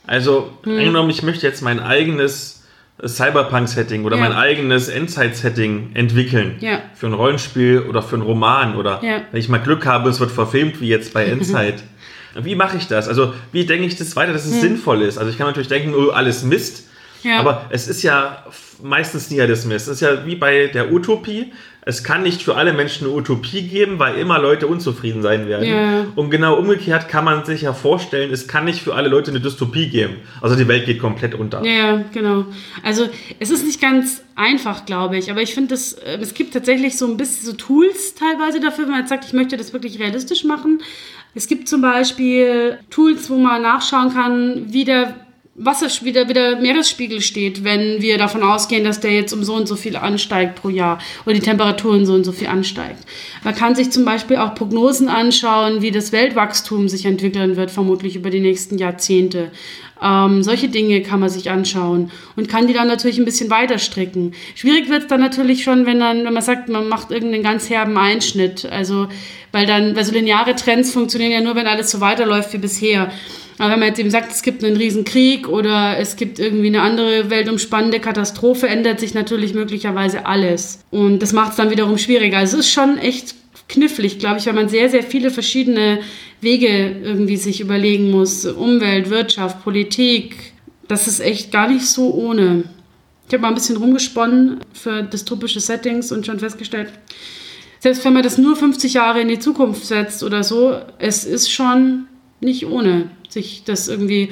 Also, 0.07 0.51
hm. 0.63 0.79
angenommen, 0.79 1.11
ich 1.11 1.23
möchte 1.23 1.47
jetzt 1.47 1.63
mein 1.63 1.81
eigenes 1.81 2.66
Cyberpunk-Setting 3.05 4.05
oder 4.05 4.17
ja. 4.17 4.23
mein 4.23 4.33
eigenes 4.33 4.89
Endzeit-Setting 4.89 5.91
entwickeln. 5.95 6.57
Ja. 6.61 6.83
Für 6.95 7.07
ein 7.07 7.13
Rollenspiel 7.13 7.81
oder 7.81 8.03
für 8.03 8.17
einen 8.17 8.23
Roman 8.23 8.77
oder 8.77 9.01
ja. 9.03 9.23
wenn 9.31 9.41
ich 9.41 9.49
mal 9.49 9.59
Glück 9.59 9.85
habe, 9.87 10.09
es 10.09 10.21
wird 10.21 10.31
verfilmt, 10.31 10.81
wie 10.81 10.89
jetzt 10.89 11.13
bei 11.13 11.25
Endzeit. 11.27 11.83
wie 12.41 12.55
mache 12.55 12.79
ich 12.79 12.87
das? 12.87 13.09
Also, 13.09 13.35
wie 13.53 13.67
denke 13.67 13.87
ich 13.87 13.97
das 13.97 14.17
weiter, 14.17 14.33
dass 14.33 14.47
es 14.47 14.55
hm. 14.55 14.61
sinnvoll 14.61 15.03
ist? 15.03 15.19
Also, 15.19 15.31
ich 15.31 15.39
kann 15.39 15.47
natürlich 15.47 15.69
denken, 15.69 15.95
oh, 15.95 16.11
alles 16.11 16.43
Mist. 16.43 16.85
Aber 17.39 17.67
es 17.71 17.89
ist 17.89 18.03
ja 18.03 18.45
meistens 18.81 19.31
nie 19.31 19.41
alles 19.41 19.65
Mist. 19.65 19.89
Es 19.89 19.95
ist 19.95 20.01
ja 20.01 20.25
wie 20.27 20.37
bei 20.37 20.69
der 20.69 20.93
Utopie 20.93 21.53
es 21.89 22.03
kann 22.03 22.25
nicht 22.25 22.43
für 22.43 22.57
alle 22.57 22.73
Menschen 22.73 23.07
eine 23.07 23.15
Utopie 23.15 23.63
geben, 23.63 24.01
weil 24.01 24.17
immer 24.17 24.41
Leute 24.41 24.67
unzufrieden 24.67 25.23
sein 25.23 25.47
werden. 25.47 25.69
Ja. 25.69 26.07
Und 26.17 26.31
genau 26.31 26.59
umgekehrt 26.59 27.09
kann 27.09 27.25
man 27.25 27.45
sich 27.45 27.63
ja 27.63 27.73
vorstellen, 27.73 28.33
es 28.33 28.49
kann 28.49 28.65
nicht 28.65 28.83
für 28.83 28.97
alle 28.97 29.09
Leute 29.09 29.31
eine 29.31 29.39
Dystopie 29.39 29.89
geben. 29.89 30.17
Also 30.41 30.57
die 30.57 30.67
Welt 30.67 30.85
geht 30.85 30.99
komplett 30.99 31.37
unter. 31.37 31.65
Ja, 31.65 32.03
genau. 32.13 32.47
Also 32.83 33.09
es 33.39 33.51
ist 33.51 33.65
nicht 33.65 33.81
ganz 33.81 34.25
einfach, 34.35 34.85
glaube 34.85 35.17
ich. 35.17 35.31
Aber 35.31 35.43
ich 35.43 35.55
finde, 35.55 35.77
äh, 35.77 36.19
es 36.21 36.35
gibt 36.35 36.55
tatsächlich 36.55 36.99
so 36.99 37.07
ein 37.07 37.17
bisschen 37.17 37.47
so 37.47 37.53
Tools 37.53 38.17
teilweise 38.17 38.59
dafür, 38.59 38.87
wenn 38.87 38.91
man 38.91 39.01
jetzt 39.03 39.11
sagt, 39.11 39.25
ich 39.25 39.33
möchte 39.33 39.57
das 39.57 39.73
wirklich 39.73 40.01
realistisch 40.01 40.43
machen. 40.43 40.83
Es 41.37 41.47
gibt 41.47 41.69
zum 41.69 41.83
Beispiel 41.83 42.81
Tools, 42.91 43.31
wo 43.31 43.37
man 43.37 43.63
nachschauen 43.63 44.13
kann, 44.13 44.73
wie 44.73 44.85
der 44.85 45.15
Wasser, 45.59 45.89
wie 46.05 46.13
der, 46.13 46.29
wie 46.29 46.35
der 46.35 46.57
Meeresspiegel 46.57 47.23
steht, 47.23 47.65
wenn 47.65 48.03
wir 48.03 48.19
davon 48.19 48.43
ausgehen, 48.43 48.85
dass 48.85 49.01
der 49.01 49.13
jetzt 49.13 49.33
um 49.33 49.43
so 49.43 49.55
und 49.55 49.67
so 49.67 49.75
viel 49.75 49.97
ansteigt 49.97 50.61
pro 50.61 50.69
Jahr 50.69 50.99
oder 51.25 51.35
die 51.35 51.41
Temperaturen 51.41 52.05
so 52.05 52.13
und 52.13 52.25
so 52.25 52.33
viel 52.33 52.49
ansteigt. 52.49 53.05
Man 53.43 53.55
kann 53.55 53.75
sich 53.75 53.91
zum 53.91 54.05
Beispiel 54.05 54.37
auch 54.37 54.55
Prognosen 54.55 55.09
anschauen, 55.09 55.81
wie 55.81 55.91
das 55.91 56.13
Weltwachstum 56.13 56.91
sich 56.91 57.07
entwickeln 57.07 57.57
wird, 57.57 57.71
vermutlich 57.71 58.17
über 58.17 58.29
die 58.29 58.41
nächsten 58.41 58.77
Jahrzehnte. 58.77 59.51
Ähm, 60.03 60.43
solche 60.43 60.69
Dinge 60.69 61.01
kann 61.01 61.21
man 61.21 61.31
sich 61.31 61.51
anschauen 61.51 62.11
und 62.37 62.51
kann 62.51 62.67
die 62.67 62.75
dann 62.75 62.87
natürlich 62.87 63.19
ein 63.19 63.25
bisschen 63.25 63.49
weiter 63.49 63.79
stricken. 63.79 64.35
Schwierig 64.55 64.91
wird 64.91 65.05
es 65.05 65.09
dann 65.09 65.21
natürlich 65.21 65.65
schon, 65.65 65.87
wenn 65.87 66.01
dann, 66.01 66.27
wenn 66.27 66.35
man 66.35 66.43
sagt, 66.43 66.69
man 66.69 66.87
macht 66.87 67.11
irgendeinen 67.11 67.43
ganz 67.43 67.71
herben 67.71 67.97
Einschnitt. 67.97 68.67
Also, 68.71 69.09
weil 69.53 69.65
dann, 69.65 69.97
weil 69.97 70.05
so 70.05 70.13
lineare 70.13 70.55
Trends 70.55 70.93
funktionieren 70.93 71.33
ja 71.33 71.41
nur, 71.41 71.55
wenn 71.55 71.67
alles 71.67 71.91
so 71.91 72.03
weiterläuft 72.03 72.53
wie 72.53 72.59
bisher. 72.59 73.11
Aber 73.59 73.73
wenn 73.73 73.79
man 73.79 73.89
jetzt 73.89 73.99
eben 73.99 74.11
sagt, 74.11 74.33
es 74.33 74.43
gibt 74.43 74.63
einen 74.63 74.77
riesen 74.77 75.05
Krieg 75.05 75.49
oder 75.49 75.99
es 75.99 76.17
gibt 76.17 76.39
irgendwie 76.39 76.67
eine 76.67 76.83
andere 76.83 77.31
weltumspannende 77.31 78.01
Katastrophe, 78.01 78.69
ändert 78.69 79.01
sich 79.01 79.15
natürlich 79.15 79.55
möglicherweise 79.55 80.27
alles. 80.27 80.81
Und 80.91 81.21
das 81.21 81.33
macht 81.33 81.53
es 81.53 81.57
dann 81.57 81.71
wiederum 81.71 81.97
schwieriger. 81.97 82.39
Also 82.39 82.59
es 82.59 82.67
ist 82.67 82.73
schon 82.73 82.99
echt 82.99 83.35
knifflig, 83.69 84.19
glaube 84.19 84.39
ich, 84.39 84.47
weil 84.47 84.53
man 84.53 84.69
sehr, 84.69 84.91
sehr 84.91 85.03
viele 85.03 85.31
verschiedene 85.31 86.01
Wege 86.41 86.97
irgendwie 87.03 87.37
sich 87.37 87.61
überlegen 87.61 88.11
muss. 88.11 88.45
Umwelt, 88.45 89.11
Wirtschaft, 89.11 89.65
Politik. 89.65 90.53
Das 90.87 91.09
ist 91.09 91.21
echt 91.21 91.51
gar 91.51 91.69
nicht 91.69 91.87
so 91.87 92.13
ohne. 92.13 92.65
Ich 93.27 93.33
habe 93.33 93.43
mal 93.43 93.49
ein 93.49 93.55
bisschen 93.55 93.77
rumgesponnen 93.77 94.61
für 94.73 95.03
dystopische 95.03 95.61
Settings 95.61 96.13
und 96.13 96.27
schon 96.27 96.39
festgestellt, 96.39 96.93
selbst 97.81 98.05
wenn 98.05 98.13
man 98.13 98.23
das 98.23 98.39
nur 98.39 98.55
50 98.55 98.95
Jahre 98.95 99.21
in 99.21 99.29
die 99.29 99.39
Zukunft 99.39 99.85
setzt 99.85 100.23
oder 100.23 100.45
so, 100.45 100.79
es 100.99 101.25
ist 101.25 101.51
schon 101.51 102.07
nicht 102.41 102.67
ohne 102.67 103.11
sich 103.37 103.63
das 103.65 103.89
irgendwie 103.89 104.31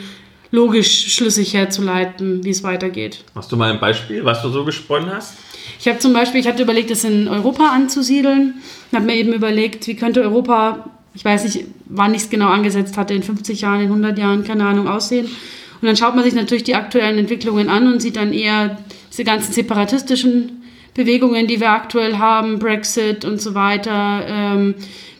logisch 0.50 1.14
schlüssig 1.14 1.54
herzuleiten, 1.54 2.44
wie 2.44 2.50
es 2.50 2.62
weitergeht. 2.62 3.24
Hast 3.34 3.50
du 3.52 3.56
mal 3.56 3.72
ein 3.72 3.80
Beispiel, 3.80 4.24
was 4.24 4.40
du 4.42 4.48
so 4.48 4.64
gesponnen 4.64 5.10
hast? 5.12 5.36
Ich 5.80 5.88
habe 5.88 5.98
zum 5.98 6.12
Beispiel, 6.12 6.40
ich 6.40 6.46
hatte 6.46 6.62
überlegt, 6.62 6.90
das 6.90 7.04
in 7.04 7.28
Europa 7.28 7.68
anzusiedeln. 7.68 8.54
Ich 8.90 8.96
habe 8.96 9.06
mir 9.06 9.16
eben 9.16 9.32
überlegt, 9.32 9.86
wie 9.86 9.96
könnte 9.96 10.22
Europa, 10.22 10.90
ich 11.14 11.24
weiß 11.24 11.44
nicht, 11.44 11.66
wann 11.86 12.14
ich 12.14 12.22
es 12.22 12.30
genau 12.30 12.48
angesetzt 12.48 12.96
hatte, 12.96 13.14
in 13.14 13.22
50 13.22 13.60
Jahren, 13.60 13.80
in 13.80 13.86
100 13.86 14.18
Jahren, 14.18 14.44
keine 14.44 14.66
Ahnung, 14.66 14.88
aussehen. 14.88 15.26
Und 15.26 15.88
dann 15.88 15.96
schaut 15.96 16.14
man 16.14 16.24
sich 16.24 16.34
natürlich 16.34 16.64
die 16.64 16.76
aktuellen 16.76 17.18
Entwicklungen 17.18 17.68
an 17.68 17.92
und 17.92 18.00
sieht 18.00 18.16
dann 18.16 18.32
eher 18.32 18.78
diese 19.10 19.24
ganzen 19.24 19.52
separatistischen 19.52 20.62
Bewegungen, 20.94 21.46
die 21.46 21.60
wir 21.60 21.70
aktuell 21.70 22.18
haben, 22.18 22.58
Brexit 22.58 23.24
und 23.24 23.40
so 23.40 23.54
weiter. 23.54 24.24
Ähm, 24.26 24.74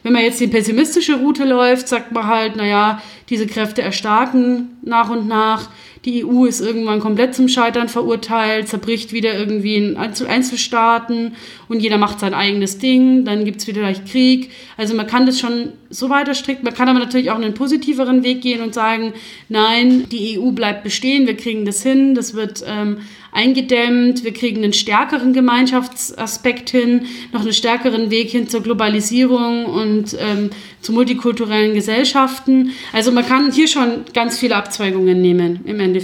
wenn 0.05 0.13
man 0.13 0.21
jetzt 0.21 0.39
die 0.39 0.45
pessimistische 0.45 1.15
Route 1.15 1.45
läuft, 1.45 1.87
sagt 1.87 2.11
man 2.11 2.27
halt, 2.27 2.55
naja, 2.55 3.01
diese 3.27 3.47
Kräfte 3.47 3.81
erstarken 3.81 4.77
nach 4.83 5.09
und 5.09 5.27
nach. 5.27 5.71
Die 6.05 6.23
EU 6.23 6.45
ist 6.45 6.61
irgendwann 6.61 6.99
komplett 6.99 7.33
zum 7.33 7.47
Scheitern 7.47 7.89
verurteilt, 7.89 8.67
zerbricht 8.67 9.11
wieder 9.11 9.33
irgendwie 9.33 9.75
in 9.75 9.97
Einzelstaaten 9.97 11.35
und 11.67 11.79
jeder 11.79 11.97
macht 11.97 12.19
sein 12.19 12.35
eigenes 12.35 12.77
Ding, 12.77 13.25
dann 13.25 13.43
gibt 13.43 13.61
es 13.61 13.67
wieder 13.67 13.81
gleich 13.81 14.05
Krieg. 14.05 14.51
Also 14.77 14.93
man 14.93 15.07
kann 15.07 15.25
das 15.25 15.39
schon 15.39 15.69
so 15.89 16.09
weiter 16.09 16.35
stricken. 16.35 16.63
Man 16.63 16.75
kann 16.75 16.89
aber 16.89 16.99
natürlich 16.99 17.31
auch 17.31 17.37
einen 17.37 17.55
positiveren 17.55 18.23
Weg 18.23 18.41
gehen 18.41 18.61
und 18.61 18.75
sagen, 18.75 19.13
nein, 19.49 20.07
die 20.11 20.39
EU 20.39 20.51
bleibt 20.51 20.83
bestehen, 20.83 21.25
wir 21.25 21.37
kriegen 21.37 21.65
das 21.65 21.81
hin, 21.81 22.13
das 22.13 22.35
wird 22.35 22.63
ähm, 22.67 22.97
eingedämmt, 23.31 24.23
wir 24.23 24.33
kriegen 24.33 24.63
einen 24.63 24.73
stärkeren 24.73 25.33
Gemeinschaftsaspekt 25.33 26.69
hin, 26.69 27.05
noch 27.33 27.41
einen 27.41 27.53
stärkeren 27.53 28.09
Weg 28.09 28.29
hin 28.29 28.47
zur 28.47 28.61
Globalisierung 28.61 29.65
und 29.65 30.15
ähm, 30.19 30.51
zu 30.81 30.93
multikulturellen 30.93 31.73
Gesellschaften. 31.73 32.71
Also 32.93 33.11
man 33.11 33.25
kann 33.25 33.51
hier 33.51 33.67
schon 33.67 34.05
ganz 34.13 34.39
viele 34.39 34.55
Abzweigungen 34.55 35.21
nehmen 35.21 35.61
im 35.65 35.79
Endeffekt. 35.79 35.94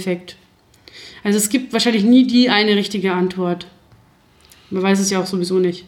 Also 1.24 1.38
es 1.38 1.48
gibt 1.48 1.72
wahrscheinlich 1.72 2.04
nie 2.04 2.26
die 2.26 2.50
eine 2.50 2.76
richtige 2.76 3.12
Antwort. 3.12 3.66
Man 4.70 4.82
weiß 4.82 5.00
es 5.00 5.10
ja 5.10 5.20
auch 5.20 5.26
sowieso 5.26 5.58
nicht. 5.58 5.84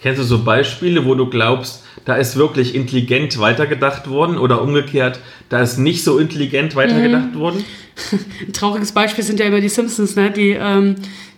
Kennst 0.00 0.20
du 0.20 0.24
so 0.24 0.44
Beispiele, 0.44 1.04
wo 1.04 1.14
du 1.14 1.26
glaubst, 1.26 1.84
da 2.04 2.16
ist 2.16 2.36
wirklich 2.36 2.74
intelligent 2.74 3.38
weitergedacht 3.38 4.08
worden 4.08 4.38
oder 4.38 4.62
umgekehrt, 4.62 5.20
da 5.48 5.60
ist 5.60 5.78
nicht 5.78 6.04
so 6.04 6.18
intelligent 6.18 6.76
weitergedacht 6.76 7.34
mhm. 7.34 7.38
worden? 7.38 7.64
Ein 8.46 8.52
trauriges 8.52 8.92
Beispiel 8.92 9.24
sind 9.24 9.40
ja 9.40 9.46
immer 9.46 9.60
die 9.60 9.70
Simpsons, 9.70 10.16
ne? 10.16 10.30
die 10.30 10.50
ähm, 10.50 10.96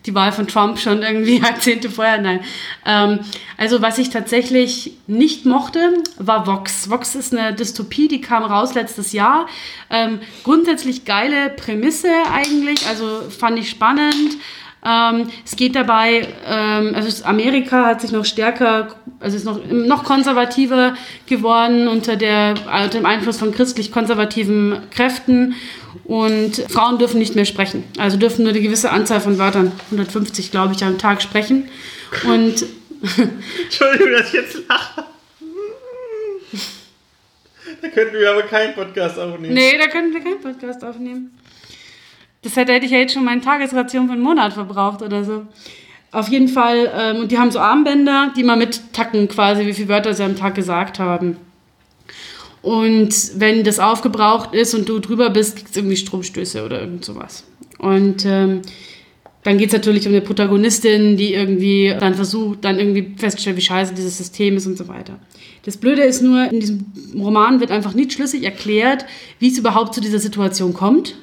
die 0.08 0.14
Wahl 0.14 0.32
von 0.32 0.46
Trump 0.46 0.78
schon 0.78 1.02
irgendwie 1.02 1.38
Jahrzehnte 1.42 1.90
vorher. 1.90 2.20
Nein. 2.20 2.40
Ähm, 2.84 3.20
also 3.56 3.82
was 3.82 3.98
ich 3.98 4.10
tatsächlich 4.10 4.92
nicht 5.06 5.44
mochte, 5.44 6.02
war 6.18 6.46
Vox. 6.46 6.90
Vox 6.90 7.14
ist 7.14 7.36
eine 7.36 7.54
Dystopie, 7.54 8.08
die 8.08 8.20
kam 8.20 8.42
raus 8.42 8.74
letztes 8.74 9.12
Jahr. 9.12 9.46
Ähm, 9.90 10.20
grundsätzlich 10.44 11.04
geile 11.04 11.50
Prämisse 11.50 12.08
eigentlich, 12.32 12.86
also 12.86 13.22
fand 13.30 13.58
ich 13.58 13.68
spannend. 13.70 14.38
Ähm, 14.84 15.28
es 15.44 15.56
geht 15.56 15.74
dabei, 15.74 16.28
ähm, 16.46 16.94
also 16.94 17.24
Amerika 17.24 17.86
hat 17.86 18.00
sich 18.00 18.12
noch 18.12 18.24
stärker, 18.24 18.88
also 19.20 19.36
ist 19.36 19.44
noch, 19.44 19.60
noch 19.66 20.04
konservativer 20.04 20.94
geworden 21.26 21.88
unter, 21.88 22.16
der, 22.16 22.54
unter 22.66 22.88
dem 22.88 23.06
Einfluss 23.06 23.38
von 23.38 23.52
christlich-konservativen 23.52 24.88
Kräften. 24.90 25.54
Und 26.04 26.56
Frauen 26.70 26.98
dürfen 26.98 27.18
nicht 27.18 27.34
mehr 27.34 27.44
sprechen. 27.44 27.84
Also 27.98 28.16
dürfen 28.16 28.44
nur 28.44 28.52
eine 28.52 28.62
gewisse 28.62 28.90
Anzahl 28.90 29.20
von 29.20 29.38
Wörtern, 29.38 29.72
150 29.90 30.50
glaube 30.50 30.74
ich, 30.74 30.84
am 30.84 30.98
Tag 30.98 31.22
sprechen. 31.22 31.68
Und 32.24 32.64
Entschuldigung, 33.64 34.12
dass 34.12 34.28
ich 34.28 34.34
jetzt 34.34 34.68
lache. 34.68 35.04
Da 37.80 37.88
könnten 37.88 38.14
wir 38.14 38.30
aber 38.30 38.42
keinen 38.42 38.74
Podcast 38.74 39.18
aufnehmen. 39.18 39.54
Nee, 39.54 39.76
da 39.78 39.86
könnten 39.86 40.14
wir 40.14 40.20
keinen 40.20 40.40
Podcast 40.40 40.84
aufnehmen. 40.84 41.38
Das 42.42 42.56
hätte, 42.56 42.72
hätte 42.72 42.86
ich 42.86 42.92
ja 42.92 42.98
jetzt 42.98 43.14
schon 43.14 43.24
meine 43.24 43.40
Tagesration 43.40 44.06
für 44.06 44.12
einen 44.12 44.22
Monat 44.22 44.52
verbraucht 44.52 45.02
oder 45.02 45.24
so. 45.24 45.46
Auf 46.10 46.28
jeden 46.28 46.48
Fall, 46.48 46.90
ähm, 46.96 47.16
und 47.22 47.32
die 47.32 47.38
haben 47.38 47.50
so 47.50 47.58
Armbänder, 47.58 48.32
die 48.36 48.42
man 48.42 48.58
mittacken 48.58 49.28
quasi, 49.28 49.66
wie 49.66 49.74
viele 49.74 49.88
Wörter 49.88 50.14
sie 50.14 50.22
am 50.22 50.36
Tag 50.36 50.54
gesagt 50.54 50.98
haben. 50.98 51.36
Und 52.62 53.14
wenn 53.36 53.64
das 53.64 53.78
aufgebraucht 53.78 54.54
ist 54.54 54.74
und 54.74 54.88
du 54.88 54.98
drüber 55.00 55.30
bist, 55.30 55.56
gibt 55.56 55.70
es 55.70 55.76
irgendwie 55.76 55.96
Stromstöße 55.96 56.64
oder 56.64 56.80
irgend 56.80 57.04
sowas. 57.04 57.44
Und 57.78 58.24
ähm, 58.24 58.62
dann 59.44 59.58
geht 59.58 59.68
es 59.68 59.72
natürlich 59.72 60.06
um 60.06 60.12
eine 60.12 60.20
Protagonistin, 60.20 61.16
die 61.16 61.34
irgendwie 61.34 61.94
dann 61.98 62.14
versucht, 62.14 62.64
dann 62.64 62.78
irgendwie 62.78 63.14
festzustellen, 63.16 63.56
wie 63.56 63.62
scheiße 63.62 63.94
dieses 63.94 64.18
System 64.18 64.56
ist 64.56 64.66
und 64.66 64.76
so 64.76 64.88
weiter. 64.88 65.18
Das 65.64 65.76
Blöde 65.76 66.02
ist 66.02 66.22
nur, 66.22 66.50
in 66.50 66.60
diesem 66.60 66.86
Roman 67.14 67.60
wird 67.60 67.70
einfach 67.70 67.94
nicht 67.94 68.12
schlüssig 68.12 68.42
erklärt, 68.42 69.04
wie 69.38 69.48
es 69.48 69.58
überhaupt 69.58 69.94
zu 69.94 70.00
dieser 70.00 70.18
Situation 70.18 70.74
kommt. 70.74 71.14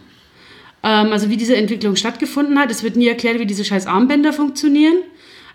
Ähm, 0.86 1.12
also 1.12 1.30
wie 1.30 1.38
diese 1.38 1.58
Entwicklung 1.58 1.96
stattgefunden 1.96 2.60
hat. 2.60 2.70
Es 2.70 2.84
wird 2.84 2.96
nie 2.96 3.08
erklärt, 3.08 3.40
wie 3.40 3.48
diese 3.48 3.66
scheiß 3.66 3.88
Armbänder 3.88 4.32
funktionieren. 4.32 4.98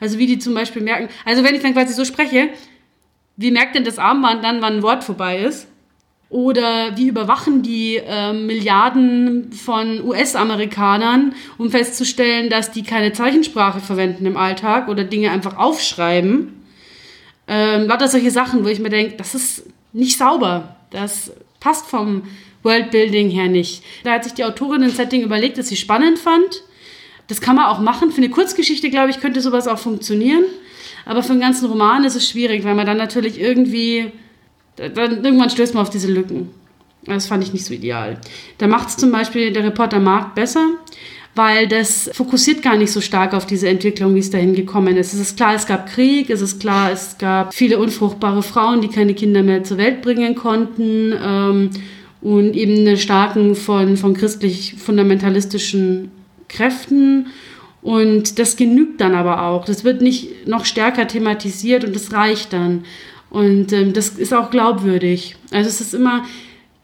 Also 0.00 0.18
wie 0.18 0.26
die 0.26 0.38
zum 0.38 0.54
Beispiel 0.54 0.82
merken, 0.82 1.08
also 1.24 1.44
wenn 1.44 1.54
ich 1.54 1.62
dann 1.62 1.74
quasi 1.74 1.92
so 1.92 2.04
spreche, 2.04 2.48
wie 3.36 3.50
merkt 3.50 3.74
denn 3.74 3.84
das 3.84 3.98
Armband 3.98 4.42
dann, 4.42 4.60
wann 4.60 4.78
ein 4.78 4.82
Wort 4.82 5.04
vorbei 5.04 5.38
ist? 5.38 5.68
Oder 6.30 6.96
wie 6.96 7.08
überwachen 7.08 7.62
die 7.62 7.96
äh, 7.96 8.32
Milliarden 8.32 9.52
von 9.52 10.02
US-Amerikanern, 10.04 11.34
um 11.58 11.70
festzustellen, 11.70 12.50
dass 12.50 12.70
die 12.70 12.82
keine 12.82 13.12
Zeichensprache 13.12 13.80
verwenden 13.80 14.26
im 14.26 14.36
Alltag 14.36 14.88
oder 14.88 15.04
Dinge 15.04 15.30
einfach 15.30 15.56
aufschreiben? 15.58 16.64
Ähm, 17.48 17.86
lauter 17.88 18.08
solche 18.08 18.30
Sachen, 18.30 18.64
wo 18.64 18.68
ich 18.68 18.78
mir 18.78 18.90
denke, 18.90 19.16
das 19.16 19.34
ist 19.34 19.64
nicht 19.92 20.18
sauber. 20.18 20.76
Das 20.90 21.32
passt 21.58 21.86
vom 21.86 22.22
Worldbuilding 22.62 23.30
her 23.30 23.48
nicht. 23.48 23.82
Da 24.04 24.12
hat 24.12 24.24
sich 24.24 24.34
die 24.34 24.44
Autorin 24.44 24.82
ein 24.82 24.90
Setting 24.90 25.22
überlegt, 25.22 25.58
das 25.58 25.68
sie 25.68 25.76
spannend 25.76 26.18
fand. 26.18 26.62
Das 27.28 27.40
kann 27.40 27.56
man 27.56 27.66
auch 27.66 27.80
machen. 27.80 28.10
Für 28.10 28.18
eine 28.18 28.30
Kurzgeschichte, 28.30 28.90
glaube 28.90 29.10
ich, 29.10 29.20
könnte 29.20 29.40
sowas 29.40 29.68
auch 29.68 29.78
funktionieren. 29.78 30.44
Aber 31.06 31.22
für 31.22 31.32
einen 31.32 31.40
ganzen 31.40 31.66
Roman 31.66 32.04
ist 32.04 32.16
es 32.16 32.28
schwierig, 32.28 32.64
weil 32.64 32.74
man 32.74 32.86
dann 32.86 32.96
natürlich 32.96 33.40
irgendwie, 33.40 34.12
dann 34.76 35.24
irgendwann 35.24 35.50
stößt 35.50 35.74
man 35.74 35.82
auf 35.82 35.90
diese 35.90 36.10
Lücken. 36.10 36.50
Das 37.04 37.26
fand 37.26 37.42
ich 37.42 37.52
nicht 37.52 37.64
so 37.64 37.72
ideal. 37.72 38.18
Da 38.58 38.66
macht 38.66 38.88
es 38.88 38.96
zum 38.96 39.10
Beispiel 39.10 39.52
der 39.52 39.64
Reporter 39.64 40.00
Mark 40.00 40.34
besser, 40.34 40.66
weil 41.34 41.66
das 41.66 42.10
fokussiert 42.12 42.62
gar 42.62 42.76
nicht 42.76 42.92
so 42.92 43.00
stark 43.00 43.32
auf 43.32 43.46
diese 43.46 43.68
Entwicklung, 43.68 44.14
wie 44.14 44.18
es 44.18 44.30
dahin 44.30 44.54
gekommen 44.54 44.96
ist. 44.96 45.14
Es 45.14 45.20
ist 45.20 45.36
klar, 45.36 45.54
es 45.54 45.66
gab 45.66 45.88
Krieg, 45.88 46.28
es 46.28 46.42
ist 46.42 46.60
klar, 46.60 46.90
es 46.90 47.16
gab 47.16 47.54
viele 47.54 47.78
unfruchtbare 47.78 48.42
Frauen, 48.42 48.82
die 48.82 48.88
keine 48.88 49.14
Kinder 49.14 49.42
mehr 49.42 49.64
zur 49.64 49.78
Welt 49.78 50.02
bringen 50.02 50.34
konnten 50.34 51.14
ähm, 51.22 51.70
und 52.20 52.54
eben 52.54 52.78
eine 52.80 52.96
starken 52.96 53.54
von, 53.54 53.96
von 53.96 54.14
christlich-fundamentalistischen 54.14 56.10
Kräften. 56.48 57.28
Und 57.82 58.38
das 58.38 58.56
genügt 58.56 59.00
dann 59.00 59.14
aber 59.14 59.42
auch. 59.42 59.64
Das 59.64 59.84
wird 59.84 60.02
nicht 60.02 60.46
noch 60.46 60.66
stärker 60.66 61.06
thematisiert 61.06 61.84
und 61.84 61.96
das 61.96 62.12
reicht 62.12 62.52
dann. 62.52 62.84
Und 63.30 63.72
ähm, 63.72 63.92
das 63.92 64.10
ist 64.10 64.34
auch 64.34 64.50
glaubwürdig. 64.50 65.36
Also 65.50 65.68
es 65.68 65.80
ist 65.80 65.94
immer 65.94 66.24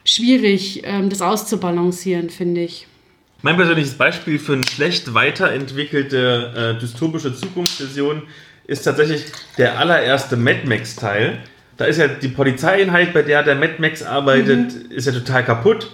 schwierig, 0.05 0.83
ähm, 0.85 1.11
das 1.11 1.21
auszubalancieren, 1.21 2.31
finde 2.31 2.63
ich. 2.63 2.87
Mein 3.43 3.57
persönliches 3.57 3.95
Beispiel 3.95 4.39
für 4.39 4.55
eine 4.55 4.67
schlecht 4.67 5.13
weiterentwickelte 5.13 6.77
äh, 6.77 6.81
dystopische 6.81 7.35
Zukunftsvision 7.35 8.23
ist 8.67 8.83
tatsächlich 8.83 9.25
der 9.59 9.79
allererste 9.79 10.37
Mad 10.37 10.61
Max-Teil. 10.67 11.39
Da 11.77 11.85
ist 11.85 11.99
ja 11.99 12.09
die 12.09 12.29
Polizeieinheit, 12.29 13.13
bei 13.13 13.23
der 13.23 13.43
der 13.43 13.55
Mad 13.55 13.75
Max 13.79 14.03
arbeitet, 14.03 14.75
mhm. 14.75 14.91
ist 14.91 15.07
ja 15.07 15.13
total 15.13 15.45
kaputt. 15.45 15.91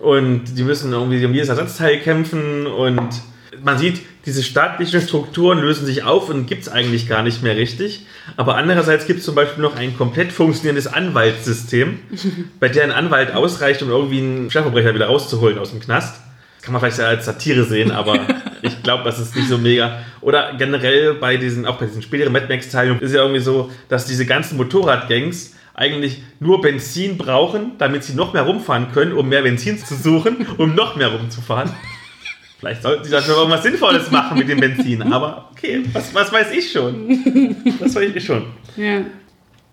Und 0.00 0.56
die 0.56 0.62
müssen 0.62 0.92
irgendwie 0.92 1.24
um 1.24 1.34
jedes 1.34 1.48
Ersatzteil 1.48 1.98
kämpfen 1.98 2.66
und 2.66 3.20
man 3.64 3.78
sieht, 3.78 4.00
diese 4.26 4.42
staatlichen 4.42 5.00
Strukturen 5.00 5.58
lösen 5.58 5.86
sich 5.86 6.04
auf 6.04 6.28
und 6.28 6.46
gibt 6.46 6.62
es 6.62 6.68
eigentlich 6.68 7.08
gar 7.08 7.22
nicht 7.22 7.42
mehr 7.42 7.56
richtig. 7.56 8.06
Aber 8.36 8.56
andererseits 8.56 9.06
gibt 9.06 9.20
es 9.20 9.24
zum 9.24 9.34
Beispiel 9.34 9.62
noch 9.62 9.76
ein 9.76 9.96
komplett 9.96 10.32
funktionierendes 10.32 10.86
Anwaltssystem, 10.86 11.98
bei 12.60 12.68
dem 12.68 12.84
ein 12.84 12.92
Anwalt 12.92 13.34
ausreicht, 13.34 13.82
um 13.82 13.90
irgendwie 13.90 14.18
einen 14.18 14.50
Schwerverbrecher 14.50 14.94
wieder 14.94 15.06
rauszuholen 15.06 15.58
aus 15.58 15.70
dem 15.70 15.80
Knast. 15.80 16.20
Kann 16.68 16.74
man 16.74 16.82
vielleicht 16.82 17.00
als 17.00 17.24
Satire 17.24 17.64
sehen, 17.64 17.90
aber 17.90 18.20
ich 18.62 18.82
glaube, 18.82 19.02
das 19.04 19.18
ist 19.18 19.34
nicht 19.34 19.48
so 19.48 19.56
mega. 19.56 20.00
Oder 20.20 20.52
generell 20.58 21.14
bei 21.14 21.38
diesen, 21.38 21.64
auch 21.64 21.78
bei 21.78 21.86
diesen 21.86 22.02
späteren 22.02 22.30
Mad 22.30 22.44
Max-Teilen 22.46 23.00
ist 23.00 23.14
ja 23.14 23.22
irgendwie 23.22 23.40
so, 23.40 23.70
dass 23.88 24.04
diese 24.04 24.26
ganzen 24.26 24.58
Motorradgangs 24.58 25.54
eigentlich 25.72 26.20
nur 26.40 26.60
Benzin 26.60 27.16
brauchen, 27.16 27.78
damit 27.78 28.04
sie 28.04 28.12
noch 28.12 28.34
mehr 28.34 28.42
rumfahren 28.42 28.92
können, 28.92 29.14
um 29.14 29.30
mehr 29.30 29.40
Benzin 29.40 29.78
zu 29.78 29.94
suchen, 29.94 30.46
um 30.58 30.74
noch 30.74 30.94
mehr 30.94 31.08
rumzufahren. 31.08 31.70
Vielleicht 32.58 32.82
sollten 32.82 33.04
sie 33.04 33.12
dafür 33.12 33.38
irgendwas 33.38 33.62
Sinnvolles 33.62 34.10
machen 34.10 34.36
mit 34.36 34.50
dem 34.50 34.60
Benzin. 34.60 35.10
Aber 35.10 35.48
okay, 35.52 35.84
was, 35.94 36.14
was 36.14 36.30
weiß 36.30 36.50
ich 36.50 36.70
schon? 36.70 37.56
Was 37.80 37.94
weiß 37.94 38.10
ich 38.14 38.26
schon? 38.26 38.44
Ja. 38.76 39.00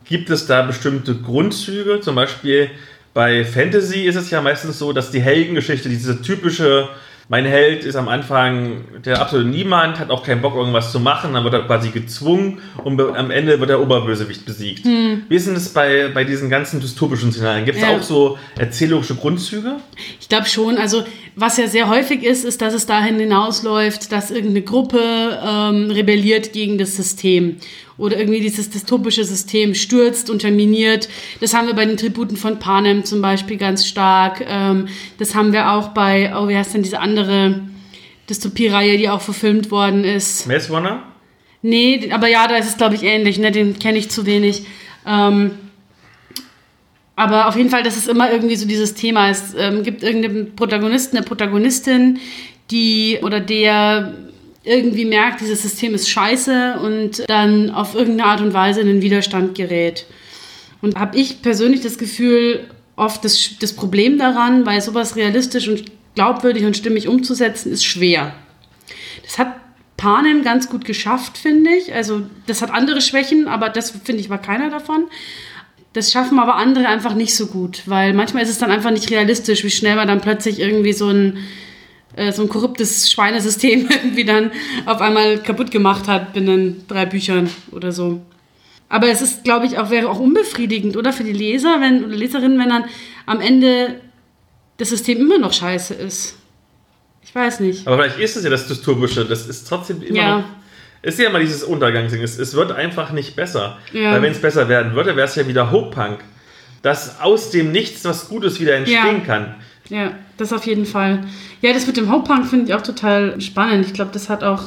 Gibt 0.05 0.29
es 0.29 0.47
da 0.47 0.61
bestimmte 0.61 1.15
Grundzüge? 1.15 1.99
Zum 1.99 2.15
Beispiel 2.15 2.69
bei 3.15 3.45
Fantasy 3.45 4.01
ist 4.01 4.17
es 4.17 4.29
ja 4.29 4.41
meistens 4.41 4.77
so, 4.77 4.91
dass 4.91 5.09
die 5.09 5.21
Heldengeschichte, 5.21 5.87
diese 5.87 6.21
typische 6.21 6.89
mein 7.27 7.45
Held 7.45 7.85
ist 7.85 7.95
am 7.95 8.07
Anfang 8.07 8.83
der 9.03 9.19
absolute 9.19 9.49
Niemand, 9.49 9.97
hat 9.97 10.11
auch 10.11 10.23
keinen 10.23 10.43
Bock, 10.43 10.55
irgendwas 10.55 10.91
zu 10.91 10.99
machen, 10.99 11.33
dann 11.33 11.43
wird 11.43 11.55
er 11.55 11.63
quasi 11.63 11.89
gezwungen 11.89 12.59
und 12.83 13.01
am 13.01 13.31
Ende 13.31 13.59
wird 13.59 13.71
der 13.71 13.81
Oberbösewicht 13.81 14.45
besiegt. 14.45 14.85
Hm. 14.85 15.23
Wie 15.27 15.35
ist 15.35 15.47
denn 15.47 15.55
das 15.55 15.69
bei, 15.69 16.09
bei 16.13 16.23
diesen 16.23 16.51
ganzen 16.51 16.81
dystopischen 16.81 17.31
Szenarien? 17.31 17.65
Gibt 17.65 17.77
es 17.77 17.83
ja. 17.83 17.97
auch 17.97 18.03
so 18.03 18.37
erzählerische 18.59 19.15
Grundzüge? 19.15 19.77
Ich 20.19 20.29
glaube 20.29 20.45
schon. 20.45 20.77
Also, 20.77 21.03
was 21.35 21.57
ja 21.57 21.67
sehr 21.67 21.89
häufig 21.89 22.21
ist, 22.21 22.45
ist, 22.45 22.61
dass 22.61 22.75
es 22.75 22.85
dahin 22.85 23.17
hinausläuft, 23.17 24.11
dass 24.11 24.29
irgendeine 24.29 24.61
Gruppe 24.61 24.99
ähm, 25.01 25.89
rebelliert 25.89 26.53
gegen 26.53 26.77
das 26.77 26.95
System 26.95 27.57
oder 27.97 28.17
irgendwie 28.17 28.41
dieses 28.41 28.69
dystopische 28.69 29.23
System 29.23 29.73
stürzt, 29.73 30.29
unterminiert. 30.29 31.07
Das 31.39 31.53
haben 31.53 31.67
wir 31.67 31.73
bei 31.73 31.85
den 31.85 31.97
Tributen 31.97 32.37
von 32.37 32.59
Panem 32.59 33.05
zum 33.05 33.21
Beispiel 33.21 33.57
ganz 33.57 33.85
stark. 33.87 34.45
Ähm, 34.47 34.87
das 35.17 35.35
haben 35.35 35.53
wir 35.53 35.71
auch 35.71 35.89
bei, 35.89 36.33
oh, 36.35 36.47
wie 36.47 36.57
heißt 36.57 36.73
denn 36.73 36.83
diese 36.83 36.99
andere 36.99 37.61
Dystopie-Reihe, 38.29 38.97
die 38.97 39.09
auch 39.09 39.21
verfilmt 39.21 39.71
worden 39.71 40.03
ist? 40.03 40.47
Maze 40.47 40.71
Runner? 40.71 41.03
Nee, 41.61 42.11
aber 42.11 42.27
ja, 42.27 42.47
da 42.47 42.57
ist 42.57 42.67
es, 42.67 42.77
glaube 42.77 42.95
ich, 42.95 43.03
ähnlich. 43.03 43.39
Ne? 43.39 43.51
Den 43.51 43.79
kenne 43.79 43.97
ich 43.97 44.09
zu 44.09 44.25
wenig. 44.25 44.65
Ähm, 45.07 45.51
aber 47.15 47.47
auf 47.47 47.55
jeden 47.55 47.69
Fall, 47.69 47.83
das 47.83 47.95
ist 47.97 48.09
immer 48.09 48.31
irgendwie 48.31 48.55
so 48.55 48.67
dieses 48.67 48.93
Thema. 48.93 49.29
Es 49.29 49.55
ähm, 49.57 49.83
gibt 49.83 50.03
irgendeinen 50.03 50.55
Protagonisten, 50.55 51.17
eine 51.17 51.25
Protagonistin, 51.25 52.19
die 52.71 53.19
oder 53.21 53.39
der 53.39 54.13
irgendwie 54.65 55.05
merkt, 55.05 55.41
dieses 55.41 55.61
System 55.61 55.93
ist 55.93 56.09
scheiße 56.09 56.79
und 56.81 57.27
dann 57.29 57.69
auf 57.71 57.95
irgendeine 57.95 58.29
Art 58.29 58.41
und 58.41 58.53
Weise 58.53 58.81
in 58.81 58.87
den 58.87 59.01
Widerstand 59.01 59.55
gerät. 59.55 60.05
Und 60.81 60.97
habe 60.97 61.17
ich 61.17 61.41
persönlich 61.41 61.81
das 61.81 61.97
Gefühl, 61.97 62.67
oft 62.95 63.23
das, 63.23 63.51
das 63.59 63.73
Problem 63.73 64.17
daran, 64.17 64.65
weil 64.65 64.81
sowas 64.81 65.15
realistisch 65.15 65.67
und 65.67 65.85
glaubwürdig 66.15 66.65
und 66.65 66.77
stimmig 66.77 67.07
umzusetzen, 67.07 67.71
ist 67.71 67.85
schwer. 67.85 68.33
Das 69.23 69.37
hat 69.37 69.53
Panem 69.97 70.43
ganz 70.43 70.69
gut 70.69 70.85
geschafft, 70.85 71.37
finde 71.37 71.71
ich. 71.71 71.93
Also 71.93 72.23
das 72.47 72.61
hat 72.61 72.71
andere 72.71 73.01
Schwächen, 73.01 73.47
aber 73.47 73.69
das 73.69 73.91
finde 73.91 74.21
ich 74.21 74.29
war 74.29 74.41
keiner 74.41 74.69
davon. 74.69 75.05
Das 75.93 76.11
schaffen 76.11 76.39
aber 76.39 76.55
andere 76.55 76.87
einfach 76.87 77.15
nicht 77.15 77.35
so 77.35 77.47
gut, 77.47 77.83
weil 77.85 78.13
manchmal 78.13 78.43
ist 78.43 78.49
es 78.49 78.57
dann 78.57 78.71
einfach 78.71 78.91
nicht 78.91 79.09
realistisch, 79.11 79.63
wie 79.63 79.71
schnell 79.71 79.95
man 79.95 80.07
dann 80.07 80.19
plötzlich 80.19 80.59
irgendwie 80.59 80.91
so 80.91 81.07
ein 81.07 81.37
äh, 82.15 82.31
so 82.31 82.43
ein 82.43 82.49
korruptes 82.49 83.11
Schweinesystem 83.11 83.89
irgendwie 84.03 84.25
dann 84.25 84.51
auf 84.85 85.01
einmal 85.01 85.39
kaputt 85.39 85.71
gemacht 85.71 86.07
hat 86.07 86.33
binnen 86.33 86.83
drei 86.87 87.05
Büchern 87.05 87.49
oder 87.71 87.91
so. 87.91 88.21
Aber 88.87 89.07
es 89.07 89.21
ist, 89.21 89.43
glaube 89.43 89.65
ich, 89.65 89.77
auch 89.77 89.89
wäre 89.89 90.09
auch 90.09 90.19
unbefriedigend, 90.19 90.95
oder 90.95 91.11
für 91.11 91.23
die 91.23 91.33
Leser, 91.33 91.81
wenn 91.81 92.05
oder 92.05 92.15
Leserinnen, 92.15 92.59
wenn 92.59 92.69
dann 92.69 92.85
am 93.25 93.41
Ende 93.41 93.99
das 94.77 94.89
System 94.89 95.19
immer 95.19 95.37
noch 95.37 95.53
scheiße 95.53 95.93
ist. 95.95 96.37
Ich 97.23 97.33
weiß 97.33 97.59
nicht. 97.61 97.87
Aber 97.87 97.97
vielleicht 97.97 98.19
ist 98.19 98.37
es 98.37 98.43
ja 98.43 98.49
das 98.49 98.67
Dystopische. 98.67 99.25
Das 99.25 99.47
ist 99.47 99.67
trotzdem 99.67 100.01
immer 100.03 100.17
ja. 100.17 100.37
noch. 100.37 100.45
Ist 101.01 101.19
ja 101.19 101.29
immer 101.29 101.39
dieses 101.39 101.63
Untergangsding. 101.63 102.21
Es, 102.21 102.37
es 102.37 102.53
wird 102.53 102.71
einfach 102.71 103.11
nicht 103.11 103.35
besser. 103.35 103.77
Ja. 103.91 104.11
Weil 104.11 104.21
wenn 104.21 104.31
es 104.31 104.41
besser 104.41 104.69
werden 104.69 104.95
würde, 104.95 105.15
wäre 105.15 105.27
es 105.27 105.35
ja 105.35 105.47
wieder 105.47 105.71
Hope 105.71 105.91
Punk. 105.91 106.19
Dass 106.81 107.19
aus 107.19 107.51
dem 107.51 107.71
Nichts 107.71 108.05
was 108.05 108.29
Gutes 108.29 108.59
wieder 108.59 108.75
entstehen 108.75 109.19
ja. 109.19 109.25
kann. 109.25 109.55
Ja, 109.89 110.11
das 110.37 110.51
auf 110.51 110.65
jeden 110.65 110.85
Fall. 110.85 111.23
Ja, 111.61 111.73
das 111.73 111.87
mit 111.87 111.97
dem 111.97 112.09
Hauptpunk 112.09 112.47
finde 112.47 112.65
ich 112.65 112.73
auch 112.73 112.81
total 112.81 113.39
spannend. 113.39 113.85
Ich 113.85 113.93
glaube, 113.93 114.11
das 114.11 114.29
hat 114.29 114.43
auch 114.43 114.63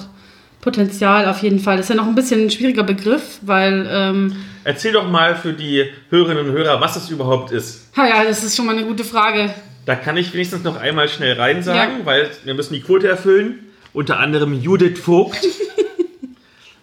Potenzial 0.61 1.27
auf 1.27 1.43
jeden 1.43 1.61
Fall. 1.61 1.77
Das 1.77 1.87
ist 1.87 1.91
ja 1.91 1.97
noch 1.97 2.07
ein 2.07 2.15
bisschen 2.15 2.43
ein 2.43 2.51
schwieriger 2.51 2.83
Begriff, 2.83 3.39
weil. 3.43 3.89
Ähm, 3.91 4.37
Erzähl 4.65 4.93
doch 4.93 5.09
mal 5.09 5.35
für 5.37 5.53
die 5.53 5.87
Hörerinnen 6.11 6.47
und 6.47 6.53
Hörer, 6.53 6.81
was 6.81 6.97
es 6.97 7.11
überhaupt 7.11 7.53
ist. 7.53 7.89
Ha, 7.97 8.07
ja, 8.07 8.25
das 8.25 8.45
ist 8.45 8.57
schon 8.57 8.67
mal 8.67 8.77
eine 8.77 8.87
gute 8.87 9.05
Frage. 9.05 9.55
Da 9.87 9.95
kann 9.95 10.17
ich 10.17 10.33
wenigstens 10.35 10.65
noch 10.65 10.77
einmal 10.77 11.09
schnell 11.09 11.35
rein 11.35 11.63
sagen, 11.63 12.01
ja. 12.01 12.07
weil 12.07 12.31
wir 12.45 12.55
müssen 12.55 12.75
die 12.75 12.81
Quote 12.81 13.09
erfüllen. 13.09 13.61
Unter 13.95 14.19
anderem 14.19 14.53
Judith 14.53 14.99
Vogt 14.99 15.39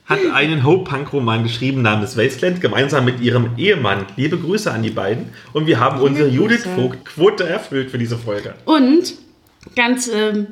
hat 0.05 0.19
einen 0.33 0.63
Hope-Punk-Roman 0.63 1.43
geschrieben 1.43 1.81
namens 1.81 2.15
Wasteland, 2.15 2.61
gemeinsam 2.61 3.05
mit 3.05 3.21
ihrem 3.21 3.57
Ehemann. 3.57 4.05
Liebe 4.15 4.37
Grüße 4.37 4.71
an 4.71 4.83
die 4.83 4.91
beiden. 4.91 5.29
Und 5.53 5.65
wir 5.65 5.79
haben 5.79 5.99
unsere 5.99 6.29
Judith 6.29 6.63
Vogt-Quote 6.75 7.47
erfüllt 7.47 7.89
für 7.89 7.97
diese 7.97 8.17
Folge. 8.17 8.53
Und 8.65 9.15
ganz 9.75 10.07
ähm, 10.13 10.47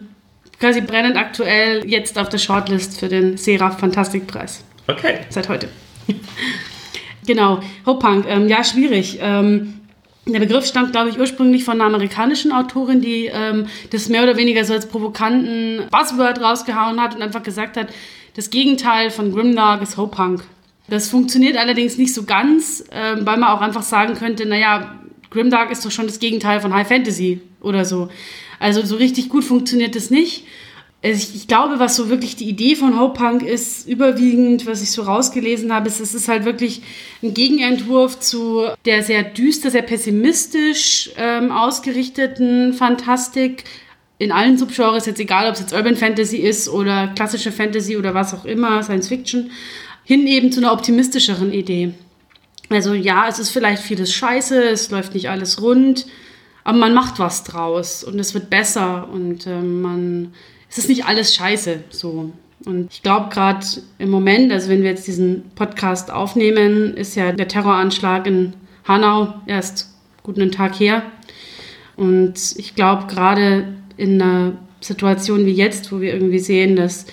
quasi 0.60 0.82
brennend 0.82 1.18
aktuell 1.18 1.86
jetzt 1.86 2.18
auf 2.18 2.30
der 2.30 2.40
Shortlist 2.40 3.00
für 3.00 3.10
den 3.10 3.38
Seraph 3.38 3.80
Fantastikpreis. 3.80 4.64
Okay. 4.88 5.20
Seit 5.30 5.48
heute. 5.50 5.70
genau, 7.28 7.62
Hope-Punk. 7.86 8.26
Ähm, 8.28 8.48
ja, 8.48 8.64
schwierig. 8.64 9.20
Ähm, 9.22 9.82
der 10.26 10.40
Begriff 10.40 10.66
stammt, 10.66 10.94
glaube 10.94 11.10
ich, 11.10 11.20
ursprünglich 11.20 11.64
von 11.64 11.76
einer 11.76 11.86
amerikanischen 11.86 12.52
Autorin, 12.54 13.02
die 13.02 13.30
ähm, 13.32 13.68
das 13.92 14.10
mehr 14.10 14.24
oder 14.24 14.38
weniger 14.38 14.64
so 14.64 14.74
als 14.74 14.88
provokanten 14.88 15.82
Buzzword 15.92 16.42
rausgehauen 16.42 17.00
hat 17.02 17.14
und 17.16 17.22
einfach 17.22 17.44
gesagt 17.44 17.78
hat, 17.78 17.90
das 18.36 18.50
Gegenteil 18.50 19.12
von 19.12 19.32
Grimdark 19.32 19.82
ist 19.82 19.98
Hope-Punk. 19.98 20.44
Das 20.90 21.10
funktioniert 21.10 21.58
allerdings 21.58 21.98
nicht 21.98 22.14
so 22.14 22.24
ganz, 22.24 22.84
äh, 22.90 23.16
weil 23.18 23.38
man 23.38 23.46
auch 23.46 23.62
einfach 23.62 23.84
sagen 23.84 24.16
könnte, 24.16 24.46
naja, 24.46 25.00
Grimdark 25.30 25.72
ist 25.72 25.86
doch 25.86 25.92
schon 25.92 26.08
das 26.08 26.20
Gegenteil 26.20 26.60
von 26.60 26.74
High 26.74 26.88
Fantasy 26.88 27.42
oder 27.62 27.86
so. 27.86 28.10
Also 28.60 28.86
so 28.86 28.96
richtig 28.96 29.30
gut 29.30 29.44
funktioniert 29.44 29.96
das 29.96 30.10
nicht. 30.10 30.46
Also 31.04 31.36
ich, 31.36 31.48
glaube, 31.50 31.80
was 31.80 31.98
so 31.98 32.08
wirklich 32.08 32.38
die 32.38 32.48
Idee 32.48 32.76
von 32.76 32.98
Hope 32.98 33.20
Punk 33.20 33.44
ist, 33.44 33.90
überwiegend, 33.90 34.66
was 34.66 34.82
ich 34.82 34.92
so 34.92 35.02
rausgelesen 35.02 35.74
habe, 35.74 35.90
ist, 35.90 36.00
es 36.00 36.14
ist 36.14 36.30
halt 36.30 36.46
wirklich 36.46 36.82
ein 37.22 37.34
Gegenentwurf 37.34 38.22
zu 38.22 38.68
der 38.86 39.04
sehr 39.04 39.24
düster, 39.24 39.70
sehr 39.70 39.82
pessimistisch 39.82 41.12
ähm, 41.18 41.52
ausgerichteten 41.52 42.72
Fantastik, 42.72 43.66
in 44.20 44.32
allen 44.32 44.58
Subgenres, 44.58 45.06
jetzt 45.06 45.20
egal, 45.20 45.48
ob 45.48 45.54
es 45.54 45.60
jetzt 45.60 45.74
Urban 45.74 45.96
Fantasy 45.96 46.38
ist 46.38 46.70
oder 46.70 47.08
klassische 47.16 47.52
Fantasy 47.52 47.98
oder 47.98 48.14
was 48.14 48.34
auch 48.34 48.46
immer, 48.46 48.84
Science 48.84 49.08
Fiction, 49.08 49.52
hin 50.04 50.28
eben 50.28 50.52
zu 50.52 50.60
einer 50.60 50.72
optimistischeren 50.72 51.52
Idee. 51.52 51.94
Also 52.70 52.94
ja, 52.94 53.28
es 53.28 53.40
ist 53.40 53.50
vielleicht 53.50 53.82
vieles 53.82 54.14
scheiße, 54.14 54.64
es 54.64 54.92
läuft 54.92 55.14
nicht 55.14 55.30
alles 55.30 55.62
rund, 55.62 56.06
aber 56.64 56.78
man 56.78 56.94
macht 56.94 57.20
was 57.20 57.44
draus 57.44 58.04
und 58.04 58.20
es 58.20 58.34
wird 58.34 58.50
besser 58.50 59.10
und 59.12 59.46
äh, 59.48 59.62
man, 59.62 60.34
es 60.70 60.78
ist 60.78 60.90
nicht 60.90 61.06
alles 61.06 61.36
scheiße 61.36 61.84
so. 61.90 62.32
Und 62.66 62.94
ich 62.94 63.04
glaube 63.04 63.30
gerade 63.30 63.66
im 63.98 64.10
Moment, 64.10 64.52
also 64.52 64.70
wenn 64.70 64.84
wir 64.84 64.92
jetzt 64.92 65.08
diesen 65.08 65.52
Podcast 65.56 66.12
aufnehmen, 66.12 66.96
ist 66.96 67.16
ja 67.16 67.34
der 67.34 67.50
Terroranschlag 67.50 68.26
in 68.26 68.54
Hanau 68.88 69.34
erst 69.46 69.94
gut 70.24 70.40
einen 70.40 70.52
Tag 70.52 70.80
her. 70.80 71.04
Und 71.96 72.56
ich 72.58 72.74
glaube, 72.74 73.08
gerade 73.08 73.74
in 73.98 74.22
einer 74.22 74.54
Situation 74.82 75.46
wie 75.46 75.54
jetzt, 75.54 75.92
wo 75.92 76.02
wir 76.02 76.14
irgendwie 76.14 76.40
sehen, 76.40 76.76
dass 76.76 77.06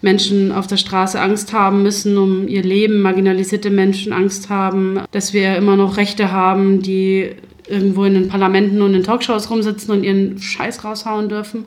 Menschen 0.00 0.52
auf 0.52 0.66
der 0.66 0.76
Straße 0.76 1.20
Angst 1.20 1.52
haben 1.52 1.82
müssen 1.82 2.16
um 2.16 2.46
ihr 2.46 2.62
Leben, 2.62 3.02
marginalisierte 3.02 3.70
Menschen 3.70 4.12
Angst 4.12 4.48
haben, 4.48 5.00
dass 5.10 5.32
wir 5.32 5.56
immer 5.56 5.76
noch 5.76 5.96
Rechte 5.96 6.30
haben, 6.30 6.82
die 6.82 7.30
irgendwo 7.68 8.04
in 8.04 8.14
den 8.14 8.28
Parlamenten 8.28 8.80
und 8.80 8.94
in 8.94 9.02
Talkshows 9.02 9.50
rumsitzen 9.50 9.90
und 9.92 10.04
ihren 10.04 10.38
Scheiß 10.38 10.84
raushauen 10.84 11.28
dürfen. 11.28 11.66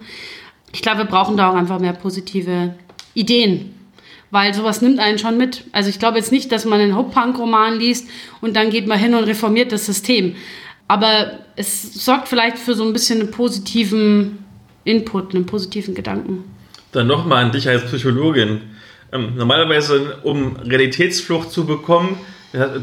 Ich 0.73 0.81
glaube, 0.81 0.99
wir 0.99 1.05
brauchen 1.05 1.37
da 1.37 1.49
auch 1.49 1.55
einfach 1.55 1.79
mehr 1.79 1.93
positive 1.93 2.75
Ideen. 3.13 3.75
Weil 4.31 4.53
sowas 4.53 4.81
nimmt 4.81 4.99
einen 4.99 5.19
schon 5.19 5.37
mit. 5.37 5.65
Also 5.73 5.89
ich 5.89 5.99
glaube 5.99 6.17
jetzt 6.17 6.31
nicht, 6.31 6.53
dass 6.53 6.63
man 6.63 6.79
einen 6.79 6.95
Hop-Punk-Roman 6.95 7.77
liest 7.77 8.07
und 8.39 8.55
dann 8.55 8.69
geht 8.69 8.87
man 8.87 8.97
hin 8.97 9.13
und 9.13 9.25
reformiert 9.25 9.73
das 9.73 9.85
System. 9.85 10.35
Aber 10.87 11.39
es 11.57 12.05
sorgt 12.05 12.29
vielleicht 12.29 12.57
für 12.57 12.73
so 12.73 12.85
ein 12.85 12.93
bisschen 12.93 13.19
einen 13.19 13.31
positiven 13.31 14.40
Input, 14.83 15.35
einen 15.35 15.45
positiven 15.45 15.95
Gedanken. 15.95 16.43
Dann 16.91 17.07
nochmal 17.07 17.45
an 17.45 17.51
dich 17.51 17.67
als 17.67 17.83
Psychologin. 17.85 18.61
Ähm, 19.11 19.33
normalerweise, 19.35 20.17
um 20.23 20.55
Realitätsflucht 20.57 21.51
zu 21.51 21.65
bekommen, 21.65 22.17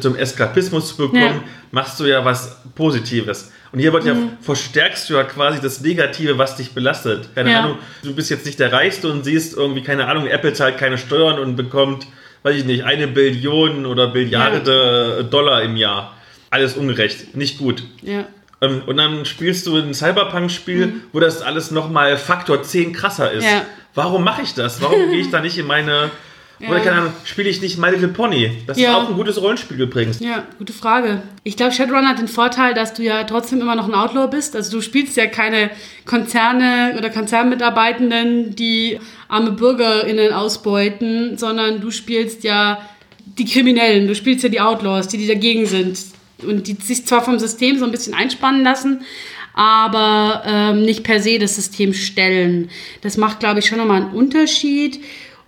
zum 0.00 0.16
Eskapismus 0.16 0.88
zu 0.88 0.96
bekommen, 0.96 1.20
ja. 1.20 1.44
machst 1.70 2.00
du 2.00 2.04
ja 2.04 2.24
was 2.24 2.56
Positives. 2.74 3.52
Und 3.70 3.80
hier 3.80 3.92
wird 3.92 4.04
mhm. 4.04 4.08
ja, 4.08 4.16
verstärkst 4.40 5.10
du 5.10 5.14
ja 5.14 5.24
quasi 5.24 5.60
das 5.60 5.80
Negative, 5.82 6.38
was 6.38 6.56
dich 6.56 6.72
belastet. 6.72 7.28
Keine 7.34 7.50
ja. 7.50 7.60
Ahnung, 7.60 7.78
du 8.02 8.14
bist 8.14 8.30
jetzt 8.30 8.46
nicht 8.46 8.58
der 8.58 8.72
Reichste 8.72 9.10
und 9.12 9.24
siehst 9.24 9.56
irgendwie, 9.56 9.82
keine 9.82 10.06
Ahnung, 10.06 10.26
Apple 10.26 10.54
zahlt 10.54 10.78
keine 10.78 10.96
Steuern 10.96 11.38
und 11.38 11.56
bekommt, 11.56 12.06
weiß 12.44 12.56
ich 12.56 12.64
nicht, 12.64 12.84
eine 12.84 13.08
Billion 13.08 13.84
oder 13.84 14.08
Billiarde 14.08 15.16
ja. 15.18 15.22
Dollar 15.22 15.62
im 15.62 15.76
Jahr. 15.76 16.16
Alles 16.50 16.78
ungerecht, 16.78 17.36
nicht 17.36 17.58
gut. 17.58 17.82
Ja. 18.02 18.26
Ähm, 18.60 18.82
und 18.86 18.96
dann 18.96 19.24
spielst 19.24 19.66
du 19.66 19.76
ein 19.76 19.94
Cyberpunk-Spiel, 19.94 20.86
mhm. 20.86 21.02
wo 21.12 21.20
das 21.20 21.42
alles 21.42 21.70
nochmal 21.70 22.16
Faktor 22.16 22.62
10 22.62 22.92
krasser 22.92 23.30
ist. 23.32 23.44
Ja. 23.44 23.64
Warum 23.94 24.24
mache 24.24 24.42
ich 24.42 24.54
das? 24.54 24.82
Warum 24.82 25.10
gehe 25.10 25.20
ich 25.20 25.30
da 25.30 25.40
nicht 25.40 25.58
in 25.58 25.66
meine 25.66 26.10
ja. 26.58 26.70
Oder 26.70 26.80
keine 26.80 26.96
Ahnung, 26.96 27.12
spiele 27.24 27.48
ich 27.48 27.60
nicht 27.60 27.78
My 27.78 27.90
Little 27.90 28.08
Pony? 28.08 28.62
Das 28.66 28.78
ja. 28.78 28.90
ist 28.90 28.96
auch 28.96 29.08
ein 29.10 29.14
gutes 29.14 29.40
Rollenspiel 29.40 29.80
übrigens. 29.80 30.20
Ja, 30.20 30.44
gute 30.58 30.72
Frage. 30.72 31.22
Ich 31.44 31.56
glaube, 31.56 31.72
Shadowrun 31.72 32.08
hat 32.08 32.18
den 32.18 32.28
Vorteil, 32.28 32.74
dass 32.74 32.94
du 32.94 33.02
ja 33.02 33.24
trotzdem 33.24 33.60
immer 33.60 33.76
noch 33.76 33.88
ein 33.88 33.94
Outlaw 33.94 34.28
bist. 34.28 34.56
Also 34.56 34.72
du 34.72 34.82
spielst 34.82 35.16
ja 35.16 35.26
keine 35.26 35.70
Konzerne 36.04 36.94
oder 36.98 37.10
Konzernmitarbeitenden, 37.10 38.56
die 38.56 38.98
arme 39.28 39.52
BürgerInnen 39.52 40.32
ausbeuten, 40.32 41.38
sondern 41.38 41.80
du 41.80 41.90
spielst 41.90 42.42
ja 42.44 42.80
die 43.24 43.44
Kriminellen, 43.44 44.08
du 44.08 44.14
spielst 44.14 44.42
ja 44.42 44.48
die 44.48 44.60
Outlaws, 44.60 45.08
die, 45.08 45.18
die 45.18 45.28
dagegen 45.28 45.66
sind. 45.66 45.98
Und 46.46 46.68
die 46.68 46.74
sich 46.74 47.06
zwar 47.06 47.22
vom 47.22 47.38
System 47.38 47.78
so 47.78 47.84
ein 47.84 47.90
bisschen 47.90 48.14
einspannen 48.14 48.62
lassen, 48.62 49.02
aber 49.54 50.42
ähm, 50.46 50.82
nicht 50.82 51.02
per 51.02 51.20
se 51.20 51.38
das 51.38 51.56
System 51.56 51.92
stellen. 51.92 52.70
Das 53.00 53.16
macht, 53.16 53.40
glaube 53.40 53.58
ich, 53.58 53.66
schon 53.66 53.78
nochmal 53.78 54.02
einen 54.02 54.12
Unterschied. 54.12 55.00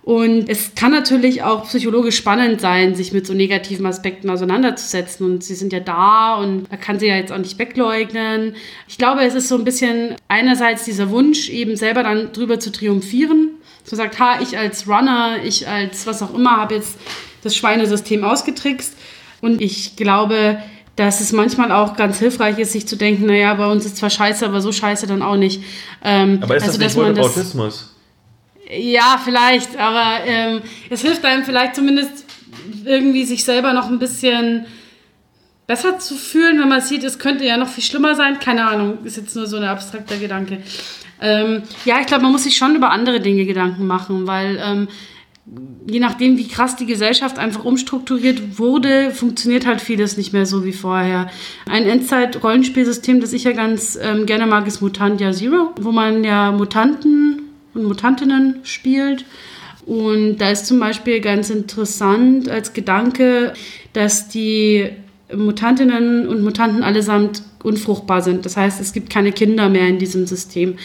Und 0.03 0.49
es 0.49 0.73
kann 0.73 0.91
natürlich 0.91 1.43
auch 1.43 1.65
psychologisch 1.65 2.17
spannend 2.17 2.59
sein, 2.59 2.95
sich 2.95 3.13
mit 3.13 3.27
so 3.27 3.33
negativen 3.33 3.85
Aspekten 3.85 4.29
auseinanderzusetzen. 4.29 5.25
Und 5.25 5.43
sie 5.43 5.53
sind 5.53 5.71
ja 5.71 5.79
da 5.79 6.35
und 6.35 6.69
man 6.69 6.79
kann 6.79 6.99
sie 6.99 7.07
ja 7.07 7.15
jetzt 7.15 7.31
auch 7.31 7.37
nicht 7.37 7.59
wegleugnen. 7.59 8.55
Ich 8.87 8.97
glaube, 8.97 9.21
es 9.21 9.35
ist 9.35 9.47
so 9.47 9.55
ein 9.55 9.63
bisschen 9.63 10.15
einerseits 10.27 10.85
dieser 10.85 11.11
Wunsch, 11.11 11.49
eben 11.49 11.75
selber 11.75 12.01
dann 12.01 12.33
drüber 12.33 12.59
zu 12.59 12.71
triumphieren. 12.71 13.51
So 13.83 13.95
sagt, 13.95 14.19
ha, 14.19 14.41
ich 14.41 14.57
als 14.57 14.87
Runner, 14.87 15.37
ich 15.43 15.67
als 15.67 16.07
was 16.07 16.23
auch 16.23 16.33
immer, 16.33 16.57
habe 16.57 16.75
jetzt 16.75 16.97
das 17.43 17.55
Schweinesystem 17.55 18.23
ausgetrickst. 18.23 18.97
Und 19.39 19.61
ich 19.61 19.95
glaube, 19.95 20.61
dass 20.95 21.21
es 21.21 21.31
manchmal 21.31 21.71
auch 21.71 21.95
ganz 21.95 22.19
hilfreich 22.19 22.59
ist, 22.59 22.73
sich 22.73 22.87
zu 22.87 22.95
denken, 22.95 23.25
naja, 23.25 23.53
bei 23.53 23.67
uns 23.67 23.85
ist 23.85 23.97
zwar 23.97 24.09
scheiße, 24.09 24.45
aber 24.45 24.61
so 24.61 24.71
scheiße 24.71 25.07
dann 25.07 25.21
auch 25.21 25.37
nicht. 25.37 25.63
Ähm, 26.03 26.39
aber 26.41 26.57
ist 26.57 26.63
also, 26.63 26.79
das 26.79 26.95
nicht 26.95 27.19
Autismus? 27.19 27.95
Ja, 28.69 29.19
vielleicht, 29.23 29.77
aber 29.77 30.25
ähm, 30.25 30.61
es 30.89 31.01
hilft 31.01 31.25
einem 31.25 31.43
vielleicht 31.43 31.75
zumindest 31.75 32.25
irgendwie 32.85 33.25
sich 33.25 33.43
selber 33.43 33.73
noch 33.73 33.89
ein 33.89 33.99
bisschen 33.99 34.65
besser 35.67 35.99
zu 35.99 36.15
fühlen, 36.15 36.59
wenn 36.59 36.69
man 36.69 36.81
sieht, 36.81 37.03
es 37.03 37.19
könnte 37.19 37.45
ja 37.45 37.57
noch 37.57 37.69
viel 37.69 37.83
schlimmer 37.83 38.15
sein. 38.15 38.39
Keine 38.39 38.65
Ahnung, 38.65 38.97
ist 39.03 39.17
jetzt 39.17 39.35
nur 39.35 39.47
so 39.47 39.57
ein 39.57 39.63
abstrakter 39.63 40.17
Gedanke. 40.17 40.57
Ähm, 41.21 41.63
ja, 41.85 41.99
ich 41.99 42.07
glaube, 42.07 42.23
man 42.23 42.31
muss 42.31 42.43
sich 42.43 42.57
schon 42.57 42.75
über 42.75 42.91
andere 42.91 43.19
Dinge 43.19 43.45
Gedanken 43.45 43.87
machen, 43.87 44.27
weil 44.27 44.59
ähm, 44.61 44.87
je 45.87 45.99
nachdem, 45.99 46.37
wie 46.37 46.47
krass 46.47 46.75
die 46.75 46.85
Gesellschaft 46.85 47.39
einfach 47.39 47.65
umstrukturiert 47.65 48.59
wurde, 48.59 49.11
funktioniert 49.11 49.65
halt 49.65 49.81
vieles 49.81 50.17
nicht 50.17 50.33
mehr 50.33 50.45
so 50.45 50.63
wie 50.63 50.73
vorher. 50.73 51.29
Ein 51.67 51.85
Endzeit-Rollenspielsystem, 51.85 53.19
das 53.19 53.33
ich 53.33 53.43
ja 53.43 53.51
ganz 53.51 53.97
ähm, 54.01 54.25
gerne 54.25 54.45
mag, 54.45 54.67
ist 54.67 54.81
Mutantia 54.81 55.31
Zero, 55.31 55.71
wo 55.79 55.91
man 55.91 56.23
ja 56.23 56.51
Mutanten 56.51 57.41
und 57.73 57.83
Mutantinnen 57.83 58.59
spielt. 58.63 59.25
Und 59.85 60.37
da 60.37 60.51
ist 60.51 60.67
zum 60.67 60.79
Beispiel 60.79 61.19
ganz 61.21 61.49
interessant 61.49 62.47
als 62.47 62.73
Gedanke, 62.73 63.53
dass 63.93 64.27
die 64.27 64.89
Mutantinnen 65.35 66.27
und 66.27 66.43
Mutanten 66.43 66.83
allesamt 66.83 67.43
unfruchtbar 67.63 68.21
sind. 68.21 68.45
Das 68.45 68.57
heißt, 68.57 68.81
es 68.81 68.93
gibt 68.93 69.09
keine 69.09 69.31
Kinder 69.31 69.69
mehr 69.69 69.87
in 69.87 69.99
diesem 69.99 70.25
System. 70.25 70.75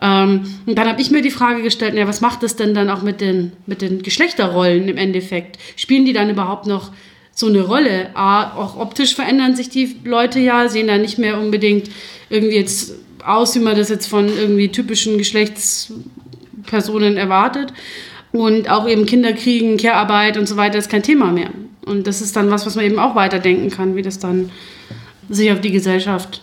Ähm, 0.00 0.42
und 0.66 0.76
dann 0.76 0.88
habe 0.88 1.00
ich 1.00 1.10
mir 1.10 1.22
die 1.22 1.30
Frage 1.30 1.62
gestellt, 1.62 1.94
ja, 1.94 2.08
was 2.08 2.20
macht 2.20 2.42
das 2.42 2.56
denn 2.56 2.74
dann 2.74 2.90
auch 2.90 3.02
mit 3.02 3.20
den, 3.20 3.52
mit 3.66 3.82
den 3.82 4.02
Geschlechterrollen 4.02 4.88
im 4.88 4.96
Endeffekt? 4.96 5.58
Spielen 5.76 6.04
die 6.04 6.12
dann 6.12 6.30
überhaupt 6.30 6.66
noch 6.66 6.92
so 7.32 7.46
eine 7.46 7.62
Rolle? 7.62 8.10
A, 8.14 8.56
auch 8.56 8.78
optisch 8.78 9.14
verändern 9.14 9.56
sich 9.56 9.68
die 9.68 9.96
Leute 10.04 10.40
ja, 10.40 10.68
sehen 10.68 10.86
da 10.86 10.98
nicht 10.98 11.18
mehr 11.18 11.38
unbedingt 11.38 11.90
irgendwie 12.30 12.56
jetzt 12.56 12.94
aus, 13.24 13.54
wie 13.54 13.60
man 13.60 13.76
das 13.76 13.88
jetzt 13.88 14.06
von 14.06 14.28
irgendwie 14.28 14.68
typischen 14.68 15.18
Geschlechts 15.18 15.92
Personen 16.66 17.16
erwartet. 17.16 17.72
Und 18.32 18.70
auch 18.70 18.88
eben 18.88 19.04
Kinderkriegen, 19.04 19.76
Care-Arbeit 19.76 20.38
und 20.38 20.48
so 20.48 20.56
weiter 20.56 20.78
ist 20.78 20.90
kein 20.90 21.02
Thema 21.02 21.30
mehr. 21.30 21.50
Und 21.84 22.06
das 22.06 22.20
ist 22.20 22.36
dann 22.36 22.50
was, 22.50 22.66
was 22.66 22.76
man 22.76 22.84
eben 22.84 22.98
auch 22.98 23.14
weiterdenken 23.14 23.70
kann, 23.70 23.96
wie 23.96 24.02
das 24.02 24.18
dann 24.18 24.50
sich 25.28 25.50
auf 25.52 25.60
die 25.60 25.72
Gesellschaft 25.72 26.42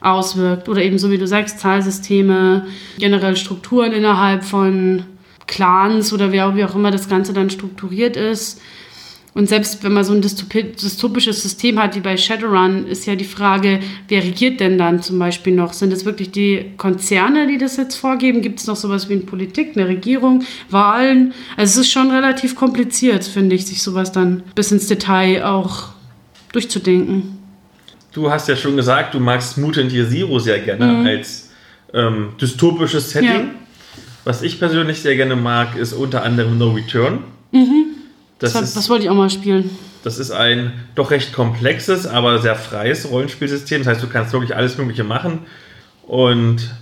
auswirkt. 0.00 0.68
Oder 0.68 0.82
eben 0.82 0.98
so 0.98 1.10
wie 1.10 1.18
du 1.18 1.26
sagst, 1.26 1.60
Zahlsysteme, 1.60 2.66
generell 2.98 3.36
Strukturen 3.36 3.92
innerhalb 3.92 4.44
von 4.44 5.04
Clans 5.46 6.12
oder 6.12 6.32
wie 6.32 6.40
auch, 6.42 6.54
wie 6.54 6.64
auch 6.64 6.74
immer 6.74 6.90
das 6.90 7.08
Ganze 7.08 7.32
dann 7.32 7.50
strukturiert 7.50 8.16
ist. 8.16 8.60
Und 9.32 9.48
selbst 9.48 9.84
wenn 9.84 9.92
man 9.92 10.02
so 10.02 10.12
ein 10.12 10.22
dystopisches 10.22 11.42
System 11.42 11.80
hat 11.80 11.94
wie 11.94 12.00
bei 12.00 12.16
Shadowrun, 12.16 12.86
ist 12.88 13.06
ja 13.06 13.14
die 13.14 13.24
Frage, 13.24 13.78
wer 14.08 14.24
regiert 14.24 14.58
denn 14.58 14.76
dann 14.76 15.02
zum 15.02 15.20
Beispiel 15.20 15.54
noch? 15.54 15.72
Sind 15.72 15.92
es 15.92 16.04
wirklich 16.04 16.32
die 16.32 16.72
Konzerne, 16.76 17.46
die 17.46 17.56
das 17.56 17.76
jetzt 17.76 17.94
vorgeben? 17.94 18.42
Gibt 18.42 18.58
es 18.58 18.66
noch 18.66 18.74
sowas 18.74 19.08
wie 19.08 19.14
eine 19.14 19.22
Politik, 19.22 19.76
eine 19.76 19.86
Regierung, 19.86 20.44
Wahlen? 20.68 21.32
Also 21.56 21.80
es 21.80 21.86
ist 21.86 21.92
schon 21.92 22.10
relativ 22.10 22.56
kompliziert, 22.56 23.24
finde 23.24 23.54
ich, 23.54 23.66
sich 23.66 23.82
sowas 23.82 24.10
dann 24.10 24.42
bis 24.56 24.72
ins 24.72 24.88
Detail 24.88 25.44
auch 25.44 25.90
durchzudenken. 26.52 27.38
Du 28.12 28.28
hast 28.28 28.48
ja 28.48 28.56
schon 28.56 28.74
gesagt, 28.74 29.14
du 29.14 29.20
magst 29.20 29.56
Mutant 29.56 29.92
Year 29.92 30.08
Zero 30.08 30.40
sehr 30.40 30.58
gerne 30.58 30.86
mhm. 30.86 31.06
als 31.06 31.50
ähm, 31.94 32.30
dystopisches 32.40 33.10
Setting. 33.10 33.30
Ja. 33.30 33.50
Was 34.24 34.42
ich 34.42 34.58
persönlich 34.58 35.00
sehr 35.00 35.14
gerne 35.14 35.36
mag, 35.36 35.76
ist 35.76 35.92
unter 35.92 36.24
anderem 36.24 36.58
No 36.58 36.72
Return. 36.72 37.20
Mhm 37.52 37.99
das, 38.40 38.54
das, 38.54 38.62
ist, 38.62 38.76
das 38.76 38.88
wollte 38.88 39.04
ich 39.04 39.10
auch 39.10 39.14
mal 39.14 39.30
spielen. 39.30 39.70
Das 40.02 40.18
ist 40.18 40.30
ein 40.30 40.72
doch 40.94 41.10
recht 41.10 41.32
komplexes, 41.32 42.06
aber 42.06 42.38
sehr 42.38 42.56
freies 42.56 43.10
Rollenspielsystem. 43.10 43.82
Das 43.82 43.86
heißt, 43.86 44.02
du 44.02 44.08
kannst 44.08 44.32
wirklich 44.32 44.56
alles 44.56 44.78
Mögliche 44.78 45.04
machen. 45.04 45.40
Und 46.06 46.74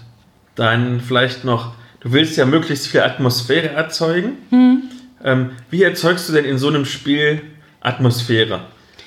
dann 0.55 1.01
vielleicht 1.01 1.45
noch, 1.45 1.75
du 2.01 2.13
willst 2.13 2.37
ja 2.37 2.47
möglichst 2.47 2.87
viel 2.87 3.01
Atmosphäre 3.01 3.69
erzeugen. 3.71 4.39
Hm. 4.51 4.83
Ähm, 5.25 5.51
wie 5.69 5.83
erzeugst 5.83 6.29
du 6.29 6.33
denn 6.33 6.45
in 6.45 6.59
so 6.59 6.69
einem 6.69 6.85
Spiel 6.85 7.43
Atmosphäre? 7.81 8.61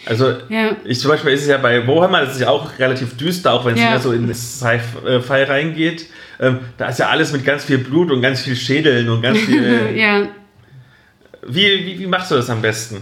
Also, 0.05 0.33
ja. 0.49 0.75
ich 0.83 0.99
zum 0.99 1.11
Beispiel 1.11 1.31
ist 1.31 1.43
es 1.43 1.47
ja 1.47 1.57
bei 1.57 1.87
Warhammer, 1.87 2.21
das 2.21 2.33
ist 2.33 2.41
ja 2.41 2.49
auch 2.49 2.79
relativ 2.79 3.15
düster, 3.17 3.53
auch 3.53 3.65
wenn 3.65 3.75
es 3.75 3.81
ja. 3.81 3.99
so 3.99 4.11
in 4.11 4.33
Sci-Fi 4.33 5.43
reingeht. 5.43 6.07
Ähm, 6.39 6.59
da 6.77 6.87
ist 6.87 6.99
ja 6.99 7.09
alles 7.09 7.31
mit 7.31 7.45
ganz 7.45 7.63
viel 7.63 7.77
Blut 7.77 8.11
und 8.11 8.21
ganz 8.21 8.41
viel 8.41 8.55
Schädeln 8.55 9.09
und 9.09 9.21
ganz 9.21 9.37
viel. 9.45 9.95
ja. 9.95 10.27
Wie, 11.47 11.85
wie, 11.85 11.99
wie 11.99 12.07
machst 12.07 12.31
du 12.31 12.35
das 12.35 12.49
am 12.49 12.61
besten? 12.61 13.01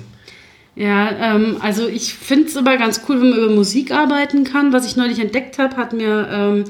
Ja, 0.75 1.35
ähm, 1.35 1.57
also 1.59 1.87
ich 1.87 2.13
finde 2.13 2.47
es 2.47 2.55
immer 2.55 2.77
ganz 2.77 3.01
cool, 3.07 3.19
wenn 3.21 3.31
man 3.31 3.39
über 3.39 3.51
Musik 3.53 3.91
arbeiten 3.91 4.45
kann. 4.45 4.71
Was 4.71 4.85
ich 4.85 4.95
neulich 4.95 5.19
entdeckt 5.19 5.57
habe, 5.57 5.75
hat 5.75 5.93
mir 5.93 6.27
ähm, 6.31 6.63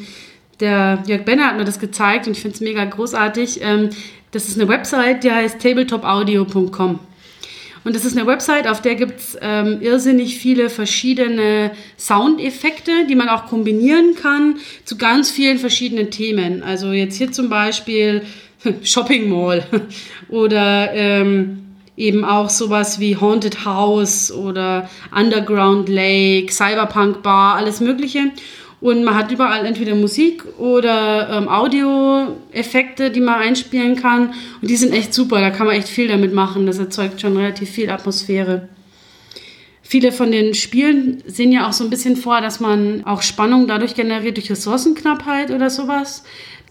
der 0.59 1.03
Jörg 1.05 1.25
Benner 1.25 1.47
hat 1.47 1.57
mir 1.57 1.65
das 1.65 1.79
gezeigt 1.79 2.27
und 2.27 2.33
ich 2.33 2.41
finde 2.41 2.55
es 2.55 2.61
mega 2.61 2.83
großartig. 2.85 3.59
Ähm, 3.61 3.89
das 4.31 4.47
ist 4.47 4.59
eine 4.59 4.67
Website, 4.67 5.23
die 5.23 5.31
heißt 5.31 5.61
tabletopaudio.com. 5.61 6.99
Und 7.85 7.95
das 7.95 8.03
ist 8.03 8.17
eine 8.17 8.27
Website, 8.27 8.67
auf 8.67 8.81
der 8.81 8.95
gibt 8.95 9.19
es 9.19 9.37
ähm, 9.41 9.81
irrsinnig 9.81 10.37
viele 10.37 10.69
verschiedene 10.69 11.71
Soundeffekte, 11.97 13.05
die 13.07 13.15
man 13.15 13.29
auch 13.29 13.45
kombinieren 13.45 14.15
kann 14.15 14.57
zu 14.83 14.97
ganz 14.97 15.31
vielen 15.31 15.57
verschiedenen 15.59 16.11
Themen. 16.11 16.61
Also 16.61 16.91
jetzt 16.91 17.15
hier 17.15 17.31
zum 17.31 17.49
Beispiel 17.49 18.23
Shopping 18.83 19.29
Mall 19.29 19.63
oder 20.29 20.93
ähm, 20.93 21.65
eben 21.95 22.23
auch 22.23 22.49
sowas 22.49 22.99
wie 22.99 23.17
Haunted 23.17 23.65
House 23.65 24.31
oder 24.31 24.89
Underground 25.15 25.89
Lake, 25.89 26.51
Cyberpunk 26.51 27.21
Bar, 27.21 27.55
alles 27.55 27.81
Mögliche. 27.81 28.31
Und 28.81 29.03
man 29.03 29.15
hat 29.15 29.29
überall 29.29 29.65
entweder 29.65 29.93
Musik 29.93 30.43
oder 30.57 31.29
ähm, 31.29 31.49
Audio-Effekte, 31.49 33.11
die 33.11 33.19
man 33.19 33.41
einspielen 33.41 33.97
kann. 33.97 34.33
Und 34.61 34.69
die 34.69 34.77
sind 34.77 34.93
echt 34.93 35.13
super, 35.13 35.41
da 35.41 35.49
kann 35.49 35.67
man 35.67 35.75
echt 35.75 35.89
viel 35.89 36.07
damit 36.07 36.33
machen. 36.33 36.65
Das 36.65 36.79
erzeugt 36.79 37.19
schon 37.19 37.35
relativ 37.35 37.69
viel 37.69 37.89
Atmosphäre. 37.89 38.69
Viele 39.81 40.11
von 40.11 40.31
den 40.31 40.53
Spielen 40.53 41.23
sehen 41.25 41.51
ja 41.51 41.67
auch 41.67 41.73
so 41.73 41.83
ein 41.83 41.89
bisschen 41.89 42.15
vor, 42.15 42.39
dass 42.39 42.59
man 42.59 43.03
auch 43.05 43.21
Spannung 43.21 43.67
dadurch 43.67 43.95
generiert 43.95 44.37
durch 44.37 44.49
Ressourcenknappheit 44.49 45.51
oder 45.51 45.69
sowas. 45.69 46.23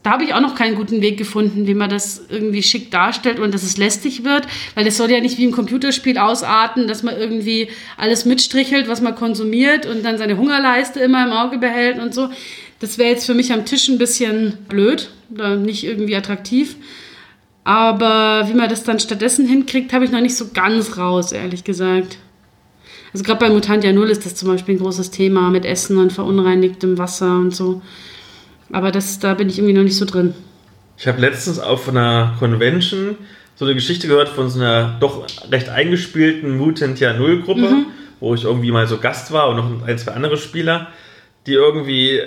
Da 0.03 0.11
habe 0.13 0.25
ich 0.25 0.33
auch 0.33 0.41
noch 0.41 0.55
keinen 0.55 0.77
guten 0.77 1.03
Weg 1.03 1.19
gefunden, 1.19 1.67
wie 1.67 1.75
man 1.75 1.91
das 1.91 2.23
irgendwie 2.29 2.63
schick 2.63 2.91
darstellt 2.91 3.41
und 3.41 3.53
dass 3.53 3.63
es 3.63 3.77
lästig 3.77 4.25
wird, 4.25 4.47
weil 4.75 4.85
das 4.85 4.97
soll 4.97 5.11
ja 5.11 5.21
nicht 5.21 5.39
wie 5.39 5.47
ein 5.47 5.53
Computerspiel 5.53 6.19
ausarten, 6.19 6.87
dass 6.87 7.03
man 7.03 7.17
irgendwie 7.17 7.69
alles 7.97 8.25
mitstrichelt, 8.25 8.89
was 8.89 9.03
man 9.03 9.17
konsumiert 9.17 9.87
und 9.87 10.05
dann 10.05 10.17
seine 10.17 10.37
Hungerleiste 10.37 11.01
immer 11.01 11.27
im 11.27 11.33
Auge 11.33 11.59
behält 11.59 11.99
und 11.99 12.15
so. 12.15 12.31
Das 12.81 12.97
wäre 12.97 13.11
jetzt 13.11 13.27
für 13.27 13.35
mich 13.35 13.53
am 13.53 13.65
Tisch 13.65 13.89
ein 13.89 13.99
bisschen 13.99 14.57
blöd 14.69 15.11
oder 15.35 15.57
nicht 15.57 15.85
irgendwie 15.85 16.15
attraktiv. 16.15 16.77
Aber 17.65 18.49
wie 18.49 18.55
man 18.55 18.71
das 18.71 18.85
dann 18.85 19.01
stattdessen 19.01 19.47
hinkriegt, 19.47 19.93
habe 19.93 20.05
ich 20.05 20.11
noch 20.11 20.21
nicht 20.21 20.37
so 20.37 20.49
ganz 20.55 20.97
raus, 20.97 21.33
ehrlich 21.33 21.65
gesagt. 21.65 22.19
Also 23.13 23.25
gerade 23.25 23.41
bei 23.41 23.51
Mutantia 23.51 23.93
Null 23.93 24.11
ist 24.11 24.25
das 24.25 24.37
zum 24.37 24.49
Beispiel 24.49 24.77
ein 24.77 24.79
großes 24.79 25.11
Thema 25.11 25.51
mit 25.51 25.65
Essen 25.65 25.99
und 25.99 26.13
verunreinigtem 26.13 26.99
Wasser 26.99 27.37
und 27.37 27.55
so. 27.55 27.83
Aber 28.73 28.93
das, 28.93 29.19
da 29.19 29.35
bin 29.35 29.49
ich 29.49 29.59
irgendwie 29.59 29.75
noch 29.75 29.83
nicht 29.83 29.97
so 29.97 30.05
drin. 30.05 30.35
Ich 30.97 31.07
habe 31.07 31.21
letztens 31.21 31.59
auf 31.59 31.89
einer 31.89 32.37
Convention 32.39 33.17
so 33.55 33.65
eine 33.65 33.75
Geschichte 33.75 34.09
gehört 34.09 34.29
von 34.29 34.49
so 34.51 34.61
einer 34.61 34.97
doch 35.01 35.27
recht 35.51 35.69
eingespielten 35.69 36.57
Mutantia 36.57 37.13
Null 37.13 37.43
Gruppe, 37.43 37.61
mhm. 37.61 37.87
wo 38.21 38.35
ich 38.35 38.45
irgendwie 38.45 38.71
mal 38.71 38.87
so 38.87 38.99
Gast 38.99 39.33
war 39.33 39.49
und 39.49 39.57
noch 39.57 39.87
ein, 39.87 39.99
zwei 39.99 40.13
andere 40.13 40.37
Spieler 40.37 40.89
die 41.49 41.55
irgendwie, 41.55 42.21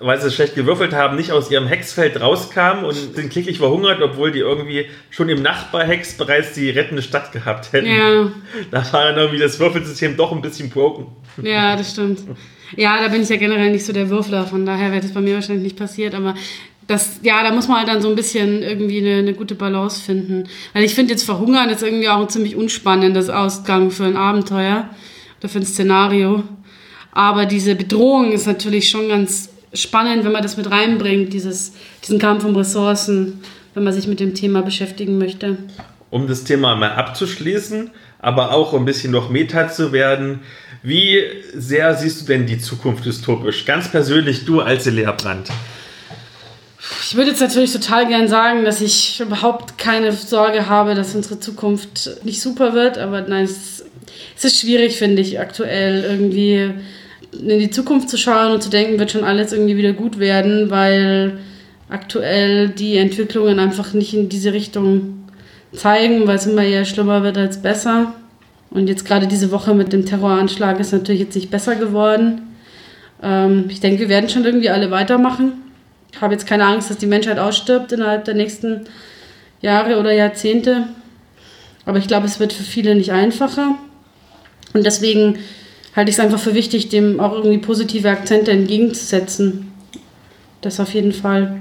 weil 0.00 0.20
sie 0.20 0.32
schlecht 0.32 0.56
gewürfelt 0.56 0.92
haben, 0.92 1.16
nicht 1.16 1.30
aus 1.30 1.48
ihrem 1.48 1.68
Hexfeld 1.68 2.20
rauskamen 2.20 2.84
und 2.84 2.94
sind 2.94 3.30
kläglich 3.30 3.58
verhungert, 3.58 4.02
obwohl 4.02 4.32
die 4.32 4.40
irgendwie 4.40 4.86
schon 5.10 5.28
im 5.28 5.42
Nachbarhex 5.42 6.16
bereits 6.16 6.54
die 6.54 6.70
rettende 6.70 7.02
Stadt 7.02 7.30
gehabt 7.30 7.72
hätten. 7.72 7.86
Ja. 7.86 8.32
Da 8.72 8.92
war 8.92 9.04
dann 9.04 9.16
irgendwie 9.16 9.38
das 9.38 9.60
Würfelsystem 9.60 10.16
doch 10.16 10.32
ein 10.32 10.42
bisschen 10.42 10.70
broken. 10.70 11.06
Ja, 11.40 11.76
das 11.76 11.92
stimmt. 11.92 12.20
Ja, 12.76 13.00
da 13.00 13.08
bin 13.08 13.22
ich 13.22 13.28
ja 13.28 13.36
generell 13.36 13.70
nicht 13.70 13.84
so 13.84 13.92
der 13.92 14.10
Würfler, 14.10 14.46
von 14.46 14.66
daher 14.66 14.90
wäre 14.90 15.02
das 15.02 15.12
bei 15.12 15.20
mir 15.20 15.34
wahrscheinlich 15.34 15.64
nicht 15.64 15.76
passiert, 15.76 16.14
aber 16.14 16.34
das, 16.86 17.20
ja, 17.22 17.42
da 17.42 17.54
muss 17.54 17.68
man 17.68 17.78
halt 17.78 17.88
dann 17.88 18.02
so 18.02 18.08
ein 18.08 18.16
bisschen 18.16 18.62
irgendwie 18.62 18.98
eine, 18.98 19.18
eine 19.18 19.34
gute 19.34 19.54
Balance 19.54 20.02
finden. 20.02 20.44
Weil 20.72 20.84
ich 20.84 20.94
finde 20.94 21.12
jetzt 21.12 21.24
verhungern 21.24 21.70
ist 21.70 21.82
irgendwie 21.82 22.08
auch 22.08 22.20
ein 22.20 22.28
ziemlich 22.28 22.56
unspannendes 22.56 23.30
Ausgang 23.30 23.90
für 23.90 24.04
ein 24.04 24.16
Abenteuer 24.16 24.90
oder 25.40 25.48
für 25.48 25.60
ein 25.60 25.64
Szenario. 25.64 26.42
Aber 27.12 27.46
diese 27.46 27.74
Bedrohung 27.74 28.32
ist 28.32 28.46
natürlich 28.46 28.90
schon 28.90 29.08
ganz 29.08 29.50
spannend, 29.72 30.24
wenn 30.24 30.32
man 30.32 30.42
das 30.42 30.56
mit 30.56 30.70
reinbringt, 30.70 31.32
dieses, 31.32 31.72
diesen 32.02 32.18
Kampf 32.18 32.44
um 32.44 32.56
Ressourcen, 32.56 33.40
wenn 33.72 33.84
man 33.84 33.92
sich 33.92 34.06
mit 34.06 34.20
dem 34.20 34.34
Thema 34.34 34.62
beschäftigen 34.62 35.16
möchte. 35.18 35.58
Um 36.14 36.28
das 36.28 36.44
Thema 36.44 36.76
mal 36.76 36.92
abzuschließen, 36.92 37.90
aber 38.20 38.52
auch 38.52 38.72
ein 38.72 38.84
bisschen 38.84 39.10
noch 39.10 39.30
Meta 39.30 39.68
zu 39.68 39.90
werden, 39.90 40.42
wie 40.84 41.18
sehr 41.56 41.92
siehst 41.96 42.20
du 42.20 42.26
denn 42.26 42.46
die 42.46 42.60
Zukunft 42.60 43.04
dystopisch? 43.04 43.64
Ganz 43.64 43.88
persönlich, 43.88 44.44
du 44.44 44.60
als 44.60 44.86
Lehrbrand. 44.86 45.48
Ich 47.02 47.16
würde 47.16 47.32
jetzt 47.32 47.40
natürlich 47.40 47.72
total 47.72 48.06
gern 48.06 48.28
sagen, 48.28 48.64
dass 48.64 48.80
ich 48.80 49.18
überhaupt 49.18 49.76
keine 49.76 50.12
Sorge 50.12 50.68
habe, 50.68 50.94
dass 50.94 51.16
unsere 51.16 51.40
Zukunft 51.40 52.08
nicht 52.22 52.40
super 52.40 52.74
wird, 52.74 52.96
aber 52.96 53.22
nein, 53.22 53.46
es 53.46 53.84
ist 54.40 54.60
schwierig, 54.60 54.96
finde 54.96 55.20
ich, 55.20 55.40
aktuell 55.40 56.04
irgendwie 56.04 56.74
in 57.32 57.58
die 57.58 57.70
Zukunft 57.70 58.08
zu 58.08 58.18
schauen 58.18 58.52
und 58.52 58.62
zu 58.62 58.70
denken, 58.70 59.00
wird 59.00 59.10
schon 59.10 59.24
alles 59.24 59.52
irgendwie 59.52 59.76
wieder 59.76 59.94
gut 59.94 60.20
werden, 60.20 60.70
weil 60.70 61.40
aktuell 61.88 62.68
die 62.68 62.98
Entwicklungen 62.98 63.58
einfach 63.58 63.94
nicht 63.94 64.14
in 64.14 64.28
diese 64.28 64.52
Richtung 64.52 65.23
zeigen, 65.76 66.26
weil 66.26 66.36
es 66.36 66.46
immer 66.46 66.62
eher 66.62 66.84
schlimmer 66.84 67.22
wird 67.22 67.36
als 67.36 67.60
besser. 67.60 68.14
Und 68.70 68.88
jetzt 68.88 69.04
gerade 69.04 69.26
diese 69.26 69.50
Woche 69.50 69.74
mit 69.74 69.92
dem 69.92 70.04
Terroranschlag 70.04 70.80
ist 70.80 70.92
natürlich 70.92 71.20
jetzt 71.20 71.34
nicht 71.34 71.50
besser 71.50 71.76
geworden. 71.76 72.42
Ähm, 73.22 73.66
ich 73.68 73.80
denke, 73.80 74.00
wir 74.00 74.08
werden 74.08 74.28
schon 74.28 74.44
irgendwie 74.44 74.70
alle 74.70 74.90
weitermachen. 74.90 75.52
Ich 76.12 76.20
habe 76.20 76.34
jetzt 76.34 76.46
keine 76.46 76.66
Angst, 76.66 76.90
dass 76.90 76.98
die 76.98 77.06
Menschheit 77.06 77.38
ausstirbt 77.38 77.92
innerhalb 77.92 78.24
der 78.24 78.34
nächsten 78.34 78.82
Jahre 79.60 79.98
oder 79.98 80.12
Jahrzehnte. 80.12 80.88
Aber 81.86 81.98
ich 81.98 82.06
glaube, 82.06 82.26
es 82.26 82.40
wird 82.40 82.52
für 82.52 82.62
viele 82.62 82.94
nicht 82.94 83.12
einfacher. 83.12 83.74
Und 84.72 84.84
deswegen 84.84 85.38
halte 85.94 86.10
ich 86.10 86.16
es 86.16 86.20
einfach 86.20 86.40
für 86.40 86.54
wichtig, 86.54 86.88
dem 86.88 87.20
auch 87.20 87.32
irgendwie 87.32 87.58
positive 87.58 88.10
Akzente 88.10 88.50
entgegenzusetzen. 88.50 89.72
Das 90.60 90.80
auf 90.80 90.94
jeden 90.94 91.12
Fall. 91.12 91.60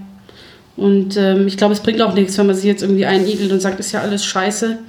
Und 0.75 1.17
ähm, 1.17 1.47
ich 1.47 1.57
glaube, 1.57 1.73
es 1.73 1.81
bringt 1.81 2.01
auch 2.01 2.13
nichts, 2.13 2.37
wenn 2.37 2.47
man 2.47 2.55
sich 2.55 2.65
jetzt 2.65 2.81
irgendwie 2.81 3.05
einigelt 3.05 3.51
und 3.51 3.59
sagt, 3.59 3.79
ist 3.79 3.91
ja 3.91 4.01
alles 4.01 4.25
scheiße. 4.25 4.79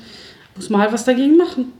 Muss 0.56 0.70
man 0.70 0.80
halt 0.80 0.92
was 0.92 1.04
dagegen 1.04 1.36
machen. 1.36 1.72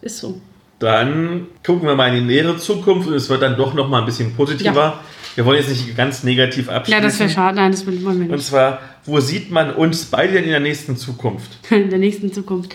Ist 0.00 0.18
so. 0.18 0.40
Dann 0.78 1.46
gucken 1.64 1.86
wir 1.86 1.94
mal 1.94 2.08
in 2.08 2.14
die 2.26 2.34
nähere 2.34 2.56
Zukunft 2.56 3.08
und 3.08 3.14
es 3.14 3.28
wird 3.28 3.42
dann 3.42 3.56
doch 3.56 3.72
noch 3.74 3.88
mal 3.88 4.00
ein 4.00 4.04
bisschen 4.04 4.34
positiver. 4.34 4.74
Ja. 4.74 5.00
Wir 5.34 5.46
wollen 5.46 5.58
jetzt 5.58 5.70
nicht 5.70 5.96
ganz 5.96 6.24
negativ 6.24 6.68
abschließen. 6.68 7.00
Ja, 7.00 7.08
das 7.08 7.18
wäre 7.18 7.30
schade. 7.30 7.56
Nein, 7.56 7.72
das 7.72 7.86
will 7.86 7.98
man 8.00 8.18
nicht. 8.18 8.30
Und 8.30 8.42
zwar, 8.42 8.80
wo 9.04 9.18
sieht 9.20 9.50
man 9.50 9.72
uns 9.74 10.04
beide 10.06 10.34
denn 10.34 10.44
in 10.44 10.50
der 10.50 10.60
nächsten 10.60 10.96
Zukunft? 10.96 11.50
In 11.70 11.88
der 11.88 11.98
nächsten 11.98 12.32
Zukunft. 12.32 12.74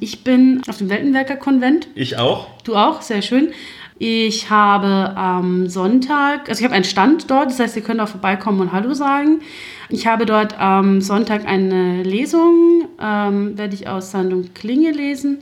Ich 0.00 0.22
bin 0.22 0.62
auf 0.68 0.78
dem 0.78 0.88
Weltenwerker-Konvent. 0.88 1.88
Ich 1.94 2.18
auch. 2.18 2.48
Du 2.62 2.76
auch, 2.76 3.02
sehr 3.02 3.22
schön. 3.22 3.52
Ich 3.98 4.50
habe 4.50 5.16
am 5.16 5.68
Sonntag, 5.68 6.50
also 6.50 6.60
ich 6.60 6.64
habe 6.64 6.74
einen 6.74 6.84
Stand 6.84 7.30
dort, 7.30 7.46
das 7.46 7.60
heißt, 7.60 7.76
ihr 7.76 7.82
könnt 7.82 8.00
auch 8.00 8.08
vorbeikommen 8.08 8.60
und 8.60 8.72
Hallo 8.72 8.92
sagen. 8.92 9.40
Ich 9.88 10.06
habe 10.06 10.26
dort 10.26 10.58
am 10.58 11.00
Sonntag 11.00 11.46
eine 11.46 12.02
Lesung, 12.02 12.88
ähm, 13.00 13.56
werde 13.56 13.74
ich 13.74 13.88
aus 13.88 14.10
Sandung 14.10 14.52
Klinge 14.52 14.90
lesen. 14.90 15.38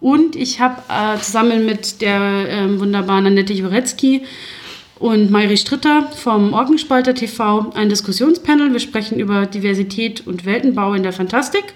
Und 0.00 0.34
ich 0.34 0.60
habe 0.60 0.82
äh, 0.88 1.16
zusammen 1.20 1.64
mit 1.64 2.00
der 2.00 2.20
äh, 2.48 2.80
wunderbaren 2.80 3.26
Annette 3.26 3.52
Jurecki 3.52 4.22
und 4.98 5.30
Mayri 5.30 5.56
Stritter 5.56 6.08
vom 6.10 6.54
Orgenspalter 6.54 7.14
TV 7.14 7.70
ein 7.74 7.88
Diskussionspanel. 7.88 8.72
Wir 8.72 8.80
sprechen 8.80 9.20
über 9.20 9.46
Diversität 9.46 10.26
und 10.26 10.44
Weltenbau 10.44 10.94
in 10.94 11.04
der 11.04 11.12
Fantastik 11.12 11.74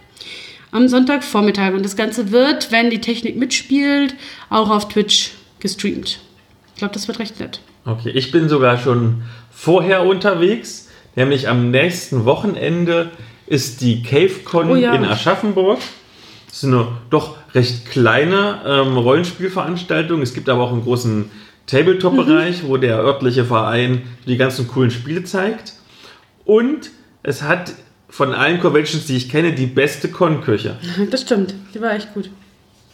am 0.73 0.89
Sonntagvormittag. 0.89 1.73
Und 1.75 1.85
das 1.85 1.95
Ganze 1.95 2.33
wird, 2.33 2.73
wenn 2.73 2.91
die 2.91 3.01
Technik 3.01 3.37
mitspielt, 3.37 4.17
auch 4.51 4.71
auf 4.71 4.89
Twitch 4.89 5.31
gestreamt. 5.61 6.21
Ich 6.75 6.79
glaube, 6.79 6.95
das 6.95 7.09
wird 7.09 7.19
recht 7.19 7.41
nett. 7.41 7.61
Okay, 7.85 8.11
ich 8.11 8.31
bin 8.33 8.49
sogar 8.49 8.79
schon 8.79 9.23
vorher 9.51 10.05
unterwegs, 10.05 10.89
nämlich 11.15 11.49
am 11.49 11.71
nächsten 11.71 12.25
Wochenende 12.25 13.11
ist 13.47 13.81
die 13.81 14.03
CaveCon 14.03 14.71
oh 14.71 14.75
ja. 14.75 14.95
in 14.95 15.05
Aschaffenburg. 15.05 15.79
Das 16.49 16.59
ist 16.59 16.65
eine 16.65 16.89
doch 17.11 17.37
recht 17.55 17.87
kleine 17.87 18.61
ähm, 18.67 18.97
Rollenspielveranstaltung. 18.97 20.23
Es 20.23 20.35
gibt 20.35 20.49
aber 20.49 20.65
auch 20.65 20.73
einen 20.73 20.83
großen 20.83 21.31
Tabletop-Bereich, 21.67 22.63
mhm. 22.63 22.69
wo 22.69 22.77
der 22.77 22.99
örtliche 22.99 23.45
Verein 23.45 24.03
die 24.27 24.37
ganzen 24.37 24.69
coolen 24.69 24.91
Spiele 24.91 25.25
zeigt. 25.25 25.75
Und 26.45 26.91
es 27.23 27.43
hat 27.43 27.73
von 28.09 28.33
allen 28.33 28.61
Conventions, 28.61 29.07
die 29.07 29.17
ich 29.17 29.29
kenne, 29.29 29.53
die 29.53 29.67
beste 29.67 30.09
Con-Küche. 30.09 30.77
Das 31.11 31.23
stimmt, 31.23 31.55
die 31.75 31.81
war 31.81 31.95
echt 31.95 32.15
gut. 32.15 32.31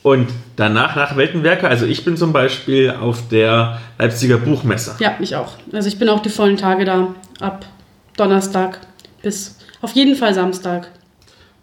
Und 0.03 0.29
danach 0.57 0.97
nach 0.97 1.17
Weltenwerke, 1.17 1.69
also 1.69 1.87
ich 1.87 2.05
bin 2.05 2.17
zum 2.17 2.33
Beispiel 2.33 2.91
auf 2.91 3.29
der 3.29 3.79
Leipziger 3.99 4.39
Buchmesse. 4.39 4.97
Ja, 4.99 5.15
ich 5.21 5.37
auch. 5.37 5.55
Also 5.73 5.89
ich 5.89 5.99
bin 5.99 6.09
auch 6.09 6.21
die 6.21 6.29
vollen 6.29 6.57
Tage 6.57 6.85
da, 6.85 7.15
ab 7.41 7.65
Donnerstag 8.17 8.81
bis 9.23 9.59
auf 9.81 9.93
jeden 9.93 10.17
Fall 10.17 10.35
Samstag. 10.35 10.89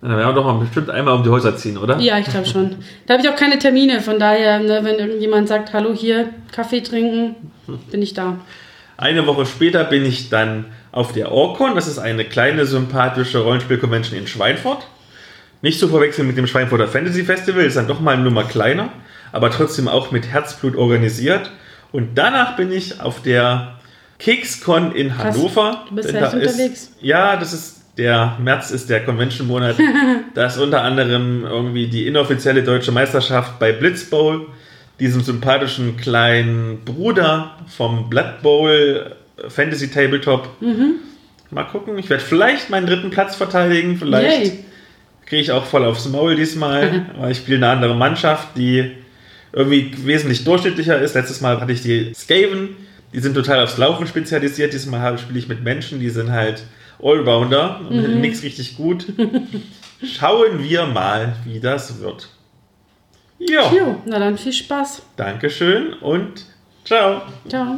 Dann 0.02 0.12
werden 0.12 0.30
wir 0.30 0.34
doch 0.34 0.46
mal 0.46 0.60
bestimmt 0.60 0.90
einmal 0.90 1.16
um 1.16 1.24
die 1.24 1.30
Häuser 1.30 1.58
ziehen, 1.58 1.78
oder? 1.78 2.00
Ja, 2.00 2.18
ich 2.18 2.26
glaube 2.26 2.48
schon. 2.48 2.78
Da 3.06 3.16
habe 3.16 3.24
ich 3.24 3.30
auch 3.30 3.36
keine 3.36 3.60
Termine, 3.60 4.00
von 4.00 4.18
daher, 4.18 4.60
ne, 4.60 4.80
wenn 4.84 4.96
irgendjemand 4.96 5.50
sagt, 5.50 5.74
hallo 5.74 5.94
hier, 5.94 6.30
Kaffee 6.54 6.80
trinken, 6.82 7.36
bin 7.92 8.02
ich 8.02 8.14
da. 8.14 8.38
Eine 8.96 9.28
Woche 9.28 9.46
später 9.46 9.84
bin 9.84 10.06
ich 10.06 10.30
dann 10.30 10.66
auf 10.94 11.12
der 11.12 11.32
Orcon. 11.34 11.76
Das 11.76 11.88
ist 11.88 12.00
eine 12.00 12.24
kleine, 12.24 12.66
sympathische 12.66 13.40
Rollenspiel-Convention 13.40 14.18
in 14.18 14.28
Schweinfurt. 14.28 14.88
Nicht 15.62 15.80
zu 15.80 15.90
verwechseln 15.90 16.28
mit 16.28 16.38
dem 16.38 16.48
Schweinfurter 16.48 16.88
Fantasy 16.88 17.24
Festival, 17.26 17.64
ist 17.64 17.76
dann 17.76 17.88
doch 17.88 18.00
mal 18.00 18.14
eine 18.14 18.24
Nummer 18.24 18.46
kleiner, 18.46 18.90
aber 19.32 19.52
trotzdem 19.52 19.88
auch 19.88 20.12
mit 20.12 20.28
Herzblut 20.28 20.76
organisiert. 20.76 21.52
Und 21.92 22.18
danach 22.18 22.56
bin 22.56 22.72
ich 22.72 23.02
auf 23.02 23.22
der 23.22 23.80
KeksCon 24.20 24.94
in 24.94 25.10
Krass. 25.10 25.36
Hannover. 25.36 25.86
Du 25.90 25.96
bist 25.96 26.12
ja 26.12 26.30
unterwegs. 26.30 26.92
Ja, 27.02 27.36
das 27.36 27.54
ist 27.54 27.76
der 27.98 28.38
März 28.42 28.72
ist 28.72 28.90
der 28.90 29.04
Convention-Monat. 29.04 29.76
da 30.34 30.46
ist 30.46 30.58
unter 30.58 30.84
anderem 30.84 31.44
irgendwie 31.44 31.88
die 31.88 32.08
inoffizielle 32.08 32.64
deutsche 32.64 32.94
Meisterschaft 32.94 33.60
bei 33.60 33.74
Blitz 33.74 34.06
Bowl, 34.10 34.48
diesem 35.02 35.22
sympathischen 35.22 35.98
kleinen 35.98 36.86
Bruder 36.86 37.58
vom 37.68 38.10
Blood 38.10 38.42
Bowl 38.42 39.16
Fantasy 39.50 39.90
Tabletop. 39.90 40.48
Mhm. 40.62 40.96
Mal 41.52 41.64
gucken, 41.64 41.98
ich 41.98 42.10
werde 42.10 42.24
vielleicht 42.24 42.70
meinen 42.70 42.88
dritten 42.88 43.10
Platz 43.10 43.36
verteidigen, 43.36 43.98
vielleicht. 43.98 44.46
Yay 44.46 44.64
kriege 45.30 45.42
ich 45.44 45.52
auch 45.52 45.66
voll 45.66 45.86
aufs 45.86 46.10
Maul 46.10 46.36
diesmal, 46.36 47.06
weil 47.18 47.32
ich 47.32 47.38
spiele 47.38 47.58
eine 47.58 47.70
andere 47.70 47.96
Mannschaft, 47.96 48.50
die 48.58 48.92
irgendwie 49.54 49.92
wesentlich 50.06 50.44
durchschnittlicher 50.44 51.00
ist. 51.00 51.14
Letztes 51.14 51.40
Mal 51.40 51.62
hatte 51.62 51.72
ich 51.72 51.82
die 51.82 52.14
Skaven, 52.14 52.76
Die 53.14 53.20
sind 53.20 53.34
total 53.34 53.64
aufs 53.64 53.78
Laufen 53.78 54.06
spezialisiert. 54.06 54.74
Diesmal 54.74 55.18
spiele 55.18 55.40
ich 55.40 55.48
mit 55.48 55.64
Menschen, 55.64 56.00
die 56.00 56.10
sind 56.10 56.32
halt 56.32 56.64
Allrounder. 57.02 57.80
Mhm. 57.90 58.22
Nichts 58.22 58.44
richtig 58.44 58.78
gut. 58.78 59.06
Schauen 60.04 60.64
wir 60.64 60.86
mal, 60.86 61.36
wie 61.46 61.60
das 61.60 62.00
wird. 62.00 62.30
Ja. 63.40 63.72
Jo, 63.72 64.02
na 64.06 64.20
dann 64.20 64.38
viel 64.38 64.54
Spaß. 64.54 65.02
Dankeschön 65.16 65.94
und 65.94 66.46
ciao. 66.84 67.22
Ciao. 67.48 67.78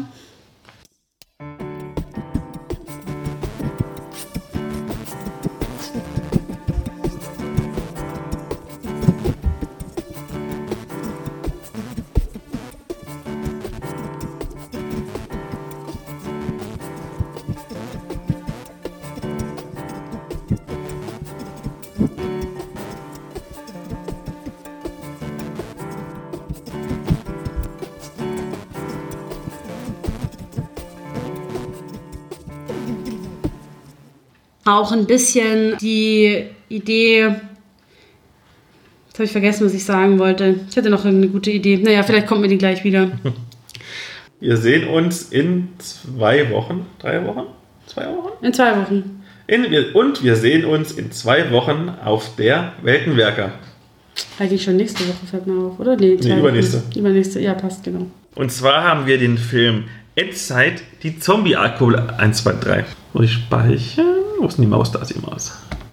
Auch 34.65 34.91
ein 34.91 35.05
bisschen 35.05 35.77
die 35.79 36.45
Idee. 36.69 37.35
Jetzt 39.07 39.15
habe 39.15 39.23
ich 39.25 39.31
vergessen, 39.31 39.65
was 39.65 39.73
ich 39.73 39.83
sagen 39.83 40.19
wollte. 40.19 40.61
Ich 40.69 40.77
hatte 40.77 40.89
noch 40.89 41.05
eine 41.05 41.27
gute 41.27 41.51
Idee. 41.51 41.77
Naja, 41.77 42.03
vielleicht 42.03 42.27
kommt 42.27 42.41
mir 42.41 42.47
die 42.47 42.57
gleich 42.57 42.83
wieder. 42.83 43.11
Wir 44.39 44.57
sehen 44.57 44.87
uns 44.87 45.31
in 45.31 45.67
zwei 45.77 46.49
Wochen. 46.49 46.87
Drei 46.97 47.23
Wochen? 47.27 47.43
Zwei 47.85 48.07
Wochen? 48.07 48.43
In 48.43 48.51
zwei 48.51 48.75
Wochen. 48.75 49.21
In, 49.45 49.65
und 49.93 50.23
wir 50.23 50.35
sehen 50.35 50.65
uns 50.65 50.93
in 50.93 51.11
zwei 51.11 51.51
Wochen 51.51 51.89
auf 52.03 52.35
der 52.37 52.73
Weltenwerker. 52.81 53.51
Eigentlich 54.39 54.63
schon 54.63 54.77
nächste 54.77 55.07
Woche, 55.07 55.27
fällt 55.29 55.45
mir 55.45 55.61
auf, 55.61 55.79
oder? 55.79 55.95
Nee, 55.95 56.17
nee 56.19 56.39
übernächste. 56.39 56.77
Wochen. 56.77 56.99
Übernächste, 56.99 57.39
ja, 57.39 57.53
passt, 57.53 57.83
genau. 57.83 58.07
Und 58.33 58.51
zwar 58.51 58.83
haben 58.83 59.05
wir 59.05 59.19
den 59.19 59.37
Film 59.37 59.83
Endzeit, 60.15 60.81
die 61.03 61.19
Zombie-Alkohol 61.19 61.99
1, 62.17 62.43
2, 62.43 62.53
3. 62.53 62.85
Wo 63.13 63.21
ich 63.21 63.33
speichern. 63.33 64.05
Wo 64.41 64.47
ist 64.47 64.57
denn 64.57 64.63
die 64.63 64.71
Maus? 64.71 64.91
Da 64.91 64.99
ist 64.99 65.13
die 65.13 65.19
Maus. 65.19 65.53